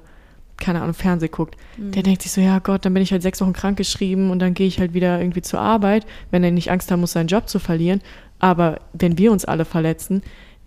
keine 0.58 0.80
Ahnung, 0.80 0.94
Fernseh 0.94 1.28
guckt. 1.28 1.56
Mhm. 1.76 1.92
Der 1.92 2.02
denkt 2.02 2.22
sich 2.22 2.32
so, 2.32 2.40
ja 2.40 2.58
Gott, 2.60 2.84
dann 2.84 2.94
bin 2.94 3.02
ich 3.02 3.12
halt 3.12 3.22
sechs 3.22 3.40
Wochen 3.40 3.52
krank 3.52 3.76
geschrieben 3.76 4.30
und 4.30 4.38
dann 4.38 4.54
gehe 4.54 4.66
ich 4.66 4.78
halt 4.78 4.94
wieder 4.94 5.20
irgendwie 5.20 5.42
zur 5.42 5.60
Arbeit, 5.60 6.06
wenn 6.30 6.44
er 6.44 6.52
nicht 6.52 6.70
Angst 6.70 6.90
haben 6.90 7.00
muss, 7.00 7.12
seinen 7.12 7.26
Job 7.26 7.48
zu 7.48 7.58
verlieren. 7.58 8.00
Aber 8.38 8.80
wenn 8.92 9.18
wir 9.18 9.32
uns 9.32 9.44
alle 9.44 9.64
verletzen, 9.64 10.22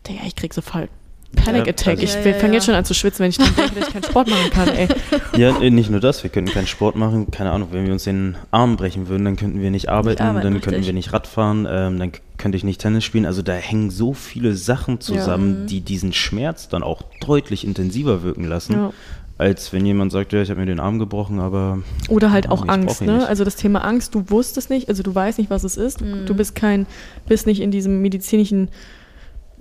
der, 0.08 0.16
ich 0.26 0.36
krieg 0.36 0.54
so 0.54 0.62
voll 0.62 0.90
Panic 1.36 1.68
Attack. 1.68 2.02
Ich 2.02 2.14
ja, 2.14 2.34
fange 2.34 2.54
jetzt 2.54 2.66
schon 2.66 2.76
an 2.76 2.86
zu 2.86 2.94
schwitzen, 2.94 3.24
wenn 3.24 3.30
ich 3.30 3.38
dann 3.38 3.54
denke, 3.56 3.76
dass 3.80 3.88
ich 3.88 3.94
keinen 3.94 4.04
Sport 4.04 4.30
machen 4.30 4.50
kann, 4.52 4.70
ey. 4.70 4.88
Ja, 5.38 5.60
nicht 5.60 5.90
nur 5.90 6.00
das, 6.00 6.24
wir 6.24 6.30
könnten 6.30 6.52
keinen 6.52 6.68
Sport 6.68 6.96
machen. 6.96 7.30
Keine 7.32 7.52
Ahnung, 7.52 7.70
wenn 7.72 7.86
wir 7.86 7.94
uns 7.94 8.06
den 8.06 8.36
Arm 8.52 8.78
brechen 8.78 9.08
würden, 9.08 9.26
dann 9.26 9.36
könnten 9.36 9.62
wir 9.62 9.72
nicht 9.72 9.90
arbeiten, 9.90 10.22
arbeiten 10.22 10.44
dann 10.44 10.54
richtig. 10.54 10.72
könnten 10.72 10.86
wir 10.86 10.94
nicht 10.94 11.14
Radfahren, 11.14 11.68
ähm, 11.70 12.00
dann 12.00 12.12
könnte 12.38 12.58
ich 12.58 12.64
nicht 12.64 12.82
Tennis 12.82 13.04
spielen. 13.04 13.26
Also 13.26 13.42
da 13.42 13.54
hängen 13.54 13.92
so 13.92 14.14
viele 14.14 14.56
Sachen 14.56 15.02
zusammen, 15.02 15.62
ja. 15.62 15.66
die 15.68 15.82
diesen 15.82 16.14
Schmerz 16.14 16.70
dann 16.70 16.84
auch 16.84 17.02
deutlich 17.26 17.66
intensiver 17.66 18.24
wirken 18.24 18.46
lassen. 18.46 18.74
Ja. 18.74 18.94
Als 19.38 19.74
wenn 19.74 19.86
jemand 19.86 20.14
sagt, 20.14 20.32
ja, 20.32 20.42
ich 20.42 20.50
habe 20.50 20.62
mir 20.62 20.66
den 20.66 20.80
Arm 20.80 20.98
gebrochen, 20.98 21.42
aber. 21.42 21.80
Oder 22.08 22.32
halt 22.32 22.50
auch 22.50 22.70
Angst, 22.70 23.02
ne? 23.02 23.28
Also 23.28 23.44
das 23.44 23.58
Thema 23.58 23.84
Angst, 23.84 24.16
du 24.16 24.30
wusstest 24.30 24.70
nicht, 24.70 24.88
also 24.88 25.04
du 25.04 25.14
weißt 25.14 25.40
nicht, 25.40 25.50
was 25.50 25.66
es 25.66 25.76
ist. 25.76 26.00
Mhm. 26.00 26.26
Du 26.26 26.36
bist 26.36 26.56
kein, 26.56 26.88
bist 27.28 27.46
nicht 27.46 27.62
in 27.62 27.70
diesem 27.70 28.02
medizinischen 28.02 28.70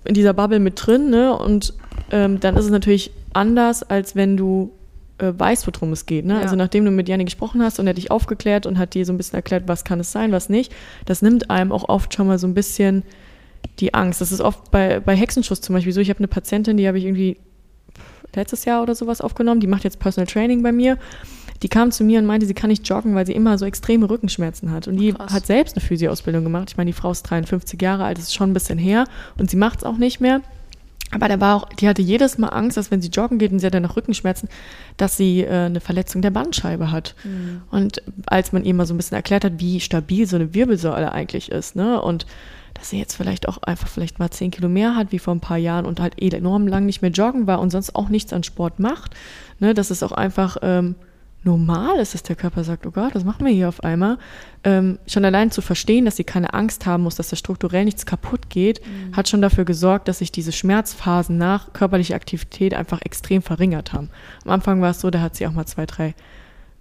in 0.05 0.15
dieser 0.15 0.35
Bubble 0.35 0.61
mit 0.61 0.75
drin, 0.85 1.11
ne? 1.11 1.37
Und 1.37 1.75
ähm, 2.11 2.41
dann 2.41 2.57
ist 2.57 2.65
es 2.65 2.71
natürlich 2.71 3.11
anders, 3.33 3.83
als 3.83 4.15
wenn 4.15 4.37
du 4.37 4.73
äh, 5.19 5.33
weißt, 5.37 5.67
worum 5.67 5.93
es 5.93 6.07
geht. 6.07 6.25
Ne? 6.25 6.35
Ja. 6.35 6.41
Also 6.41 6.57
nachdem 6.57 6.85
du 6.85 6.91
mit 6.91 7.09
Janni 7.09 7.25
gesprochen 7.25 7.63
hast 7.63 7.79
und 7.79 7.87
er 7.87 7.95
dich 7.95 8.11
aufgeklärt 8.11 8.67
und 8.67 8.79
hat 8.79 8.95
dir 8.95 9.05
so 9.07 9.13
ein 9.13 9.17
bisschen 9.17 9.37
erklärt, 9.37 9.65
was 9.67 9.85
kann 9.85 10.01
es 10.01 10.13
sein, 10.13 10.33
was 10.33 10.49
nicht, 10.49 10.75
das 11.07 11.23
nimmt 11.23 11.51
einem 11.51 11.73
auch 11.73 11.89
oft 11.89 12.15
schon 12.15 12.27
mal 12.27 12.39
so 12.39 12.47
ein 12.47 12.55
bisschen 12.55 13.03
die 13.81 13.95
Angst. 13.95 14.21
Das 14.21 14.33
ist 14.33 14.41
oft 14.41 14.71
bei, 14.71 15.01
bei 15.01 15.17
Hexenschuss 15.17 15.61
zum 15.61 15.75
Beispiel 15.75 15.93
so. 15.93 16.01
Ich 16.01 16.11
habe 16.11 16.19
eine 16.19 16.29
Patientin, 16.29 16.77
die 16.77 16.87
habe 16.87 16.99
ich 16.99 17.05
irgendwie 17.05 17.39
letztes 18.35 18.65
Jahr 18.65 18.83
oder 18.83 18.95
sowas 18.95 19.21
aufgenommen, 19.21 19.61
die 19.61 19.67
macht 19.67 19.85
jetzt 19.85 20.01
Personal 20.01 20.27
Training 20.27 20.63
bei 20.63 20.73
mir 20.73 20.99
die 21.65 21.71
kam 21.71 21.91
zu 21.91 22.05
mir 22.05 22.19
und 22.19 22.27
meinte, 22.27 22.45
sie 22.45 22.53
kann 22.53 22.69
nicht 22.69 22.87
joggen, 22.87 23.15
weil 23.15 23.25
sie 23.25 23.33
immer 23.33 23.57
so 23.57 23.65
extreme 23.65 24.11
Rückenschmerzen 24.11 24.71
hat. 24.71 24.87
Und 24.87 24.99
die 24.99 25.15
Krass. 25.15 25.33
hat 25.33 25.47
selbst 25.47 25.75
eine 25.75 25.81
Physioausbildung 25.83 26.45
gemacht. 26.45 26.69
Ich 26.69 26.77
meine, 26.77 26.91
die 26.91 26.93
Frau 26.93 27.11
ist 27.11 27.23
53 27.23 27.81
Jahre 27.81 28.05
alt, 28.05 28.19
das 28.19 28.25
ist 28.25 28.35
schon 28.35 28.51
ein 28.51 28.53
bisschen 28.53 28.77
her 28.77 29.07
und 29.39 29.51
sie 29.51 29.57
macht 29.57 29.79
es 29.79 29.85
auch 29.85 29.97
nicht 29.97 30.21
mehr. 30.21 30.43
Aber 31.11 31.27
da 31.27 31.41
war 31.41 31.57
auch, 31.57 31.69
die 31.71 31.89
hatte 31.89 32.03
jedes 32.03 32.37
Mal 32.37 32.49
Angst, 32.49 32.77
dass 32.77 32.91
wenn 32.91 33.01
sie 33.01 33.09
joggen 33.09 33.39
geht 33.39 33.51
und 33.51 33.61
sie 33.61 33.67
hat 33.67 33.73
dann 33.73 33.85
noch 33.85 33.97
Rückenschmerzen, 33.97 34.51
dass 34.99 35.17
sie 35.17 35.41
äh, 35.41 35.49
eine 35.49 35.81
Verletzung 35.81 36.21
der 36.21 36.33
Bandscheibe 36.33 36.91
hat. 36.91 37.15
Mhm. 37.25 37.63
Und 37.71 38.03
als 38.27 38.53
man 38.53 38.63
ihr 38.65 38.75
mal 38.75 38.85
so 38.85 38.93
ein 38.93 38.99
bisschen 38.99 39.17
erklärt 39.17 39.47
hat, 39.47 39.55
wie 39.57 39.81
stabil 39.81 40.27
so 40.27 40.37
eine 40.37 40.53
Wirbelsäule 40.53 41.13
eigentlich 41.13 41.51
ist, 41.51 41.77
ne? 41.77 42.03
Und 42.03 42.27
dass 42.75 42.91
sie 42.91 42.99
jetzt 42.99 43.15
vielleicht 43.15 43.49
auch 43.49 43.63
einfach 43.63 43.89
vielleicht 43.89 44.19
mal 44.19 44.31
10 44.31 44.51
Kilo 44.51 44.69
mehr 44.69 44.97
hat 44.97 45.13
wie 45.13 45.19
vor 45.19 45.35
ein 45.35 45.41
paar 45.41 45.57
Jahren 45.57 45.87
und 45.87 45.99
halt 45.99 46.21
enorm 46.21 46.67
lang 46.67 46.85
nicht 46.85 47.01
mehr 47.01 47.13
joggen 47.13 47.47
war 47.47 47.61
und 47.61 47.71
sonst 47.71 47.97
auch 47.97 48.11
nichts 48.11 48.35
an 48.35 48.43
Sport 48.43 48.81
macht, 48.81 49.15
ne? 49.61 49.73
Dass 49.73 49.91
es 49.91 50.03
auch 50.03 50.13
einfach 50.13 50.59
ähm, 50.61 50.95
normal 51.45 51.99
ist, 51.99 52.15
dass 52.15 52.23
der 52.23 52.37
Körper 52.37 52.65
sagt, 52.65 52.87
oh 52.87 52.91
Gott, 52.91 53.15
was 53.15 53.25
machen 53.25 53.45
wir 53.45 53.53
hier 53.53 53.69
auf 53.69 53.85
einmal? 53.85 54.19
Ähm, 54.65 54.99
schon 55.07 55.25
allein 55.25 55.51
zu 55.51 55.61
verstehen, 55.61 56.05
dass 56.05 56.17
sie 56.17 56.25
keine 56.25 56.55
Angst 56.55 56.87
haben 56.87 57.03
muss, 57.03 57.17
dass 57.17 57.29
da 57.29 57.37
strukturell 57.37 57.85
nichts 57.85 58.07
kaputt 58.07 58.49
geht, 58.49 58.81
mhm. 58.81 59.17
hat 59.17 59.29
schon 59.29 59.43
dafür 59.43 59.65
gesorgt, 59.65 60.09
dass 60.09 60.19
sich 60.19 60.33
diese 60.33 60.53
Schmerzphasen 60.53 61.37
nach 61.37 61.73
körperlicher 61.73 62.15
Aktivität 62.15 62.75
einfach 62.75 63.03
extrem 63.03 63.43
verringert 63.43 63.93
haben. 63.93 64.11
Am 64.45 64.51
Anfang 64.51 64.81
war 64.81 64.91
es 64.91 65.01
so, 65.01 65.11
da 65.11 65.21
hat 65.21 65.37
sie 65.37 65.47
auch 65.47 65.53
mal 65.53 65.67
zwei, 65.67 65.87
drei 65.87 66.15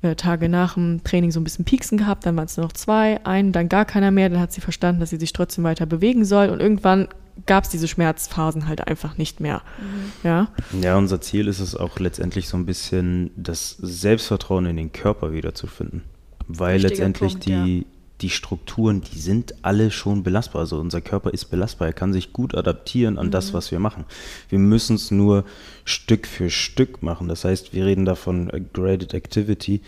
äh, 0.02 0.16
Tage 0.16 0.50
nach 0.50 0.76
dem 0.76 1.04
Training 1.04 1.32
so 1.32 1.40
ein 1.40 1.44
bisschen 1.44 1.66
Pieksen 1.66 1.98
gehabt, 1.98 2.26
dann 2.26 2.36
waren 2.36 2.46
es 2.46 2.58
nur 2.58 2.66
noch 2.66 2.74
zwei, 2.74 3.26
einen, 3.26 3.52
dann 3.52 3.70
gar 3.70 3.86
keiner 3.86 4.12
mehr, 4.12 4.30
dann 4.30 4.40
hat 4.40 4.54
sie 4.54 4.62
verstanden, 4.62 5.00
dass 5.00 5.10
sie 5.10 5.18
sich 5.18 5.34
trotzdem 5.34 5.64
weiter 5.64 5.86
bewegen 5.86 6.26
soll 6.26 6.50
und 6.50 6.62
irgendwann 6.62 7.08
gab 7.46 7.64
es 7.64 7.70
diese 7.70 7.88
Schmerzphasen 7.88 8.68
halt 8.68 8.88
einfach 8.88 9.18
nicht 9.18 9.40
mehr. 9.40 9.62
Mhm. 9.80 10.28
Ja? 10.28 10.48
ja, 10.82 10.98
unser 10.98 11.22
Ziel 11.22 11.48
ist 11.48 11.60
es 11.60 11.76
auch 11.76 12.00
letztendlich 12.00 12.48
so 12.48 12.58
ein 12.58 12.66
bisschen 12.66 13.32
das 13.36 13.72
Selbstvertrauen 13.72 14.66
in 14.66 14.78
den 14.78 14.92
Körper 14.92 15.34
wiederzufinden. 15.34 16.04
Weil 16.48 16.74
Richtiger 16.74 16.90
letztendlich 16.90 17.32
Punkt, 17.34 17.46
die, 17.46 17.80
ja. 17.80 17.86
die 18.22 18.30
Strukturen, 18.30 19.02
die 19.02 19.20
sind 19.20 19.56
alle 19.64 19.92
schon 19.92 20.24
belastbar. 20.24 20.62
Also 20.62 20.80
unser 20.80 21.02
Körper 21.02 21.32
ist 21.32 21.46
belastbar. 21.46 21.88
Er 21.88 21.94
kann 21.94 22.14
sich 22.14 22.34
gut 22.34 22.56
adaptieren 22.56 23.18
an 23.18 23.28
mhm. 23.28 23.32
das, 23.32 23.54
was 23.54 23.72
wir 23.72 23.80
machen. 23.80 24.06
Wir 24.50 24.60
müssen 24.60 24.96
es 24.96 25.10
nur 25.10 25.46
Stück 25.86 26.28
für 26.28 26.50
Stück 26.50 27.02
machen. 27.02 27.28
Das 27.28 27.46
heißt, 27.46 27.74
wir 27.74 27.86
reden 27.86 28.06
davon 28.06 28.52
Graded 28.74 29.14
Activity. 29.14 29.82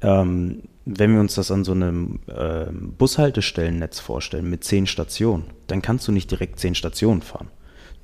Ähm, 0.00 0.62
wenn 0.86 1.14
wir 1.14 1.20
uns 1.20 1.34
das 1.34 1.50
an 1.50 1.64
so 1.64 1.72
einem 1.72 2.20
äh, 2.26 2.66
Bushaltestellennetz 2.70 4.00
vorstellen 4.00 4.50
mit 4.50 4.64
zehn 4.64 4.86
Stationen, 4.86 5.44
dann 5.66 5.82
kannst 5.82 6.06
du 6.06 6.12
nicht 6.12 6.30
direkt 6.30 6.60
zehn 6.60 6.74
Stationen 6.74 7.22
fahren. 7.22 7.48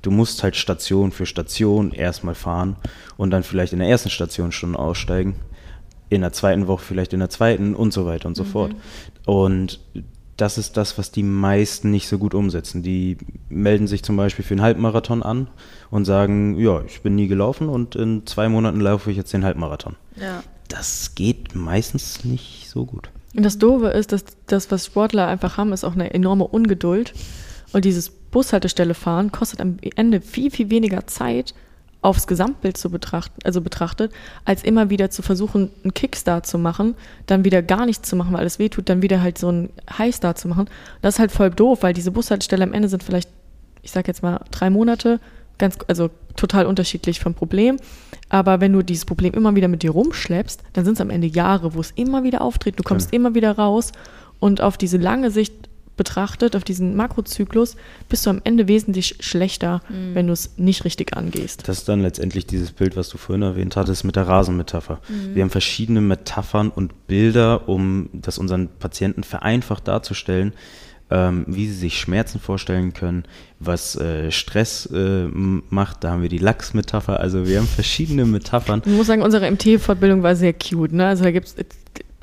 Du 0.01 0.09
musst 0.09 0.41
halt 0.41 0.55
Station 0.55 1.11
für 1.11 1.27
Station 1.27 1.91
erstmal 1.91 2.33
fahren 2.33 2.75
und 3.17 3.29
dann 3.29 3.43
vielleicht 3.43 3.73
in 3.73 3.79
der 3.79 3.87
ersten 3.87 4.09
Station 4.09 4.51
schon 4.51 4.75
aussteigen, 4.75 5.35
in 6.09 6.21
der 6.21 6.33
zweiten 6.33 6.67
Woche 6.67 6.83
vielleicht 6.83 7.13
in 7.13 7.19
der 7.19 7.29
zweiten 7.29 7.75
und 7.75 7.93
so 7.93 8.07
weiter 8.07 8.27
und 8.27 8.35
so 8.35 8.43
mhm. 8.43 8.47
fort. 8.47 8.75
Und 9.27 9.79
das 10.37 10.57
ist 10.57 10.75
das, 10.75 10.97
was 10.97 11.11
die 11.11 11.21
meisten 11.21 11.91
nicht 11.91 12.07
so 12.07 12.17
gut 12.17 12.33
umsetzen. 12.33 12.81
Die 12.81 13.17
melden 13.47 13.85
sich 13.85 14.01
zum 14.01 14.17
Beispiel 14.17 14.43
für 14.43 14.55
einen 14.55 14.63
Halbmarathon 14.63 15.21
an 15.21 15.51
und 15.91 16.05
sagen, 16.05 16.57
ja, 16.57 16.81
ich 16.81 17.03
bin 17.03 17.13
nie 17.13 17.27
gelaufen 17.27 17.69
und 17.69 17.95
in 17.95 18.25
zwei 18.25 18.49
Monaten 18.49 18.79
laufe 18.79 19.11
ich 19.11 19.17
jetzt 19.17 19.33
den 19.33 19.45
Halbmarathon. 19.45 19.97
Ja 20.19 20.41
das 20.71 21.15
geht 21.15 21.53
meistens 21.55 22.23
nicht 22.23 22.69
so 22.69 22.85
gut. 22.85 23.09
Und 23.35 23.43
das 23.43 23.57
Doofe 23.57 23.87
ist, 23.87 24.11
dass 24.11 24.25
das, 24.47 24.71
was 24.71 24.85
Sportler 24.85 25.27
einfach 25.27 25.57
haben, 25.57 25.73
ist 25.73 25.83
auch 25.83 25.93
eine 25.93 26.13
enorme 26.13 26.45
Ungeduld. 26.45 27.13
Und 27.73 27.85
dieses 27.85 28.09
Bushaltestelle 28.09 28.93
fahren 28.93 29.31
kostet 29.31 29.61
am 29.61 29.77
Ende 29.95 30.21
viel, 30.21 30.51
viel 30.51 30.69
weniger 30.69 31.07
Zeit 31.07 31.53
aufs 32.01 32.25
Gesamtbild 32.25 32.77
zu 32.77 32.89
betrachten, 32.89 33.39
also 33.43 33.61
betrachtet, 33.61 34.11
als 34.43 34.63
immer 34.63 34.89
wieder 34.89 35.11
zu 35.11 35.21
versuchen, 35.21 35.69
einen 35.83 35.93
Kickstart 35.93 36.47
zu 36.47 36.57
machen, 36.57 36.95
dann 37.27 37.45
wieder 37.45 37.61
gar 37.61 37.85
nichts 37.85 38.09
zu 38.09 38.15
machen, 38.15 38.33
weil 38.33 38.39
alles 38.39 38.57
wehtut, 38.57 38.89
dann 38.89 39.03
wieder 39.03 39.21
halt 39.21 39.37
so 39.37 39.49
einen 39.49 39.69
Highstart 39.97 40.39
zu 40.39 40.47
machen. 40.47 40.67
Das 41.01 41.15
ist 41.15 41.19
halt 41.19 41.31
voll 41.31 41.51
doof, 41.51 41.83
weil 41.83 41.93
diese 41.93 42.11
Bushaltestelle 42.11 42.63
am 42.63 42.73
Ende 42.73 42.89
sind 42.89 43.03
vielleicht, 43.03 43.29
ich 43.83 43.91
sag 43.91 44.07
jetzt 44.07 44.23
mal, 44.23 44.43
drei 44.49 44.71
Monate, 44.71 45.19
ganz, 45.57 45.77
also 45.87 46.09
total 46.35 46.65
unterschiedlich 46.65 47.19
vom 47.19 47.33
Problem. 47.33 47.77
Aber 48.29 48.61
wenn 48.61 48.73
du 48.73 48.81
dieses 48.81 49.05
Problem 49.05 49.33
immer 49.33 49.55
wieder 49.55 49.67
mit 49.67 49.83
dir 49.83 49.91
rumschleppst, 49.91 50.61
dann 50.73 50.85
sind 50.85 50.93
es 50.93 51.01
am 51.01 51.09
Ende 51.09 51.27
Jahre, 51.27 51.73
wo 51.73 51.81
es 51.81 51.91
immer 51.91 52.23
wieder 52.23 52.41
auftritt. 52.41 52.79
Du 52.79 52.83
kommst 52.83 53.11
ja. 53.11 53.17
immer 53.17 53.35
wieder 53.35 53.57
raus 53.57 53.91
und 54.39 54.61
auf 54.61 54.77
diese 54.77 54.97
lange 54.97 55.31
Sicht 55.31 55.53
betrachtet, 55.97 56.55
auf 56.55 56.63
diesen 56.63 56.95
Makrozyklus, 56.95 57.75
bist 58.09 58.25
du 58.25 58.31
am 58.31 58.41
Ende 58.43 58.67
wesentlich 58.67 59.17
schlechter, 59.19 59.81
mhm. 59.89 60.15
wenn 60.15 60.27
du 60.27 60.33
es 60.33 60.57
nicht 60.57 60.83
richtig 60.85 61.15
angehst. 61.15 61.67
Das 61.67 61.79
ist 61.79 61.89
dann 61.89 62.01
letztendlich 62.01 62.47
dieses 62.47 62.71
Bild, 62.71 62.95
was 62.95 63.09
du 63.09 63.17
vorhin 63.17 63.43
erwähnt 63.43 63.75
hattest, 63.75 64.03
mit 64.03 64.15
der 64.15 64.27
Rasenmetapher. 64.27 64.99
Mhm. 65.07 65.35
Wir 65.35 65.43
haben 65.43 65.51
verschiedene 65.51 66.01
Metaphern 66.01 66.69
und 66.69 67.07
Bilder, 67.07 67.69
um 67.69 68.09
das 68.13 68.39
unseren 68.39 68.69
Patienten 68.79 69.23
vereinfacht 69.23 69.87
darzustellen, 69.87 70.53
ähm, 71.11 71.45
wie 71.47 71.67
sie 71.67 71.73
sich 71.73 71.99
Schmerzen 71.99 72.39
vorstellen 72.39 72.93
können, 72.93 73.25
was 73.59 73.95
äh, 73.97 74.31
Stress 74.31 74.87
äh, 74.87 75.27
macht. 75.27 76.03
Da 76.03 76.11
haben 76.11 76.21
wir 76.21 76.29
die 76.29 76.37
Lachsmetapher. 76.37 77.19
Also 77.19 77.47
wir 77.47 77.59
haben 77.59 77.67
verschiedene 77.67 78.25
Metaphern. 78.25 78.81
Ich 78.85 78.91
muss 78.91 79.07
sagen, 79.07 79.21
unsere 79.21 79.49
MT-Fortbildung 79.51 80.23
war 80.23 80.35
sehr 80.35 80.53
cute. 80.53 80.93
Ne? 80.93 81.07
Also 81.07 81.23
da 81.23 81.31
gibt 81.31 81.47
es 81.47 81.55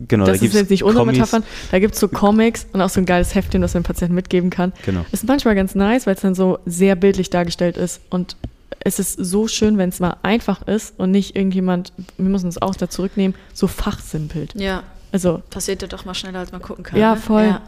Genau, 0.06 0.26
das 0.26 0.38
da 0.38 0.46
ist 0.46 0.54
jetzt 0.54 0.70
nicht 0.70 0.84
unsere 0.84 1.00
Kommis. 1.04 1.18
Metaphern. 1.18 1.42
Da 1.72 1.80
gibt 1.80 1.94
es 1.94 2.00
so 2.00 2.06
Comics 2.06 2.66
und 2.72 2.80
auch 2.80 2.88
so 2.88 3.00
ein 3.00 3.06
geiles 3.06 3.34
Heftchen, 3.34 3.60
das 3.60 3.74
man 3.74 3.82
dem 3.82 3.86
Patienten 3.86 4.14
mitgeben 4.14 4.48
kann. 4.48 4.72
Genau. 4.86 5.04
Ist 5.10 5.26
manchmal 5.26 5.56
ganz 5.56 5.74
nice, 5.74 6.06
weil 6.06 6.14
es 6.14 6.20
dann 6.20 6.36
so 6.36 6.60
sehr 6.66 6.94
bildlich 6.94 7.30
dargestellt 7.30 7.76
ist. 7.76 8.00
Und 8.08 8.36
es 8.78 9.00
ist 9.00 9.14
so 9.14 9.48
schön, 9.48 9.76
wenn 9.76 9.88
es 9.88 9.98
mal 9.98 10.16
einfach 10.22 10.62
ist 10.68 10.94
und 10.98 11.10
nicht 11.10 11.34
irgendjemand, 11.34 11.92
wir 12.16 12.28
müssen 12.28 12.46
uns 12.46 12.62
auch 12.62 12.76
da 12.76 12.88
zurücknehmen, 12.88 13.36
so 13.52 13.66
fachsimpelt. 13.66 14.54
Ja. 14.54 14.84
Also. 15.10 15.42
Passiert 15.50 15.82
ja 15.82 15.88
doch 15.88 16.04
mal 16.04 16.14
schneller, 16.14 16.38
als 16.38 16.52
man 16.52 16.62
gucken 16.62 16.84
kann. 16.84 16.98
Ja, 17.00 17.14
ne? 17.14 17.20
voll. 17.20 17.44
Ja. 17.44 17.62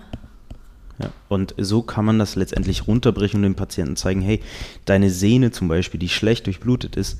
Ja, 1.00 1.10
und 1.28 1.54
so 1.56 1.82
kann 1.82 2.04
man 2.04 2.18
das 2.18 2.36
letztendlich 2.36 2.86
runterbrechen 2.86 3.38
und 3.38 3.44
dem 3.44 3.54
Patienten 3.54 3.96
zeigen, 3.96 4.20
hey, 4.20 4.40
deine 4.84 5.10
Sehne 5.10 5.50
zum 5.50 5.68
Beispiel, 5.68 5.98
die 5.98 6.08
schlecht 6.08 6.46
durchblutet 6.46 6.96
ist, 6.96 7.18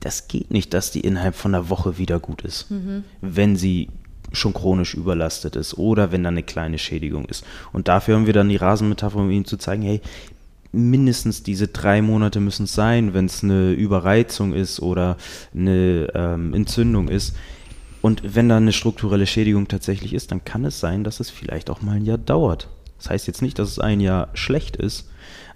das 0.00 0.28
geht 0.28 0.50
nicht, 0.50 0.72
dass 0.74 0.90
die 0.90 1.00
innerhalb 1.00 1.34
von 1.34 1.54
einer 1.54 1.68
Woche 1.68 1.98
wieder 1.98 2.20
gut 2.20 2.42
ist. 2.42 2.70
Mhm. 2.70 3.04
Wenn 3.20 3.56
sie 3.56 3.88
schon 4.32 4.52
chronisch 4.52 4.94
überlastet 4.94 5.56
ist 5.56 5.76
oder 5.78 6.12
wenn 6.12 6.22
da 6.22 6.28
eine 6.28 6.42
kleine 6.42 6.78
Schädigung 6.78 7.24
ist. 7.26 7.44
Und 7.72 7.88
dafür 7.88 8.16
haben 8.16 8.26
wir 8.26 8.34
dann 8.34 8.48
die 8.48 8.56
Rasenmetapher, 8.56 9.16
um 9.16 9.30
ihnen 9.30 9.46
zu 9.46 9.56
zeigen, 9.56 9.82
hey, 9.82 10.00
mindestens 10.70 11.42
diese 11.42 11.68
drei 11.68 12.02
Monate 12.02 12.40
müssen 12.40 12.64
es 12.64 12.74
sein, 12.74 13.14
wenn 13.14 13.24
es 13.24 13.42
eine 13.42 13.72
Überreizung 13.72 14.52
ist 14.52 14.80
oder 14.80 15.16
eine 15.54 16.08
ähm, 16.14 16.52
Entzündung 16.52 17.08
ist. 17.08 17.34
Und 18.02 18.34
wenn 18.34 18.48
da 18.48 18.58
eine 18.58 18.72
strukturelle 18.72 19.26
Schädigung 19.26 19.66
tatsächlich 19.66 20.12
ist, 20.12 20.30
dann 20.30 20.44
kann 20.44 20.64
es 20.64 20.78
sein, 20.78 21.04
dass 21.04 21.20
es 21.20 21.30
vielleicht 21.30 21.70
auch 21.70 21.82
mal 21.82 21.96
ein 21.96 22.04
Jahr 22.04 22.18
dauert. 22.18 22.68
Das 22.98 23.10
heißt 23.10 23.26
jetzt 23.26 23.42
nicht, 23.42 23.58
dass 23.58 23.70
es 23.70 23.78
ein 23.78 24.00
Jahr 24.00 24.28
schlecht 24.34 24.76
ist, 24.76 25.08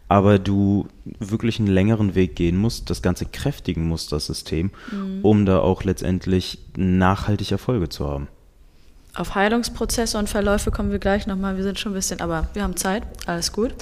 aber 0.08 0.38
du 0.38 0.88
wirklich 1.04 1.58
einen 1.58 1.68
längeren 1.68 2.14
Weg 2.14 2.36
gehen 2.36 2.56
musst, 2.56 2.90
das 2.90 3.02
Ganze 3.02 3.26
kräftigen 3.26 3.88
musst, 3.88 4.12
das 4.12 4.26
System, 4.26 4.70
mhm. 4.90 5.20
um 5.22 5.46
da 5.46 5.60
auch 5.60 5.84
letztendlich 5.84 6.58
nachhaltig 6.76 7.52
Erfolge 7.52 7.88
zu 7.88 8.06
haben. 8.06 8.28
Auf 9.14 9.34
Heilungsprozesse 9.34 10.18
und 10.18 10.28
Verläufe 10.28 10.70
kommen 10.70 10.90
wir 10.90 10.98
gleich 10.98 11.26
nochmal. 11.26 11.56
Wir 11.56 11.64
sind 11.64 11.78
schon 11.78 11.92
ein 11.92 11.94
bisschen, 11.94 12.20
aber 12.20 12.48
wir 12.54 12.62
haben 12.62 12.76
Zeit. 12.76 13.02
Alles 13.26 13.52
gut. 13.52 13.74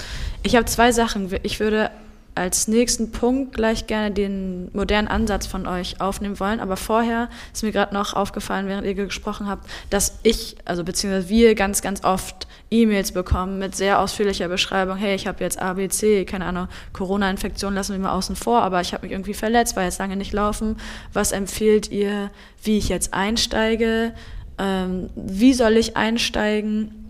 Ich 0.43 0.55
habe 0.55 0.65
zwei 0.65 0.91
Sachen. 0.91 1.29
Ich 1.43 1.59
würde 1.61 1.89
als 2.35 2.67
nächsten 2.67 3.11
Punkt 3.11 3.53
gleich 3.53 3.87
gerne 3.87 4.11
den 4.11 4.69
modernen 4.73 5.07
Ansatz 5.07 5.47
von 5.47 5.67
euch 5.67 5.99
aufnehmen 5.99 6.39
wollen. 6.39 6.59
Aber 6.59 6.77
vorher 6.77 7.29
ist 7.53 7.63
mir 7.63 7.71
gerade 7.71 7.93
noch 7.93 8.13
aufgefallen, 8.13 8.67
während 8.67 8.85
ihr 8.85 8.93
gesprochen 8.93 9.47
habt, 9.47 9.69
dass 9.89 10.19
ich, 10.23 10.55
also 10.65 10.83
beziehungsweise 10.83 11.29
wir 11.29 11.55
ganz, 11.55 11.81
ganz 11.81 12.03
oft 12.03 12.47
E-Mails 12.69 13.11
bekommen 13.11 13.59
mit 13.59 13.75
sehr 13.75 13.99
ausführlicher 13.99 14.47
Beschreibung. 14.47 14.95
Hey, 14.95 15.15
ich 15.15 15.27
habe 15.27 15.43
jetzt 15.43 15.59
ABC, 15.59 16.25
keine 16.25 16.45
Ahnung, 16.45 16.67
Corona-Infektion 16.93 17.73
lassen 17.73 17.93
wir 17.93 17.99
mal 17.99 18.13
außen 18.13 18.35
vor, 18.35 18.61
aber 18.61 18.79
ich 18.79 18.93
habe 18.93 19.05
mich 19.05 19.11
irgendwie 19.11 19.33
verletzt, 19.33 19.75
war 19.75 19.83
jetzt 19.83 19.99
lange 19.99 20.15
nicht 20.15 20.31
laufen. 20.31 20.77
Was 21.11 21.33
empfiehlt 21.33 21.91
ihr, 21.91 22.31
wie 22.63 22.77
ich 22.77 22.87
jetzt 22.87 23.13
einsteige? 23.13 24.13
ähm, 24.61 25.09
wie 25.15 25.53
soll 25.53 25.77
ich 25.77 25.97
einsteigen, 25.97 27.00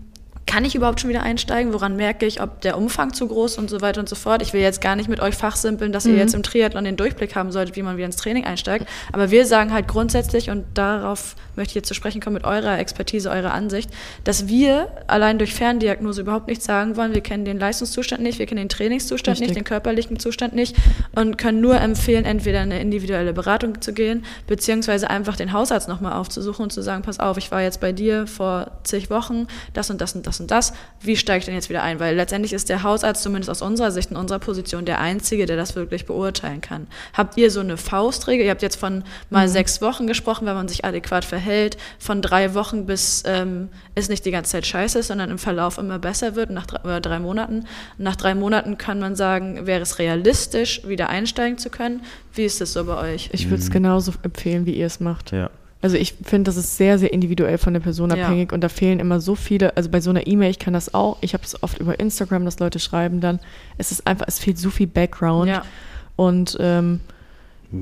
kann 0.46 0.64
ich 0.64 0.74
überhaupt 0.74 1.00
schon 1.00 1.08
wieder 1.08 1.22
einsteigen? 1.22 1.72
Woran 1.72 1.96
merke 1.96 2.26
ich, 2.26 2.42
ob 2.42 2.60
der 2.60 2.76
Umfang 2.76 3.12
zu 3.12 3.26
groß 3.28 3.58
und 3.58 3.70
so 3.70 3.80
weiter 3.80 4.00
und 4.00 4.08
so 4.08 4.16
fort? 4.16 4.42
Ich 4.42 4.52
will 4.52 4.60
jetzt 4.60 4.80
gar 4.80 4.96
nicht 4.96 5.08
mit 5.08 5.20
euch 5.20 5.34
fachsimpeln, 5.34 5.92
dass 5.92 6.04
mhm. 6.04 6.12
ihr 6.12 6.18
jetzt 6.18 6.34
im 6.34 6.42
Triathlon 6.42 6.84
den 6.84 6.96
Durchblick 6.96 7.34
haben 7.36 7.52
solltet, 7.52 7.76
wie 7.76 7.82
man 7.82 7.96
wieder 7.96 8.06
ins 8.06 8.16
Training 8.16 8.44
einsteigt. 8.44 8.86
Aber 9.12 9.30
wir 9.30 9.46
sagen 9.46 9.72
halt 9.72 9.88
grundsätzlich, 9.88 10.50
und 10.50 10.64
darauf 10.74 11.36
möchte 11.56 11.70
ich 11.70 11.74
jetzt 11.76 11.88
zu 11.88 11.94
sprechen 11.94 12.20
kommen 12.20 12.34
mit 12.34 12.44
eurer 12.44 12.78
Expertise, 12.78 13.30
eurer 13.30 13.52
Ansicht, 13.52 13.90
dass 14.24 14.48
wir 14.48 14.88
allein 15.06 15.38
durch 15.38 15.54
Ferndiagnose 15.54 16.22
überhaupt 16.22 16.48
nichts 16.48 16.64
sagen 16.64 16.96
wollen. 16.96 17.14
Wir 17.14 17.20
kennen 17.20 17.44
den 17.44 17.58
Leistungszustand 17.58 18.22
nicht, 18.22 18.38
wir 18.38 18.46
kennen 18.46 18.60
den 18.60 18.68
Trainingszustand 18.68 19.36
Richtig. 19.36 19.48
nicht, 19.48 19.56
den 19.56 19.64
körperlichen 19.64 20.18
Zustand 20.18 20.54
nicht 20.54 20.76
und 21.14 21.38
können 21.38 21.60
nur 21.60 21.80
empfehlen, 21.80 22.24
entweder 22.24 22.60
eine 22.60 22.80
individuelle 22.80 23.32
Beratung 23.32 23.80
zu 23.80 23.92
gehen, 23.92 24.24
beziehungsweise 24.46 25.08
einfach 25.08 25.36
den 25.36 25.52
Hausarzt 25.52 25.88
nochmal 25.88 26.14
aufzusuchen 26.14 26.64
und 26.64 26.72
zu 26.72 26.82
sagen, 26.82 27.02
pass 27.02 27.20
auf, 27.20 27.38
ich 27.38 27.50
war 27.50 27.62
jetzt 27.62 27.80
bei 27.80 27.92
dir 27.92 28.26
vor 28.26 28.72
zig 28.82 29.10
Wochen, 29.10 29.46
das 29.72 29.90
und 29.90 30.00
das 30.00 30.14
und 30.14 30.26
das 30.26 30.31
das 30.32 30.40
und 30.40 30.50
das, 30.50 30.72
wie 31.00 31.16
steige 31.16 31.40
ich 31.40 31.44
denn 31.44 31.54
jetzt 31.54 31.68
wieder 31.68 31.82
ein? 31.82 32.00
Weil 32.00 32.16
letztendlich 32.16 32.52
ist 32.52 32.68
der 32.68 32.82
Hausarzt 32.82 33.22
zumindest 33.22 33.50
aus 33.50 33.62
unserer 33.62 33.90
Sicht, 33.90 34.10
in 34.10 34.16
unserer 34.16 34.38
Position, 34.38 34.84
der 34.84 35.00
Einzige, 35.00 35.46
der 35.46 35.56
das 35.56 35.76
wirklich 35.76 36.06
beurteilen 36.06 36.60
kann. 36.60 36.86
Habt 37.12 37.36
ihr 37.36 37.50
so 37.50 37.60
eine 37.60 37.76
Faustregel? 37.76 38.46
Ihr 38.46 38.50
habt 38.50 38.62
jetzt 38.62 38.76
von 38.76 39.04
mal 39.30 39.46
mhm. 39.46 39.52
sechs 39.52 39.82
Wochen 39.82 40.06
gesprochen, 40.06 40.46
wenn 40.46 40.54
man 40.54 40.68
sich 40.68 40.84
adäquat 40.84 41.24
verhält, 41.24 41.76
von 41.98 42.22
drei 42.22 42.54
Wochen 42.54 42.86
bis 42.86 43.22
ähm, 43.26 43.68
es 43.94 44.08
nicht 44.08 44.24
die 44.24 44.30
ganze 44.30 44.52
Zeit 44.52 44.66
scheiße 44.66 45.00
ist, 45.00 45.08
sondern 45.08 45.30
im 45.30 45.38
Verlauf 45.38 45.78
immer 45.78 45.98
besser 45.98 46.34
wird, 46.34 46.50
nach 46.50 46.66
drei, 46.66 47.00
drei 47.00 47.18
Monaten. 47.18 47.66
Nach 47.98 48.16
drei 48.16 48.34
Monaten 48.34 48.78
kann 48.78 48.98
man 48.98 49.16
sagen, 49.16 49.66
wäre 49.66 49.82
es 49.82 49.98
realistisch, 49.98 50.86
wieder 50.86 51.08
einsteigen 51.08 51.58
zu 51.58 51.68
können. 51.68 52.02
Wie 52.34 52.44
ist 52.44 52.60
das 52.60 52.72
so 52.72 52.84
bei 52.84 52.96
euch? 52.96 53.28
Ich 53.32 53.50
würde 53.50 53.62
es 53.62 53.68
mhm. 53.68 53.74
genauso 53.74 54.12
empfehlen, 54.22 54.64
wie 54.64 54.74
ihr 54.74 54.86
es 54.86 55.00
macht. 55.00 55.32
Ja. 55.32 55.50
Also 55.82 55.96
ich 55.96 56.14
finde, 56.22 56.48
das 56.48 56.56
ist 56.56 56.76
sehr, 56.76 56.98
sehr 56.98 57.12
individuell 57.12 57.58
von 57.58 57.72
der 57.72 57.80
Person 57.80 58.12
abhängig 58.12 58.52
ja. 58.52 58.54
und 58.54 58.62
da 58.62 58.68
fehlen 58.68 59.00
immer 59.00 59.20
so 59.20 59.34
viele, 59.34 59.76
also 59.76 59.90
bei 59.90 60.00
so 60.00 60.10
einer 60.10 60.26
E-Mail, 60.28 60.50
ich 60.50 60.60
kann 60.60 60.72
das 60.72 60.94
auch, 60.94 61.18
ich 61.20 61.34
habe 61.34 61.42
es 61.44 61.60
oft 61.60 61.78
über 61.78 61.98
Instagram, 61.98 62.44
dass 62.44 62.60
Leute 62.60 62.78
schreiben 62.78 63.20
dann, 63.20 63.40
es 63.78 63.90
ist 63.90 64.06
einfach, 64.06 64.26
es 64.28 64.38
fehlt 64.38 64.58
so 64.58 64.70
viel 64.70 64.86
Background 64.86 65.48
ja. 65.48 65.64
und 66.14 66.56
ähm, 66.60 67.00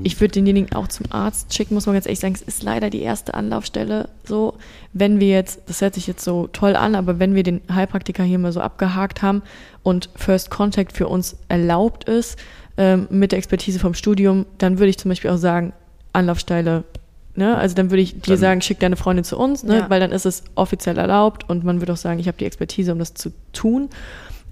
ich 0.03 0.19
würde 0.21 0.31
denjenigen 0.31 0.73
auch 0.73 0.87
zum 0.87 1.11
Arzt 1.11 1.53
schicken, 1.53 1.73
muss 1.73 1.85
man 1.85 1.93
ganz 1.93 2.05
ehrlich 2.05 2.19
sagen, 2.19 2.33
es 2.33 2.41
ist 2.41 2.63
leider 2.63 2.89
die 2.89 3.01
erste 3.01 3.33
Anlaufstelle 3.33 4.09
so, 4.23 4.55
wenn 4.93 5.19
wir 5.19 5.29
jetzt, 5.29 5.59
das 5.67 5.81
hört 5.81 5.93
sich 5.93 6.07
jetzt 6.07 6.23
so 6.23 6.47
toll 6.47 6.75
an, 6.75 6.95
aber 6.95 7.19
wenn 7.19 7.35
wir 7.35 7.43
den 7.43 7.61
Heilpraktiker 7.71 8.23
hier 8.23 8.39
mal 8.39 8.53
so 8.53 8.61
abgehakt 8.61 9.21
haben 9.21 9.43
und 9.83 10.09
First 10.15 10.49
Contact 10.49 10.93
für 10.95 11.07
uns 11.07 11.35
erlaubt 11.49 12.05
ist, 12.05 12.39
ähm, 12.77 13.07
mit 13.11 13.31
der 13.31 13.37
Expertise 13.37 13.79
vom 13.79 13.93
Studium, 13.93 14.45
dann 14.57 14.79
würde 14.79 14.89
ich 14.89 14.97
zum 14.97 15.09
Beispiel 15.09 15.29
auch 15.29 15.37
sagen, 15.37 15.73
Anlaufstelle 16.13 16.85
Ne? 17.35 17.57
Also 17.57 17.75
dann 17.75 17.91
würde 17.91 18.01
ich 18.01 18.19
dir 18.19 18.37
sagen, 18.37 18.61
schick 18.61 18.79
deine 18.79 18.97
Freundin 18.97 19.23
zu 19.23 19.37
uns, 19.37 19.63
ne? 19.63 19.79
Ja. 19.79 19.89
weil 19.89 19.99
dann 19.99 20.11
ist 20.11 20.25
es 20.25 20.43
offiziell 20.55 20.97
erlaubt 20.97 21.49
und 21.49 21.63
man 21.63 21.79
würde 21.79 21.93
auch 21.93 21.97
sagen, 21.97 22.19
ich 22.19 22.27
habe 22.27 22.37
die 22.37 22.45
Expertise, 22.45 22.91
um 22.91 22.99
das 22.99 23.13
zu 23.13 23.31
tun. 23.53 23.89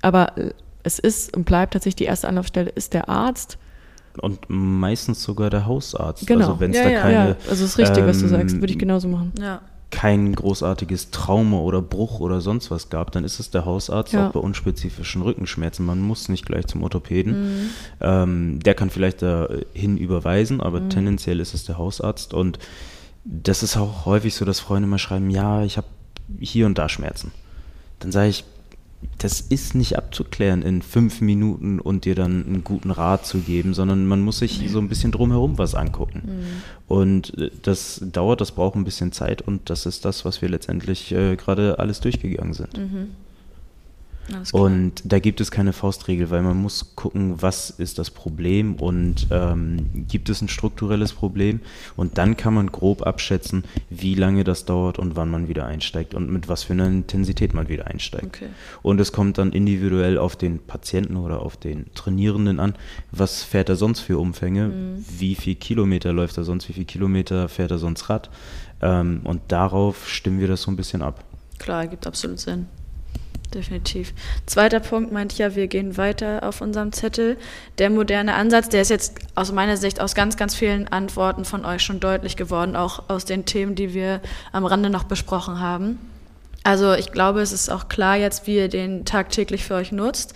Aber 0.01 0.33
es 0.83 0.97
ist 0.97 1.35
und 1.35 1.43
bleibt 1.45 1.73
tatsächlich 1.73 1.97
die 1.97 2.05
erste 2.05 2.27
Anlaufstelle 2.29 2.69
ist 2.69 2.93
der 2.93 3.09
Arzt. 3.09 3.57
Und 4.21 4.39
meistens 4.47 5.21
sogar 5.23 5.49
der 5.49 5.65
Hausarzt. 5.65 6.25
Genau. 6.25 6.47
Also 6.47 6.59
wenn 6.59 6.71
es 6.71 6.77
ja, 6.77 6.83
da 6.83 6.89
ja. 6.89 7.01
keine. 7.01 7.13
Ja, 7.13 7.35
also 7.49 7.65
es 7.65 7.71
ist 7.71 7.77
richtig, 7.77 7.99
ähm, 7.99 8.07
was 8.07 8.19
du 8.19 8.25
ähm, 8.25 8.31
sagst, 8.31 8.55
würde 8.59 8.71
ich 8.71 8.79
genauso 8.79 9.07
machen. 9.07 9.33
Ja 9.39 9.61
kein 9.91 10.33
großartiges 10.35 11.09
Trauma 11.11 11.57
oder 11.57 11.81
Bruch 11.81 12.19
oder 12.19 12.41
sonst 12.41 12.69
was 12.69 12.89
gab, 12.89 13.11
dann 13.11 13.23
ist 13.23 13.39
es 13.39 13.49
der 13.49 13.65
Hausarzt, 13.65 14.13
ja. 14.13 14.27
auch 14.27 14.33
bei 14.33 14.39
unspezifischen 14.39 15.21
Rückenschmerzen. 15.21 15.85
Man 15.85 15.99
muss 15.99 16.29
nicht 16.29 16.45
gleich 16.45 16.67
zum 16.67 16.83
Orthopäden. 16.83 17.33
Mhm. 17.41 17.69
Ähm, 17.99 18.59
der 18.59 18.75
kann 18.75 18.89
vielleicht 18.89 19.21
dahin 19.21 19.97
überweisen, 19.97 20.61
aber 20.61 20.79
mhm. 20.79 20.89
tendenziell 20.89 21.39
ist 21.39 21.53
es 21.53 21.65
der 21.65 21.77
Hausarzt. 21.77 22.33
Und 22.33 22.59
das 23.25 23.63
ist 23.63 23.77
auch 23.77 24.05
häufig 24.05 24.35
so, 24.35 24.45
dass 24.45 24.59
Freunde 24.59 24.87
mal 24.87 24.99
schreiben, 24.99 25.29
ja, 25.29 25.63
ich 25.63 25.77
habe 25.77 25.87
hier 26.39 26.67
und 26.67 26.77
da 26.77 26.87
Schmerzen. 26.87 27.31
Dann 27.99 28.11
sage 28.11 28.29
ich, 28.29 28.43
das 29.17 29.41
ist 29.41 29.75
nicht 29.75 29.97
abzuklären 29.97 30.61
in 30.61 30.81
fünf 30.81 31.21
Minuten 31.21 31.79
und 31.79 32.05
dir 32.05 32.15
dann 32.15 32.45
einen 32.45 32.63
guten 32.63 32.91
Rat 32.91 33.25
zu 33.25 33.39
geben, 33.39 33.73
sondern 33.73 34.05
man 34.05 34.21
muss 34.21 34.39
sich 34.39 34.69
so 34.69 34.79
ein 34.79 34.89
bisschen 34.89 35.11
drumherum 35.11 35.57
was 35.57 35.75
angucken. 35.75 36.21
Mhm. 36.25 36.43
Und 36.87 37.37
äh, 37.37 37.51
das 37.61 38.01
dauert, 38.11 38.41
das 38.41 38.51
braucht 38.51 38.75
ein 38.75 38.85
bisschen 38.85 39.11
Zeit 39.11 39.41
und 39.41 39.69
das 39.69 39.85
ist 39.85 40.05
das, 40.05 40.25
was 40.25 40.41
wir 40.41 40.49
letztendlich 40.49 41.11
äh, 41.11 41.35
gerade 41.35 41.79
alles 41.79 41.99
durchgegangen 41.99 42.53
sind. 42.53 42.77
Mhm. 42.77 43.09
Und 44.51 45.01
da 45.03 45.19
gibt 45.19 45.41
es 45.41 45.51
keine 45.51 45.73
Faustregel, 45.73 46.29
weil 46.29 46.41
man 46.41 46.57
muss 46.57 46.95
gucken, 46.95 47.41
was 47.41 47.69
ist 47.69 47.99
das 47.99 48.09
Problem 48.09 48.75
und 48.75 49.27
ähm, 49.31 50.05
gibt 50.07 50.29
es 50.29 50.41
ein 50.41 50.49
strukturelles 50.49 51.13
Problem 51.13 51.61
und 51.95 52.17
dann 52.17 52.37
kann 52.37 52.53
man 52.53 52.71
grob 52.71 53.05
abschätzen, 53.05 53.63
wie 53.89 54.15
lange 54.15 54.43
das 54.43 54.65
dauert 54.65 54.99
und 54.99 55.15
wann 55.15 55.29
man 55.29 55.47
wieder 55.47 55.65
einsteigt 55.65 56.13
und 56.13 56.31
mit 56.31 56.47
was 56.47 56.63
für 56.63 56.73
einer 56.73 56.87
Intensität 56.87 57.53
man 57.53 57.69
wieder 57.69 57.87
einsteigt. 57.87 58.25
Okay. 58.25 58.49
Und 58.81 58.99
es 58.99 59.11
kommt 59.11 59.37
dann 59.37 59.51
individuell 59.51 60.17
auf 60.17 60.35
den 60.35 60.59
Patienten 60.59 61.17
oder 61.17 61.41
auf 61.41 61.57
den 61.57 61.93
Trainierenden 61.93 62.59
an, 62.59 62.75
was 63.11 63.43
fährt 63.43 63.69
er 63.69 63.75
sonst 63.75 63.99
für 63.99 64.17
Umfänge, 64.19 64.69
mhm. 64.69 65.05
wie 65.17 65.35
viel 65.35 65.55
Kilometer 65.55 66.13
läuft 66.13 66.37
er 66.37 66.43
sonst, 66.43 66.69
wie 66.69 66.73
viel 66.73 66.85
Kilometer 66.85 67.49
fährt 67.49 67.71
er 67.71 67.79
sonst 67.79 68.09
Rad 68.09 68.29
ähm, 68.81 69.21
und 69.23 69.41
darauf 69.49 70.07
stimmen 70.09 70.39
wir 70.39 70.47
das 70.47 70.61
so 70.61 70.71
ein 70.71 70.75
bisschen 70.75 71.01
ab. 71.01 71.23
Klar, 71.57 71.87
gibt 71.87 72.07
absolut 72.07 72.39
Sinn 72.39 72.67
definitiv. 73.53 74.13
Zweiter 74.45 74.79
Punkt 74.79 75.11
meinte 75.11 75.33
ich 75.33 75.39
ja, 75.39 75.55
wir 75.55 75.67
gehen 75.67 75.97
weiter 75.97 76.43
auf 76.43 76.61
unserem 76.61 76.91
Zettel. 76.91 77.37
Der 77.77 77.89
moderne 77.89 78.35
Ansatz, 78.35 78.69
der 78.69 78.81
ist 78.81 78.89
jetzt 78.89 79.19
aus 79.35 79.51
meiner 79.51 79.77
Sicht 79.77 80.01
aus 80.01 80.15
ganz, 80.15 80.37
ganz 80.37 80.55
vielen 80.55 80.87
Antworten 80.87 81.45
von 81.45 81.65
euch 81.65 81.81
schon 81.81 81.99
deutlich 81.99 82.35
geworden, 82.35 82.75
auch 82.75 83.09
aus 83.09 83.25
den 83.25 83.45
Themen, 83.45 83.75
die 83.75 83.93
wir 83.93 84.21
am 84.51 84.65
Rande 84.65 84.89
noch 84.89 85.03
besprochen 85.03 85.59
haben. 85.59 85.99
Also 86.63 86.93
ich 86.93 87.11
glaube, 87.11 87.41
es 87.41 87.51
ist 87.51 87.69
auch 87.69 87.89
klar 87.89 88.17
jetzt, 88.17 88.47
wie 88.47 88.57
ihr 88.57 88.67
den 88.67 89.05
tagtäglich 89.05 89.63
für 89.63 89.75
euch 89.75 89.91
nutzt. 89.91 90.33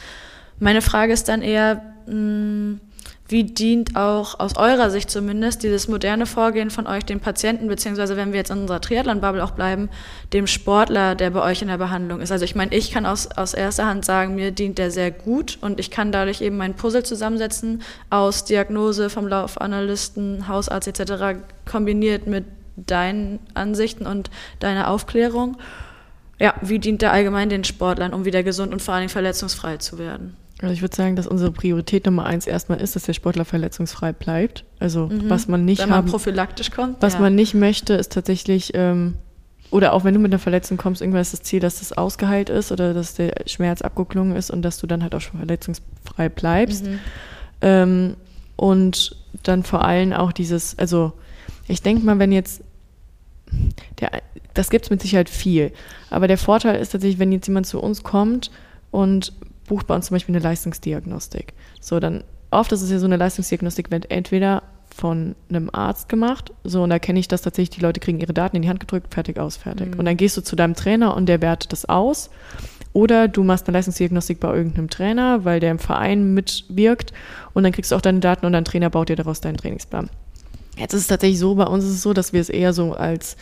Meine 0.59 0.81
Frage 0.81 1.13
ist 1.13 1.27
dann 1.29 1.41
eher, 1.41 1.81
mh, 2.07 2.79
wie 3.27 3.45
dient 3.45 3.95
auch 3.95 4.39
aus 4.39 4.57
eurer 4.57 4.89
Sicht 4.89 5.09
zumindest 5.09 5.63
dieses 5.63 5.87
moderne 5.87 6.25
Vorgehen 6.25 6.69
von 6.69 6.87
euch 6.87 7.05
dem 7.05 7.19
Patienten, 7.19 7.67
beziehungsweise 7.67 8.17
wenn 8.17 8.33
wir 8.33 8.39
jetzt 8.39 8.51
in 8.51 8.59
unserer 8.59 8.81
Triathlon-Bubble 8.81 9.43
auch 9.43 9.51
bleiben, 9.51 9.89
dem 10.33 10.45
Sportler, 10.45 11.15
der 11.15 11.29
bei 11.29 11.41
euch 11.41 11.61
in 11.61 11.69
der 11.69 11.77
Behandlung 11.77 12.19
ist? 12.19 12.31
Also 12.31 12.43
ich 12.43 12.55
meine, 12.55 12.75
ich 12.75 12.91
kann 12.91 13.05
aus, 13.05 13.31
aus 13.31 13.53
erster 13.53 13.85
Hand 13.85 14.03
sagen, 14.03 14.35
mir 14.35 14.51
dient 14.51 14.77
der 14.77 14.91
sehr 14.91 15.11
gut 15.11 15.57
und 15.61 15.79
ich 15.79 15.89
kann 15.89 16.11
dadurch 16.11 16.41
eben 16.41 16.57
mein 16.57 16.75
Puzzle 16.75 17.03
zusammensetzen 17.03 17.81
aus 18.09 18.43
Diagnose 18.43 19.09
vom 19.09 19.27
Laufanalysten, 19.27 20.47
Hausarzt 20.47 20.87
etc. 20.87 21.39
kombiniert 21.65 22.27
mit 22.27 22.45
deinen 22.75 23.39
Ansichten 23.53 24.05
und 24.05 24.29
deiner 24.59 24.89
Aufklärung. 24.89 25.57
Ja, 26.39 26.55
wie 26.61 26.79
dient 26.79 27.01
der 27.01 27.13
allgemein 27.13 27.49
den 27.49 27.63
Sportlern, 27.63 28.13
um 28.13 28.25
wieder 28.25 28.43
gesund 28.43 28.73
und 28.73 28.81
vor 28.81 28.95
allem 28.95 29.07
verletzungsfrei 29.07 29.77
zu 29.77 29.97
werden? 29.97 30.35
Also 30.63 30.73
ich 30.73 30.81
würde 30.81 30.95
sagen, 30.95 31.15
dass 31.15 31.27
unsere 31.27 31.51
Priorität 31.51 32.05
Nummer 32.05 32.25
eins 32.25 32.47
erstmal 32.47 32.81
ist, 32.81 32.95
dass 32.95 33.03
der 33.03 33.13
Sportler 33.13 33.45
verletzungsfrei 33.45 34.13
bleibt. 34.13 34.63
Also 34.79 35.07
Mhm. 35.07 35.29
was 35.29 35.47
man 35.47 35.65
nicht 35.65 35.81
Wenn 35.81 35.89
man 35.89 35.99
haben, 35.99 36.07
prophylaktisch 36.09 36.71
kommt. 36.71 36.97
was 37.01 37.13
ja. 37.13 37.19
man 37.19 37.35
nicht 37.35 37.53
möchte, 37.53 37.93
ist 37.93 38.11
tatsächlich 38.13 38.71
ähm, 38.73 39.15
oder 39.71 39.93
auch 39.93 40.03
wenn 40.03 40.13
du 40.13 40.19
mit 40.19 40.31
einer 40.31 40.39
Verletzung 40.39 40.77
kommst, 40.77 41.01
irgendwann 41.01 41.21
ist 41.21 41.33
das 41.33 41.41
Ziel, 41.41 41.59
dass 41.59 41.79
das 41.79 41.93
ausgeheilt 41.93 42.49
ist 42.49 42.71
oder 42.71 42.93
dass 42.93 43.15
der 43.15 43.33
Schmerz 43.47 43.81
abgeklungen 43.81 44.35
ist 44.35 44.51
und 44.51 44.61
dass 44.61 44.77
du 44.77 44.85
dann 44.87 45.01
halt 45.01 45.15
auch 45.15 45.21
schon 45.21 45.37
verletzungsfrei 45.39 46.29
bleibst. 46.29 46.85
Mhm. 46.85 46.99
Ähm, 47.61 48.15
und 48.55 49.15
dann 49.41 49.63
vor 49.63 49.83
allem 49.83 50.13
auch 50.13 50.31
dieses, 50.31 50.77
also 50.77 51.13
ich 51.67 51.81
denke 51.81 52.05
mal, 52.05 52.19
wenn 52.19 52.31
jetzt, 52.31 52.61
der, 53.99 54.11
das 54.53 54.69
gibt 54.69 54.85
es 54.85 54.91
mit 54.91 55.01
Sicherheit 55.01 55.29
viel, 55.29 55.71
aber 56.09 56.27
der 56.27 56.37
Vorteil 56.37 56.79
ist 56.79 56.91
tatsächlich, 56.91 57.19
wenn 57.19 57.31
jetzt 57.31 57.47
jemand 57.47 57.65
zu 57.65 57.79
uns 57.81 58.03
kommt 58.03 58.51
und 58.91 59.33
bucht 59.67 59.87
bei 59.87 59.95
uns 59.95 60.07
zum 60.07 60.15
Beispiel 60.15 60.35
eine 60.35 60.43
Leistungsdiagnostik. 60.43 61.53
So, 61.79 61.99
dann 61.99 62.23
oft 62.51 62.71
ist 62.71 62.81
es 62.81 62.91
ja 62.91 62.99
so, 62.99 63.05
eine 63.05 63.17
Leistungsdiagnostik 63.17 63.91
wird 63.91 64.11
entweder 64.11 64.63
von 64.95 65.35
einem 65.49 65.69
Arzt 65.73 66.07
gemacht, 66.07 66.53
so 66.63 66.83
und 66.83 66.91
da 66.91 66.99
kenne 66.99 67.19
ich 67.19 67.27
das 67.27 67.41
tatsächlich, 67.41 67.77
die 67.77 67.81
Leute 67.81 67.99
kriegen 67.99 68.19
ihre 68.19 68.33
Daten 68.33 68.55
in 68.55 68.61
die 68.61 68.69
Hand 68.69 68.79
gedrückt, 68.79 69.13
fertig 69.13 69.39
aus, 69.39 69.57
fertig. 69.57 69.97
Und 69.97 70.05
dann 70.05 70.17
gehst 70.17 70.37
du 70.37 70.41
zu 70.41 70.55
deinem 70.55 70.75
Trainer 70.75 71.15
und 71.15 71.25
der 71.25 71.41
wertet 71.41 71.71
das 71.71 71.85
aus. 71.85 72.29
Oder 72.93 73.27
du 73.27 73.43
machst 73.43 73.67
eine 73.67 73.75
Leistungsdiagnostik 73.75 74.39
bei 74.39 74.55
irgendeinem 74.55 74.89
Trainer, 74.89 75.45
weil 75.45 75.59
der 75.59 75.71
im 75.71 75.79
Verein 75.79 76.35
mitwirkt 76.35 77.11
und 77.53 77.63
dann 77.63 77.71
kriegst 77.71 77.91
du 77.91 77.95
auch 77.95 78.01
deine 78.01 78.19
Daten 78.19 78.45
und 78.45 78.53
dein 78.53 78.65
Trainer 78.65 78.91
baut 78.91 79.09
dir 79.09 79.15
daraus 79.15 79.41
deinen 79.41 79.57
Trainingsplan. 79.57 80.09
Jetzt 80.77 80.93
ist 80.93 81.01
es 81.01 81.07
tatsächlich 81.07 81.39
so, 81.39 81.55
bei 81.55 81.65
uns 81.65 81.83
ist 81.83 81.91
es 81.91 82.01
so, 82.03 82.13
dass 82.13 82.33
wir 82.33 82.41
es 82.41 82.49
eher 82.49 82.71
so 82.73 82.93
als, 82.93 83.35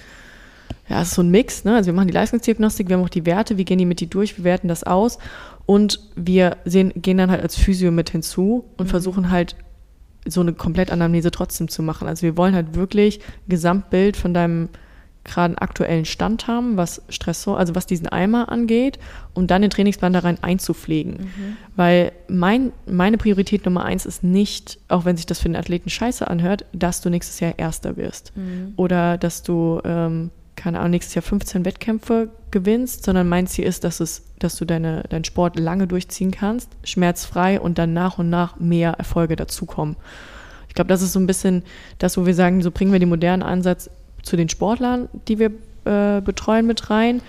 ja, 0.88 1.02
es 1.02 1.10
ist 1.10 1.16
so 1.16 1.22
ein 1.22 1.32
Mix, 1.32 1.66
ne? 1.66 1.76
Also 1.76 1.88
wir 1.88 1.94
machen 1.94 2.08
die 2.08 2.14
Leistungsdiagnostik, 2.14 2.88
wir 2.88 2.96
haben 2.96 3.04
auch 3.04 3.10
die 3.10 3.26
Werte, 3.26 3.58
wie 3.58 3.66
gehen 3.66 3.78
die 3.78 3.86
mit 3.86 4.00
die 4.00 4.10
durch, 4.10 4.38
wir 4.38 4.46
werten 4.46 4.70
das 4.70 4.84
aus 4.84 5.18
und 5.66 6.00
wir 6.16 6.58
sehen, 6.66 6.92
gehen 6.96 7.18
dann 7.18 7.32
halt 7.32 7.42
als 7.42 7.56
Physio 7.56 7.92
mit 7.92 8.10
hinzu 8.10 8.66
und 8.78 8.88
versuchen 8.88 9.32
halt 9.32 9.56
so 10.28 10.42
eine 10.42 10.54
Komplettanamnese 10.54 11.32
trotzdem 11.32 11.68
zu 11.68 11.82
machen. 11.82 12.08
Also 12.08 12.24
wir 12.24 12.38
wollen 12.38 12.54
halt 12.54 12.76
wirklich 12.76 13.20
Gesamtbild 13.48 14.18
von 14.18 14.34
deinem 14.34 14.70
gerade 15.24 15.62
aktuellen 15.62 16.06
Stand 16.06 16.48
haben, 16.48 16.78
was 16.78 17.04
Stressor, 17.10 17.58
also 17.58 17.76
was 17.76 17.86
diesen 17.86 18.08
Eimer 18.08 18.50
angeht, 18.52 18.98
um 19.36 19.46
dann 19.46 19.62
den 19.62 19.70
Trainingsplan 19.70 20.14
da 20.14 20.20
rein 20.20 20.42
einzupflegen. 20.42 21.18
Weil 21.76 22.12
mein, 22.28 22.72
meine 22.88 23.18
Priorität 23.18 23.66
Nummer 23.66 23.86
eins 23.86 24.08
ist 24.08 24.24
nicht, 24.24 24.80
auch 24.88 25.06
wenn 25.06 25.18
sich 25.18 25.28
das 25.28 25.40
für 25.40 25.50
den 25.50 25.56
Athleten 25.56 25.90
scheiße 25.90 26.28
anhört, 26.28 26.66
dass 26.74 27.02
du 27.02 27.10
nächstes 27.10 27.40
Jahr 27.40 27.54
Erster 27.58 27.98
wirst. 27.98 28.34
Oder 28.78 29.18
dass 29.20 29.44
du, 29.44 29.80
ähm, 29.84 30.32
keine 30.62 30.80
Ahnung, 30.80 30.92
nächstes 30.92 31.16
Jahr 31.16 31.24
15 31.24 31.66
Wettkämpfe 31.66 32.30
gewinnst, 32.52 33.04
sondern 33.04 33.28
mein 33.28 33.48
Ziel 33.48 33.66
ist, 33.66 33.84
dass 33.84 34.00
es, 34.00 34.24
dass 34.38 34.56
du 34.58 34.66
deine, 34.66 35.04
deinen 35.10 35.24
Sport 35.24 35.60
lange 35.60 35.88
durchziehen 35.88 36.32
kannst, 36.32 36.70
schmerzfrei 36.84 37.60
und 37.60 37.78
dann 37.78 37.94
nach 37.94 38.20
und 38.20 38.30
nach 38.30 38.60
mehr 38.60 38.92
Erfolge 38.92 39.36
dazukommen. 39.36 39.96
Ich 40.68 40.76
glaube, 40.76 40.90
das 40.90 41.02
ist 41.02 41.14
so 41.14 41.20
ein 41.20 41.28
bisschen 41.28 41.64
das, 41.98 42.16
wo 42.18 42.26
wir 42.26 42.36
sagen, 42.36 42.62
so 42.62 42.72
bringen 42.72 42.92
wir 42.92 43.00
den 43.00 43.10
modernen 43.10 43.44
Ansatz 43.44 43.90
zu 44.22 44.38
den 44.38 44.50
Sportlern, 44.50 45.10
die 45.28 45.40
wir 45.40 45.52
äh, 45.86 46.22
betreuen, 46.22 46.68
mit 46.68 46.90
rein. 46.90 47.22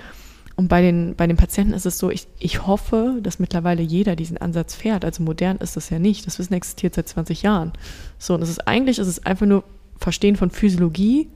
Und 0.55 0.69
bei 0.69 0.83
den, 0.83 1.15
bei 1.17 1.27
den 1.27 1.39
Patienten 1.39 1.73
ist 1.73 1.87
es 1.87 1.99
so, 1.99 2.11
ich, 2.11 2.29
ich 2.39 2.67
hoffe, 2.67 3.19
dass 3.23 3.39
mittlerweile 3.39 3.83
jeder 3.83 4.15
diesen 4.15 4.37
Ansatz 4.37 4.75
fährt. 4.75 5.05
Also 5.05 5.23
modern 5.23 5.57
ist 5.57 5.77
das 5.77 5.89
ja 5.89 5.99
nicht. 5.99 6.27
Das 6.27 6.39
Wissen 6.39 6.53
existiert 6.53 6.95
seit 6.95 7.09
20 7.09 7.43
Jahren. 7.43 7.73
So, 8.19 8.35
und 8.35 8.43
es 8.43 8.51
ist 8.51 8.69
eigentlich, 8.69 8.99
es 8.99 9.09
ist 9.09 9.27
einfach 9.27 9.47
nur 9.47 9.65
Verstehen 9.99 10.37
von 10.37 10.51
Physiologie 10.51 11.29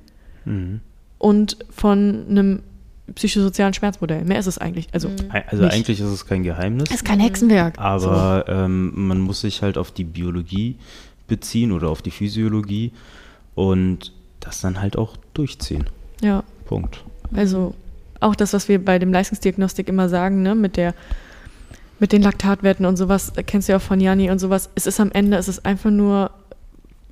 Mhm. 0.46 0.80
Und 1.18 1.56
von 1.70 2.26
einem 2.28 2.62
psychosozialen 3.14 3.72
Schmerzmodell. 3.72 4.24
Mehr 4.24 4.38
ist 4.38 4.46
es 4.46 4.58
eigentlich. 4.58 4.88
Also, 4.92 5.08
Also 5.48 5.62
Nicht. 5.64 5.74
eigentlich 5.74 6.00
ist 6.00 6.06
es 6.06 6.26
kein 6.26 6.42
Geheimnis. 6.42 6.88
es 6.90 6.96
ist 6.96 7.04
kein 7.04 7.20
Hexenwerk. 7.20 7.78
Aber 7.78 8.44
ähm, 8.48 8.92
man 9.06 9.20
muss 9.20 9.40
sich 9.40 9.62
halt 9.62 9.78
auf 9.78 9.92
die 9.92 10.04
Biologie 10.04 10.76
beziehen 11.28 11.72
oder 11.72 11.88
auf 11.88 12.02
die 12.02 12.10
Physiologie 12.10 12.92
und 13.54 14.12
das 14.40 14.60
dann 14.60 14.80
halt 14.80 14.96
auch 14.98 15.16
durchziehen. 15.34 15.86
So, 16.20 16.26
ja. 16.26 16.42
Punkt. 16.66 17.04
Also 17.34 17.74
auch 18.20 18.34
das, 18.34 18.52
was 18.52 18.68
wir 18.68 18.84
bei 18.84 18.98
dem 18.98 19.12
Leistungsdiagnostik 19.12 19.88
immer 19.88 20.08
sagen, 20.08 20.42
ne, 20.42 20.54
mit 20.54 20.76
der 20.76 20.94
mit 21.98 22.12
den 22.12 22.20
Laktatwerten 22.20 22.84
und 22.84 22.96
sowas, 22.98 23.32
kennst 23.46 23.68
du 23.68 23.72
ja 23.72 23.78
auch 23.78 23.82
von 23.82 24.00
Jani 24.00 24.30
und 24.30 24.38
sowas, 24.38 24.68
es 24.74 24.86
ist 24.86 25.00
am 25.00 25.10
Ende, 25.12 25.38
es 25.38 25.48
ist 25.48 25.64
einfach 25.64 25.90
nur 25.90 26.30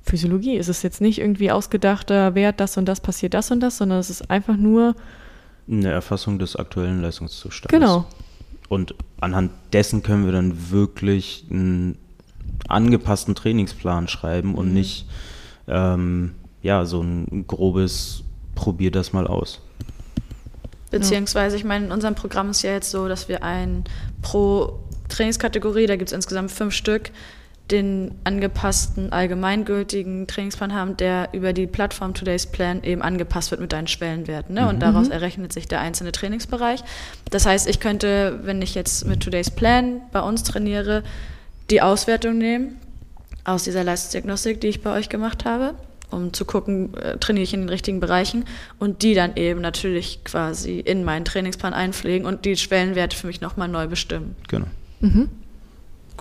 Physiologie. 0.05 0.57
Es 0.57 0.67
ist 0.67 0.83
jetzt 0.83 1.01
nicht 1.01 1.19
irgendwie 1.19 1.51
ausgedachter 1.51 2.35
Wert, 2.35 2.59
das 2.59 2.77
und 2.77 2.85
das 2.85 3.01
passiert 3.01 3.33
das 3.33 3.51
und 3.51 3.59
das, 3.59 3.77
sondern 3.77 3.99
es 3.99 4.09
ist 4.09 4.29
einfach 4.29 4.55
nur, 4.55 4.95
Eine 5.69 5.91
Erfassung 5.91 6.37
des 6.37 6.55
aktuellen 6.55 7.01
Leistungszustands. 7.01 7.73
genau, 7.73 8.05
Und 8.69 8.93
anhand 9.19 9.51
dessen 9.73 10.03
können 10.03 10.25
wir 10.25 10.31
dann 10.31 10.69
wirklich 10.69 11.45
einen 11.49 11.97
angepassten 12.67 13.35
Trainingsplan 13.35 14.07
schreiben 14.07 14.55
und 14.55 14.73
nicht 14.73 15.07
ähm, 15.67 16.35
ja, 16.61 16.85
so 16.85 17.01
ein 17.01 17.45
grobes 17.47 18.23
Probier 18.55 18.91
das 18.91 19.11
mal 19.11 19.27
aus. 19.27 19.61
Beziehungsweise, 20.91 21.57
ich 21.57 21.63
meine, 21.63 21.87
in 21.87 21.91
unserem 21.91 22.15
Programm 22.15 22.51
ist 22.51 22.61
ja 22.61 22.71
jetzt 22.71 22.89
so, 22.89 23.07
dass 23.07 23.27
wir 23.27 23.43
ein 23.43 23.83
pro 24.21 24.79
Trainingskategorie, 25.09 25.87
da 25.87 25.95
gibt 25.95 26.09
es 26.09 26.13
insgesamt 26.13 26.51
fünf 26.51 26.73
Stück, 26.73 27.11
den 27.71 28.11
angepassten, 28.23 29.11
allgemeingültigen 29.11 30.27
Trainingsplan 30.27 30.73
haben, 30.73 30.97
der 30.97 31.29
über 31.33 31.51
die 31.51 31.65
Plattform 31.65 32.13
Today's 32.13 32.45
Plan 32.45 32.83
eben 32.83 33.01
angepasst 33.01 33.49
wird 33.49 33.59
mit 33.59 33.73
deinen 33.73 33.87
Schwellenwerten. 33.87 34.53
Ne? 34.53 34.69
Und 34.69 34.81
daraus 34.81 35.07
errechnet 35.09 35.51
sich 35.51 35.67
der 35.67 35.79
einzelne 35.79 36.11
Trainingsbereich. 36.11 36.83
Das 37.31 37.45
heißt, 37.45 37.67
ich 37.67 37.79
könnte, 37.79 38.39
wenn 38.43 38.61
ich 38.61 38.75
jetzt 38.75 39.07
mit 39.07 39.21
Today's 39.21 39.49
Plan 39.49 40.01
bei 40.11 40.21
uns 40.21 40.43
trainiere, 40.43 41.03
die 41.71 41.81
Auswertung 41.81 42.37
nehmen 42.37 42.79
aus 43.45 43.63
dieser 43.63 43.83
Leistungsdiagnostik, 43.83 44.61
die 44.61 44.67
ich 44.67 44.83
bei 44.83 44.95
euch 44.95 45.09
gemacht 45.09 45.45
habe, 45.45 45.73
um 46.11 46.33
zu 46.33 46.45
gucken, 46.45 46.95
äh, 46.97 47.17
trainiere 47.17 47.43
ich 47.43 47.53
in 47.53 47.61
den 47.61 47.69
richtigen 47.69 47.99
Bereichen 47.99 48.45
und 48.77 49.01
die 49.01 49.15
dann 49.15 49.35
eben 49.37 49.61
natürlich 49.61 50.23
quasi 50.23 50.79
in 50.79 51.03
meinen 51.03 51.25
Trainingsplan 51.25 51.73
einpflegen 51.73 52.27
und 52.27 52.45
die 52.45 52.57
Schwellenwerte 52.57 53.17
für 53.17 53.25
mich 53.25 53.41
nochmal 53.41 53.67
neu 53.67 53.87
bestimmen. 53.87 54.35
Genau. 54.47 54.67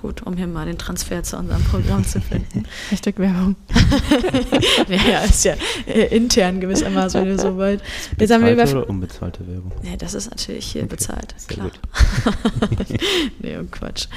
Gut, 0.05 0.21
um 0.27 0.37
hier 0.37 0.47
mal 0.47 0.67
den 0.67 0.77
Transfer 0.77 1.23
zu 1.23 1.39
unserem 1.39 1.65
Programm 1.65 2.05
zu 2.05 2.21
finden. 2.21 2.67
Hashtag 2.91 3.19
Werbung. 3.19 3.57
ja, 4.89 5.21
ist 5.21 5.47
ja 5.47 5.55
äh, 5.87 6.15
intern 6.15 6.61
gewissermaßen 6.61 7.25
wieder 7.25 7.39
so 7.39 7.57
weit. 7.57 7.81
Jetzt 8.19 8.31
haben 8.31 8.45
wir 8.45 8.53
über. 8.53 8.65
Oder 8.65 8.87
unbezahlte 8.87 9.49
Werbung? 9.49 9.73
Nee, 9.83 9.97
das 9.97 10.13
ist 10.13 10.29
natürlich 10.29 10.67
hier 10.67 10.85
bezahlt, 10.85 11.35
sehr 11.39 11.57
klar. 11.57 11.71
gut. 11.71 13.01
nee, 13.39 13.57
oh 13.57 13.65
Quatsch. 13.71 14.09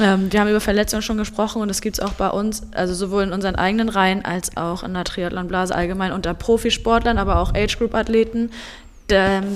Ähm, 0.00 0.32
wir 0.32 0.40
haben 0.40 0.48
über 0.48 0.60
Verletzungen 0.60 1.02
schon 1.02 1.18
gesprochen 1.18 1.62
und 1.62 1.68
das 1.68 1.80
gibt 1.80 2.00
es 2.00 2.04
auch 2.04 2.14
bei 2.14 2.30
uns, 2.30 2.64
also 2.72 2.92
sowohl 2.92 3.22
in 3.22 3.32
unseren 3.32 3.54
eigenen 3.54 3.88
Reihen 3.88 4.24
als 4.24 4.56
auch 4.56 4.82
in 4.82 4.94
der 4.94 5.04
Triathlonblase 5.04 5.72
allgemein 5.72 6.10
unter 6.10 6.34
Profisportlern, 6.34 7.18
aber 7.18 7.38
auch 7.38 7.54
Age-Group-Athleten, 7.54 8.50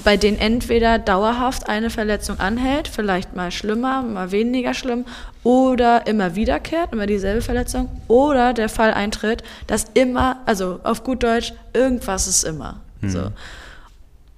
bei 0.05 0.16
denen 0.16 0.39
entweder 0.39 0.98
dauerhaft 0.98 1.68
eine 1.68 1.90
Verletzung 1.90 2.40
anhält, 2.40 2.89
vielleicht 2.89 3.35
mal 3.35 3.51
schlimmer, 3.51 4.02
mal 4.02 4.31
weniger 4.31 4.74
schlimm, 4.74 5.05
oder 5.43 6.06
immer 6.06 6.35
wiederkehrt, 6.35 6.93
immer 6.93 7.06
dieselbe 7.06 7.43
Verletzung, 7.43 7.89
oder 8.09 8.52
der 8.52 8.68
Fall 8.68 8.93
eintritt, 8.93 9.43
dass 9.66 9.86
immer, 9.94 10.40
also 10.47 10.81
auf 10.85 11.05
gut 11.05 11.22
Deutsch, 11.22 11.52
irgendwas 11.72 12.26
ist 12.26 12.44
immer. 12.44 12.81
So. 13.06 13.31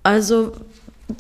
Also, 0.02 0.52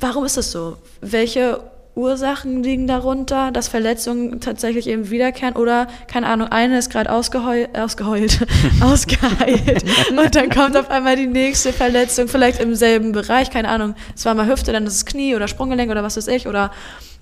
warum 0.00 0.24
ist 0.24 0.36
das 0.36 0.50
so? 0.50 0.76
Welche 1.00 1.60
Ursachen 1.96 2.62
liegen 2.62 2.86
darunter, 2.86 3.50
dass 3.50 3.68
Verletzungen 3.68 4.40
tatsächlich 4.40 4.86
eben 4.86 5.08
wiederkehren 5.10 5.56
oder, 5.56 5.88
keine 6.06 6.26
Ahnung, 6.26 6.48
eine 6.48 6.78
ist 6.78 6.90
gerade 6.90 7.10
ausgeheult, 7.10 7.76
ausgeheult, 7.76 8.46
ausgeheilt 8.82 9.82
und 10.10 10.34
dann 10.34 10.50
kommt 10.50 10.76
auf 10.76 10.90
einmal 10.90 11.16
die 11.16 11.26
nächste 11.26 11.72
Verletzung, 11.72 12.28
vielleicht 12.28 12.60
im 12.60 12.74
selben 12.74 13.12
Bereich, 13.12 13.50
keine 13.50 13.70
Ahnung, 13.70 13.94
es 14.14 14.26
war 14.26 14.34
mal 14.34 14.46
Hüfte, 14.46 14.72
dann 14.72 14.86
ist 14.86 14.94
es 14.94 15.06
Knie 15.06 15.34
oder 15.34 15.48
Sprunggelenk 15.48 15.90
oder 15.90 16.02
was 16.02 16.18
weiß 16.18 16.28
ich 16.28 16.46
oder 16.46 16.70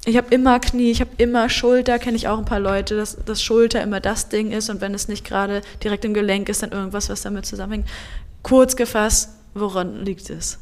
ich 0.07 0.17
habe 0.17 0.35
immer 0.35 0.59
Knie, 0.59 0.91
ich 0.91 1.01
habe 1.01 1.11
immer 1.19 1.49
Schulter, 1.49 2.01
kenne 2.01 2.17
ich 2.17 2.27
auch 2.27 2.39
ein 2.39 2.45
paar 2.45 2.61
Leute, 2.61 2.97
dass 2.97 3.17
das 3.25 3.43
Schulter 3.43 3.81
immer 3.81 4.01
das 4.01 4.29
Ding 4.29 4.51
ist 4.51 4.71
und 4.71 4.81
wenn 4.81 4.93
es 4.93 5.07
nicht 5.07 5.25
gerade 5.25 5.63
direkt 5.85 6.05
im 6.05 6.15
Gelenk 6.15 6.49
ist, 6.49 6.65
dann 6.65 6.73
irgendwas, 6.73 7.09
was 7.09 7.23
damit 7.23 7.47
zusammenhängt. 7.47 7.89
Kurz 8.43 8.75
gefasst, 8.75 9.31
woran 9.55 10.05
liegt 10.05 10.31
es? 10.31 10.59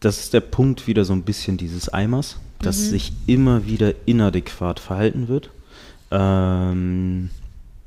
Das 0.00 0.18
ist 0.20 0.32
der 0.32 0.40
Punkt 0.40 0.86
wieder 0.86 1.04
so 1.04 1.12
ein 1.12 1.22
bisschen 1.22 1.56
dieses 1.56 1.88
Eimers, 1.88 2.36
dass 2.60 2.78
Mhm. 2.78 2.90
sich 2.90 3.12
immer 3.26 3.66
wieder 3.66 3.94
inadäquat 4.06 4.78
verhalten 4.80 5.28
wird. 5.28 5.50
Ähm, 6.10 7.30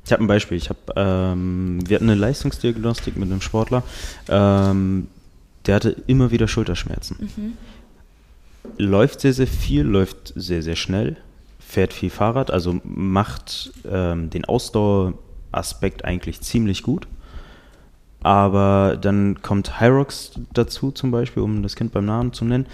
ich 0.04 0.12
habe 0.12 0.22
ein 0.24 0.26
Beispiel. 0.26 0.56
Ich 0.58 0.68
habe, 0.68 0.78
ähm, 0.96 1.78
wir 1.88 1.96
hatten 1.96 2.10
eine 2.10 2.18
Leistungsdiagnostik 2.20 3.16
mit 3.16 3.30
einem 3.30 3.40
Sportler. 3.40 3.82
Ähm, 4.28 5.08
der 5.66 5.76
hatte 5.76 5.96
immer 6.06 6.30
wieder 6.30 6.48
Schulterschmerzen. 6.48 7.56
Läuft 8.78 9.20
sehr, 9.20 9.32
sehr 9.32 9.46
viel, 9.46 9.82
läuft 9.82 10.32
sehr, 10.36 10.62
sehr 10.62 10.76
schnell, 10.76 11.16
fährt 11.60 11.92
viel 11.92 12.10
Fahrrad, 12.10 12.50
also 12.50 12.80
macht 12.84 13.72
ähm, 13.90 14.30
den 14.30 14.44
Ausdaueraspekt 14.44 16.04
eigentlich 16.04 16.40
ziemlich 16.40 16.82
gut. 16.82 17.06
Aber 18.22 18.96
dann 19.00 19.42
kommt 19.42 19.80
Hyrox 19.80 20.32
dazu 20.52 20.90
zum 20.90 21.10
Beispiel, 21.10 21.42
um 21.42 21.62
das 21.62 21.76
Kind 21.76 21.92
beim 21.92 22.04
Namen 22.04 22.32
zu 22.32 22.44
nennen. 22.44 22.66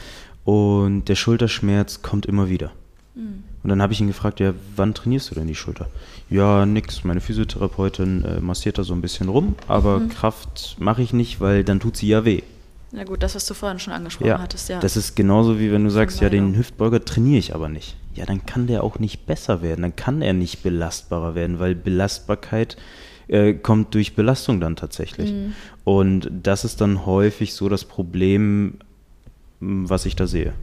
Und 0.44 1.06
der 1.08 1.14
Schulterschmerz 1.16 2.02
kommt 2.02 2.26
immer 2.26 2.48
wieder. 2.48 2.72
Und 3.62 3.68
dann 3.68 3.82
habe 3.82 3.92
ich 3.92 4.00
ihn 4.00 4.06
gefragt, 4.06 4.38
ja, 4.38 4.54
wann 4.76 4.94
trainierst 4.94 5.30
du 5.30 5.34
denn 5.34 5.48
die 5.48 5.56
Schulter? 5.56 5.88
Ja, 6.30 6.64
nix. 6.64 7.02
Meine 7.02 7.20
Physiotherapeutin 7.20 8.24
äh, 8.24 8.40
massiert 8.40 8.78
da 8.78 8.84
so 8.84 8.94
ein 8.94 9.00
bisschen 9.00 9.28
rum, 9.28 9.56
aber 9.66 10.00
Kraft 10.08 10.76
mache 10.78 11.02
ich 11.02 11.12
nicht, 11.12 11.40
weil 11.40 11.64
dann 11.64 11.80
tut 11.80 11.96
sie 11.96 12.06
ja 12.06 12.24
weh. 12.24 12.42
Ja 12.92 13.04
gut, 13.04 13.22
das, 13.22 13.34
was 13.34 13.44
du 13.44 13.54
vorhin 13.54 13.78
schon 13.78 13.92
angesprochen 13.92 14.28
Ja, 14.28 14.38
hattest, 14.38 14.68
ja. 14.68 14.78
das 14.80 14.96
ist 14.96 15.16
genauso 15.16 15.58
wie 15.58 15.72
wenn 15.72 15.84
du 15.84 15.90
sagst, 15.90 16.20
ja, 16.20 16.30
den. 16.30 16.56
Hüftbeuger 16.56 17.04
trainiere 17.04 17.38
ich 17.38 17.54
aber 17.54 17.68
nicht. 17.68 17.96
Ja, 18.14 18.24
dann 18.24 18.46
kann 18.46 18.66
der 18.66 18.82
auch 18.84 18.98
nicht 18.98 19.26
besser 19.26 19.62
werden, 19.62 19.82
dann 19.82 19.96
kann 19.96 20.22
er 20.22 20.32
nicht 20.32 20.62
belastbarer 20.62 21.34
werden, 21.34 21.58
weil 21.58 21.74
Belastbarkeit 21.74 22.76
äh, 23.28 23.54
kommt 23.54 23.94
durch 23.94 24.14
Belastung 24.14 24.60
dann 24.60 24.76
tatsächlich. 24.76 25.32
Und 25.84 26.30
das 26.42 26.64
ist 26.64 26.80
dann 26.80 27.06
häufig 27.06 27.54
so 27.54 27.68
das 27.68 27.84
Problem, 27.84 28.74
was 29.60 30.06
ich 30.06 30.16
da 30.16 30.26
sehe. 30.26 30.54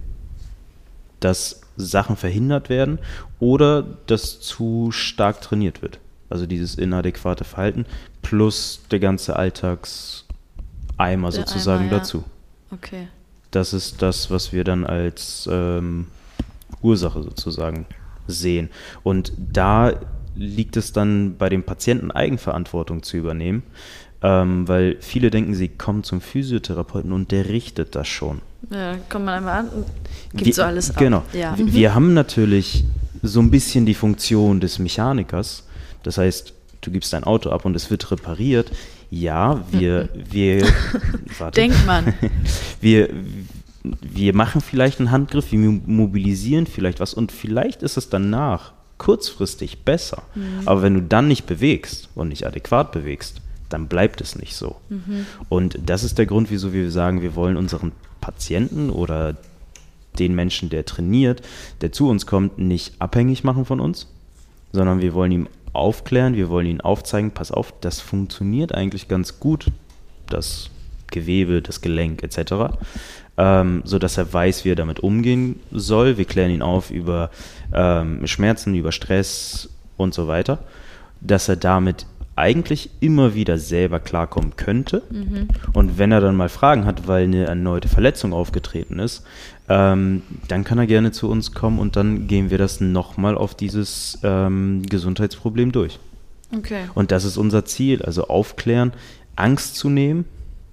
Dass 1.20 1.62
Sachen 1.78 2.16
verhindert 2.16 2.70
werden 2.70 3.00
oder 3.40 3.84
dass 4.08 4.40
zu 4.40 4.92
stark 4.92 5.42
trainiert 5.42 5.82
wird. 5.82 6.00
Also 6.30 6.46
dieses 6.46 6.76
inadäquate 6.76 7.44
Verhalten 7.44 7.86
plus 8.22 8.82
der 8.92 9.00
ganze 9.00 9.36
Alltagseimer 9.36 10.26
Der 10.98 11.32
sozusagen 11.32 11.84
Eimer, 11.86 11.92
ja. 11.92 11.98
dazu. 12.00 12.24
okay. 12.72 13.08
Das 13.52 13.74
ist 13.74 14.02
das, 14.02 14.32
was 14.32 14.52
wir 14.52 14.64
dann 14.66 14.86
als 14.86 15.48
ähm, 15.50 16.08
Ursache 16.82 17.24
sozusagen 17.24 17.86
sehen. 18.28 18.70
Und 19.04 19.32
da 19.38 19.94
liegt 20.36 20.78
es 20.78 20.92
dann 20.94 21.36
bei 21.38 21.50
dem 21.50 21.64
Patienten 21.64 22.12
Eigenverantwortung 22.12 23.04
zu 23.04 23.18
übernehmen, 23.18 23.64
ähm, 24.22 24.68
weil 24.68 24.98
viele 25.00 25.30
denken, 25.30 25.56
sie 25.56 25.68
kommen 25.70 26.04
zum 26.04 26.22
Physiotherapeuten 26.22 27.12
und 27.12 27.32
der 27.32 27.48
richtet 27.50 27.96
das 27.96 28.08
schon. 28.08 28.42
Ja, 28.70 28.96
kommt 29.10 29.26
man 29.26 29.36
einmal 29.36 29.60
an 29.60 29.70
und 29.70 29.86
gibt 30.34 30.46
Wir- 30.46 30.54
so 30.54 30.64
alles 30.64 30.90
ab. 30.92 30.98
Genau. 30.98 31.24
Ja. 31.34 31.58
Wir- 31.58 31.74
Wir 31.74 31.96
haben 31.96 32.14
natürlich 32.14 32.84
so 33.22 33.40
ein 33.40 33.52
bisschen 33.52 33.86
die 33.86 33.94
Funktion 33.94 34.60
des 34.60 34.80
Mechanikers. 34.80 35.64
Das 36.04 36.18
heißt, 36.18 36.54
du 36.82 36.92
gibst 36.92 37.14
dein 37.14 37.24
Auto 37.24 37.50
ab 37.50 37.66
und 37.66 37.76
es 37.76 37.90
wird 37.90 38.10
repariert. 38.12 38.72
Ja, 39.12 39.64
wir, 39.72 40.10
wir, 40.32 40.66
warte. 41.38 41.62
Denkt 41.62 41.86
man. 41.86 42.14
wir, 42.82 43.10
wir 44.02 44.34
machen 44.36 44.62
vielleicht 44.62 45.00
einen 45.00 45.12
Handgriff, 45.12 45.52
wir 45.52 45.60
mo- 45.60 45.82
mobilisieren 45.86 46.66
vielleicht 46.68 47.00
was 47.00 47.14
und 47.14 47.32
vielleicht 47.32 47.84
ist 47.84 47.98
es 47.98 48.10
danach 48.10 48.74
kurzfristig 48.98 49.84
besser. 49.84 50.24
Aber 50.66 50.82
wenn 50.82 50.94
du 50.94 51.02
dann 51.02 51.28
nicht 51.28 51.46
bewegst 51.46 52.10
und 52.16 52.30
nicht 52.30 52.46
adäquat 52.46 52.92
bewegst, 52.92 53.42
dann 53.70 53.88
bleibt 53.88 54.22
es 54.22 54.36
nicht 54.36 54.56
so. 54.56 54.76
Und 55.50 55.78
das 55.86 56.04
ist 56.04 56.18
der 56.18 56.26
Grund, 56.26 56.50
wieso 56.52 56.74
wir 56.74 56.92
sagen, 56.92 57.22
wir 57.22 57.36
wollen 57.36 57.58
unseren 57.58 57.92
Patienten 58.22 58.90
oder 58.90 59.36
den 60.20 60.34
Menschen, 60.34 60.70
der 60.70 60.86
trainiert, 60.86 61.42
der 61.82 61.92
zu 61.92 62.10
uns 62.10 62.26
kommt, 62.26 62.58
nicht 62.58 62.94
abhängig 63.00 63.44
machen 63.44 63.66
von 63.66 63.80
uns, 63.80 64.08
sondern 64.72 65.02
wir 65.02 65.14
wollen 65.14 65.32
ihm 65.32 65.48
aufklären, 65.74 66.36
wir 66.36 66.50
wollen 66.50 66.68
ihm 66.68 66.82
aufzeigen, 66.82 67.32
pass 67.32 67.52
auf, 67.52 67.74
das 67.82 68.00
funktioniert 68.00 68.74
eigentlich 68.74 69.08
ganz 69.08 69.40
gut, 69.40 69.68
das 70.28 70.70
Gewebe, 71.08 71.62
das 71.62 71.82
Gelenk 71.82 72.24
etc., 72.24 72.78
ähm, 73.38 73.82
sodass 73.84 74.18
er 74.18 74.32
weiß, 74.32 74.64
wie 74.64 74.72
er 74.72 74.76
damit 74.76 75.02
umgehen 75.02 75.60
soll. 75.72 76.18
Wir 76.18 76.26
klären 76.26 76.52
ihn 76.52 76.62
auf 76.62 76.90
über 76.90 77.30
ähm, 77.76 78.26
Schmerzen, 78.26 78.74
über 78.74 78.92
Stress 78.92 79.70
und 79.98 80.14
so 80.14 80.28
weiter, 80.28 80.60
dass 81.22 81.48
er 81.50 81.58
damit 81.58 82.06
eigentlich 82.36 82.90
immer 83.00 83.34
wieder 83.34 83.58
selber 83.58 84.00
klarkommen 84.00 84.56
könnte. 84.58 85.04
Und 85.74 85.98
wenn 85.98 86.12
er 86.12 86.20
dann 86.20 86.36
mal 86.36 86.50
Fragen 86.50 86.86
hat, 86.86 87.08
weil 87.08 87.24
eine 87.24 87.46
erneute 87.46 87.88
Verletzung 87.88 88.34
aufgetreten 88.34 89.00
ist, 89.00 89.24
ähm, 89.70 90.22
dann 90.48 90.64
kann 90.64 90.78
er 90.78 90.86
gerne 90.86 91.12
zu 91.12 91.30
uns 91.30 91.54
kommen 91.54 91.80
und 91.80 91.96
dann 91.96 92.28
gehen 92.28 92.50
wir 92.50 92.58
das 92.58 92.82
nochmal 92.82 93.38
auf 93.38 93.56
dieses 93.56 94.20
ähm, 94.24 94.84
Gesundheitsproblem 94.84 95.72
durch. 95.72 96.00
Okay. 96.56 96.84
Und 96.94 97.12
das 97.12 97.24
ist 97.24 97.38
unser 97.38 97.66
Ziel, 97.66 98.02
also 98.02 98.28
aufklären, 98.28 98.94
Angst 99.36 99.76
zu 99.76 99.90
nehmen, 99.90 100.26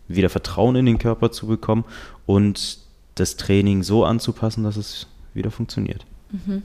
wieder 0.08 0.28
Vertrauen 0.28 0.76
in 0.76 0.86
den 0.86 0.98
Körper 0.98 1.30
zu 1.30 1.46
bekommen 1.46 1.84
und 2.26 2.78
das 3.14 3.36
Training 3.36 3.82
so 3.82 4.04
anzupassen, 4.04 4.64
dass 4.64 4.76
es 4.76 5.06
wieder 5.32 5.50
funktioniert. 5.50 6.04
Ich 6.32 6.62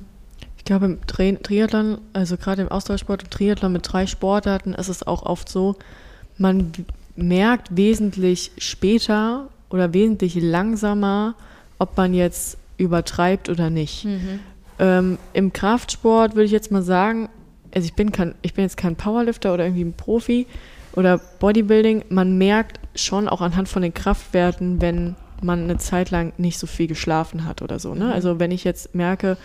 glaube, 0.68 0.86
im 0.86 1.08
Tri 1.08 1.36
Triathlon, 1.42 1.98
also 2.14 2.38
gerade 2.38 2.62
im 2.62 2.68
Ausdauersport, 2.70 3.24
im 3.24 3.30
Triathlon 3.30 3.72
mit 3.74 3.92
drei 3.92 4.06
Sportarten, 4.06 4.74
ist 4.74 4.88
es 4.88 5.06
auch 5.06 5.24
oft 5.24 5.50
so, 5.50 5.76
man 6.38 6.72
merkt 7.16 7.76
wesentlich 7.76 8.52
später 8.58 9.50
oder 9.70 9.94
wesentlich 9.94 10.36
langsamer, 10.36 11.36
ob 11.80 11.98
man 11.98 12.14
jetzt 12.14 12.58
übertreibt 12.78 13.50
oder 13.50 13.70
nicht. 13.70 14.06
Ähm, 14.80 15.18
Im 15.34 15.52
Kraftsport 15.52 16.36
würde 16.36 16.46
ich 16.46 16.52
jetzt 16.52 16.72
mal 16.72 16.84
sagen, 16.84 17.30
also 17.74 17.86
ich 17.86 17.96
bin, 17.96 18.12
kein, 18.12 18.36
ich 18.44 18.54
bin 18.54 18.64
jetzt 18.64 18.78
kein 18.78 18.96
Powerlifter 18.96 19.54
oder 19.54 19.66
irgendwie 19.66 19.84
ein 19.84 19.94
Profi 19.94 20.46
oder 20.94 21.18
Bodybuilding, 21.18 22.06
man 22.10 22.38
merkt 22.38 22.80
schon 22.96 23.28
auch 23.28 23.42
anhand 23.42 23.68
von 23.70 23.82
den 23.82 23.94
Kraftwerten, 23.94 24.82
wenn 24.82 25.16
man 25.42 25.64
eine 25.64 25.78
Zeit 25.78 26.12
lang 26.12 26.34
nicht 26.38 26.58
so 26.58 26.68
viel 26.68 26.88
geschlafen 26.88 27.46
hat 27.46 27.62
oder 27.62 27.80
so. 27.80 27.94
Ne? 27.94 28.12
Also 28.12 28.40
wenn 28.40 28.52
ich 28.52 28.64
jetzt 28.64 28.96
merke, 28.96 29.38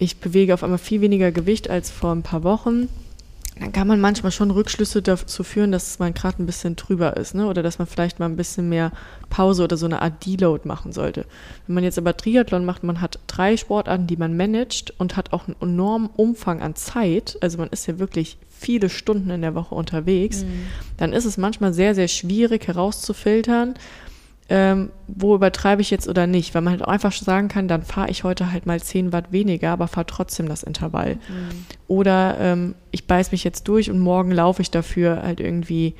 ich 0.00 0.16
bewege 0.16 0.54
auf 0.54 0.64
einmal 0.64 0.78
viel 0.78 1.02
weniger 1.02 1.30
Gewicht 1.30 1.70
als 1.70 1.90
vor 1.90 2.12
ein 2.12 2.22
paar 2.22 2.42
Wochen, 2.42 2.88
dann 3.60 3.72
kann 3.72 3.86
man 3.86 4.00
manchmal 4.00 4.32
schon 4.32 4.50
Rückschlüsse 4.50 5.02
dazu 5.02 5.44
führen, 5.44 5.70
dass 5.70 5.98
man 5.98 6.14
gerade 6.14 6.42
ein 6.42 6.46
bisschen 6.46 6.76
drüber 6.76 7.18
ist, 7.18 7.34
ne? 7.34 7.46
Oder 7.46 7.62
dass 7.62 7.78
man 7.78 7.86
vielleicht 7.86 8.18
mal 8.18 8.24
ein 8.24 8.36
bisschen 8.36 8.70
mehr 8.70 8.90
Pause 9.28 9.64
oder 9.64 9.76
so 9.76 9.84
eine 9.84 10.00
Art 10.00 10.24
Deload 10.24 10.66
machen 10.66 10.92
sollte. 10.92 11.26
Wenn 11.66 11.74
man 11.74 11.84
jetzt 11.84 11.98
aber 11.98 12.16
Triathlon 12.16 12.64
macht, 12.64 12.84
man 12.84 13.02
hat 13.02 13.18
drei 13.26 13.58
Sportarten, 13.58 14.06
die 14.06 14.16
man 14.16 14.34
managt 14.34 14.94
und 14.96 15.18
hat 15.18 15.34
auch 15.34 15.46
einen 15.46 15.56
enormen 15.60 16.08
Umfang 16.16 16.62
an 16.62 16.74
Zeit, 16.74 17.36
also 17.42 17.58
man 17.58 17.68
ist 17.68 17.86
ja 17.86 17.98
wirklich 17.98 18.38
viele 18.48 18.88
Stunden 18.88 19.28
in 19.28 19.42
der 19.42 19.54
Woche 19.54 19.74
unterwegs, 19.74 20.44
dann 20.96 21.12
ist 21.12 21.26
es 21.26 21.36
manchmal 21.36 21.74
sehr, 21.74 21.94
sehr 21.94 22.08
schwierig 22.08 22.66
herauszufiltern, 22.66 23.74
ähm, 24.50 24.90
wo 25.06 25.36
übertreibe 25.36 25.80
ich 25.80 25.90
jetzt 25.90 26.08
oder 26.08 26.26
nicht, 26.26 26.54
weil 26.54 26.62
man 26.62 26.72
halt 26.72 26.82
auch 26.82 26.88
einfach 26.88 27.12
sagen 27.12 27.46
kann, 27.46 27.68
dann 27.68 27.82
fahre 27.82 28.10
ich 28.10 28.24
heute 28.24 28.50
halt 28.50 28.66
mal 28.66 28.80
10 28.80 29.12
Watt 29.12 29.30
weniger, 29.30 29.70
aber 29.70 29.86
fahre 29.86 30.06
trotzdem 30.06 30.48
das 30.48 30.64
Intervall. 30.64 31.18
Oder 31.86 32.36
ähm, 32.40 32.74
ich 32.90 33.06
beiß 33.06 33.30
mich 33.30 33.44
jetzt 33.44 33.68
durch 33.68 33.90
und 33.90 34.00
morgen 34.00 34.32
laufe 34.32 34.60
ich 34.60 34.70
dafür 34.70 35.22
halt 35.22 35.38
irgendwie 35.38 35.94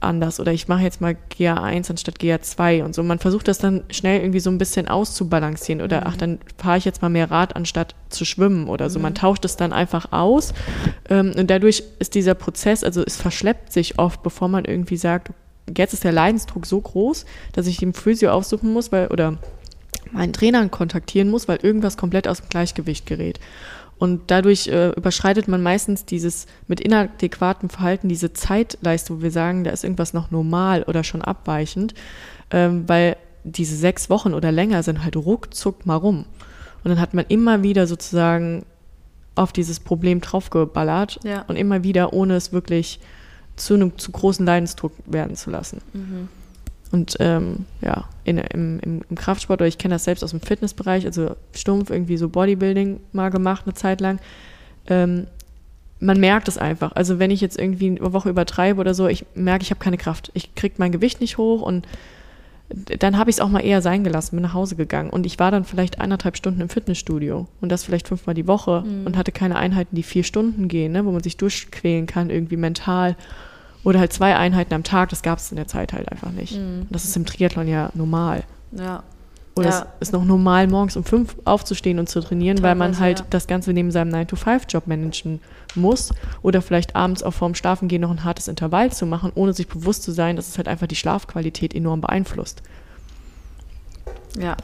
anders. 0.00 0.40
Oder 0.40 0.52
ich 0.52 0.66
mache 0.66 0.82
jetzt 0.82 1.02
mal 1.02 1.16
GA1 1.36 1.90
anstatt 1.90 2.18
GA2 2.18 2.84
und 2.84 2.94
so. 2.94 3.02
Man 3.02 3.18
versucht 3.18 3.48
das 3.48 3.58
dann 3.58 3.84
schnell 3.90 4.20
irgendwie 4.20 4.40
so 4.40 4.50
ein 4.50 4.58
bisschen 4.58 4.88
auszubalancieren. 4.88 5.82
Oder 5.82 6.06
ach, 6.06 6.16
dann 6.16 6.38
fahre 6.56 6.78
ich 6.78 6.84
jetzt 6.84 7.02
mal 7.02 7.10
mehr 7.10 7.30
Rad 7.30 7.54
anstatt 7.54 7.94
zu 8.08 8.24
schwimmen 8.24 8.68
oder 8.68 8.88
so. 8.88 8.98
Man 8.98 9.14
tauscht 9.14 9.44
es 9.44 9.56
dann 9.56 9.74
einfach 9.74 10.12
aus. 10.12 10.54
Ähm, 11.10 11.32
und 11.36 11.50
dadurch 11.50 11.82
ist 11.98 12.14
dieser 12.14 12.34
Prozess, 12.34 12.84
also 12.84 13.02
es 13.04 13.16
verschleppt 13.16 13.72
sich 13.72 13.98
oft, 13.98 14.22
bevor 14.22 14.48
man 14.48 14.64
irgendwie 14.64 14.96
sagt, 14.96 15.32
jetzt 15.76 15.94
ist 15.94 16.04
der 16.04 16.12
Leidensdruck 16.12 16.66
so 16.66 16.80
groß, 16.80 17.24
dass 17.52 17.66
ich 17.66 17.78
den 17.78 17.92
Physio 17.94 18.30
aufsuchen 18.30 18.72
muss, 18.72 18.92
weil 18.92 19.08
oder 19.08 19.38
meinen 20.12 20.32
Trainern 20.32 20.70
kontaktieren 20.70 21.30
muss, 21.30 21.48
weil 21.48 21.58
irgendwas 21.62 21.96
komplett 21.96 22.28
aus 22.28 22.40
dem 22.40 22.48
Gleichgewicht 22.48 23.06
gerät. 23.06 23.40
Und 23.98 24.22
dadurch 24.26 24.66
äh, 24.68 24.90
überschreitet 24.90 25.48
man 25.48 25.62
meistens 25.62 26.04
dieses 26.04 26.46
mit 26.66 26.80
inadäquatem 26.80 27.70
Verhalten 27.70 28.08
diese 28.08 28.32
Zeitleiste, 28.32 29.16
wo 29.16 29.22
wir 29.22 29.30
sagen, 29.30 29.64
da 29.64 29.70
ist 29.70 29.84
irgendwas 29.84 30.12
noch 30.12 30.30
normal 30.30 30.82
oder 30.82 31.04
schon 31.04 31.22
abweichend, 31.22 31.94
ähm, 32.50 32.88
weil 32.88 33.16
diese 33.44 33.76
sechs 33.76 34.10
Wochen 34.10 34.34
oder 34.34 34.50
länger 34.50 34.82
sind 34.82 35.04
halt 35.04 35.16
ruckzuck 35.16 35.86
mal 35.86 35.96
rum. 35.96 36.24
Und 36.82 36.90
dann 36.90 37.00
hat 37.00 37.14
man 37.14 37.24
immer 37.28 37.62
wieder 37.62 37.86
sozusagen 37.86 38.64
auf 39.36 39.52
dieses 39.52 39.80
Problem 39.80 40.20
draufgeballert 40.20 41.20
Ja. 41.24 41.42
und 41.48 41.56
immer 41.56 41.82
wieder, 41.84 42.12
ohne 42.12 42.34
es 42.36 42.52
wirklich 42.52 43.00
zu 43.56 43.74
einem 43.74 43.96
zu 43.98 44.10
großen 44.10 44.44
Leidensdruck 44.44 44.92
werden 45.06 45.36
zu 45.36 45.50
lassen. 45.50 45.80
Und 46.92 47.16
ähm, 47.18 47.66
ja, 47.80 48.04
in, 48.24 48.38
im, 48.38 48.78
im, 48.80 49.02
im 49.08 49.16
Kraftsport, 49.16 49.60
oder 49.60 49.66
ich 49.68 49.78
kenne 49.78 49.96
das 49.96 50.04
selbst 50.04 50.22
aus 50.22 50.30
dem 50.30 50.40
Fitnessbereich, 50.40 51.06
also 51.06 51.36
stumpf 51.52 51.90
irgendwie 51.90 52.16
so 52.16 52.28
Bodybuilding 52.28 53.00
mal 53.12 53.30
gemacht 53.30 53.64
eine 53.66 53.74
Zeit 53.74 54.00
lang. 54.00 54.20
Ähm, 54.86 55.26
man 56.00 56.20
merkt 56.20 56.48
es 56.48 56.58
einfach. 56.58 56.92
Also 56.92 57.18
wenn 57.18 57.30
ich 57.30 57.40
jetzt 57.40 57.58
irgendwie 57.58 57.88
eine 57.98 58.12
Woche 58.12 58.28
übertreibe 58.28 58.80
oder 58.80 58.94
so, 58.94 59.08
ich 59.08 59.24
merke, 59.34 59.62
ich 59.62 59.70
habe 59.70 59.80
keine 59.80 59.96
Kraft. 59.96 60.30
Ich 60.34 60.54
kriege 60.54 60.74
mein 60.78 60.92
Gewicht 60.92 61.20
nicht 61.20 61.38
hoch 61.38 61.62
und 61.62 61.86
dann 62.98 63.18
habe 63.18 63.30
ich 63.30 63.36
es 63.36 63.40
auch 63.40 63.48
mal 63.48 63.60
eher 63.64 63.82
sein 63.82 64.04
gelassen, 64.04 64.36
bin 64.36 64.42
nach 64.42 64.54
Hause 64.54 64.76
gegangen 64.76 65.10
und 65.10 65.26
ich 65.26 65.38
war 65.38 65.50
dann 65.50 65.64
vielleicht 65.64 66.00
eineinhalb 66.00 66.36
Stunden 66.36 66.60
im 66.60 66.68
Fitnessstudio 66.68 67.46
und 67.60 67.68
das 67.72 67.84
vielleicht 67.84 68.08
fünfmal 68.08 68.34
die 68.34 68.46
Woche 68.46 68.82
Mhm. 68.86 69.06
und 69.06 69.16
hatte 69.16 69.32
keine 69.32 69.56
Einheiten, 69.56 69.94
die 69.96 70.02
vier 70.02 70.24
Stunden 70.24 70.68
gehen, 70.68 70.92
ne, 70.92 71.04
wo 71.04 71.12
man 71.12 71.22
sich 71.22 71.36
durchquälen 71.36 72.06
kann, 72.06 72.30
irgendwie 72.30 72.56
mental. 72.56 73.16
Oder 73.84 74.00
halt 74.00 74.12
zwei 74.14 74.34
Einheiten 74.36 74.72
am 74.74 74.82
Tag, 74.82 75.10
das 75.10 75.22
gab 75.22 75.38
es 75.38 75.50
in 75.52 75.56
der 75.56 75.66
Zeit 75.68 75.92
halt 75.92 76.10
einfach 76.10 76.30
nicht. 76.32 76.56
Mhm. 76.58 76.82
Und 76.82 76.88
das 76.90 77.04
ist 77.04 77.16
im 77.16 77.26
Triathlon 77.26 77.68
ja 77.68 77.90
normal. 77.94 78.44
Ja. 78.72 79.02
Oder 79.56 79.68
Ja. 79.68 79.86
es 80.00 80.08
ist 80.08 80.12
noch 80.12 80.24
normal, 80.24 80.66
morgens 80.66 80.96
um 80.96 81.04
fünf 81.04 81.36
aufzustehen 81.44 81.98
und 81.98 82.08
zu 82.08 82.20
trainieren, 82.20 82.62
weil 82.62 82.74
man 82.74 82.92
Teilweise, 82.92 83.02
halt 83.02 83.18
ja. 83.20 83.26
das 83.30 83.46
Ganze 83.46 83.72
neben 83.72 83.90
seinem 83.92 84.12
9-to-5-Job 84.12 84.86
managen 84.86 85.40
muss. 85.76 86.12
Oder 86.42 86.60
vielleicht 86.60 86.96
abends 86.96 87.22
auch 87.22 87.32
vorm 87.32 87.54
Schlafengehen 87.54 88.02
noch 88.02 88.10
ein 88.10 88.24
hartes 88.24 88.48
Intervall 88.48 88.90
zu 88.92 89.06
machen, 89.06 89.30
ohne 89.34 89.52
sich 89.52 89.68
bewusst 89.68 90.02
zu 90.02 90.10
sein, 90.10 90.36
dass 90.36 90.48
es 90.48 90.58
halt 90.58 90.66
einfach 90.66 90.88
die 90.88 90.96
Schlafqualität 90.96 91.72
enorm 91.74 92.00
beeinflusst. 92.00 92.62
Ja. 94.38 94.56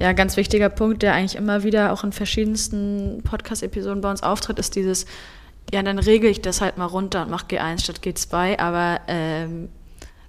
Ja, 0.00 0.12
ganz 0.12 0.36
wichtiger 0.36 0.68
Punkt, 0.68 1.02
der 1.02 1.14
eigentlich 1.14 1.36
immer 1.36 1.62
wieder 1.62 1.92
auch 1.92 2.02
in 2.02 2.10
verschiedensten 2.10 3.22
Podcast-Episoden 3.22 4.00
bei 4.00 4.10
uns 4.10 4.24
auftritt, 4.24 4.58
ist 4.58 4.74
dieses, 4.74 5.06
ja, 5.72 5.82
dann 5.84 6.00
regle 6.00 6.28
ich 6.28 6.42
das 6.42 6.60
halt 6.60 6.76
mal 6.76 6.86
runter 6.86 7.22
und 7.22 7.30
mache 7.30 7.46
G1 7.46 7.84
statt 7.84 8.00
G2, 8.02 8.58
aber 8.58 9.00
ähm, 9.06 9.68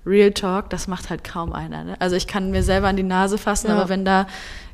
Real 0.06 0.32
Talk, 0.32 0.70
das 0.70 0.88
macht 0.88 1.10
halt 1.10 1.24
kaum 1.24 1.54
einer. 1.54 1.84
Ne? 1.84 1.96
Also 2.00 2.16
ich 2.16 2.28
kann 2.28 2.52
mir 2.52 2.64
selber 2.64 2.88
an 2.88 2.96
die 2.98 3.04
Nase 3.04 3.38
fassen, 3.38 3.68
Ja. 3.70 3.76
aber 3.76 3.90
wenn 3.90 4.06
da, 4.06 4.28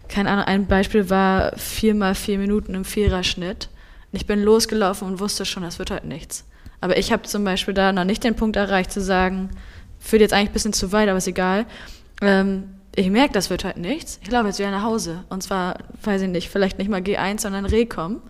keine 0.10 0.30
Ahnung, 0.30 0.46
ein 0.46 0.66
Beispiel 0.68 1.10
war 1.10 1.54
vier 1.58 1.96
mal 1.96 2.16
vier 2.16 2.38
Minuten 2.38 2.74
im 2.74 2.84
Viererschnitt 2.86 3.70
und 4.12 4.18
ich 4.18 4.26
bin 4.28 4.44
losgelaufen 4.44 5.08
und 5.08 5.20
wusste 5.20 5.46
schon, 5.46 5.64
das 5.64 5.80
wird 5.80 5.92
heute 5.92 6.08
nichts. 6.08 6.46
Aber 6.82 6.98
ich 6.98 7.12
habe 7.12 7.24
zum 7.24 7.44
Beispiel 7.44 7.74
da 7.74 7.94
noch 7.94 8.04
nicht 8.04 8.24
den 8.24 8.36
Punkt 8.36 8.56
erreicht 8.58 8.92
zu 8.92 9.00
sagen, 9.02 9.50
führt 10.00 10.22
jetzt 10.22 10.34
eigentlich 10.34 10.50
ein 10.50 10.54
bisschen 10.54 10.74
zu 10.74 10.92
weit, 10.92 11.08
aber 11.10 11.18
ist 11.20 11.28
egal. 11.28 11.66
Ähm, 12.22 12.64
ich 12.94 13.10
merke, 13.10 13.34
das 13.34 13.50
wird 13.50 13.64
heute 13.64 13.80
nichts. 13.80 14.20
Ich 14.22 14.30
laufe 14.30 14.48
jetzt 14.48 14.60
wieder 14.60 14.70
nach 14.72 14.84
Hause. 14.84 15.24
Und 15.30 15.42
zwar, 15.42 15.78
weiß 16.04 16.24
ich 16.24 16.28
nicht, 16.28 16.50
vielleicht 16.50 16.78
nicht 16.78 16.90
mal 16.90 17.00
G1, 17.00 17.40
sondern 17.40 17.64
Recom. 17.66 18.22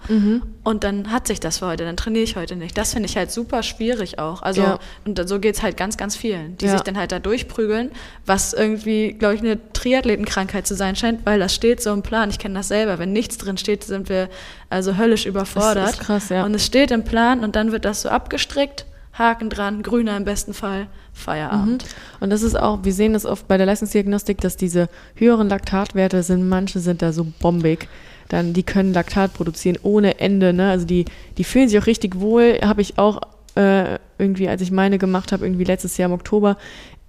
Und 0.64 0.84
dann 0.84 1.12
hat 1.12 1.26
sich 1.26 1.40
das 1.40 1.58
für 1.58 1.66
heute, 1.66 1.84
dann 1.84 1.98
trainiere 1.98 2.24
ich 2.24 2.36
heute 2.36 2.56
nicht. 2.56 2.78
Das 2.78 2.94
finde 2.94 3.10
ich 3.10 3.18
halt 3.18 3.32
super 3.32 3.64
schwierig 3.64 4.20
auch. 4.20 4.44
Also, 4.44 4.62
Ja. 4.62 4.80
und 5.04 5.20
so 5.28 5.40
geht 5.40 5.56
es 5.56 5.64
halt 5.64 5.78
ganz, 5.78 5.98
ganz 5.98 6.16
vielen, 6.16 6.58
die 6.60 6.66
Ja. 6.66 6.74
sich 6.74 6.82
dann 6.82 6.96
halt 6.96 7.12
da 7.12 7.18
durchprügeln, 7.18 7.90
was 8.28 8.54
irgendwie, 8.54 9.14
glaube 9.14 9.34
ich, 9.34 9.42
eine 9.42 9.58
Triathletenkrankheit 9.74 10.68
zu 10.68 10.76
sein 10.76 10.96
scheint, 10.96 11.26
weil 11.26 11.40
das 11.40 11.56
steht 11.56 11.82
so 11.82 11.92
im 11.92 12.04
Plan. 12.04 12.30
Ich 12.30 12.38
kenne 12.38 12.54
das 12.54 12.68
selber. 12.68 13.00
Wenn 13.00 13.14
nichts 13.14 13.40
drin 13.40 13.58
steht, 13.58 13.84
sind 13.84 14.10
wir 14.10 14.30
also 14.70 14.96
höllisch 14.96 15.26
überfordert. 15.26 15.90
ist 15.90 16.00
krass, 16.02 16.30
ja. 16.30 16.46
Und 16.46 16.54
es 16.54 16.64
steht 16.66 16.92
im 16.92 17.04
Plan 17.04 17.44
und 17.44 17.56
dann 17.56 17.72
wird 17.72 17.84
das 17.86 18.04
so 18.04 18.10
abgestrickt, 18.10 18.86
Haken 19.14 19.50
dran, 19.50 19.84
grüner 19.84 20.16
im 20.16 20.24
besten 20.24 20.54
Fall, 20.54 20.88
Feierabend. 21.14 21.86
Und 22.20 22.30
das 22.30 22.44
ist 22.44 22.58
auch, 22.58 22.84
wir 22.84 22.94
sehen 22.94 23.14
das 23.14 23.26
oft 23.26 23.48
bei 23.48 23.58
der 23.58 23.66
Leistungsdiagnostik, 23.66 24.40
dass 24.40 24.56
diese 24.56 24.90
höheren 25.16 25.50
Laktatwerte 25.50 26.24
sind, 26.24 26.48
manche 26.48 26.80
sind 26.80 27.02
da 27.02 27.12
so 27.12 27.28
bombig. 27.40 27.90
Dann, 28.30 28.54
die 28.54 28.64
können 28.64 28.94
Laktat 28.94 29.34
produzieren 29.34 29.78
ohne 29.84 30.20
Ende, 30.20 30.54
ne? 30.54 30.70
Also 30.70 30.86
die, 30.86 31.04
die 31.38 31.44
fühlen 31.44 31.68
sich 31.68 31.78
auch 31.78 31.88
richtig 31.88 32.22
wohl. 32.22 32.60
Habe 32.62 32.82
ich 32.82 32.98
auch 32.98 33.20
äh, 33.56 34.00
irgendwie, 34.18 34.48
als 34.48 34.62
ich 34.62 34.72
meine 34.72 34.98
gemacht 34.98 35.34
habe, 35.34 35.46
irgendwie 35.46 35.66
letztes 35.66 35.98
Jahr 35.98 36.08
im 36.08 36.14
Oktober, 36.14 36.58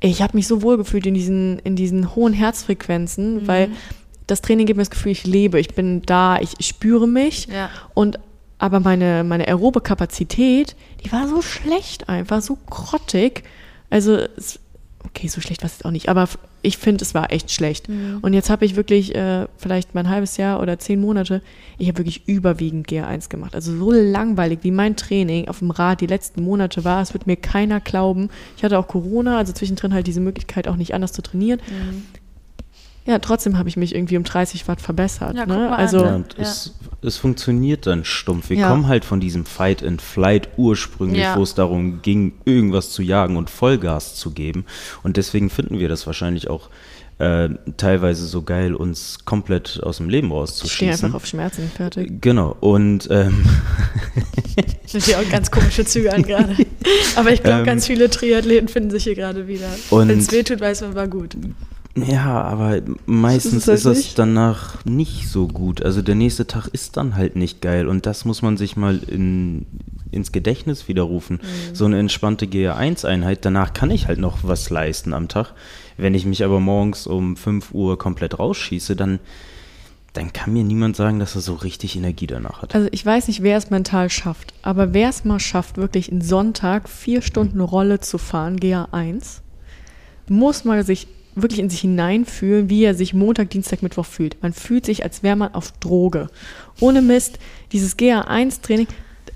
ich 0.00 0.20
habe 0.20 0.36
mich 0.36 0.48
so 0.48 0.62
wohl 0.62 0.76
gefühlt 0.76 1.06
in 1.06 1.14
diesen, 1.14 1.60
in 1.60 1.76
diesen 1.76 2.16
hohen 2.16 2.32
Herzfrequenzen, 2.32 3.46
weil 3.46 3.70
das 4.26 4.40
Training 4.40 4.66
gibt 4.66 4.76
mir 4.76 4.82
das 4.82 4.90
Gefühl, 4.90 5.12
ich 5.12 5.24
lebe, 5.24 5.60
ich 5.60 5.74
bin 5.74 6.02
da, 6.02 6.38
ich 6.40 6.56
spüre 6.66 7.06
mich. 7.06 7.46
Ja. 7.46 7.70
Und 7.94 8.18
aber 8.62 8.78
meine, 8.78 9.24
meine 9.24 9.48
aerobe 9.48 9.80
Kapazität, 9.80 10.76
die 11.04 11.10
war 11.10 11.26
so 11.26 11.42
schlecht 11.42 12.08
einfach, 12.08 12.40
so 12.40 12.56
grottig. 12.70 13.42
Also, 13.90 14.18
es, 14.36 14.60
okay, 15.04 15.26
so 15.26 15.40
schlecht 15.40 15.62
war 15.62 15.66
es 15.66 15.72
jetzt 15.72 15.84
auch 15.84 15.90
nicht, 15.90 16.08
aber 16.08 16.28
ich 16.62 16.78
finde, 16.78 17.02
es 17.02 17.12
war 17.12 17.32
echt 17.32 17.50
schlecht. 17.50 17.88
Und 18.22 18.34
jetzt 18.34 18.50
habe 18.50 18.64
ich 18.64 18.76
wirklich 18.76 19.16
äh, 19.16 19.48
vielleicht 19.56 19.96
mal 19.96 20.02
ein 20.02 20.08
halbes 20.08 20.36
Jahr 20.36 20.60
oder 20.60 20.78
zehn 20.78 21.00
Monate, 21.00 21.42
ich 21.76 21.88
habe 21.88 21.98
wirklich 21.98 22.28
überwiegend 22.28 22.86
GR1 22.86 23.28
gemacht. 23.28 23.56
Also 23.56 23.76
so 23.76 23.90
langweilig, 23.90 24.60
wie 24.62 24.70
mein 24.70 24.94
Training 24.94 25.48
auf 25.48 25.58
dem 25.58 25.72
Rad 25.72 26.00
die 26.00 26.06
letzten 26.06 26.44
Monate 26.44 26.84
war, 26.84 27.02
es 27.02 27.14
wird 27.14 27.26
mir 27.26 27.34
keiner 27.36 27.80
glauben. 27.80 28.30
Ich 28.56 28.62
hatte 28.62 28.78
auch 28.78 28.86
Corona, 28.86 29.38
also 29.38 29.52
zwischendrin 29.52 29.92
halt 29.92 30.06
diese 30.06 30.20
Möglichkeit 30.20 30.68
auch 30.68 30.76
nicht 30.76 30.94
anders 30.94 31.12
zu 31.12 31.20
trainieren. 31.20 31.58
Ja, 33.04 33.18
trotzdem 33.18 33.58
habe 33.58 33.68
ich 33.68 33.76
mich 33.76 33.94
irgendwie 33.94 34.16
um 34.16 34.22
30 34.24 34.68
Watt 34.68 34.80
verbessert. 34.80 35.34
Ja, 35.36 35.44
guck 35.44 35.56
ne? 35.56 35.76
also? 35.76 36.04
Ja, 36.04 36.14
und 36.14 36.34
Ja. 36.34 36.42
es, 36.44 36.74
es 37.02 37.16
funktioniert 37.16 37.86
dann 37.86 38.04
stumpf. 38.04 38.48
Wir 38.50 38.58
Ja. 38.58 38.68
kommen 38.70 38.86
halt 38.86 39.04
von 39.04 39.18
diesem 39.18 39.44
Fight 39.44 39.82
and 39.82 40.00
Flight 40.00 40.48
ursprünglich, 40.56 41.22
Ja. 41.22 41.36
wo 41.36 41.42
es 41.42 41.54
darum 41.54 42.00
ging, 42.02 42.34
irgendwas 42.44 42.90
zu 42.90 43.02
jagen 43.02 43.36
und 43.36 43.50
Vollgas 43.50 44.14
zu 44.14 44.30
geben. 44.30 44.64
Und 45.02 45.16
deswegen 45.16 45.50
finden 45.50 45.78
wir 45.80 45.88
das 45.88 46.06
wahrscheinlich 46.06 46.48
auch 46.48 46.68
äh, 47.18 47.50
teilweise 47.76 48.26
so 48.26 48.42
geil, 48.42 48.74
uns 48.74 49.18
komplett 49.24 49.80
aus 49.82 49.98
dem 49.98 50.08
Leben 50.08 50.26
ich 50.28 50.30
stehe 50.32 50.40
rauszuschießen. 50.40 51.04
einfach 51.06 51.14
auf 51.14 51.26
Schmerzen, 51.26 51.70
fertig. 51.72 52.20
Genau. 52.20 52.56
Und 52.58 53.06
ähm, 53.12 53.44
Sind 54.86 55.04
hier 55.04 55.18
auch 55.20 55.28
ganz 55.30 55.50
komische 55.50 55.84
Züge 55.84 56.12
an 56.12 56.22
gerade. 56.22 56.56
Aber 57.16 57.30
ich 57.32 57.42
glaube, 57.42 57.60
Ähm. 57.60 57.66
ganz 57.66 57.86
viele 57.86 58.10
Triathleten 58.10 58.66
finden 58.68 58.90
sich 58.90 59.04
hier 59.04 59.14
gerade 59.14 59.46
wieder. 59.46 59.68
Und- 59.90 60.08
Wenn 60.08 60.18
es 60.18 60.32
wehtut, 60.32 60.60
weiß 60.60 60.80
man, 60.80 60.94
war 60.96 61.06
gut. 61.06 61.36
Ja, 61.94 62.42
aber 62.42 62.80
meistens 63.04 63.66
halt 63.66 63.78
ist 63.78 63.84
es 63.84 63.98
nicht. 63.98 64.18
danach 64.18 64.82
nicht 64.84 65.28
so 65.28 65.46
gut. 65.46 65.82
Also 65.82 66.00
der 66.00 66.14
nächste 66.14 66.46
Tag 66.46 66.68
ist 66.68 66.96
dann 66.96 67.16
halt 67.16 67.36
nicht 67.36 67.60
geil 67.60 67.86
und 67.86 68.06
das 68.06 68.24
muss 68.24 68.40
man 68.40 68.56
sich 68.56 68.76
mal 68.76 68.98
in, 69.06 69.66
ins 70.10 70.32
Gedächtnis 70.32 70.88
widerrufen. 70.88 71.36
Mhm. 71.42 71.74
So 71.74 71.84
eine 71.84 71.98
entspannte 71.98 72.46
GR1-Einheit, 72.46 73.44
danach 73.44 73.74
kann 73.74 73.90
ich 73.90 74.06
halt 74.06 74.18
noch 74.18 74.38
was 74.42 74.70
leisten 74.70 75.12
am 75.12 75.28
Tag. 75.28 75.52
Wenn 75.98 76.14
ich 76.14 76.24
mich 76.24 76.44
aber 76.44 76.60
morgens 76.60 77.06
um 77.06 77.36
5 77.36 77.72
Uhr 77.72 77.98
komplett 77.98 78.38
rausschieße, 78.38 78.96
dann, 78.96 79.18
dann 80.14 80.32
kann 80.32 80.54
mir 80.54 80.64
niemand 80.64 80.96
sagen, 80.96 81.18
dass 81.18 81.34
er 81.34 81.42
so 81.42 81.54
richtig 81.54 81.94
Energie 81.94 82.26
danach 82.26 82.62
hat. 82.62 82.74
Also 82.74 82.88
ich 82.90 83.04
weiß 83.04 83.28
nicht, 83.28 83.42
wer 83.42 83.58
es 83.58 83.68
mental 83.68 84.08
schafft, 84.08 84.54
aber 84.62 84.94
wer 84.94 85.10
es 85.10 85.26
mal 85.26 85.40
schafft, 85.40 85.76
wirklich 85.76 86.10
einen 86.10 86.22
Sonntag 86.22 86.88
vier 86.88 87.20
Stunden 87.20 87.60
Rolle 87.60 88.00
zu 88.00 88.16
fahren, 88.16 88.58
GA1, 88.58 89.40
muss 90.28 90.64
mal 90.64 90.86
sich 90.86 91.06
wirklich 91.34 91.60
in 91.60 91.70
sich 91.70 91.80
hineinfühlen, 91.80 92.68
wie 92.68 92.84
er 92.84 92.94
sich 92.94 93.14
Montag, 93.14 93.50
Dienstag, 93.50 93.82
Mittwoch 93.82 94.06
fühlt. 94.06 94.42
Man 94.42 94.52
fühlt 94.52 94.86
sich, 94.86 95.02
als 95.02 95.22
wäre 95.22 95.36
man 95.36 95.54
auf 95.54 95.72
Droge. 95.72 96.28
Ohne 96.80 97.02
Mist, 97.02 97.38
dieses 97.72 97.98
GA1-Training, 97.98 98.86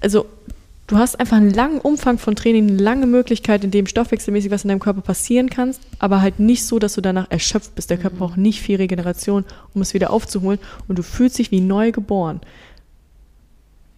also 0.01 0.27
du 0.86 0.97
hast 0.97 1.18
einfach 1.18 1.36
einen 1.36 1.52
langen 1.52 1.81
Umfang 1.81 2.18
von 2.18 2.36
Training, 2.36 2.68
eine 2.68 2.82
lange 2.82 3.06
Möglichkeit, 3.06 3.64
in 3.64 3.70
dem 3.70 3.86
stoffwechselmäßig 3.86 4.51
was 4.51 4.64
in 4.64 4.68
deinem 4.68 4.81
Körper 4.81 5.01
passieren 5.01 5.51
kann, 5.51 5.74
aber 5.98 6.20
halt 6.20 6.39
nicht 6.39 6.64
so, 6.64 6.78
dass 6.78 6.94
du 6.94 7.01
danach 7.01 7.31
erschöpft 7.31 7.74
bist. 7.74 7.90
Der 7.90 7.98
Körper 7.98 8.16
braucht 8.16 8.36
nicht 8.36 8.60
viel 8.60 8.77
Regeneration, 8.77 9.44
um 9.74 9.82
es 9.82 9.94
wieder 9.94 10.10
aufzuholen 10.10 10.59
und 10.89 10.98
du 10.98 11.02
fühlst 11.02 11.39
dich 11.39 11.51
wie 11.51 11.60
neu 11.60 11.93
geboren. 11.93 12.40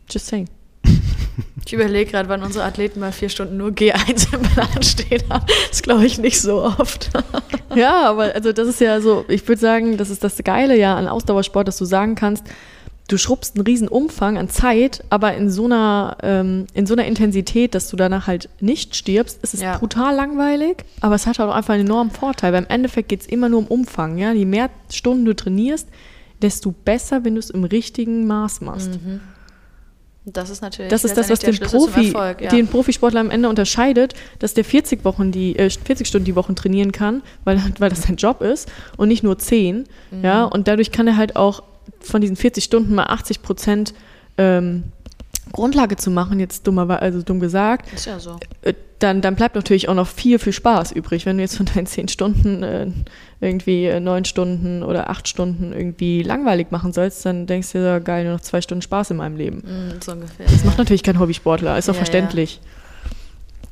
Just 0.09 0.27
saying. 0.27 0.49
Ich 1.67 1.73
überlege 1.73 2.11
gerade, 2.11 2.29
wann 2.29 2.43
unsere 2.43 2.65
Athleten 2.65 2.99
mal 3.01 3.13
vier 3.13 3.29
Stunden 3.29 3.57
nur 3.59 3.71
G1 3.71 4.33
im 4.35 4.43
Plan 4.43 4.83
stehen 4.83 5.23
haben. 5.29 5.45
Das 5.71 5.83
glaube 5.83 6.07
ich 6.07 6.19
nicht 6.19 6.41
so 6.41 6.63
oft. 6.63 7.11
Ja, 7.75 8.09
aber 8.09 8.35
also 8.35 8.53
das 8.53 8.67
ist 8.67 8.81
ja 8.81 9.01
so, 9.03 9.27
ich 9.29 9.47
würde 9.47 9.61
sagen, 9.61 9.99
das 9.99 10.09
ist 10.09 10.25
das 10.25 10.39
Geile 10.39 10.77
ja 10.77 10.97
an 10.97 11.07
Ausdauersport, 11.07 11.69
dass 11.69 11.77
du 11.77 11.85
sagen 11.85 12.15
kannst, 12.15 12.43
du 13.09 13.19
schrubbst 13.19 13.55
einen 13.57 13.67
riesen 13.67 13.89
Umfang 13.89 14.39
an 14.39 14.49
Zeit, 14.49 15.05
aber 15.11 15.35
in 15.35 15.51
so 15.51 15.67
einer, 15.67 16.17
ähm, 16.23 16.67
in 16.73 16.87
so 16.87 16.95
einer 16.95 17.05
Intensität, 17.05 17.75
dass 17.75 17.89
du 17.89 17.97
danach 17.97 18.27
halt 18.27 18.49
nicht 18.61 18.97
stirbst, 18.97 19.39
ist 19.43 19.53
es 19.55 19.61
Ja. 19.61 19.77
brutal 19.79 20.17
langweilig, 20.17 20.79
aber 21.03 21.15
es 21.15 21.27
hat 21.27 21.39
auch 21.41 21.55
einfach 21.55 21.75
einen 21.75 21.87
enormen 21.87 22.11
Vorteil, 22.11 22.53
weil 22.55 22.63
im 22.63 22.71
Endeffekt 22.71 23.11
geht 23.11 23.21
es 23.21 23.27
immer 23.27 23.49
nur 23.51 23.61
um 23.61 23.67
Umfang, 23.67 24.17
ja. 24.19 24.33
Je 24.33 24.47
mehr 24.47 24.71
Stunden 24.91 25.27
du 25.27 25.37
trainierst, 25.37 25.87
desto 26.41 26.73
besser, 26.73 27.25
wenn 27.25 27.35
du 27.35 27.39
es 27.41 27.51
im 27.51 27.65
richtigen 27.65 28.27
Maß 28.27 28.63
machst. 28.63 28.99
Das 30.33 30.51
ist 30.51 30.61
natürlich 30.61 30.91
Das 30.91 31.05
ist 31.05 31.17
das, 31.17 31.31
was 31.31 31.41
den, 31.41 31.55
Schlüssel 31.55 31.79
Profi, 31.79 32.07
Erfolg, 32.07 32.41
ja. 32.41 32.51
den 32.51 32.69
Profisportler 32.69 33.21
am 33.21 33.31
Ende 33.31 33.49
unterscheidet, 33.49 34.15
dass 34.39 34.55
der 34.55 34.65
40 34.65 35.05
Wochen 35.05 35.33
die, 35.33 35.57
äh, 35.57 35.71
40 35.71 36.07
Stunden 36.07 36.25
die 36.25 36.37
Woche 36.37 36.55
trainieren 36.55 36.93
kann, 36.93 37.23
weil, 37.45 37.63
weil 37.79 37.91
das 37.91 38.03
sein 38.03 38.17
Job 38.17 38.43
ist 38.43 38.71
und 38.97 39.09
nicht 39.09 39.23
nur 39.23 39.39
10. 39.39 39.85
Mhm. 40.11 40.25
Ja, 40.25 40.45
und 40.45 40.69
dadurch 40.69 40.93
kann 40.93 41.07
er 41.07 41.17
halt 41.17 41.37
auch 41.37 41.63
von 42.01 42.21
diesen 42.21 42.37
40 42.37 42.65
Stunden 42.65 42.95
mal 42.95 43.05
80 43.05 43.43
Prozent 43.43 43.95
ähm, 44.37 44.85
Grundlage 45.53 45.97
zu 45.97 46.11
machen, 46.11 46.41
jetzt 46.41 46.67
dummerweise, 46.67 47.03
also 47.03 47.23
dumm 47.23 47.41
gesagt, 47.41 47.93
Ist 47.93 48.07
ja 48.07 48.19
so. 48.19 48.39
äh, 48.63 48.75
dann, 48.99 49.21
dann 49.21 49.37
bleibt 49.37 49.55
natürlich 49.55 49.89
auch 49.89 49.95
noch 49.95 50.09
viel, 50.09 50.39
viel 50.39 50.53
Spaß 50.53 50.93
übrig. 50.93 51.25
Wenn 51.25 51.37
du 51.37 51.43
jetzt 51.43 51.57
von 51.57 51.67
deinen 51.67 51.87
10 51.87 52.09
Stunden 52.09 52.63
äh, 52.63 52.89
irgendwie 53.41 53.87
äh, 53.87 54.01
9 54.01 54.25
Stunden 54.25 54.83
oder 54.83 55.11
8 55.11 55.29
Stunden 55.29 55.73
irgendwie 55.73 56.23
langweilig 56.23 56.71
machen 56.71 56.93
sollst, 56.93 57.25
dann 57.25 57.47
denkst 57.47 57.73
du 57.73 57.79
dir, 57.79 57.85
ja, 57.85 57.99
geil, 57.99 58.25
nur 58.25 58.35
noch 58.35 58.41
zwei 58.41 58.61
Stunden 58.61 58.83
Spaß 58.83 59.13
in 59.13 59.19
meinem 59.19 59.37
Leben. 59.37 59.59
Mm, 59.59 60.01
so 60.03 60.13
ungefähr. 60.13 60.47
Das 60.47 60.65
macht 60.65 60.79
natürlich 60.79 61.03
kein 61.03 61.19
Hobbysportler, 61.19 61.79
ist 61.79 61.89
auch 61.89 61.95
Ja, 61.95 62.01
ja. 62.01 62.05
verständlich. 62.05 62.61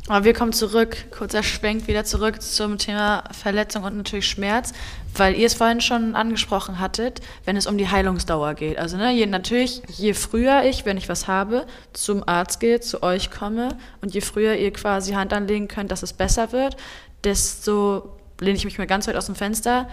Aber 0.08 0.24
wir 0.24 0.34
kommen 0.34 0.52
zurück, 0.52 0.96
kurzer 1.10 1.42
Schwenk 1.42 1.88
wieder 1.88 2.04
zurück 2.04 2.40
zum 2.40 2.78
Thema 2.78 3.24
Verletzung 3.32 3.82
und 3.82 3.96
natürlich 3.96 4.28
Schmerz, 4.28 4.72
weil 5.16 5.34
ihr 5.34 5.46
es 5.46 5.54
vorhin 5.54 5.80
schon 5.80 6.14
angesprochen 6.14 6.78
hattet, 6.78 7.20
wenn 7.44 7.56
es 7.56 7.66
um 7.66 7.76
die 7.76 7.88
Heilungsdauer 7.88 8.54
geht. 8.54 8.78
Also 8.78 8.96
ne, 8.96 9.12
je, 9.12 9.26
natürlich, 9.26 9.82
je 9.88 10.14
früher 10.14 10.62
ich, 10.62 10.84
wenn 10.84 10.96
ich 10.96 11.08
was 11.08 11.26
habe, 11.26 11.66
zum 11.92 12.22
Arzt 12.28 12.60
gehe, 12.60 12.78
zu 12.78 13.02
euch 13.02 13.32
komme 13.32 13.70
und 14.00 14.14
je 14.14 14.20
früher 14.20 14.54
ihr 14.54 14.72
quasi 14.72 15.14
Hand 15.14 15.32
anlegen 15.32 15.66
könnt, 15.66 15.90
dass 15.90 16.04
es 16.04 16.12
besser 16.12 16.52
wird, 16.52 16.76
desto 17.24 18.15
lehne 18.40 18.56
ich 18.56 18.64
mich 18.64 18.78
mal 18.78 18.86
ganz 18.86 19.06
weit 19.08 19.16
aus 19.16 19.26
dem 19.26 19.34
Fenster, 19.34 19.88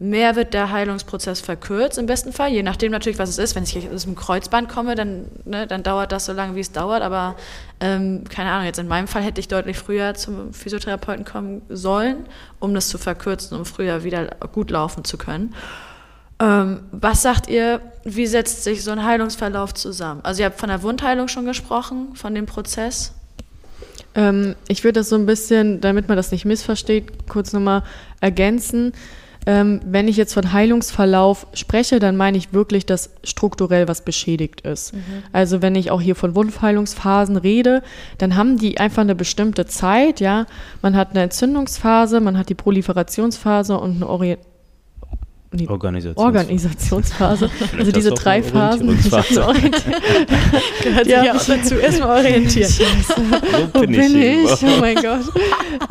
mehr 0.00 0.36
wird 0.36 0.54
der 0.54 0.70
Heilungsprozess 0.70 1.40
verkürzt, 1.40 1.98
im 1.98 2.06
besten 2.06 2.32
Fall, 2.32 2.50
je 2.50 2.62
nachdem 2.62 2.92
natürlich, 2.92 3.18
was 3.18 3.28
es 3.28 3.38
ist. 3.38 3.56
Wenn 3.56 3.64
ich 3.64 3.90
aus 3.90 4.04
dem 4.04 4.14
Kreuzband 4.14 4.68
komme, 4.68 4.94
dann, 4.94 5.26
ne, 5.44 5.66
dann 5.66 5.82
dauert 5.82 6.12
das 6.12 6.26
so 6.26 6.32
lange, 6.32 6.54
wie 6.54 6.60
es 6.60 6.70
dauert. 6.70 7.02
Aber 7.02 7.34
ähm, 7.80 8.24
keine 8.28 8.50
Ahnung, 8.50 8.66
jetzt 8.66 8.78
in 8.78 8.86
meinem 8.86 9.08
Fall 9.08 9.22
hätte 9.22 9.40
ich 9.40 9.48
deutlich 9.48 9.76
früher 9.76 10.14
zum 10.14 10.52
Physiotherapeuten 10.52 11.24
kommen 11.24 11.62
sollen, 11.68 12.26
um 12.60 12.74
das 12.74 12.88
zu 12.88 12.98
verkürzen, 12.98 13.58
um 13.58 13.64
früher 13.64 14.04
wieder 14.04 14.26
gut 14.52 14.70
laufen 14.70 15.04
zu 15.04 15.18
können. 15.18 15.54
Ähm, 16.40 16.82
was 16.92 17.22
sagt 17.22 17.48
ihr, 17.48 17.80
wie 18.04 18.26
setzt 18.26 18.62
sich 18.62 18.84
so 18.84 18.92
ein 18.92 19.04
Heilungsverlauf 19.04 19.74
zusammen? 19.74 20.20
Also 20.22 20.42
ihr 20.42 20.46
habt 20.46 20.60
von 20.60 20.68
der 20.68 20.84
Wundheilung 20.84 21.26
schon 21.26 21.44
gesprochen, 21.44 22.14
von 22.14 22.34
dem 22.34 22.46
Prozess. 22.46 23.14
Ähm, 24.14 24.54
ich 24.68 24.84
würde 24.84 25.00
das 25.00 25.08
so 25.08 25.16
ein 25.16 25.26
bisschen, 25.26 25.80
damit 25.80 26.08
man 26.08 26.16
das 26.16 26.32
nicht 26.32 26.44
missversteht, 26.44 27.28
kurz 27.28 27.52
nochmal 27.52 27.82
ergänzen. 28.20 28.92
Ähm, 29.46 29.80
wenn 29.86 30.08
ich 30.08 30.18
jetzt 30.18 30.34
von 30.34 30.52
Heilungsverlauf 30.52 31.46
spreche, 31.54 32.00
dann 32.00 32.16
meine 32.16 32.36
ich 32.36 32.52
wirklich, 32.52 32.84
dass 32.84 33.10
strukturell 33.24 33.88
was 33.88 34.04
beschädigt 34.04 34.60
ist. 34.62 34.92
Mhm. 34.94 35.00
Also 35.32 35.62
wenn 35.62 35.74
ich 35.74 35.90
auch 35.90 36.02
hier 36.02 36.16
von 36.16 36.34
Wundheilungsphasen 36.34 37.36
rede, 37.36 37.82
dann 38.18 38.36
haben 38.36 38.58
die 38.58 38.78
einfach 38.78 39.02
eine 39.02 39.14
bestimmte 39.14 39.64
Zeit, 39.64 40.20
ja. 40.20 40.44
Man 40.82 40.96
hat 40.96 41.12
eine 41.12 41.22
Entzündungsphase, 41.22 42.20
man 42.20 42.36
hat 42.36 42.50
die 42.50 42.54
Proliferationsphase 42.54 43.78
und 43.78 43.96
eine 43.96 44.08
Orient 44.08 44.40
die 45.52 45.68
Organisationsphase. 45.68 46.26
Organisationsphase. 46.26 47.50
Also 47.78 47.92
diese 47.92 48.10
drei 48.10 48.42
Phasen. 48.42 48.88
Gehört 50.82 51.06
ja. 51.06 51.22
sich 51.22 51.30
auch 51.32 51.56
dazu. 51.56 51.74
Erstmal 51.76 52.18
orientieren. 52.18 52.70
Wo 53.72 53.80
bin, 53.80 53.92
bin 53.92 54.16
ich? 54.16 54.52
ich? 54.52 54.62
Oh 54.62 54.80
mein 54.80 54.96
Gott. 54.96 55.20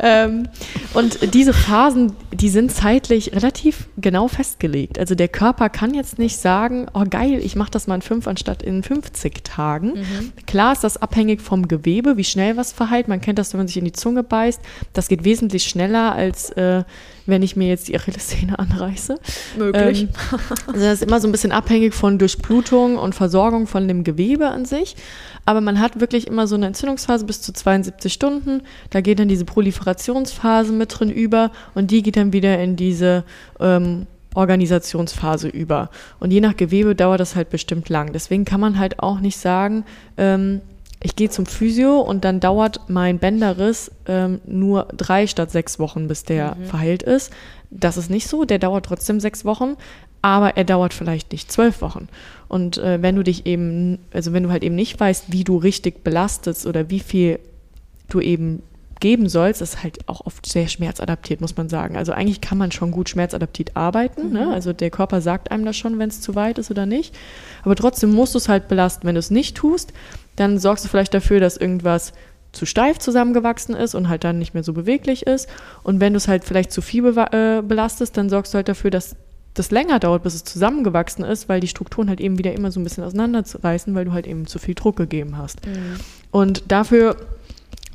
ähm, 0.00 0.48
und 0.94 1.34
diese 1.34 1.52
Phasen, 1.52 2.12
die 2.32 2.48
sind 2.48 2.70
zeitlich 2.70 3.34
relativ 3.34 3.88
genau 3.96 4.28
festgelegt. 4.28 4.98
Also 4.98 5.14
der 5.14 5.28
Körper 5.28 5.68
kann 5.68 5.92
jetzt 5.92 6.18
nicht 6.18 6.36
sagen, 6.36 6.86
oh 6.94 7.04
geil, 7.08 7.40
ich 7.42 7.56
mache 7.56 7.70
das 7.70 7.86
mal 7.88 7.96
in 7.96 8.02
fünf 8.02 8.28
anstatt 8.28 8.62
in 8.62 8.82
50 8.82 9.42
Tagen. 9.42 9.94
Mhm. 9.94 10.32
Klar 10.46 10.72
ist 10.72 10.84
das 10.84 10.96
abhängig 11.02 11.40
vom 11.40 11.66
Gewebe, 11.66 12.16
wie 12.16 12.24
schnell 12.24 12.56
was 12.56 12.72
verheilt. 12.72 13.08
Man 13.08 13.20
kennt 13.20 13.38
das, 13.38 13.52
wenn 13.52 13.58
man 13.58 13.66
sich 13.66 13.76
in 13.76 13.84
die 13.84 13.92
Zunge 13.92 14.22
beißt. 14.22 14.60
Das 14.92 15.08
geht 15.08 15.24
wesentlich 15.24 15.64
schneller 15.64 16.12
als 16.12 16.50
äh, 16.50 16.84
wenn 17.28 17.42
ich 17.42 17.56
mir 17.56 17.68
jetzt 17.68 17.88
die 17.88 17.96
Achillessehne 17.96 18.58
anreiße. 18.58 19.18
Möglich. 19.56 20.02
Ähm, 20.02 20.08
also 20.66 20.80
das 20.80 20.94
ist 20.94 21.02
immer 21.02 21.20
so 21.20 21.28
ein 21.28 21.32
bisschen 21.32 21.52
abhängig 21.52 21.94
von 21.94 22.18
Durchblutung 22.18 22.96
und 22.96 23.14
Versorgung 23.14 23.66
von 23.66 23.86
dem 23.86 24.02
Gewebe 24.02 24.48
an 24.48 24.64
sich. 24.64 24.96
Aber 25.44 25.60
man 25.60 25.78
hat 25.78 26.00
wirklich 26.00 26.26
immer 26.26 26.46
so 26.46 26.56
eine 26.56 26.66
Entzündungsphase 26.66 27.24
bis 27.24 27.40
zu 27.40 27.52
72 27.52 28.12
Stunden. 28.12 28.62
Da 28.90 29.00
geht 29.00 29.18
dann 29.18 29.28
diese 29.28 29.44
Proliferationsphase 29.44 30.72
mit 30.72 30.98
drin 30.98 31.10
über 31.10 31.52
und 31.74 31.90
die 31.90 32.02
geht 32.02 32.16
dann 32.16 32.32
wieder 32.32 32.58
in 32.58 32.76
diese 32.76 33.24
ähm, 33.60 34.06
Organisationsphase 34.34 35.48
über. 35.48 35.90
Und 36.20 36.30
je 36.30 36.40
nach 36.40 36.56
Gewebe 36.56 36.94
dauert 36.94 37.20
das 37.20 37.36
halt 37.36 37.50
bestimmt 37.50 37.88
lang. 37.88 38.12
Deswegen 38.12 38.44
kann 38.44 38.60
man 38.60 38.78
halt 38.78 39.00
auch 39.00 39.20
nicht 39.20 39.38
sagen, 39.38 39.84
ähm, 40.16 40.60
ich 41.00 41.14
gehe 41.14 41.30
zum 41.30 41.46
Physio 41.46 42.00
und 42.00 42.24
dann 42.24 42.40
dauert 42.40 42.80
mein 42.88 43.18
Bänderriss 43.18 43.90
ähm, 44.06 44.40
nur 44.46 44.88
drei 44.96 45.26
statt 45.26 45.50
sechs 45.50 45.78
Wochen, 45.78 46.08
bis 46.08 46.24
der 46.24 46.56
mhm. 46.56 46.64
verheilt 46.64 47.02
ist. 47.02 47.32
Das 47.70 47.96
ist 47.96 48.10
nicht 48.10 48.26
so, 48.26 48.44
der 48.44 48.58
dauert 48.58 48.86
trotzdem 48.86 49.20
sechs 49.20 49.44
Wochen, 49.44 49.76
aber 50.22 50.56
er 50.56 50.64
dauert 50.64 50.94
vielleicht 50.94 51.30
nicht 51.32 51.52
zwölf 51.52 51.80
Wochen. 51.82 52.08
Und 52.48 52.78
äh, 52.78 53.00
wenn 53.00 53.14
du 53.14 53.22
dich 53.22 53.46
eben, 53.46 53.98
also 54.12 54.32
wenn 54.32 54.42
du 54.42 54.50
halt 54.50 54.64
eben 54.64 54.74
nicht 54.74 54.98
weißt, 54.98 55.26
wie 55.28 55.44
du 55.44 55.56
richtig 55.56 56.02
belastest 56.02 56.66
oder 56.66 56.90
wie 56.90 57.00
viel 57.00 57.38
du 58.08 58.20
eben 58.20 58.62
geben 59.00 59.28
sollst, 59.28 59.62
ist 59.62 59.84
halt 59.84 60.08
auch 60.08 60.26
oft 60.26 60.46
sehr 60.46 60.66
schmerzadaptiert, 60.66 61.40
muss 61.40 61.56
man 61.56 61.68
sagen. 61.68 61.96
Also 61.96 62.10
eigentlich 62.10 62.40
kann 62.40 62.58
man 62.58 62.72
schon 62.72 62.90
gut 62.90 63.08
schmerzadaptiert 63.08 63.76
arbeiten. 63.76 64.32
Ne? 64.32 64.40
Mhm. 64.40 64.48
Ne? 64.48 64.54
Also 64.54 64.72
der 64.72 64.90
Körper 64.90 65.20
sagt 65.20 65.52
einem 65.52 65.64
das 65.64 65.76
schon, 65.76 66.00
wenn 66.00 66.08
es 66.08 66.20
zu 66.20 66.34
weit 66.34 66.58
ist 66.58 66.72
oder 66.72 66.86
nicht. 66.86 67.14
Aber 67.62 67.76
trotzdem 67.76 68.12
musst 68.12 68.34
du 68.34 68.38
es 68.38 68.48
halt 68.48 68.66
belasten. 68.66 69.06
Wenn 69.06 69.14
du 69.14 69.20
es 69.20 69.30
nicht 69.30 69.56
tust, 69.56 69.92
dann 70.38 70.58
sorgst 70.58 70.84
du 70.84 70.88
vielleicht 70.88 71.14
dafür, 71.14 71.40
dass 71.40 71.56
irgendwas 71.56 72.12
zu 72.52 72.64
steif 72.64 72.98
zusammengewachsen 72.98 73.74
ist 73.74 73.94
und 73.94 74.08
halt 74.08 74.24
dann 74.24 74.38
nicht 74.38 74.54
mehr 74.54 74.62
so 74.62 74.72
beweglich 74.72 75.26
ist. 75.26 75.48
Und 75.82 76.00
wenn 76.00 76.14
du 76.14 76.16
es 76.16 76.28
halt 76.28 76.44
vielleicht 76.44 76.72
zu 76.72 76.80
viel 76.80 77.02
be 77.02 77.26
äh, 77.32 77.62
belastest, 77.62 78.16
dann 78.16 78.30
sorgst 78.30 78.54
du 78.54 78.56
halt 78.56 78.68
dafür, 78.68 78.90
dass 78.90 79.16
das 79.54 79.70
länger 79.70 79.98
dauert, 79.98 80.22
bis 80.22 80.34
es 80.34 80.44
zusammengewachsen 80.44 81.24
ist, 81.24 81.48
weil 81.48 81.60
die 81.60 81.68
Strukturen 81.68 82.08
halt 82.08 82.20
eben 82.20 82.38
wieder 82.38 82.52
immer 82.52 82.70
so 82.70 82.80
ein 82.80 82.84
bisschen 82.84 83.04
auseinanderreißen, 83.04 83.94
weil 83.94 84.04
du 84.04 84.12
halt 84.12 84.26
eben 84.26 84.46
zu 84.46 84.58
viel 84.58 84.74
Druck 84.74 84.96
gegeben 84.96 85.36
hast. 85.36 85.66
Mhm. 85.66 85.96
Und 86.30 86.70
dafür 86.70 87.16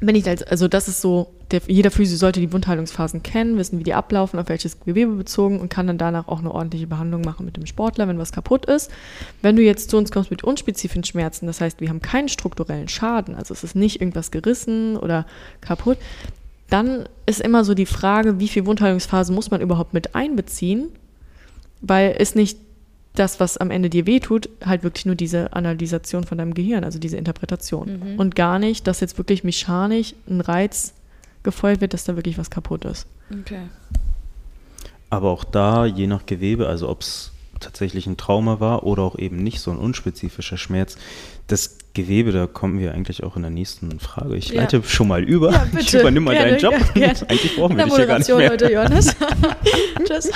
wenn 0.08 0.16
ich 0.16 0.28
als, 0.28 0.44
also 0.44 0.68
das 0.68 0.88
ist 0.88 1.02
so, 1.02 1.33
der, 1.52 1.62
jeder 1.68 1.92
Physio 1.92 2.18
sollte 2.18 2.40
die 2.40 2.52
Wundheilungsphasen 2.52 3.24
kennen, 3.24 3.58
wissen, 3.58 3.80
wie 3.80 3.84
die 3.84 3.94
ablaufen, 3.94 4.40
auf 4.40 4.50
welches 4.50 4.80
Gewebe 4.80 5.14
bezogen 5.14 5.60
und 5.60 5.70
kann 5.70 5.88
dann 5.88 5.98
danach 5.98 6.28
auch 6.28 6.40
eine 6.40 6.52
ordentliche 6.52 6.88
Behandlung 6.88 7.22
machen 7.22 7.46
mit 7.46 7.58
dem 7.58 7.66
Sportler, 7.66 8.08
wenn 8.08 8.18
was 8.18 8.32
kaputt 8.32 8.66
ist. 8.66 8.92
Wenn 9.42 9.56
du 9.56 9.62
jetzt 9.62 9.90
zu 9.90 9.98
uns 9.98 10.12
kommst 10.12 10.32
mit 10.32 10.44
unspezifischen 10.44 11.04
Schmerzen, 11.04 11.46
das 11.46 11.62
heißt, 11.62 11.82
wir 11.82 11.90
haben 11.90 12.02
keinen 12.02 12.30
strukturellen 12.30 12.88
Schaden, 12.88 13.36
also 13.36 13.54
es 13.54 13.64
ist 13.64 13.76
nicht 13.76 14.02
irgendwas 14.02 14.32
gerissen 14.32 14.98
oder 14.98 15.26
kaputt, 15.62 15.98
dann 16.70 17.08
ist 17.26 17.42
immer 17.42 17.64
so 17.64 17.74
die 17.74 17.86
Frage, 17.86 18.40
wie 18.40 18.48
viel 18.48 18.66
Wundheilungsphasen 18.66 19.36
muss 19.36 19.52
man 19.52 19.62
überhaupt 19.62 19.94
mit 19.94 20.16
einbeziehen, 20.16 20.90
weil 21.82 22.16
es 22.18 22.36
nicht 22.36 22.58
das, 23.16 23.40
was 23.40 23.58
am 23.58 23.70
Ende 23.70 23.90
dir 23.90 24.08
wehtut, 24.08 24.50
halt 24.66 24.84
wirklich 24.84 25.06
nur 25.06 25.16
diese 25.16 25.54
Analysation 25.54 26.24
von 26.24 26.38
deinem 26.38 26.54
Gehirn, 26.54 26.84
also 26.84 26.98
diese 26.98 27.18
Interpretation. 27.18 28.00
Mhm. 28.00 28.20
Und 28.20 28.36
gar 28.36 28.58
nicht, 28.58 28.88
dass 28.88 29.02
jetzt 29.02 29.18
wirklich 29.18 29.44
mechanisch 29.44 30.16
ein 30.28 30.42
Reiz 30.42 30.94
gefeuert 31.44 31.82
wird, 31.82 31.94
dass 31.94 32.06
da 32.06 32.16
wirklich 32.16 32.38
was 32.38 32.50
kaputt 32.50 32.86
ist. 32.86 33.08
Okay. 33.42 33.68
Aber 35.10 35.30
auch 35.30 35.44
da, 35.44 35.86
je 35.86 36.08
nach 36.08 36.26
Gewebe, 36.26 36.68
also 36.68 36.90
ob 36.90 37.02
es 37.02 37.32
tatsächlich 37.60 38.08
ein 38.08 38.18
Trauma 38.18 38.60
war 38.60 38.84
oder 38.84 39.04
auch 39.04 39.18
eben 39.18 39.38
nicht 39.38 39.60
so 39.60 39.72
ein 39.72 39.78
unspezifischer 39.78 40.58
Schmerz, 40.58 40.98
das 41.48 41.78
Gewebe, 41.94 42.32
da 42.32 42.48
kommen 42.48 42.80
wir 42.80 42.92
eigentlich 42.92 43.24
auch 43.24 43.36
in 43.36 43.44
der 43.44 43.52
nächsten 43.52 44.00
Frage. 44.00 44.36
Ich 44.36 44.50
ja. 44.50 44.62
leite 44.62 44.82
schon 44.84 45.08
mal 45.08 45.24
über. 45.24 45.52
Ja. 45.52 45.68
Ich 45.80 45.94
übernehme 45.94 46.26
mal 46.26 46.36
deinen 46.36 46.58
Job. 46.58 46.74
Gerne. 46.96 47.14
Eigentlich 47.30 47.56
brauchen 47.56 47.78
wir 47.78 47.86
dich 47.86 47.98
ja 47.98 48.06
gar 48.06 48.18
nicht 48.18 48.36
mehr. 48.36 48.50
heute, 48.50 48.72
Johannes. 48.72 49.16
Tschüss. 50.04 50.32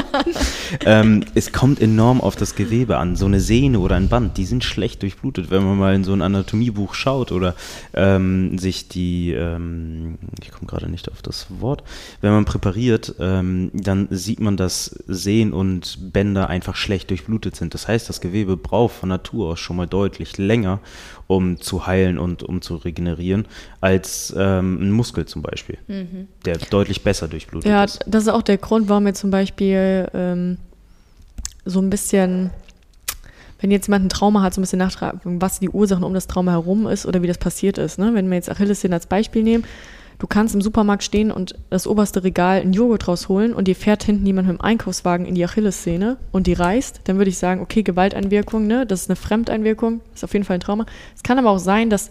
ähm, 0.84 1.24
es 1.36 1.52
kommt 1.52 1.80
enorm 1.80 2.20
auf 2.20 2.34
das 2.34 2.56
Gewebe 2.56 2.98
an. 2.98 3.14
So 3.14 3.26
eine 3.26 3.38
Sehne 3.38 3.78
oder 3.78 3.94
ein 3.94 4.08
Band, 4.08 4.36
die 4.38 4.44
sind 4.44 4.64
schlecht 4.64 5.02
durchblutet. 5.02 5.52
Wenn 5.52 5.62
man 5.62 5.78
mal 5.78 5.94
in 5.94 6.02
so 6.02 6.14
ein 6.14 6.20
Anatomiebuch 6.20 6.94
schaut 6.94 7.30
oder 7.30 7.54
ähm, 7.94 8.58
sich 8.58 8.88
die, 8.88 9.32
ähm, 9.32 10.18
ich 10.42 10.50
komme 10.50 10.66
gerade 10.66 10.90
nicht 10.90 11.08
auf 11.12 11.22
das 11.22 11.46
Wort, 11.60 11.84
wenn 12.22 12.32
man 12.32 12.44
präpariert, 12.44 13.14
ähm, 13.20 13.70
dann 13.72 14.08
sieht 14.10 14.40
man, 14.40 14.56
dass 14.56 14.86
Sehnen 15.06 15.52
und 15.52 16.12
Bänder 16.12 16.48
einfach 16.48 16.74
schlecht 16.74 17.10
durchblutet 17.10 17.54
sind. 17.54 17.72
Das 17.72 17.86
heißt, 17.86 18.08
das 18.08 18.20
Gewebe 18.20 18.56
braucht 18.56 18.96
von 18.96 19.08
Natur 19.08 19.52
aus 19.52 19.60
schon 19.60 19.76
mal 19.76 19.86
deutlich 19.86 20.21
länger 20.38 20.62
länger, 20.62 20.80
um 21.26 21.60
zu 21.60 21.86
heilen 21.86 22.18
und 22.18 22.42
um 22.42 22.60
zu 22.60 22.76
regenerieren, 22.76 23.46
als 23.80 24.34
ähm, 24.36 24.78
ein 24.80 24.90
Muskel 24.92 25.26
zum 25.26 25.42
Beispiel, 25.42 25.78
mhm. 25.88 26.28
der 26.44 26.58
deutlich 26.58 27.02
besser 27.02 27.28
durchblutet 27.28 27.70
ja, 27.70 27.84
ist. 27.84 28.00
Ja, 28.00 28.06
das 28.06 28.24
ist 28.24 28.28
auch 28.28 28.42
der 28.42 28.58
Grund, 28.58 28.88
warum 28.88 29.04
wir 29.06 29.14
zum 29.14 29.30
Beispiel 29.30 30.08
ähm, 30.14 30.58
so 31.64 31.80
ein 31.80 31.90
bisschen 31.90 32.50
wenn 33.60 33.70
jetzt 33.70 33.86
jemand 33.86 34.06
ein 34.06 34.08
Trauma 34.08 34.42
hat, 34.42 34.54
so 34.54 34.60
ein 34.60 34.64
bisschen 34.64 34.80
nachtragen, 34.80 35.40
was 35.40 35.60
die 35.60 35.68
Ursachen 35.68 36.02
um 36.02 36.14
das 36.14 36.26
Trauma 36.26 36.50
herum 36.50 36.88
ist 36.88 37.06
oder 37.06 37.22
wie 37.22 37.28
das 37.28 37.38
passiert 37.38 37.78
ist. 37.78 37.96
Ne? 37.96 38.10
Wenn 38.12 38.28
wir 38.28 38.34
jetzt 38.34 38.50
Achillessehne 38.50 38.96
als 38.96 39.06
Beispiel 39.06 39.44
nehmen, 39.44 39.62
du 40.22 40.28
kannst 40.28 40.54
im 40.54 40.60
Supermarkt 40.60 41.02
stehen 41.02 41.32
und 41.32 41.56
das 41.68 41.84
oberste 41.84 42.22
Regal 42.22 42.60
einen 42.60 42.72
Joghurt 42.72 43.08
rausholen 43.08 43.52
und 43.52 43.66
dir 43.66 43.74
fährt 43.74 44.04
hinten 44.04 44.24
jemand 44.24 44.46
mit 44.46 44.56
dem 44.56 44.60
Einkaufswagen 44.60 45.26
in 45.26 45.34
die 45.34 45.44
Achillessehne 45.44 46.16
und 46.30 46.46
die 46.46 46.52
reißt, 46.52 47.00
dann 47.04 47.16
würde 47.16 47.30
ich 47.30 47.38
sagen, 47.38 47.60
okay, 47.60 47.82
Gewalteinwirkung, 47.82 48.68
ne, 48.68 48.86
das 48.86 49.02
ist 49.02 49.10
eine 49.10 49.16
Fremdeinwirkung, 49.16 50.00
ist 50.14 50.22
auf 50.22 50.32
jeden 50.32 50.44
Fall 50.44 50.58
ein 50.58 50.60
Trauma. 50.60 50.86
Es 51.16 51.24
kann 51.24 51.40
aber 51.40 51.50
auch 51.50 51.58
sein, 51.58 51.90
dass 51.90 52.10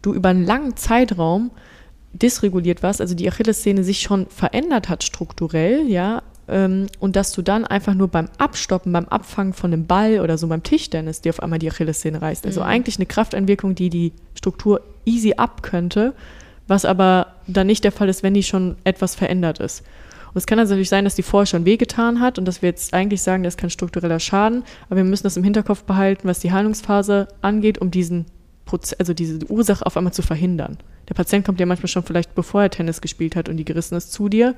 du 0.00 0.14
über 0.14 0.30
einen 0.30 0.46
langen 0.46 0.74
Zeitraum 0.78 1.50
dysreguliert 2.14 2.82
warst, 2.82 3.02
also 3.02 3.14
die 3.14 3.28
Achillessehne 3.28 3.84
sich 3.84 4.00
schon 4.00 4.26
verändert 4.28 4.88
hat 4.88 5.04
strukturell, 5.04 5.86
ja, 5.86 6.22
ähm, 6.48 6.86
und 6.98 7.14
dass 7.14 7.32
du 7.32 7.42
dann 7.42 7.66
einfach 7.66 7.92
nur 7.92 8.08
beim 8.08 8.30
Abstoppen, 8.38 8.90
beim 8.90 9.04
Abfangen 9.04 9.52
von 9.52 9.70
einem 9.70 9.86
Ball 9.86 10.20
oder 10.20 10.38
so 10.38 10.48
beim 10.48 10.62
Tischtennis 10.62 11.20
dir 11.20 11.28
auf 11.28 11.42
einmal 11.42 11.58
die 11.58 11.70
Achillessehne 11.70 12.22
reißt. 12.22 12.46
Also 12.46 12.60
mhm. 12.60 12.66
eigentlich 12.68 12.96
eine 12.96 13.04
Krafteinwirkung, 13.04 13.74
die 13.74 13.90
die 13.90 14.14
Struktur 14.34 14.80
easy 15.04 15.34
ab 15.36 15.62
könnte 15.62 16.14
was 16.70 16.84
aber 16.84 17.26
dann 17.48 17.66
nicht 17.66 17.82
der 17.82 17.90
Fall 17.90 18.08
ist, 18.08 18.22
wenn 18.22 18.32
die 18.32 18.44
schon 18.44 18.76
etwas 18.84 19.16
verändert 19.16 19.58
ist. 19.58 19.82
Und 20.28 20.36
es 20.36 20.46
kann 20.46 20.60
also 20.60 20.74
natürlich 20.74 20.88
sein, 20.88 21.02
dass 21.02 21.16
die 21.16 21.24
vorher 21.24 21.46
schon 21.46 21.64
wehgetan 21.64 22.20
hat 22.20 22.38
und 22.38 22.44
dass 22.44 22.62
wir 22.62 22.68
jetzt 22.68 22.94
eigentlich 22.94 23.22
sagen, 23.22 23.42
das 23.42 23.54
ist 23.54 23.60
kein 23.60 23.70
struktureller 23.70 24.20
Schaden, 24.20 24.62
aber 24.86 24.98
wir 24.98 25.04
müssen 25.04 25.24
das 25.24 25.36
im 25.36 25.42
Hinterkopf 25.42 25.82
behalten, 25.82 26.28
was 26.28 26.38
die 26.38 26.52
Heilungsphase 26.52 27.26
angeht, 27.42 27.78
um 27.78 27.90
diesen 27.90 28.26
Proze 28.66 28.94
also 29.00 29.12
diese 29.12 29.44
Ursache 29.50 29.84
auf 29.84 29.96
einmal 29.96 30.12
zu 30.12 30.22
verhindern. 30.22 30.78
Der 31.08 31.14
Patient 31.14 31.44
kommt 31.44 31.58
ja 31.58 31.66
manchmal 31.66 31.88
schon 31.88 32.04
vielleicht, 32.04 32.36
bevor 32.36 32.62
er 32.62 32.70
Tennis 32.70 33.00
gespielt 33.00 33.34
hat 33.34 33.48
und 33.48 33.56
die 33.56 33.64
gerissen 33.64 33.96
ist, 33.96 34.12
zu 34.12 34.28
dir. 34.28 34.54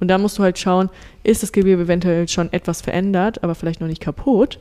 Und 0.00 0.08
da 0.08 0.18
musst 0.18 0.38
du 0.38 0.42
halt 0.42 0.58
schauen, 0.58 0.90
ist 1.22 1.42
das 1.42 1.52
Gewebe 1.52 1.84
eventuell 1.84 2.28
schon 2.28 2.52
etwas 2.52 2.82
verändert, 2.82 3.42
aber 3.42 3.54
vielleicht 3.54 3.80
noch 3.80 3.88
nicht 3.88 4.02
kaputt? 4.02 4.58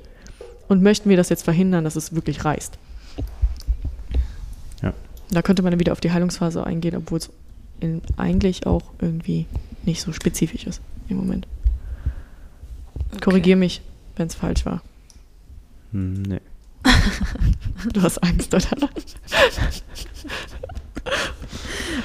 Und 0.69 0.81
möchten 0.81 1.09
wir 1.09 1.17
das 1.17 1.27
jetzt 1.27 1.43
verhindern, 1.43 1.83
dass 1.83 1.97
es 1.97 2.15
wirklich 2.15 2.45
reißt? 2.45 2.77
Da 5.31 5.41
könnte 5.41 5.63
man 5.63 5.71
dann 5.71 5.79
wieder 5.79 5.91
auf 5.91 5.99
die 5.99 6.11
Heilungsphase 6.11 6.65
eingehen, 6.65 6.95
obwohl 6.95 7.19
es 7.19 7.29
eigentlich 8.17 8.65
auch 8.65 8.83
irgendwie 8.99 9.45
nicht 9.83 10.01
so 10.01 10.13
spezifisch 10.13 10.65
ist 10.65 10.81
im 11.09 11.17
Moment. 11.17 11.47
Korrigier 13.21 13.55
mich, 13.55 13.81
wenn 14.15 14.27
es 14.27 14.35
falsch 14.35 14.65
war. 14.65 14.81
Hm, 15.91 16.23
Nee. 16.23 16.41
Du 17.93 18.01
hast 18.01 18.23
Angst, 18.23 18.53
oder? 18.53 18.67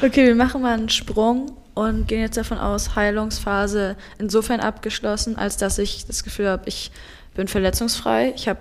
Okay, 0.02 0.26
wir 0.26 0.34
machen 0.34 0.62
mal 0.62 0.74
einen 0.74 0.88
Sprung 0.88 1.52
und 1.74 2.06
gehen 2.08 2.20
jetzt 2.20 2.36
davon 2.36 2.58
aus, 2.58 2.94
Heilungsphase 2.94 3.96
insofern 4.18 4.60
abgeschlossen, 4.60 5.36
als 5.36 5.56
dass 5.56 5.78
ich 5.78 6.06
das 6.06 6.22
Gefühl 6.24 6.48
habe, 6.48 6.62
ich 6.66 6.90
bin 7.34 7.48
verletzungsfrei. 7.48 8.32
Ich 8.36 8.48
habe 8.48 8.60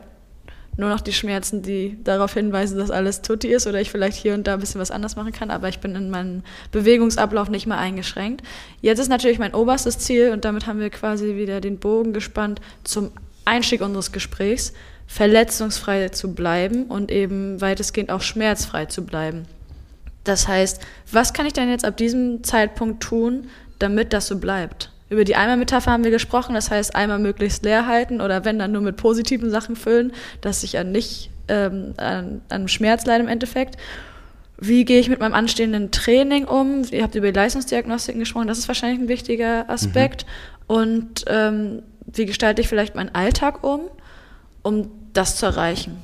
nur 0.77 0.89
noch 0.89 1.01
die 1.01 1.13
Schmerzen, 1.13 1.63
die 1.63 1.97
darauf 2.03 2.33
hinweisen, 2.33 2.77
dass 2.77 2.91
alles 2.91 3.23
tutti 3.23 3.47
ist 3.47 3.67
oder 3.67 3.81
ich 3.81 3.91
vielleicht 3.91 4.17
hier 4.17 4.35
und 4.35 4.45
da 4.45 4.53
ein 4.53 4.59
bisschen 4.59 4.79
was 4.79 4.91
anders 4.91 5.15
machen 5.15 5.31
kann, 5.31 5.51
aber 5.51 5.67
ich 5.69 5.79
bin 5.79 5.95
in 5.95 6.09
meinem 6.09 6.43
Bewegungsablauf 6.71 7.49
nicht 7.49 7.65
mehr 7.65 7.79
eingeschränkt. 7.79 8.43
Jetzt 8.81 8.99
ist 8.99 9.09
natürlich 9.09 9.39
mein 9.39 9.55
oberstes 9.55 9.97
Ziel 9.97 10.31
und 10.31 10.45
damit 10.45 10.67
haben 10.67 10.79
wir 10.79 10.91
quasi 10.91 11.35
wieder 11.35 11.61
den 11.61 11.79
Bogen 11.79 12.13
gespannt 12.13 12.61
zum 12.83 13.11
Einstieg 13.43 13.81
unseres 13.81 14.11
Gesprächs, 14.11 14.73
verletzungsfrei 15.07 16.09
zu 16.09 16.33
bleiben 16.33 16.85
und 16.85 17.11
eben 17.11 17.59
weitestgehend 17.59 18.11
auch 18.11 18.21
schmerzfrei 18.21 18.85
zu 18.85 19.05
bleiben. 19.05 19.45
Das 20.25 20.47
heißt, 20.47 20.81
was 21.11 21.33
kann 21.33 21.45
ich 21.45 21.53
denn 21.53 21.69
jetzt 21.69 21.85
ab 21.85 21.97
diesem 21.97 22.43
Zeitpunkt 22.43 23.01
tun, 23.01 23.49
damit 23.79 24.13
das 24.13 24.27
so 24.27 24.37
bleibt? 24.37 24.91
Über 25.09 25.23
die 25.23 25.35
Eimermetapher 25.35 25.91
haben 25.91 26.03
wir 26.03 26.11
gesprochen, 26.11 26.53
das 26.53 26.69
heißt, 26.69 26.95
Eimer 26.95 27.17
möglichst 27.17 27.63
leer 27.63 27.88
halten 27.88 28.19
oder 28.19 28.43
wenn 28.43 28.59
dann 28.59 28.71
nur 28.71 28.81
mit 28.81 28.97
positiven 28.97 29.49
Sachen 29.49 29.75
füllen, 29.75 30.11
dass 30.41 30.63
ich 30.63 30.77
an 30.77 30.91
nicht 30.91 31.29
ähm, 31.47 31.93
an, 31.97 32.41
an 32.49 32.67
Schmerz 32.67 33.05
leide 33.05 33.23
im 33.23 33.29
Endeffekt. 33.29 33.77
Wie 34.59 34.85
gehe 34.85 34.99
ich 34.99 35.07
mit 35.07 35.19
meinem 35.19 35.34
anstehenden 35.34 35.91
Training 35.91 36.45
um? 36.45 36.84
Ihr 36.91 37.03
habt 37.03 37.15
über 37.15 37.31
die 37.31 37.38
Leistungsdiagnostiken 37.38 38.19
gesprochen, 38.19 38.47
das 38.47 38.57
ist 38.57 38.67
wahrscheinlich 38.67 38.99
ein 38.99 39.07
wichtiger 39.07 39.69
Aspekt. 39.69 40.25
Und 40.67 41.23
ähm, 41.27 41.84
wie 42.05 42.25
gestalte 42.25 42.61
ich 42.61 42.67
vielleicht 42.67 42.95
meinen 42.95 43.13
Alltag 43.13 43.63
um, 43.63 43.81
um 44.63 44.89
das 45.13 45.38
zu 45.38 45.45
erreichen? 45.45 45.97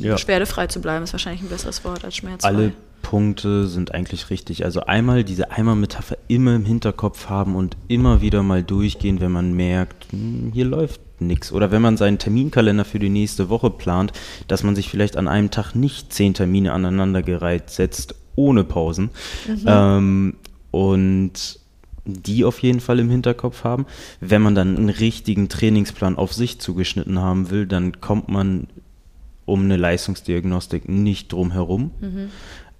Ja. 0.00 0.14
Beschwerdefrei 0.14 0.66
zu 0.66 0.80
bleiben 0.80 1.04
ist 1.04 1.12
wahrscheinlich 1.12 1.42
ein 1.42 1.48
besseres 1.48 1.84
Wort 1.84 2.04
als 2.04 2.16
schmerzfrei. 2.16 2.48
Alle 2.48 2.72
Punkte 3.08 3.68
sind 3.68 3.94
eigentlich 3.94 4.28
richtig. 4.28 4.66
Also 4.66 4.80
einmal 4.80 5.24
diese 5.24 5.50
Eimermetapher 5.50 6.18
immer 6.28 6.54
im 6.54 6.66
Hinterkopf 6.66 7.30
haben 7.30 7.56
und 7.56 7.74
immer 7.88 8.20
wieder 8.20 8.42
mal 8.42 8.62
durchgehen, 8.62 9.22
wenn 9.22 9.32
man 9.32 9.54
merkt, 9.54 10.12
hm, 10.12 10.50
hier 10.52 10.66
läuft 10.66 11.00
nichts. 11.18 11.50
Oder 11.50 11.70
wenn 11.70 11.80
man 11.80 11.96
seinen 11.96 12.18
Terminkalender 12.18 12.84
für 12.84 12.98
die 12.98 13.08
nächste 13.08 13.48
Woche 13.48 13.70
plant, 13.70 14.12
dass 14.46 14.62
man 14.62 14.76
sich 14.76 14.90
vielleicht 14.90 15.16
an 15.16 15.26
einem 15.26 15.50
Tag 15.50 15.74
nicht 15.74 16.12
zehn 16.12 16.34
Termine 16.34 16.74
aneinandergereiht 16.74 17.70
setzt, 17.70 18.14
ohne 18.36 18.62
Pausen. 18.62 19.08
Ähm, 19.64 20.34
und 20.70 21.60
die 22.04 22.44
auf 22.44 22.58
jeden 22.58 22.80
Fall 22.80 22.98
im 22.98 23.08
Hinterkopf 23.08 23.64
haben. 23.64 23.86
Wenn 24.20 24.42
man 24.42 24.54
dann 24.54 24.76
einen 24.76 24.90
richtigen 24.90 25.48
Trainingsplan 25.48 26.16
auf 26.16 26.34
sich 26.34 26.58
zugeschnitten 26.58 27.18
haben 27.18 27.48
will, 27.48 27.66
dann 27.66 28.02
kommt 28.02 28.28
man 28.28 28.66
um 29.46 29.62
eine 29.62 29.78
Leistungsdiagnostik 29.78 30.90
nicht 30.90 31.32
drum 31.32 31.52
herum. 31.52 31.90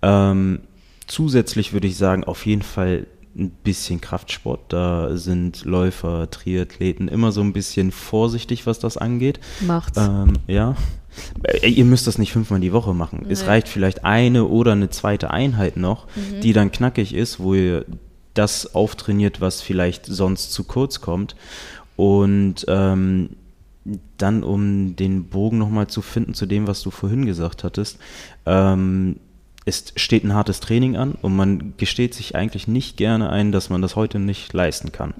Ähm, 0.02 0.60
zusätzlich 1.06 1.72
würde 1.72 1.86
ich 1.86 1.96
sagen, 1.96 2.24
auf 2.24 2.46
jeden 2.46 2.62
Fall 2.62 3.06
ein 3.36 3.50
bisschen 3.62 4.00
Kraftsport. 4.00 4.72
Da 4.72 5.16
sind 5.16 5.64
Läufer, 5.64 6.28
Triathleten 6.30 7.08
immer 7.08 7.30
so 7.32 7.40
ein 7.40 7.52
bisschen 7.52 7.92
vorsichtig, 7.92 8.66
was 8.66 8.78
das 8.78 8.96
angeht. 8.96 9.38
Macht's. 9.60 9.98
Ähm, 9.98 10.34
ja. 10.46 10.76
Äh, 11.44 11.68
Ihr 11.68 11.84
müsst 11.84 12.06
das 12.06 12.18
nicht 12.18 12.32
fünfmal 12.32 12.60
die 12.60 12.72
Woche 12.72 12.94
machen. 12.94 13.26
Es 13.28 13.42
Nee. 13.42 13.48
reicht 13.48 13.68
vielleicht 13.68 14.04
eine 14.04 14.44
oder 14.46 14.72
eine 14.72 14.90
zweite 14.90 15.30
Einheit 15.30 15.76
noch, 15.76 16.06
die 16.42 16.52
dann 16.52 16.72
knackig 16.72 17.14
ist, 17.14 17.38
wo 17.38 17.54
ihr 17.54 17.84
das 18.34 18.74
auftrainiert, 18.74 19.40
was 19.40 19.62
vielleicht 19.62 20.06
sonst 20.06 20.52
zu 20.52 20.64
kurz 20.64 21.00
kommt. 21.00 21.34
Und 21.96 22.64
ähm, 22.68 23.30
dann, 24.16 24.42
um 24.44 24.96
den 24.96 25.24
Bogen 25.24 25.58
nochmal 25.58 25.86
zu 25.86 26.02
finden 26.02 26.34
zu 26.34 26.46
dem, 26.46 26.66
was 26.66 26.82
du 26.82 26.90
vorhin 26.90 27.24
gesagt 27.26 27.64
hattest, 27.64 27.98
ähm, 28.46 29.16
es 29.68 29.92
steht 29.96 30.24
ein 30.24 30.34
hartes 30.34 30.60
Training 30.60 30.96
an 30.96 31.12
und 31.20 31.36
man 31.36 31.74
gesteht 31.76 32.14
sich 32.14 32.34
eigentlich 32.34 32.66
nicht 32.66 32.96
gerne 32.96 33.30
ein, 33.30 33.52
dass 33.52 33.68
man 33.68 33.82
das 33.82 33.96
heute 33.96 34.18
nicht 34.18 34.52
leisten 34.52 34.92
kann. 34.92 35.12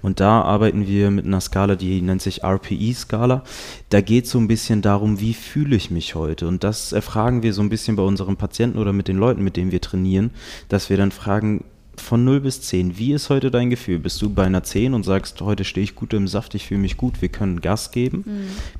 Und 0.00 0.20
da 0.20 0.42
arbeiten 0.42 0.86
wir 0.86 1.10
mit 1.10 1.26
einer 1.26 1.40
Skala, 1.40 1.74
die 1.74 2.00
nennt 2.00 2.22
sich 2.22 2.44
RPE-Skala. 2.44 3.42
Da 3.90 4.00
geht 4.00 4.26
es 4.26 4.30
so 4.30 4.38
ein 4.38 4.48
bisschen 4.48 4.80
darum, 4.80 5.20
wie 5.20 5.34
fühle 5.34 5.74
ich 5.74 5.90
mich 5.90 6.14
heute. 6.14 6.46
Und 6.46 6.62
das 6.62 6.92
erfragen 6.92 7.42
wir 7.42 7.52
so 7.52 7.62
ein 7.62 7.68
bisschen 7.68 7.96
bei 7.96 8.02
unseren 8.04 8.36
Patienten 8.36 8.78
oder 8.78 8.92
mit 8.92 9.08
den 9.08 9.18
Leuten, 9.18 9.42
mit 9.42 9.56
denen 9.56 9.72
wir 9.72 9.80
trainieren, 9.80 10.30
dass 10.68 10.88
wir 10.88 10.96
dann 10.96 11.10
fragen, 11.10 11.64
von 11.96 12.24
0 12.24 12.40
bis 12.40 12.60
10, 12.60 12.98
wie 12.98 13.12
ist 13.12 13.30
heute 13.30 13.50
dein 13.50 13.70
Gefühl? 13.70 13.98
Bist 13.98 14.20
du 14.20 14.28
bei 14.28 14.44
einer 14.44 14.62
10 14.62 14.92
und 14.92 15.04
sagst, 15.04 15.40
heute 15.40 15.64
stehe 15.64 15.82
ich 15.82 15.94
gut 15.94 16.12
im 16.12 16.28
Saft, 16.28 16.54
ich 16.54 16.66
fühle 16.66 16.80
mich 16.80 16.98
gut, 16.98 17.22
wir 17.22 17.30
können 17.30 17.62
Gas 17.62 17.90
geben? 17.90 18.24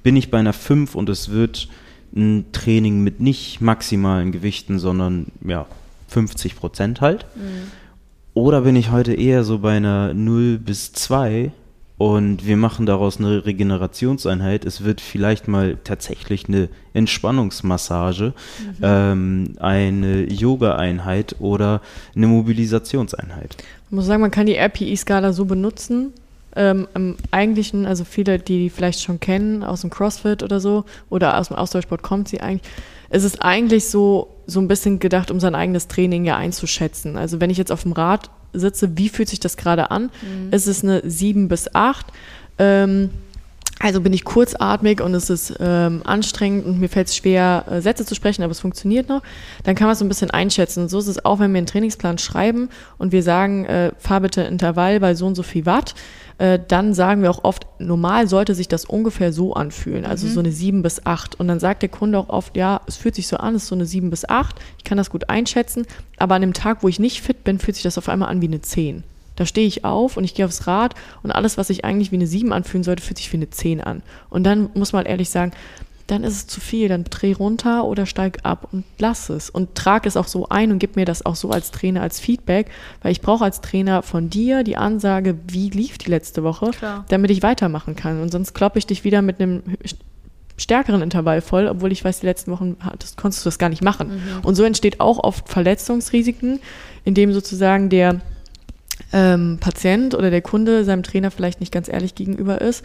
Bin 0.02 0.16
ich 0.16 0.30
bei 0.30 0.38
einer 0.38 0.52
5 0.52 0.94
und 0.94 1.08
es 1.08 1.30
wird 1.30 1.68
ein 2.16 2.46
Training 2.52 3.02
mit 3.02 3.20
nicht 3.20 3.60
maximalen 3.60 4.32
Gewichten, 4.32 4.78
sondern 4.78 5.26
ja, 5.46 5.66
50 6.08 6.56
Prozent 6.56 7.00
halt? 7.00 7.26
Oder 8.34 8.62
bin 8.62 8.76
ich 8.76 8.90
heute 8.90 9.14
eher 9.14 9.44
so 9.44 9.60
bei 9.60 9.76
einer 9.76 10.12
0 10.12 10.58
bis 10.58 10.92
2 10.92 11.52
und 11.98 12.46
wir 12.46 12.58
machen 12.58 12.84
daraus 12.84 13.18
eine 13.18 13.46
Regenerationseinheit. 13.46 14.66
Es 14.66 14.84
wird 14.84 15.00
vielleicht 15.00 15.48
mal 15.48 15.78
tatsächlich 15.82 16.46
eine 16.46 16.68
Entspannungsmassage, 16.92 18.34
ähm, 18.82 19.54
eine 19.58 20.30
Yoga-Einheit 20.30 21.36
oder 21.38 21.80
eine 22.14 22.26
Mobilisationseinheit. 22.26 23.56
Ich 23.86 23.92
muss 23.92 24.04
sagen, 24.04 24.20
man 24.20 24.30
kann 24.30 24.46
die 24.46 24.56
RPI-Skala 24.56 25.32
so 25.32 25.46
benutzen. 25.46 26.12
Ähm, 26.56 26.88
Im 26.94 27.16
eigentlichen, 27.30 27.86
also 27.86 28.04
viele, 28.04 28.38
die 28.38 28.58
die 28.58 28.70
vielleicht 28.70 29.02
schon 29.02 29.20
kennen, 29.20 29.62
aus 29.62 29.82
dem 29.82 29.90
CrossFit 29.90 30.42
oder 30.42 30.58
so, 30.58 30.84
oder 31.10 31.38
aus 31.38 31.48
dem 31.48 31.56
Ausdauersport 31.56 32.02
kommt 32.02 32.28
sie 32.28 32.40
eigentlich. 32.40 32.70
Es 33.10 33.24
ist 33.24 33.42
eigentlich 33.42 33.88
so, 33.88 34.34
so 34.46 34.60
ein 34.60 34.66
bisschen 34.66 34.98
gedacht, 34.98 35.30
um 35.30 35.38
sein 35.38 35.54
eigenes 35.54 35.86
Training 35.86 36.24
ja 36.24 36.36
einzuschätzen. 36.36 37.16
Also 37.16 37.40
wenn 37.40 37.50
ich 37.50 37.58
jetzt 37.58 37.70
auf 37.70 37.82
dem 37.82 37.92
Rad 37.92 38.30
sitze, 38.52 38.96
wie 38.96 39.08
fühlt 39.08 39.28
sich 39.28 39.38
das 39.38 39.56
gerade 39.56 39.90
an? 39.90 40.10
Ist 40.50 40.66
es 40.66 40.82
eine 40.82 41.02
7 41.08 41.48
bis 41.48 41.74
8? 41.74 42.06
Ähm, 42.58 43.10
also 43.78 44.00
bin 44.00 44.12
ich 44.12 44.24
kurzatmig 44.24 45.02
und 45.02 45.14
es 45.14 45.28
ist 45.28 45.54
ähm, 45.60 46.00
anstrengend 46.04 46.64
und 46.64 46.80
mir 46.80 46.88
fällt 46.88 47.08
es 47.08 47.16
schwer, 47.16 47.64
äh, 47.70 47.80
Sätze 47.82 48.06
zu 48.06 48.14
sprechen, 48.14 48.42
aber 48.42 48.50
es 48.50 48.60
funktioniert 48.60 49.08
noch, 49.08 49.22
dann 49.64 49.74
kann 49.74 49.86
man 49.86 49.92
es 49.92 49.98
so 49.98 50.04
ein 50.04 50.08
bisschen 50.08 50.30
einschätzen. 50.30 50.84
Und 50.84 50.88
so 50.88 50.98
ist 50.98 51.08
es 51.08 51.24
auch, 51.24 51.40
wenn 51.40 51.52
wir 51.52 51.58
einen 51.58 51.66
Trainingsplan 51.66 52.16
schreiben 52.16 52.70
und 52.96 53.12
wir 53.12 53.22
sagen, 53.22 53.66
äh, 53.66 53.92
fahr 53.98 54.20
bitte 54.20 54.42
Intervall 54.42 54.98
bei 55.00 55.14
so 55.14 55.26
und 55.26 55.34
so 55.34 55.42
viel 55.42 55.66
Watt, 55.66 55.94
äh, 56.38 56.58
dann 56.66 56.94
sagen 56.94 57.22
wir 57.22 57.30
auch 57.30 57.44
oft, 57.44 57.66
normal 57.78 58.28
sollte 58.28 58.54
sich 58.54 58.68
das 58.68 58.86
ungefähr 58.86 59.32
so 59.32 59.52
anfühlen, 59.52 60.06
also 60.06 60.26
so 60.26 60.40
eine 60.40 60.52
7 60.52 60.82
bis 60.82 61.04
8. 61.04 61.38
Und 61.38 61.48
dann 61.48 61.60
sagt 61.60 61.82
der 61.82 61.90
Kunde 61.90 62.18
auch 62.18 62.30
oft, 62.30 62.56
ja, 62.56 62.80
es 62.86 62.96
fühlt 62.96 63.14
sich 63.14 63.26
so 63.26 63.36
an, 63.36 63.54
es 63.54 63.64
ist 63.64 63.68
so 63.68 63.74
eine 63.74 63.86
7 63.86 64.08
bis 64.08 64.26
8, 64.26 64.56
ich 64.78 64.84
kann 64.84 64.98
das 64.98 65.10
gut 65.10 65.28
einschätzen, 65.28 65.86
aber 66.16 66.34
an 66.34 66.40
dem 66.40 66.54
Tag, 66.54 66.82
wo 66.82 66.88
ich 66.88 66.98
nicht 66.98 67.20
fit 67.20 67.44
bin, 67.44 67.58
fühlt 67.58 67.74
sich 67.74 67.84
das 67.84 67.98
auf 67.98 68.08
einmal 68.08 68.30
an 68.30 68.40
wie 68.40 68.48
eine 68.48 68.62
10. 68.62 69.04
Da 69.36 69.46
stehe 69.46 69.66
ich 69.66 69.84
auf 69.84 70.16
und 70.16 70.24
ich 70.24 70.34
gehe 70.34 70.44
aufs 70.44 70.66
Rad 70.66 70.94
und 71.22 71.30
alles, 71.30 71.56
was 71.56 71.68
sich 71.68 71.84
eigentlich 71.84 72.10
wie 72.10 72.16
eine 72.16 72.26
7 72.26 72.52
anfühlen 72.52 72.84
sollte, 72.84 73.02
fühlt 73.02 73.18
sich 73.18 73.32
wie 73.32 73.36
eine 73.36 73.50
10 73.50 73.80
an. 73.80 74.02
Und 74.30 74.44
dann 74.44 74.70
muss 74.74 74.92
man 74.92 75.06
ehrlich 75.06 75.30
sagen, 75.30 75.52
dann 76.06 76.22
ist 76.24 76.34
es 76.34 76.46
zu 76.46 76.60
viel, 76.60 76.88
dann 76.88 77.04
dreh 77.04 77.32
runter 77.32 77.84
oder 77.84 78.06
steig 78.06 78.38
ab 78.44 78.68
und 78.70 78.84
lass 78.98 79.28
es. 79.28 79.50
Und 79.50 79.74
trag 79.74 80.06
es 80.06 80.16
auch 80.16 80.28
so 80.28 80.48
ein 80.48 80.70
und 80.70 80.78
gib 80.78 80.96
mir 80.96 81.04
das 81.04 81.26
auch 81.26 81.34
so 81.34 81.50
als 81.50 81.72
Trainer 81.72 82.00
als 82.02 82.20
Feedback, 82.20 82.70
weil 83.02 83.12
ich 83.12 83.20
brauche 83.20 83.44
als 83.44 83.60
Trainer 83.60 84.02
von 84.02 84.30
dir 84.30 84.62
die 84.62 84.76
Ansage, 84.76 85.36
wie 85.48 85.68
lief 85.68 85.98
die 85.98 86.10
letzte 86.10 86.44
Woche, 86.44 86.70
Klar. 86.70 87.04
damit 87.08 87.30
ich 87.30 87.42
weitermachen 87.42 87.96
kann. 87.96 88.20
Und 88.22 88.30
sonst 88.30 88.54
kloppe 88.54 88.78
ich 88.78 88.86
dich 88.86 89.02
wieder 89.02 89.20
mit 89.20 89.40
einem 89.40 89.62
stärkeren 90.56 91.02
Intervall 91.02 91.40
voll, 91.40 91.66
obwohl 91.66 91.92
ich 91.92 92.04
weiß, 92.04 92.20
die 92.20 92.26
letzten 92.26 92.52
Wochen 92.52 92.76
hattest, 92.80 93.16
konntest 93.16 93.44
du 93.44 93.48
das 93.48 93.58
gar 93.58 93.68
nicht 93.68 93.82
machen. 93.82 94.22
Und 94.42 94.54
so 94.54 94.62
entsteht 94.62 95.00
auch 95.00 95.18
oft 95.18 95.48
Verletzungsrisiken, 95.48 96.60
indem 97.04 97.32
sozusagen 97.32 97.90
der 97.90 98.20
ähm, 99.12 99.58
Patient 99.60 100.14
oder 100.14 100.30
der 100.30 100.42
Kunde 100.42 100.84
seinem 100.84 101.02
Trainer 101.02 101.30
vielleicht 101.30 101.60
nicht 101.60 101.72
ganz 101.72 101.88
ehrlich 101.88 102.14
gegenüber 102.14 102.60
ist, 102.60 102.84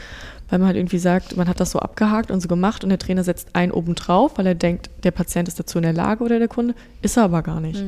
weil 0.49 0.59
man 0.59 0.67
halt 0.67 0.77
irgendwie 0.77 0.99
sagt, 0.99 1.35
man 1.37 1.47
hat 1.47 1.59
das 1.59 1.71
so 1.71 1.79
abgehakt 1.79 2.29
und 2.31 2.41
so 2.41 2.47
gemacht 2.47 2.83
und 2.83 2.89
der 2.89 2.99
Trainer 2.99 3.23
setzt 3.23 3.55
einen 3.55 3.71
oben 3.71 3.95
drauf, 3.95 4.33
weil 4.37 4.45
er 4.47 4.55
denkt, 4.55 4.89
der 5.03 5.11
Patient 5.11 5.47
ist 5.47 5.59
dazu 5.59 5.79
in 5.79 5.83
der 5.83 5.93
Lage 5.93 6.23
oder 6.23 6.39
der 6.39 6.47
Kunde, 6.47 6.75
ist 7.01 7.17
er 7.17 7.23
aber 7.23 7.41
gar 7.41 7.59
nicht. 7.59 7.83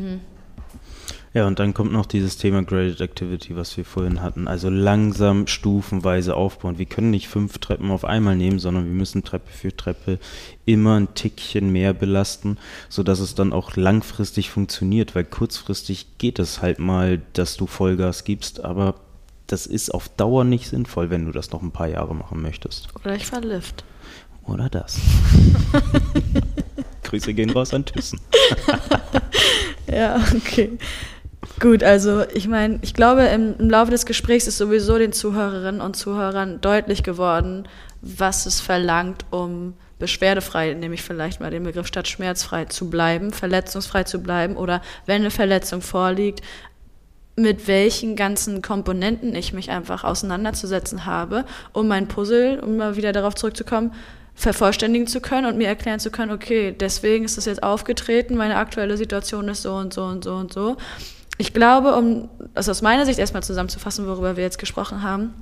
Ja, 1.34 1.48
und 1.48 1.58
dann 1.58 1.74
kommt 1.74 1.92
noch 1.92 2.06
dieses 2.06 2.38
Thema 2.38 2.64
Graded 2.64 3.02
Activity, 3.02 3.56
was 3.56 3.76
wir 3.76 3.86
vorhin 3.86 4.22
hatten. 4.22 4.48
Also 4.48 4.70
langsam, 4.70 5.48
stufenweise 5.48 6.36
aufbauen. 6.36 6.78
Wir 6.78 6.86
können 6.86 7.10
nicht 7.10 7.28
fünf 7.28 7.58
Treppen 7.58 7.90
auf 7.90 8.06
einmal 8.06 8.36
nehmen, 8.36 8.60
sondern 8.60 8.86
wir 8.86 8.94
müssen 8.94 9.24
Treppe 9.24 9.52
für 9.52 9.76
Treppe 9.76 10.20
immer 10.66 11.00
ein 11.00 11.16
Tickchen 11.16 11.72
mehr 11.72 11.94
belasten, 11.94 12.60
sodass 12.88 13.20
es 13.20 13.34
dann 13.34 13.52
auch 13.52 13.76
langfristig 13.76 14.52
funktioniert, 14.52 15.16
weil 15.16 15.26
kurzfristig 15.26 16.20
geht 16.20 16.38
es 16.38 16.62
halt 16.62 16.78
mal, 16.78 17.20
dass 17.34 17.58
du 17.58 17.66
Vollgas 17.66 18.26
gibst, 18.26 18.64
aber 18.64 18.96
das 19.48 19.66
ist 19.66 19.90
auf 19.90 20.10
Dauer 20.10 20.44
nicht 20.44 20.70
sinnvoll, 20.70 21.10
wenn 21.10 21.26
du 21.26 21.32
das 21.32 21.52
noch 21.52 21.64
ein 21.64 21.72
paar 21.72 21.88
Jahre 21.88 22.14
machen 22.14 22.44
möchtest. 22.44 22.90
Oder 22.96 23.16
ich 23.16 23.26
fahr 23.26 23.42
Lift. 23.42 23.84
Oder 24.46 24.70
das. 24.70 25.00
Grüße 27.04 27.34
gehen 27.34 27.50
raus 27.50 27.74
an 27.74 27.86
Thyssen. 27.86 28.20
Ja, 29.94 30.24
okay. 30.36 30.78
Gut, 31.60 31.84
also 31.84 32.24
ich 32.34 32.48
meine, 32.48 32.80
ich 32.82 32.94
glaube, 32.94 33.24
im, 33.24 33.56
im 33.58 33.70
Laufe 33.70 33.92
des 33.92 34.06
Gesprächs 34.06 34.48
ist 34.48 34.58
sowieso 34.58 34.98
den 34.98 35.14
Zuhörerinnen 35.14 35.82
und 35.82 35.96
Zuhörern 35.96 36.62
deutlich 36.62 37.04
geworden, 37.04 37.68
was 38.02 38.46
es 38.46 38.62
verlangt, 38.62 39.26
um 39.30 39.74
beschwerdefrei, 40.00 40.74
nehme 40.74 40.96
ich 40.96 41.02
vielleicht 41.02 41.40
mal 41.40 41.52
den 41.52 41.64
Begriff 41.64 41.88
statt 41.88 42.08
schmerzfrei 42.08 42.66
zu 42.66 42.90
bleiben, 42.90 43.32
verletzungsfrei 43.32 44.04
zu 44.04 44.20
bleiben 44.22 44.58
oder 44.58 44.82
wenn 45.06 45.22
eine 45.22 45.32
Verletzung 45.32 45.82
vorliegt, 45.82 46.42
mit 47.36 47.68
welchen 47.68 48.16
ganzen 48.16 48.62
Komponenten 48.62 49.34
ich 49.34 49.54
mich 49.54 49.72
einfach 49.72 50.04
auseinanderzusetzen 50.04 51.06
habe, 51.06 51.46
um 51.72 51.88
mein 51.88 52.08
Puzzle, 52.08 52.60
um 52.60 52.78
mal 52.78 52.96
wieder 52.96 53.12
darauf 53.12 53.36
zurückzukommen, 53.36 53.94
vervollständigen 54.36 55.08
zu 55.08 55.22
können 55.22 55.48
und 55.48 55.58
mir 55.58 55.68
erklären 55.68 56.00
zu 56.00 56.12
können, 56.12 56.32
okay, 56.32 56.76
deswegen 56.78 57.26
ist 57.26 57.38
das 57.38 57.46
jetzt 57.46 57.64
aufgetreten, 57.64 58.36
meine 58.36 58.58
aktuelle 58.58 58.98
Situation 58.98 59.48
ist 59.48 59.62
so 59.62 59.74
und 59.74 59.94
so 59.94 60.04
und 60.04 60.24
so 60.24 60.36
und 60.36 60.54
so. 60.54 60.78
Ich 61.38 61.54
glaube, 61.54 61.96
um 61.96 62.30
das 62.54 62.70
aus 62.70 62.82
meiner 62.82 63.06
Sicht 63.06 63.20
erstmal 63.20 63.44
zusammenzufassen, 63.44 64.08
worüber 64.08 64.38
wir 64.38 64.44
jetzt 64.44 64.60
gesprochen 64.60 65.02
haben, 65.02 65.34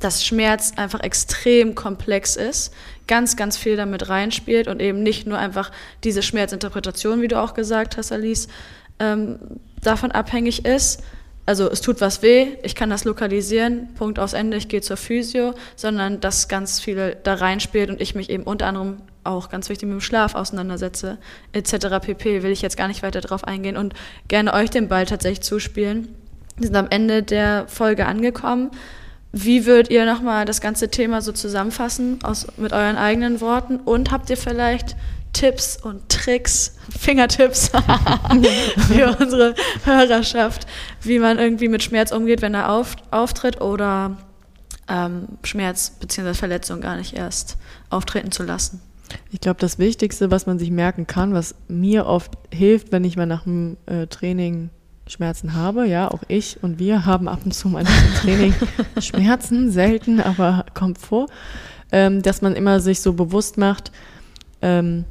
dass 0.00 0.24
Schmerz 0.24 0.72
einfach 0.76 1.00
extrem 1.00 1.74
komplex 1.74 2.36
ist, 2.36 2.72
ganz, 3.06 3.36
ganz 3.36 3.56
viel 3.56 3.76
damit 3.76 4.08
reinspielt 4.08 4.68
und 4.68 4.80
eben 4.80 5.02
nicht 5.02 5.26
nur 5.26 5.38
einfach 5.38 5.70
diese 6.04 6.22
Schmerzinterpretation, 6.22 7.22
wie 7.22 7.28
du 7.28 7.40
auch 7.40 7.54
gesagt 7.54 7.96
hast, 7.96 8.12
Alice, 8.12 8.48
ähm, 8.98 9.38
davon 9.80 10.10
abhängig 10.10 10.64
ist, 10.64 11.02
also 11.46 11.68
es 11.68 11.80
tut 11.80 12.00
was 12.00 12.22
weh, 12.22 12.56
ich 12.62 12.74
kann 12.74 12.90
das 12.90 13.04
lokalisieren, 13.04 13.94
Punkt 13.94 14.18
aus 14.18 14.32
Ende, 14.32 14.56
ich 14.56 14.68
gehe 14.68 14.80
zur 14.80 14.96
Physio, 14.96 15.54
sondern 15.76 16.20
dass 16.20 16.48
ganz 16.48 16.78
viel 16.80 17.16
da 17.22 17.34
reinspielt 17.34 17.90
und 17.90 18.00
ich 18.00 18.14
mich 18.14 18.30
eben 18.30 18.44
unter 18.44 18.66
anderem 18.66 18.98
auch 19.24 19.48
ganz 19.48 19.68
wichtig 19.68 19.88
mit 19.88 19.94
dem 19.94 20.00
Schlaf 20.00 20.34
auseinandersetze, 20.34 21.18
etc. 21.52 22.00
pp. 22.00 22.42
Will 22.42 22.50
ich 22.50 22.62
jetzt 22.62 22.76
gar 22.76 22.88
nicht 22.88 23.02
weiter 23.02 23.20
drauf 23.20 23.44
eingehen 23.44 23.76
und 23.76 23.94
gerne 24.28 24.52
euch 24.54 24.70
den 24.70 24.88
Ball 24.88 25.06
tatsächlich 25.06 25.42
zuspielen. 25.42 26.08
Wir 26.56 26.66
sind 26.66 26.76
am 26.76 26.88
Ende 26.90 27.22
der 27.22 27.66
Folge 27.68 28.06
angekommen. 28.06 28.70
Wie 29.32 29.64
würdet 29.64 29.90
ihr 29.90 30.04
nochmal 30.04 30.44
das 30.44 30.60
ganze 30.60 30.90
Thema 30.90 31.22
so 31.22 31.32
zusammenfassen 31.32 32.18
aus, 32.22 32.46
mit 32.58 32.72
euren 32.72 32.96
eigenen 32.96 33.40
Worten? 33.40 33.76
Und 33.76 34.10
habt 34.10 34.28
ihr 34.28 34.36
vielleicht 34.36 34.94
Tipps 35.32 35.78
und 35.82 36.08
Tricks, 36.10 36.76
Fingertipps 36.98 37.70
für 38.88 39.16
unsere 39.18 39.54
Hörerschaft, 39.84 40.66
wie 41.00 41.18
man 41.18 41.38
irgendwie 41.38 41.68
mit 41.68 41.82
Schmerz 41.82 42.12
umgeht, 42.12 42.42
wenn 42.42 42.54
er 42.54 42.70
auf, 42.70 42.96
auftritt 43.10 43.62
oder 43.62 44.18
ähm, 44.88 45.28
Schmerz 45.42 45.92
bzw. 45.98 46.34
Verletzung 46.34 46.82
gar 46.82 46.96
nicht 46.96 47.14
erst 47.14 47.56
auftreten 47.88 48.32
zu 48.32 48.42
lassen. 48.42 48.82
Ich 49.30 49.40
glaube, 49.40 49.60
das 49.60 49.78
Wichtigste, 49.78 50.30
was 50.30 50.46
man 50.46 50.58
sich 50.58 50.70
merken 50.70 51.06
kann, 51.06 51.34
was 51.34 51.54
mir 51.68 52.06
oft 52.06 52.32
hilft, 52.52 52.92
wenn 52.92 53.04
ich 53.04 53.16
mal 53.16 53.26
nach 53.26 53.44
dem 53.44 53.76
äh, 53.86 54.06
Training 54.06 54.70
Schmerzen 55.06 55.54
habe, 55.54 55.86
ja, 55.86 56.10
auch 56.10 56.22
ich 56.28 56.62
und 56.62 56.78
wir 56.78 57.04
haben 57.04 57.28
ab 57.28 57.40
und 57.44 57.52
zu 57.52 57.68
mal 57.68 57.82
nach 57.82 58.02
dem 58.02 58.14
Training 58.22 58.54
Schmerzen, 59.00 59.70
selten, 59.70 60.20
aber 60.20 60.64
kommt 60.74 60.98
vor, 60.98 61.26
ähm, 61.90 62.22
dass 62.22 62.40
man 62.40 62.54
immer 62.54 62.80
sich 62.80 63.00
so 63.00 63.12
bewusst 63.12 63.58
macht, 63.58 63.92
ähm, 64.62 65.04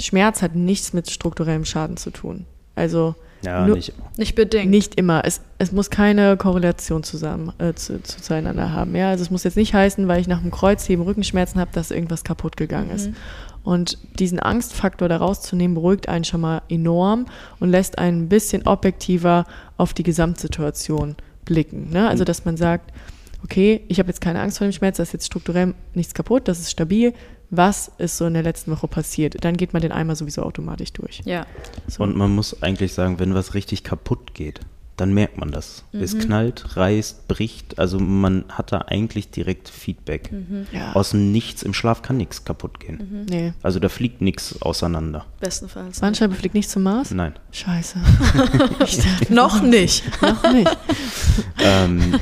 Schmerz 0.00 0.42
hat 0.42 0.54
nichts 0.54 0.92
mit 0.92 1.10
strukturellem 1.10 1.64
Schaden 1.64 1.96
zu 1.96 2.10
tun. 2.10 2.46
Also 2.74 3.14
Ja, 3.44 3.66
nur, 3.66 3.76
nicht. 3.76 3.92
Nicht 4.16 4.34
bedingt. 4.34 4.70
nicht 4.70 4.94
immer. 4.96 5.24
Es, 5.24 5.40
es 5.58 5.72
muss 5.72 5.90
keine 5.90 6.36
Korrelation 6.36 7.02
zusammen 7.02 7.52
äh, 7.58 7.74
zu, 7.74 8.02
zu, 8.02 8.20
zueinander 8.20 8.72
haben. 8.72 8.94
Ja, 8.94 9.10
also 9.10 9.22
es 9.22 9.30
muss 9.30 9.44
jetzt 9.44 9.56
nicht 9.56 9.74
heißen, 9.74 10.08
weil 10.08 10.20
ich 10.20 10.28
nach 10.28 10.40
dem 10.40 10.50
Kreuzheben 10.50 11.04
Rückenschmerzen 11.04 11.60
habe, 11.60 11.70
dass 11.72 11.90
irgendwas 11.90 12.24
kaputt 12.24 12.56
gegangen 12.56 12.90
ist. 12.90 13.10
Und 13.64 13.98
diesen 14.18 14.40
Angstfaktor 14.40 15.08
da 15.08 15.16
rauszunehmen, 15.16 15.74
beruhigt 15.74 16.08
einen 16.08 16.24
schon 16.24 16.42
mal 16.42 16.60
enorm 16.68 17.26
und 17.60 17.70
lässt 17.70 17.98
einen 17.98 18.24
ein 18.24 18.28
bisschen 18.28 18.66
objektiver 18.66 19.46
auf 19.78 19.94
die 19.94 20.02
Gesamtsituation 20.02 21.16
blicken. 21.46 21.90
Ne? 21.90 22.06
Also 22.06 22.24
dass 22.24 22.44
man 22.44 22.58
sagt, 22.58 22.92
okay, 23.42 23.82
ich 23.88 23.98
habe 23.98 24.08
jetzt 24.08 24.20
keine 24.20 24.40
Angst 24.40 24.58
vor 24.58 24.66
dem 24.66 24.72
Schmerz, 24.72 24.98
da 24.98 25.02
ist 25.02 25.12
jetzt 25.12 25.26
strukturell 25.26 25.74
nichts 25.94 26.14
kaputt, 26.14 26.48
das 26.48 26.60
ist 26.60 26.70
stabil. 26.70 27.14
Was 27.50 27.90
ist 27.98 28.16
so 28.18 28.26
in 28.26 28.34
der 28.34 28.42
letzten 28.42 28.70
Woche 28.72 28.88
passiert? 28.88 29.44
Dann 29.44 29.56
geht 29.56 29.72
man 29.72 29.82
den 29.82 29.92
Eimer 29.92 30.16
sowieso 30.16 30.42
automatisch 30.42 30.92
durch. 30.92 31.22
Ja. 31.24 31.46
So. 31.86 32.02
Und 32.02 32.16
man 32.16 32.34
muss 32.34 32.62
eigentlich 32.62 32.92
sagen, 32.94 33.18
wenn 33.18 33.34
was 33.34 33.54
richtig 33.54 33.84
kaputt 33.84 34.34
geht, 34.34 34.60
dann 34.96 35.12
merkt 35.12 35.38
man 35.38 35.50
das. 35.50 35.82
Es 35.92 36.16
knallt, 36.16 36.76
reißt, 36.76 37.26
bricht. 37.26 37.80
Also 37.80 37.98
man 37.98 38.44
hat 38.48 38.70
da 38.70 38.78
eigentlich 38.86 39.28
direkt 39.30 39.68
Feedback. 39.68 40.30
Ja. 40.70 40.92
Aus 40.92 41.10
dem 41.10 41.32
Nichts, 41.32 41.64
im 41.64 41.74
Schlaf 41.74 42.02
kann 42.02 42.16
nichts 42.16 42.44
kaputt 42.44 42.78
gehen. 42.78 43.26
nee. 43.28 43.52
Also 43.62 43.80
da 43.80 43.88
fliegt 43.88 44.20
nichts 44.20 44.62
auseinander. 44.62 45.26
Bestenfalls. 45.40 45.98
Bandscheibe 45.98 46.34
fliegt 46.34 46.54
nicht 46.54 46.70
zum 46.70 46.84
Mars? 46.84 47.10
Nein. 47.10 47.34
Scheiße. 47.50 47.98
Dachte, 48.78 48.98
Noch 49.34 49.62
nicht. 49.62 50.04
noch 50.22 50.52
nicht. 50.52 50.78
ähm, 51.58 52.20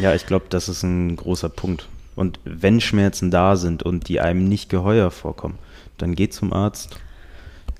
ja, 0.00 0.12
ich 0.16 0.26
glaube, 0.26 0.46
das 0.48 0.68
ist 0.68 0.82
ein 0.82 1.14
großer 1.14 1.50
Punkt. 1.50 1.86
Und 2.16 2.40
wenn 2.44 2.80
Schmerzen 2.80 3.30
da 3.30 3.56
sind 3.56 3.82
und 3.82 4.08
die 4.08 4.20
einem 4.20 4.48
nicht 4.48 4.68
geheuer 4.68 5.10
vorkommen, 5.10 5.58
dann 5.98 6.14
geht 6.14 6.34
zum 6.34 6.52
Arzt. 6.52 6.96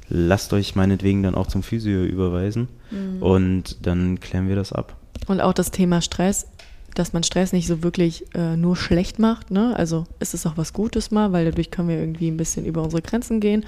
Lasst 0.08 0.52
euch 0.52 0.74
meinetwegen 0.74 1.22
dann 1.22 1.34
auch 1.34 1.46
zum 1.46 1.62
Physio 1.62 2.04
überweisen 2.04 2.68
und 3.20 3.86
dann 3.86 4.18
klären 4.18 4.48
wir 4.48 4.56
das 4.56 4.72
ab. 4.72 4.96
Und 5.28 5.40
auch 5.40 5.52
das 5.52 5.70
Thema 5.70 6.02
Stress, 6.02 6.48
dass 6.94 7.12
man 7.12 7.22
Stress 7.22 7.52
nicht 7.52 7.68
so 7.68 7.82
wirklich 7.82 8.24
äh, 8.34 8.56
nur 8.56 8.76
schlecht 8.76 9.18
macht. 9.18 9.50
Ne? 9.50 9.74
Also 9.76 10.06
ist 10.18 10.34
es 10.34 10.46
auch 10.46 10.56
was 10.56 10.72
Gutes 10.72 11.10
mal, 11.10 11.32
weil 11.32 11.44
dadurch 11.44 11.70
können 11.70 11.88
wir 11.88 11.98
irgendwie 11.98 12.28
ein 12.28 12.36
bisschen 12.36 12.64
über 12.64 12.82
unsere 12.82 13.02
Grenzen 13.02 13.40
gehen. 13.40 13.64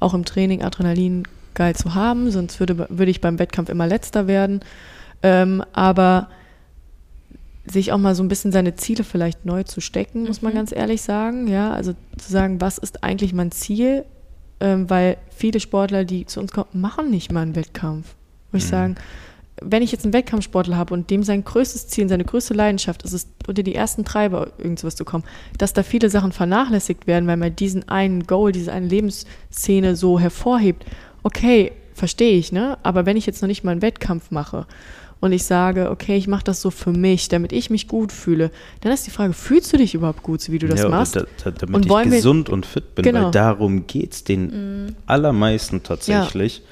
Auch 0.00 0.14
im 0.14 0.24
Training 0.24 0.62
Adrenalin 0.62 1.24
geil 1.54 1.74
zu 1.74 1.94
haben, 1.94 2.30
sonst 2.30 2.60
würde, 2.60 2.86
würde 2.88 3.10
ich 3.10 3.20
beim 3.20 3.38
Wettkampf 3.38 3.68
immer 3.68 3.86
letzter 3.86 4.26
werden. 4.26 4.60
Ähm, 5.22 5.62
aber 5.72 6.28
sich 7.70 7.92
auch 7.92 7.98
mal 7.98 8.14
so 8.14 8.22
ein 8.22 8.28
bisschen 8.28 8.52
seine 8.52 8.76
Ziele 8.76 9.04
vielleicht 9.04 9.44
neu 9.44 9.62
zu 9.64 9.80
stecken, 9.80 10.24
muss 10.24 10.42
man 10.42 10.54
ganz 10.54 10.72
ehrlich 10.72 11.02
sagen. 11.02 11.48
Ja, 11.48 11.72
also 11.72 11.94
zu 12.16 12.30
sagen, 12.30 12.60
was 12.60 12.78
ist 12.78 13.02
eigentlich 13.02 13.32
mein 13.32 13.50
Ziel? 13.50 14.04
Ähm, 14.58 14.88
weil 14.88 15.18
viele 15.30 15.60
Sportler, 15.60 16.04
die 16.04 16.26
zu 16.26 16.40
uns 16.40 16.52
kommen, 16.52 16.68
machen 16.72 17.10
nicht 17.10 17.30
mal 17.30 17.42
einen 17.42 17.56
Wettkampf. 17.56 18.14
Muss 18.52 18.62
ich 18.62 18.68
sagen, 18.68 18.96
wenn 19.60 19.82
ich 19.82 19.92
jetzt 19.92 20.04
einen 20.04 20.12
Wettkampfsportler 20.12 20.76
habe 20.76 20.94
und 20.94 21.10
dem 21.10 21.22
sein 21.22 21.44
größtes 21.44 21.88
Ziel, 21.88 22.08
seine 22.08 22.24
größte 22.24 22.54
Leidenschaft 22.54 23.02
ist 23.02 23.12
es, 23.12 23.28
unter 23.46 23.62
die 23.62 23.74
ersten 23.74 24.04
Treiber 24.04 24.52
irgendwas 24.58 24.96
zu 24.96 25.04
kommen, 25.04 25.24
dass 25.58 25.72
da 25.72 25.82
viele 25.82 26.10
Sachen 26.10 26.32
vernachlässigt 26.32 27.06
werden, 27.06 27.26
weil 27.26 27.36
man 27.36 27.56
diesen 27.56 27.88
einen 27.88 28.26
Goal, 28.26 28.52
diese 28.52 28.72
eine 28.72 28.86
Lebensszene 28.86 29.96
so 29.96 30.18
hervorhebt. 30.18 30.84
Okay, 31.22 31.72
verstehe 31.94 32.38
ich, 32.38 32.52
ne? 32.52 32.78
Aber 32.82 33.06
wenn 33.06 33.16
ich 33.16 33.26
jetzt 33.26 33.40
noch 33.40 33.48
nicht 33.48 33.64
mal 33.64 33.72
einen 33.72 33.82
Wettkampf 33.82 34.30
mache 34.30 34.66
und 35.20 35.32
ich 35.32 35.44
sage, 35.44 35.90
okay, 35.90 36.16
ich 36.16 36.28
mache 36.28 36.44
das 36.44 36.60
so 36.60 36.70
für 36.70 36.92
mich, 36.92 37.28
damit 37.28 37.52
ich 37.52 37.70
mich 37.70 37.88
gut 37.88 38.12
fühle, 38.12 38.50
dann 38.82 38.92
ist 38.92 39.06
die 39.06 39.10
Frage, 39.10 39.32
fühlst 39.32 39.72
du 39.72 39.76
dich 39.78 39.94
überhaupt 39.94 40.22
gut, 40.22 40.40
so 40.42 40.52
wie 40.52 40.58
du 40.58 40.68
das 40.68 40.80
ja, 40.82 40.88
machst? 40.88 41.16
Da, 41.16 41.24
da, 41.42 41.50
damit 41.50 41.74
Und 41.74 41.86
ich 41.86 41.90
wollen 41.90 42.10
wir- 42.10 42.18
gesund 42.18 42.48
und 42.50 42.66
fit 42.66 42.94
bin, 42.94 43.04
Genau. 43.04 43.24
weil 43.24 43.30
darum 43.30 43.86
geht 43.86 44.12
es 44.12 44.24
den 44.24 44.94
allermeisten 45.06 45.82
tatsächlich. 45.82 46.62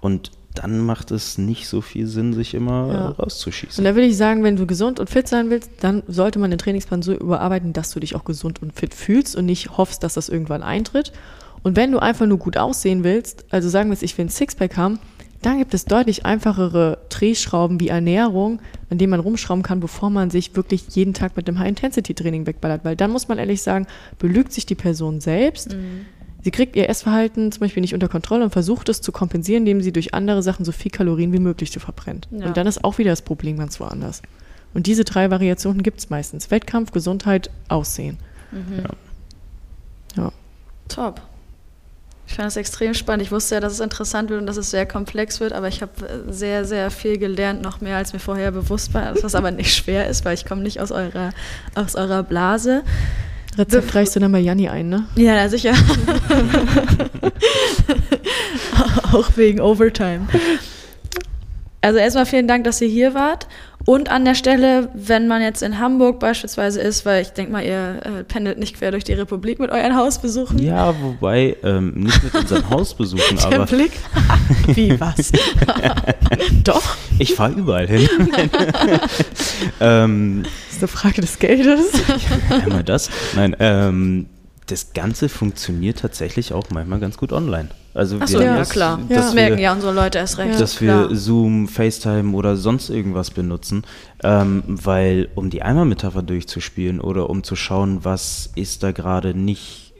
Und 0.00 0.30
dann 0.54 0.80
macht 0.84 1.10
es 1.12 1.38
nicht 1.38 1.66
so 1.68 1.80
viel 1.80 2.06
Sinn, 2.06 2.34
sich 2.34 2.52
immer 2.54 2.88
Ja. 2.88 3.04
äh, 3.04 3.06
Und 3.08 3.18
rauszuschießen. 3.20 3.84
da 3.84 3.94
würde 3.94 4.06
ich 4.08 4.16
sagen, 4.16 4.42
wenn 4.42 4.56
du 4.56 4.66
gesund 4.66 5.00
und 5.00 5.08
fit 5.08 5.26
sein 5.28 5.48
willst, 5.48 5.70
dann 5.80 6.02
sollte 6.08 6.38
man 6.38 6.50
den 6.50 6.58
Trainingsplan 6.58 7.00
so 7.02 7.14
überarbeiten, 7.14 7.72
dass 7.72 7.90
du 7.92 8.00
dich 8.00 8.14
auch 8.16 8.24
gesund 8.24 8.60
und 8.60 8.72
fit 8.78 8.92
fühlst 8.94 9.34
und 9.36 9.46
nicht 9.46 9.78
hoffst, 9.78 10.02
dass 10.02 10.14
das 10.14 10.28
irgendwann 10.28 10.62
eintritt. 10.62 11.12
Und 11.62 11.76
wenn 11.76 11.92
du 11.92 12.00
einfach 12.00 12.26
nur 12.26 12.38
gut 12.38 12.56
aussehen 12.58 13.04
willst, 13.04 13.44
also 13.50 13.68
sagen 13.68 13.88
wir 13.88 13.94
jetzt, 13.94 14.02
ich 14.02 14.18
will 14.18 14.26
ein 14.26 14.28
Sixpack 14.28 14.76
haben, 14.76 14.98
dann 15.42 15.58
gibt 15.58 15.74
es 15.74 15.84
deutlich 15.84 16.24
einfachere 16.24 16.98
Drehschrauben 17.08 17.80
wie 17.80 17.88
Ernährung, 17.88 18.60
an 18.90 18.98
denen 18.98 19.10
man 19.10 19.20
rumschrauben 19.20 19.62
kann, 19.62 19.80
bevor 19.80 20.10
man 20.10 20.30
sich 20.30 20.56
wirklich 20.56 20.84
jeden 20.90 21.14
Tag 21.14 21.36
mit 21.36 21.48
einem 21.48 21.58
High-Intensity-Training 21.58 22.46
wegballert. 22.46 22.84
Weil 22.84 22.96
dann 22.96 23.10
muss 23.10 23.28
man 23.28 23.38
ehrlich 23.38 23.62
sagen, 23.62 23.86
belügt 24.18 24.52
sich 24.52 24.66
die 24.66 24.74
Person 24.74 25.20
selbst. 25.20 25.76
Sie 26.42 26.50
kriegt 26.50 26.74
ihr 26.74 26.88
Essverhalten 26.88 27.52
zum 27.52 27.60
Beispiel 27.60 27.80
nicht 27.80 27.94
unter 27.94 28.08
Kontrolle 28.08 28.44
und 28.44 28.50
versucht 28.50 28.88
es 28.88 29.00
zu 29.00 29.12
kompensieren, 29.12 29.62
indem 29.62 29.80
sie 29.80 29.92
durch 29.92 30.12
andere 30.14 30.42
Sachen 30.42 30.64
so 30.64 30.72
viel 30.72 30.90
Kalorien 30.90 31.32
wie 31.32 31.38
möglich 31.38 31.70
zu 31.70 31.80
verbrennt. 31.80 32.28
Ja. 32.30 32.46
Und 32.46 32.56
dann 32.56 32.66
ist 32.66 32.82
auch 32.82 32.98
wieder 32.98 33.10
das 33.10 33.22
Problem 33.22 33.58
ganz 33.58 33.78
woanders. 33.78 34.22
Und 34.74 34.86
diese 34.86 35.04
drei 35.04 35.30
Variationen 35.30 35.82
gibt 35.82 36.00
es 36.00 36.10
meistens. 36.10 36.50
Wettkampf, 36.50 36.92
Gesundheit, 36.92 37.50
Aussehen. 37.68 38.18
Ja. 40.16 40.32
Top. 40.88 41.22
Ich 42.32 42.36
fand 42.36 42.46
das 42.46 42.56
extrem 42.56 42.94
spannend. 42.94 43.22
Ich 43.22 43.30
wusste 43.30 43.56
ja, 43.56 43.60
dass 43.60 43.74
es 43.74 43.80
interessant 43.80 44.30
wird 44.30 44.40
und 44.40 44.46
dass 44.46 44.56
es 44.56 44.70
sehr 44.70 44.86
komplex 44.86 45.40
wird, 45.40 45.52
aber 45.52 45.68
ich 45.68 45.82
habe 45.82 45.92
äh, 46.00 46.32
sehr, 46.32 46.64
sehr 46.64 46.90
viel 46.90 47.18
gelernt, 47.18 47.60
noch 47.60 47.82
mehr 47.82 47.98
als 47.98 48.14
mir 48.14 48.20
vorher 48.20 48.52
bewusst 48.52 48.94
war, 48.94 49.22
was 49.22 49.34
aber 49.34 49.50
nicht 49.50 49.74
schwer 49.74 50.08
ist, 50.08 50.24
weil 50.24 50.32
ich 50.32 50.46
komme 50.46 50.62
nicht 50.62 50.80
aus 50.80 50.92
eurer, 50.92 51.34
aus 51.74 51.94
eurer 51.94 52.22
Blase. 52.22 52.84
Rezept 53.58 53.94
reichst 53.94 54.16
du 54.16 54.20
dann 54.20 54.32
bei 54.32 54.38
Janni 54.38 54.70
ein, 54.70 54.88
ne? 54.88 55.04
Ja, 55.14 55.34
na 55.34 55.50
sicher. 55.50 55.74
Auch 59.12 59.28
wegen 59.36 59.60
Overtime. 59.60 60.26
Also 61.82 61.98
erstmal 61.98 62.24
vielen 62.24 62.48
Dank, 62.48 62.64
dass 62.64 62.80
ihr 62.80 62.88
hier 62.88 63.12
wart. 63.12 63.46
Und 63.84 64.10
an 64.10 64.24
der 64.24 64.34
Stelle, 64.34 64.88
wenn 64.94 65.26
man 65.28 65.42
jetzt 65.42 65.62
in 65.62 65.78
Hamburg 65.78 66.20
beispielsweise 66.20 66.80
ist, 66.80 67.04
weil 67.04 67.22
ich 67.22 67.30
denke 67.30 67.52
mal, 67.52 67.64
ihr 67.64 68.00
äh, 68.04 68.24
pendelt 68.24 68.58
nicht 68.58 68.76
quer 68.76 68.90
durch 68.90 69.04
die 69.04 69.12
Republik 69.14 69.58
mit 69.58 69.70
euren 69.70 69.96
Hausbesuchen. 69.96 70.58
Ja, 70.58 70.94
wobei, 71.00 71.56
ähm, 71.62 71.92
nicht 71.94 72.22
mit 72.22 72.34
unseren 72.34 72.70
Hausbesuchen, 72.70 73.36
Der 73.50 73.60
aber 73.60 73.66
Blick. 73.66 73.92
Wie, 74.66 74.98
was? 75.00 75.32
Doch, 76.64 76.96
ich 77.18 77.34
fahre 77.34 77.52
überall 77.52 77.88
hin. 77.88 78.08
ähm, 79.80 80.42
das 80.42 80.76
ist 80.76 80.82
eine 80.82 80.88
Frage 80.88 81.20
des 81.20 81.38
Geldes. 81.38 81.92
einmal 82.50 82.84
das. 82.84 83.10
Nein, 83.34 83.56
ähm, 83.58 84.26
das 84.66 84.92
Ganze 84.92 85.28
funktioniert 85.28 85.98
tatsächlich 85.98 86.52
auch 86.52 86.70
manchmal 86.70 87.00
ganz 87.00 87.16
gut 87.16 87.32
online. 87.32 87.68
Also 87.94 88.18
Achso, 88.18 88.38
wir- 88.38 88.46
ja, 88.46 88.56
dass- 88.56 88.70
klar. 88.70 88.98
dass 89.08 89.26
Das 89.26 89.34
merken 89.34 89.56
wir- 89.56 89.62
ja 89.64 89.72
unsere 89.72 89.92
Leute 89.92 90.18
erst 90.18 90.38
recht. 90.38 90.58
dass 90.60 90.76
klar. 90.76 91.10
wir 91.10 91.16
Zoom, 91.16 91.68
FaceTime 91.68 92.34
oder 92.34 92.56
sonst 92.56 92.88
irgendwas 92.88 93.30
benutzen, 93.30 93.84
ähm, 94.24 94.62
weil 94.66 95.28
um 95.34 95.50
die 95.50 95.62
Eimermetapher 95.62 96.22
durchzuspielen 96.22 97.00
oder 97.00 97.28
um 97.28 97.42
zu 97.44 97.54
schauen, 97.54 98.04
was 98.04 98.50
ist 98.54 98.82
da 98.82 98.92
gerade 98.92 99.34
nicht 99.34 99.92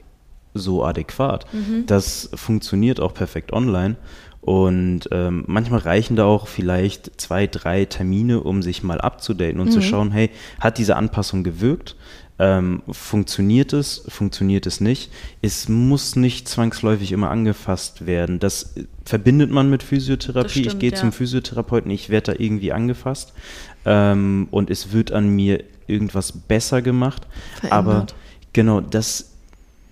so 0.55 0.83
adäquat, 0.85 1.45
das 1.87 2.29
funktioniert 2.35 2.99
auch 2.99 3.13
perfekt 3.13 3.53
online. 3.53 3.95
Und 4.41 5.07
ähm, 5.11 5.45
manchmal 5.47 5.79
reichen 5.79 6.15
da 6.17 6.25
auch 6.25 6.47
vielleicht 6.47 7.19
zwei, 7.19 7.47
drei 7.47 7.85
Termine, 7.85 8.41
um 8.41 8.61
sich 8.61 8.83
mal 8.83 8.99
abzudaten 8.99 9.59
und 9.61 9.71
zu 9.71 9.81
schauen, 9.81 10.11
hey, 10.11 10.31
hat 10.59 10.77
diese 10.77 10.97
Anpassung 10.97 11.43
gewirkt? 11.43 11.95
Ähm, 12.39 12.81
funktioniert 12.89 13.73
es? 13.73 14.03
Funktioniert 14.07 14.65
es 14.65 14.81
nicht? 14.81 15.11
Es 15.43 15.69
muss 15.69 16.15
nicht 16.15 16.47
zwangsläufig 16.47 17.11
immer 17.11 17.29
angefasst 17.29 18.07
werden. 18.07 18.39
Das 18.39 18.75
äh, 18.75 18.85
verbindet 19.05 19.51
man 19.51 19.69
mit 19.69 19.83
Physiotherapie. 19.83 20.61
ich 20.61 20.65
stimmt, 20.65 20.79
gehe 20.79 20.91
ja. 20.91 20.97
zum 20.97 21.11
Physiotherapeuten, 21.11 21.91
ich 21.91 22.09
werde 22.09 22.33
da 22.33 22.39
irgendwie 22.39 22.71
angefasst 22.73 23.33
ähm, 23.85 24.47
und 24.49 24.71
es 24.71 24.91
wird 24.93 25.11
an 25.11 25.29
mir 25.29 25.63
irgendwas 25.85 26.31
besser 26.31 26.81
gemacht. 26.81 27.27
Aber 27.69 27.91
Verändert. 27.91 28.15
genau, 28.51 28.81
das 28.81 29.29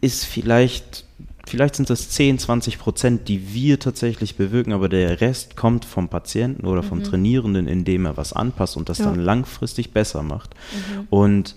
ist 0.02 0.26
vielleicht, 0.26 1.06
vielleicht 1.46 1.76
sind 1.76 1.92
das 1.92 2.10
10, 2.10 2.40
20 2.40 2.80
Prozent, 2.80 3.28
die 3.28 3.54
wir 3.54 3.80
tatsächlich 3.80 4.36
bewirken, 4.36 4.74
aber 4.74 4.90
der 4.90 5.22
Rest 5.22 5.56
kommt 5.56 5.86
vom 5.86 6.10
Patienten 6.10 6.66
oder 6.66 6.82
vom 6.82 7.04
Trainierenden, 7.04 7.68
indem 7.68 8.06
er 8.06 8.18
was 8.18 8.34
anpasst 8.34 8.78
und 8.78 8.90
das 8.90 8.98
Ja. 8.98 9.06
dann 9.06 9.20
langfristig 9.20 9.92
besser 9.92 10.24
macht. 10.24 10.56
Und 11.12 11.56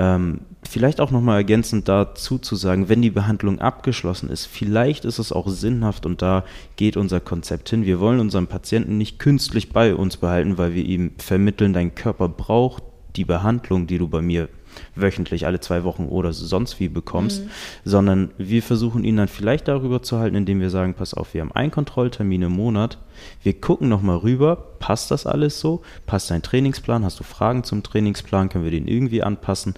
ähm, 0.00 0.40
vielleicht 0.66 0.98
auch 0.98 1.10
nochmal 1.10 1.36
ergänzend 1.36 1.86
dazu 1.86 2.38
zu 2.38 2.56
sagen, 2.56 2.88
wenn 2.88 3.02
die 3.02 3.10
Behandlung 3.10 3.58
abgeschlossen 3.60 4.30
ist, 4.30 4.46
vielleicht 4.46 5.04
ist 5.04 5.18
es 5.18 5.30
auch 5.30 5.46
sinnhaft 5.48 6.06
und 6.06 6.22
da 6.22 6.44
geht 6.76 6.96
unser 6.96 7.20
Konzept 7.20 7.68
hin. 7.68 7.84
Wir 7.84 8.00
wollen 8.00 8.18
unseren 8.18 8.46
Patienten 8.46 8.96
nicht 8.96 9.18
künstlich 9.18 9.74
bei 9.74 9.94
uns 9.94 10.16
behalten, 10.16 10.56
weil 10.56 10.74
wir 10.74 10.86
ihm 10.86 11.12
vermitteln, 11.18 11.74
dein 11.74 11.94
Körper 11.94 12.30
braucht 12.30 12.82
die 13.16 13.26
Behandlung, 13.26 13.86
die 13.86 13.98
du 13.98 14.08
bei 14.08 14.22
mir 14.22 14.48
wöchentlich 14.94 15.46
alle 15.46 15.60
zwei 15.60 15.84
Wochen 15.84 16.06
oder 16.06 16.32
sonst 16.32 16.80
wie 16.80 16.88
bekommst, 16.88 17.42
sondern 17.84 18.30
wir 18.38 18.62
versuchen 18.62 19.04
ihn 19.04 19.16
dann 19.16 19.28
vielleicht 19.28 19.68
darüber 19.68 20.02
zu 20.02 20.18
halten, 20.18 20.36
indem 20.36 20.60
wir 20.60 20.70
sagen, 20.70 20.94
pass 20.94 21.14
auf, 21.14 21.34
wir 21.34 21.40
haben 21.40 21.52
einen 21.52 21.70
Kontrolltermin 21.70 22.42
im 22.42 22.52
Monat, 22.52 22.98
wir 23.42 23.60
gucken 23.60 23.88
nochmal 23.88 24.18
rüber, 24.18 24.56
passt 24.78 25.10
das 25.10 25.26
alles 25.26 25.60
so, 25.60 25.82
passt 26.06 26.30
dein 26.30 26.42
Trainingsplan, 26.42 27.04
hast 27.04 27.20
du 27.20 27.24
Fragen 27.24 27.64
zum 27.64 27.82
Trainingsplan, 27.82 28.48
können 28.48 28.64
wir 28.64 28.70
den 28.70 28.88
irgendwie 28.88 29.22
anpassen, 29.22 29.74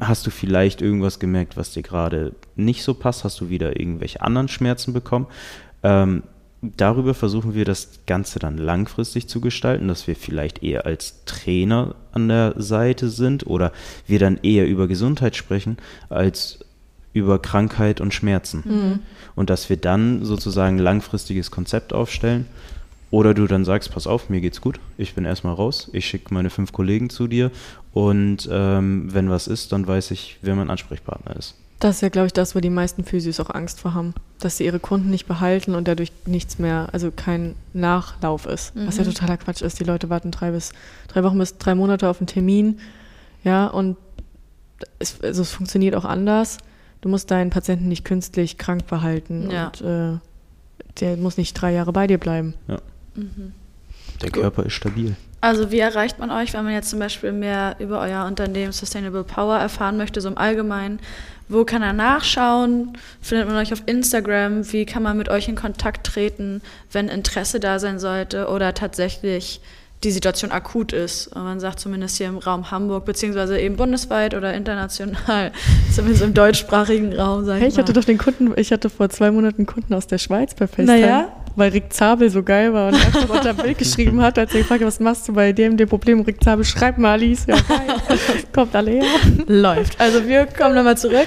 hast 0.00 0.26
du 0.26 0.30
vielleicht 0.30 0.82
irgendwas 0.82 1.18
gemerkt, 1.18 1.56
was 1.56 1.72
dir 1.72 1.82
gerade 1.82 2.34
nicht 2.56 2.82
so 2.82 2.94
passt, 2.94 3.24
hast 3.24 3.40
du 3.40 3.48
wieder 3.48 3.78
irgendwelche 3.78 4.20
anderen 4.22 4.48
Schmerzen 4.48 4.92
bekommen, 4.92 5.26
ähm, 5.82 6.24
darüber 6.76 7.14
versuchen 7.14 7.54
wir 7.54 7.64
das 7.64 8.00
Ganze 8.06 8.38
dann 8.38 8.58
langfristig 8.58 9.28
zu 9.28 9.40
gestalten, 9.40 9.88
dass 9.88 10.06
wir 10.06 10.16
vielleicht 10.16 10.62
eher 10.62 10.86
als 10.86 11.24
Trainer 11.24 11.94
an 12.12 12.28
der 12.28 12.54
Seite 12.56 13.08
sind 13.08 13.46
oder 13.46 13.72
wir 14.06 14.18
dann 14.18 14.38
eher 14.42 14.66
über 14.66 14.88
Gesundheit 14.88 15.36
sprechen 15.36 15.76
als 16.08 16.60
über 17.12 17.38
Krankheit 17.40 18.00
und 18.00 18.12
Schmerzen. 18.12 18.62
Und 19.36 19.50
dass 19.50 19.70
wir 19.70 19.76
dann 19.76 20.24
sozusagen 20.24 20.76
ein 20.76 20.82
langfristiges 20.82 21.50
Konzept 21.50 21.92
aufstellen. 21.92 22.46
Oder 23.10 23.32
du 23.32 23.46
dann 23.46 23.64
sagst, 23.64 23.92
pass 23.92 24.08
auf, 24.08 24.28
mir 24.28 24.40
geht's 24.40 24.60
gut, 24.60 24.80
ich 24.98 25.14
bin 25.14 25.24
erstmal 25.24 25.54
raus, 25.54 25.88
ich 25.92 26.04
schicke 26.04 26.34
meine 26.34 26.50
fünf 26.50 26.72
Kollegen 26.72 27.10
zu 27.10 27.28
dir 27.28 27.52
und 27.92 28.48
ähm, 28.50 29.14
wenn 29.14 29.30
was 29.30 29.46
ist, 29.46 29.70
dann 29.70 29.86
weiß 29.86 30.10
ich, 30.10 30.38
wer 30.42 30.56
mein 30.56 30.68
Ansprechpartner 30.68 31.36
ist. 31.36 31.54
Das 31.84 31.96
ist 31.96 32.00
ja, 32.00 32.08
glaube 32.08 32.28
ich, 32.28 32.32
das, 32.32 32.54
wo 32.54 32.60
die 32.60 32.70
meisten 32.70 33.04
Physios 33.04 33.40
auch 33.40 33.50
Angst 33.50 33.78
vor 33.78 33.92
haben. 33.92 34.14
Dass 34.40 34.56
sie 34.56 34.64
ihre 34.64 34.78
Kunden 34.78 35.10
nicht 35.10 35.26
behalten 35.26 35.74
und 35.74 35.86
dadurch 35.86 36.12
nichts 36.24 36.58
mehr, 36.58 36.88
also 36.92 37.10
kein 37.14 37.56
Nachlauf 37.74 38.46
ist. 38.46 38.72
Was 38.74 38.96
ja 38.96 39.04
totaler 39.04 39.36
Quatsch 39.36 39.60
ist. 39.60 39.78
Die 39.80 39.84
Leute 39.84 40.08
warten 40.08 40.30
drei 40.30 40.52
bis 40.52 40.72
drei 41.08 41.22
Wochen 41.24 41.36
bis 41.38 41.58
drei 41.58 41.74
Monate 41.74 42.08
auf 42.08 42.20
einen 42.20 42.26
Termin. 42.26 42.80
Ja, 43.42 43.66
und 43.66 43.98
es, 44.98 45.20
also 45.22 45.42
es 45.42 45.50
funktioniert 45.52 45.94
auch 45.94 46.06
anders. 46.06 46.56
Du 47.02 47.10
musst 47.10 47.30
deinen 47.30 47.50
Patienten 47.50 47.88
nicht 47.88 48.06
künstlich 48.06 48.56
krank 48.56 48.86
behalten 48.86 49.50
Ja. 49.50 49.66
und 49.66 49.82
äh, 49.82 50.18
der 51.00 51.18
muss 51.18 51.36
nicht 51.36 51.52
drei 51.52 51.74
Jahre 51.74 51.92
bei 51.92 52.06
dir 52.06 52.16
bleiben. 52.16 52.54
Der 54.22 54.30
Körper 54.30 54.64
ist 54.64 54.72
stabil. 54.72 55.16
Also 55.42 55.70
wie 55.70 55.80
erreicht 55.80 56.18
man 56.18 56.30
euch, 56.30 56.54
wenn 56.54 56.64
man 56.64 56.72
jetzt 56.72 56.88
zum 56.88 56.98
Beispiel 56.98 57.30
mehr 57.30 57.76
über 57.78 58.00
euer 58.00 58.24
Unternehmen 58.24 58.72
Sustainable 58.72 59.24
Power 59.24 59.58
erfahren 59.58 59.98
möchte, 59.98 60.22
so 60.22 60.28
im 60.30 60.38
Allgemeinen? 60.38 61.00
Wo 61.48 61.64
kann 61.64 61.82
er 61.82 61.92
nachschauen? 61.92 62.96
Findet 63.20 63.48
man 63.48 63.56
euch 63.56 63.72
auf 63.72 63.82
Instagram? 63.86 64.72
Wie 64.72 64.86
kann 64.86 65.02
man 65.02 65.16
mit 65.16 65.28
euch 65.28 65.48
in 65.48 65.54
Kontakt 65.56 66.06
treten, 66.06 66.62
wenn 66.90 67.08
Interesse 67.08 67.60
da 67.60 67.78
sein 67.78 67.98
sollte 67.98 68.48
oder 68.48 68.72
tatsächlich 68.74 69.60
die 70.02 70.10
Situation 70.10 70.50
akut 70.52 70.92
ist? 70.92 71.26
Und 71.28 71.44
man 71.44 71.60
sagt 71.60 71.80
zumindest 71.80 72.16
hier 72.16 72.28
im 72.28 72.38
Raum 72.38 72.70
Hamburg, 72.70 73.04
beziehungsweise 73.04 73.58
eben 73.60 73.76
bundesweit 73.76 74.34
oder 74.34 74.54
international, 74.54 75.52
zumindest 75.94 76.22
im 76.22 76.32
deutschsprachigen 76.34 77.12
Raum, 77.12 77.44
sag 77.44 77.56
ich 77.56 77.60
Hey, 77.60 77.68
ich 77.68 77.74
mal. 77.76 77.82
hatte 77.82 77.92
doch 77.92 78.04
den 78.04 78.18
Kunden, 78.18 78.52
ich 78.56 78.72
hatte 78.72 78.88
vor 78.88 79.10
zwei 79.10 79.30
Monaten 79.30 79.58
einen 79.58 79.66
Kunden 79.66 79.92
aus 79.92 80.06
der 80.06 80.18
Schweiz 80.18 80.54
bei 80.54 80.66
FaceTime, 80.66 80.86
Naja. 81.00 81.32
Weil 81.56 81.70
Rick 81.72 81.92
Zabel 81.92 82.30
so 82.30 82.42
geil 82.42 82.72
war 82.72 82.88
und 82.88 82.94
einfach 82.94 83.28
unter 83.28 83.54
dem 83.54 83.62
Bild 83.62 83.78
geschrieben 83.78 84.20
hat, 84.22 84.38
als 84.38 84.52
er 84.52 84.60
gefragt 84.60 84.80
hat, 84.80 84.86
was 84.88 85.00
machst 85.00 85.28
du 85.28 85.32
bei 85.32 85.52
dem, 85.52 85.76
dem 85.76 85.88
Problem, 85.88 86.20
Rick 86.22 86.42
Zabel, 86.42 86.64
schreib 86.64 86.98
mal 86.98 87.12
Alice, 87.12 87.46
ja 87.46 87.56
geil, 87.56 87.96
kommt 88.52 88.74
alle 88.74 88.90
her. 88.92 89.04
läuft. 89.46 90.00
Also 90.00 90.26
wir 90.26 90.46
kommen 90.46 90.74
nochmal 90.74 90.96
zurück. 90.96 91.26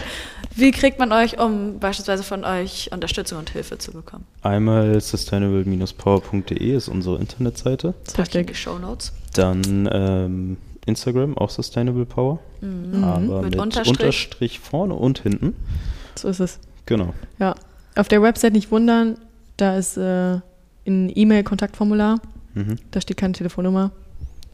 Wie 0.55 0.71
kriegt 0.71 0.97
man 0.97 1.11
euch, 1.11 1.39
um 1.39 1.77
beispielsweise 1.79 2.23
von 2.23 2.43
euch 2.43 2.89
Unterstützung 2.91 3.37
und 3.37 3.51
Hilfe 3.51 3.77
zu 3.77 3.91
bekommen? 3.91 4.25
Einmal 4.41 4.99
sustainable-power.de 4.99 6.75
ist 6.75 6.87
unsere 6.87 7.19
Internetseite. 7.19 7.93
In 8.33 8.45
die 8.47 8.55
Show 8.55 8.79
Notes. 8.79 9.13
Dann 9.35 9.87
ähm, 9.91 10.57
Instagram, 10.87 11.37
auch 11.37 11.49
Sustainable 11.51 12.05
Power. 12.05 12.39
Aber 12.61 13.19
Mhm. 13.19 13.27
Mit 13.41 13.51
mit, 13.51 13.59
Unterstrich. 13.59 13.99
Unterstrich. 13.99 14.59
vorne 14.59 14.95
und 14.95 15.19
hinten. 15.19 15.53
So 16.15 16.27
ist 16.27 16.39
es. 16.39 16.59
Genau. 16.87 17.13
Ja. 17.37 17.53
Auf 17.95 18.07
der 18.07 18.21
Website 18.23 18.53
nicht 18.53 18.71
wundern, 18.71 19.17
da 19.57 19.77
ist 19.77 19.97
äh, 19.97 20.39
ein 20.87 21.11
E-Mail-Kontaktformular, 21.13 22.19
Mhm. 22.53 22.77
da 22.91 23.01
steht 23.01 23.17
keine 23.17 23.33
Telefonnummer. 23.33 23.91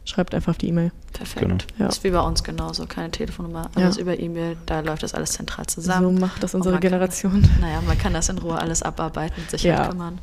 Schreibt 0.06 0.34
einfach 0.34 0.50
auf 0.50 0.58
die 0.58 0.68
E-Mail. 0.68 0.92
Perfekt. 1.14 1.40
Genau. 1.46 1.56
Ja. 1.78 1.86
Ist 1.86 2.04
wie 2.04 2.10
bei 2.10 2.20
uns 2.20 2.44
genauso. 2.44 2.84
Keine 2.84 3.10
Telefonnummer, 3.10 3.70
Ja. 3.74 3.84
alles 3.84 3.96
über 3.96 4.18
E-Mail. 4.18 4.58
Da 4.66 4.80
läuft 4.80 5.02
das 5.02 5.14
alles 5.14 5.32
zentral 5.32 5.64
So 5.66 5.80
zusammen. 5.80 6.20
macht 6.20 6.42
das 6.42 6.52
Und 6.52 6.58
unsere 6.60 6.74
man 6.74 6.82
kann- 6.82 6.90
Generation. 6.90 7.48
Naja, 7.62 7.80
man 7.86 7.96
kann 7.96 8.12
das 8.12 8.28
in 8.28 8.36
Ruhe 8.36 8.58
alles 8.58 8.82
abarbeiten, 8.82 9.42
sich 9.48 9.64
halt 9.66 9.78
Ja. 9.78 9.88
kümmern. 9.88 10.18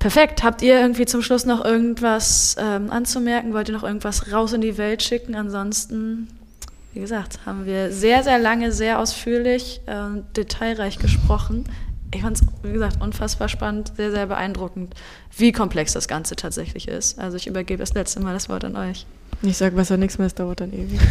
Perfekt. 0.00 0.42
Habt 0.42 0.60
ihr 0.62 0.80
irgendwie 0.80 1.06
zum 1.06 1.22
Schluss 1.22 1.46
noch 1.46 1.64
irgendwas 1.64 2.56
ähm, 2.58 2.90
anzumerken? 2.90 3.52
Wollt 3.54 3.68
ihr 3.68 3.74
noch 3.74 3.84
irgendwas 3.84 4.32
raus 4.32 4.52
in 4.52 4.60
die 4.60 4.76
Welt 4.76 5.04
schicken? 5.04 5.36
Ansonsten, 5.36 6.26
wie 6.92 6.98
gesagt, 7.00 7.38
haben 7.46 7.64
wir 7.64 7.92
sehr, 7.92 8.24
sehr 8.24 8.40
lange, 8.40 8.72
sehr 8.72 8.98
ausführlich, 8.98 9.80
ähm, 9.86 10.24
detailreich 10.36 10.98
gesprochen. 10.98 11.64
Ich 12.16 12.22
fand 12.22 12.36
es, 12.38 12.46
wie 12.62 12.72
gesagt, 12.72 13.00
unfassbar 13.00 13.48
spannend, 13.48 13.92
sehr, 13.96 14.10
sehr 14.10 14.26
beeindruckend, 14.26 14.94
wie 15.36 15.52
komplex 15.52 15.92
das 15.92 16.08
Ganze 16.08 16.34
tatsächlich 16.34 16.88
ist. 16.88 17.18
Also 17.18 17.36
ich 17.36 17.46
übergebe 17.46 17.78
das 17.78 17.94
letzte 17.94 18.20
Mal 18.20 18.32
das 18.32 18.48
Wort 18.48 18.64
an 18.64 18.76
euch. 18.76 19.06
Ich 19.42 19.58
sage 19.58 19.76
besser 19.76 19.98
nichts 19.98 20.16
mehr, 20.16 20.26
es 20.26 20.34
dauert 20.34 20.60
dann 20.60 20.72
ewig. 20.72 20.98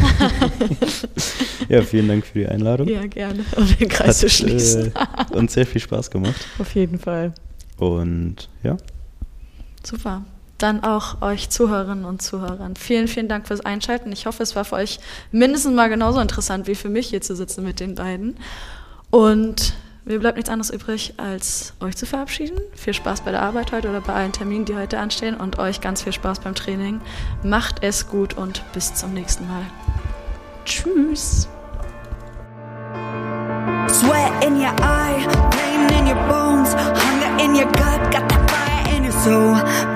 Ja, 1.70 1.82
vielen 1.82 2.08
Dank 2.08 2.26
für 2.26 2.40
die 2.40 2.48
Einladung. 2.48 2.88
Ja, 2.88 3.06
gerne, 3.08 3.44
um 3.56 3.68
den 3.78 3.90
Kreis 3.90 4.20
zu 4.20 4.30
schließen. 4.30 4.92
äh, 4.96 5.36
uns 5.36 5.54
sehr 5.54 5.66
viel 5.66 5.82
Spaß 5.82 6.12
gemacht. 6.12 6.48
Auf 6.60 6.76
jeden 6.76 7.00
Fall. 7.00 7.34
Und 7.78 8.50
ja, 8.62 8.78
Super. 9.84 10.24
Dann 10.58 10.84
auch 10.84 11.22
euch 11.22 11.50
Zuhörerinnen 11.50 12.06
und 12.06 12.22
Zuhörern. 12.22 12.76
Vielen, 12.76 13.08
vielen 13.08 13.28
Dank 13.28 13.48
fürs 13.48 13.62
Einschalten. 13.62 14.12
Ich 14.12 14.26
hoffe, 14.26 14.42
es 14.42 14.56
war 14.56 14.64
für 14.64 14.76
euch 14.76 15.00
mindestens 15.32 15.74
mal 15.76 15.90
genauso 15.90 16.20
interessant 16.20 16.68
wie 16.68 16.76
für 16.76 16.90
mich 16.90 17.08
hier 17.08 17.22
zu 17.22 17.36
sitzen 17.36 17.64
mit 17.64 17.80
den 17.80 17.96
beiden. 17.96 18.38
Und 19.10 19.74
mir 20.06 20.20
bleibt 20.20 20.38
nichts 20.38 20.50
anderes 20.50 20.70
übrig, 20.70 21.16
als 21.18 21.74
euch 21.80 21.98
zu 21.98 22.06
verabschieden. 22.06 22.60
Viel 22.76 22.94
Spaß 22.94 23.22
bei 23.22 23.32
der 23.32 23.42
Arbeit 23.42 23.72
heute 23.72 23.90
oder 23.90 24.02
bei 24.02 24.14
allen 24.14 24.32
Terminen, 24.32 24.66
die 24.66 24.76
heute 24.76 25.00
anstehen 25.00 25.36
und 25.36 25.60
euch 25.60 25.82
ganz 25.82 26.04
viel 26.04 26.14
Spaß 26.14 26.40
beim 26.40 26.56
Training. 26.56 27.02
Macht 27.44 27.84
es 27.84 28.08
gut 28.08 28.36
und 28.36 28.64
bis 28.74 28.94
zum 28.94 29.14
nächsten 29.14 29.48
Mal. 29.48 29.64
Tschüss. 30.66 31.48
Sweat 33.88 34.44
in 34.44 34.58
your 34.58 34.74
eye, 34.82 35.26
pain 35.52 35.90
in 35.98 36.08
your 36.08 36.22
bones, 36.28 36.74
hunger 36.76 37.44
in 37.44 37.56
your 37.56 37.66
gut, 37.66 38.12
got 38.12 38.28
that 38.30 38.50
fire 38.50 38.96
in 38.96 39.06
your 39.06 39.12
soul, 39.12 39.95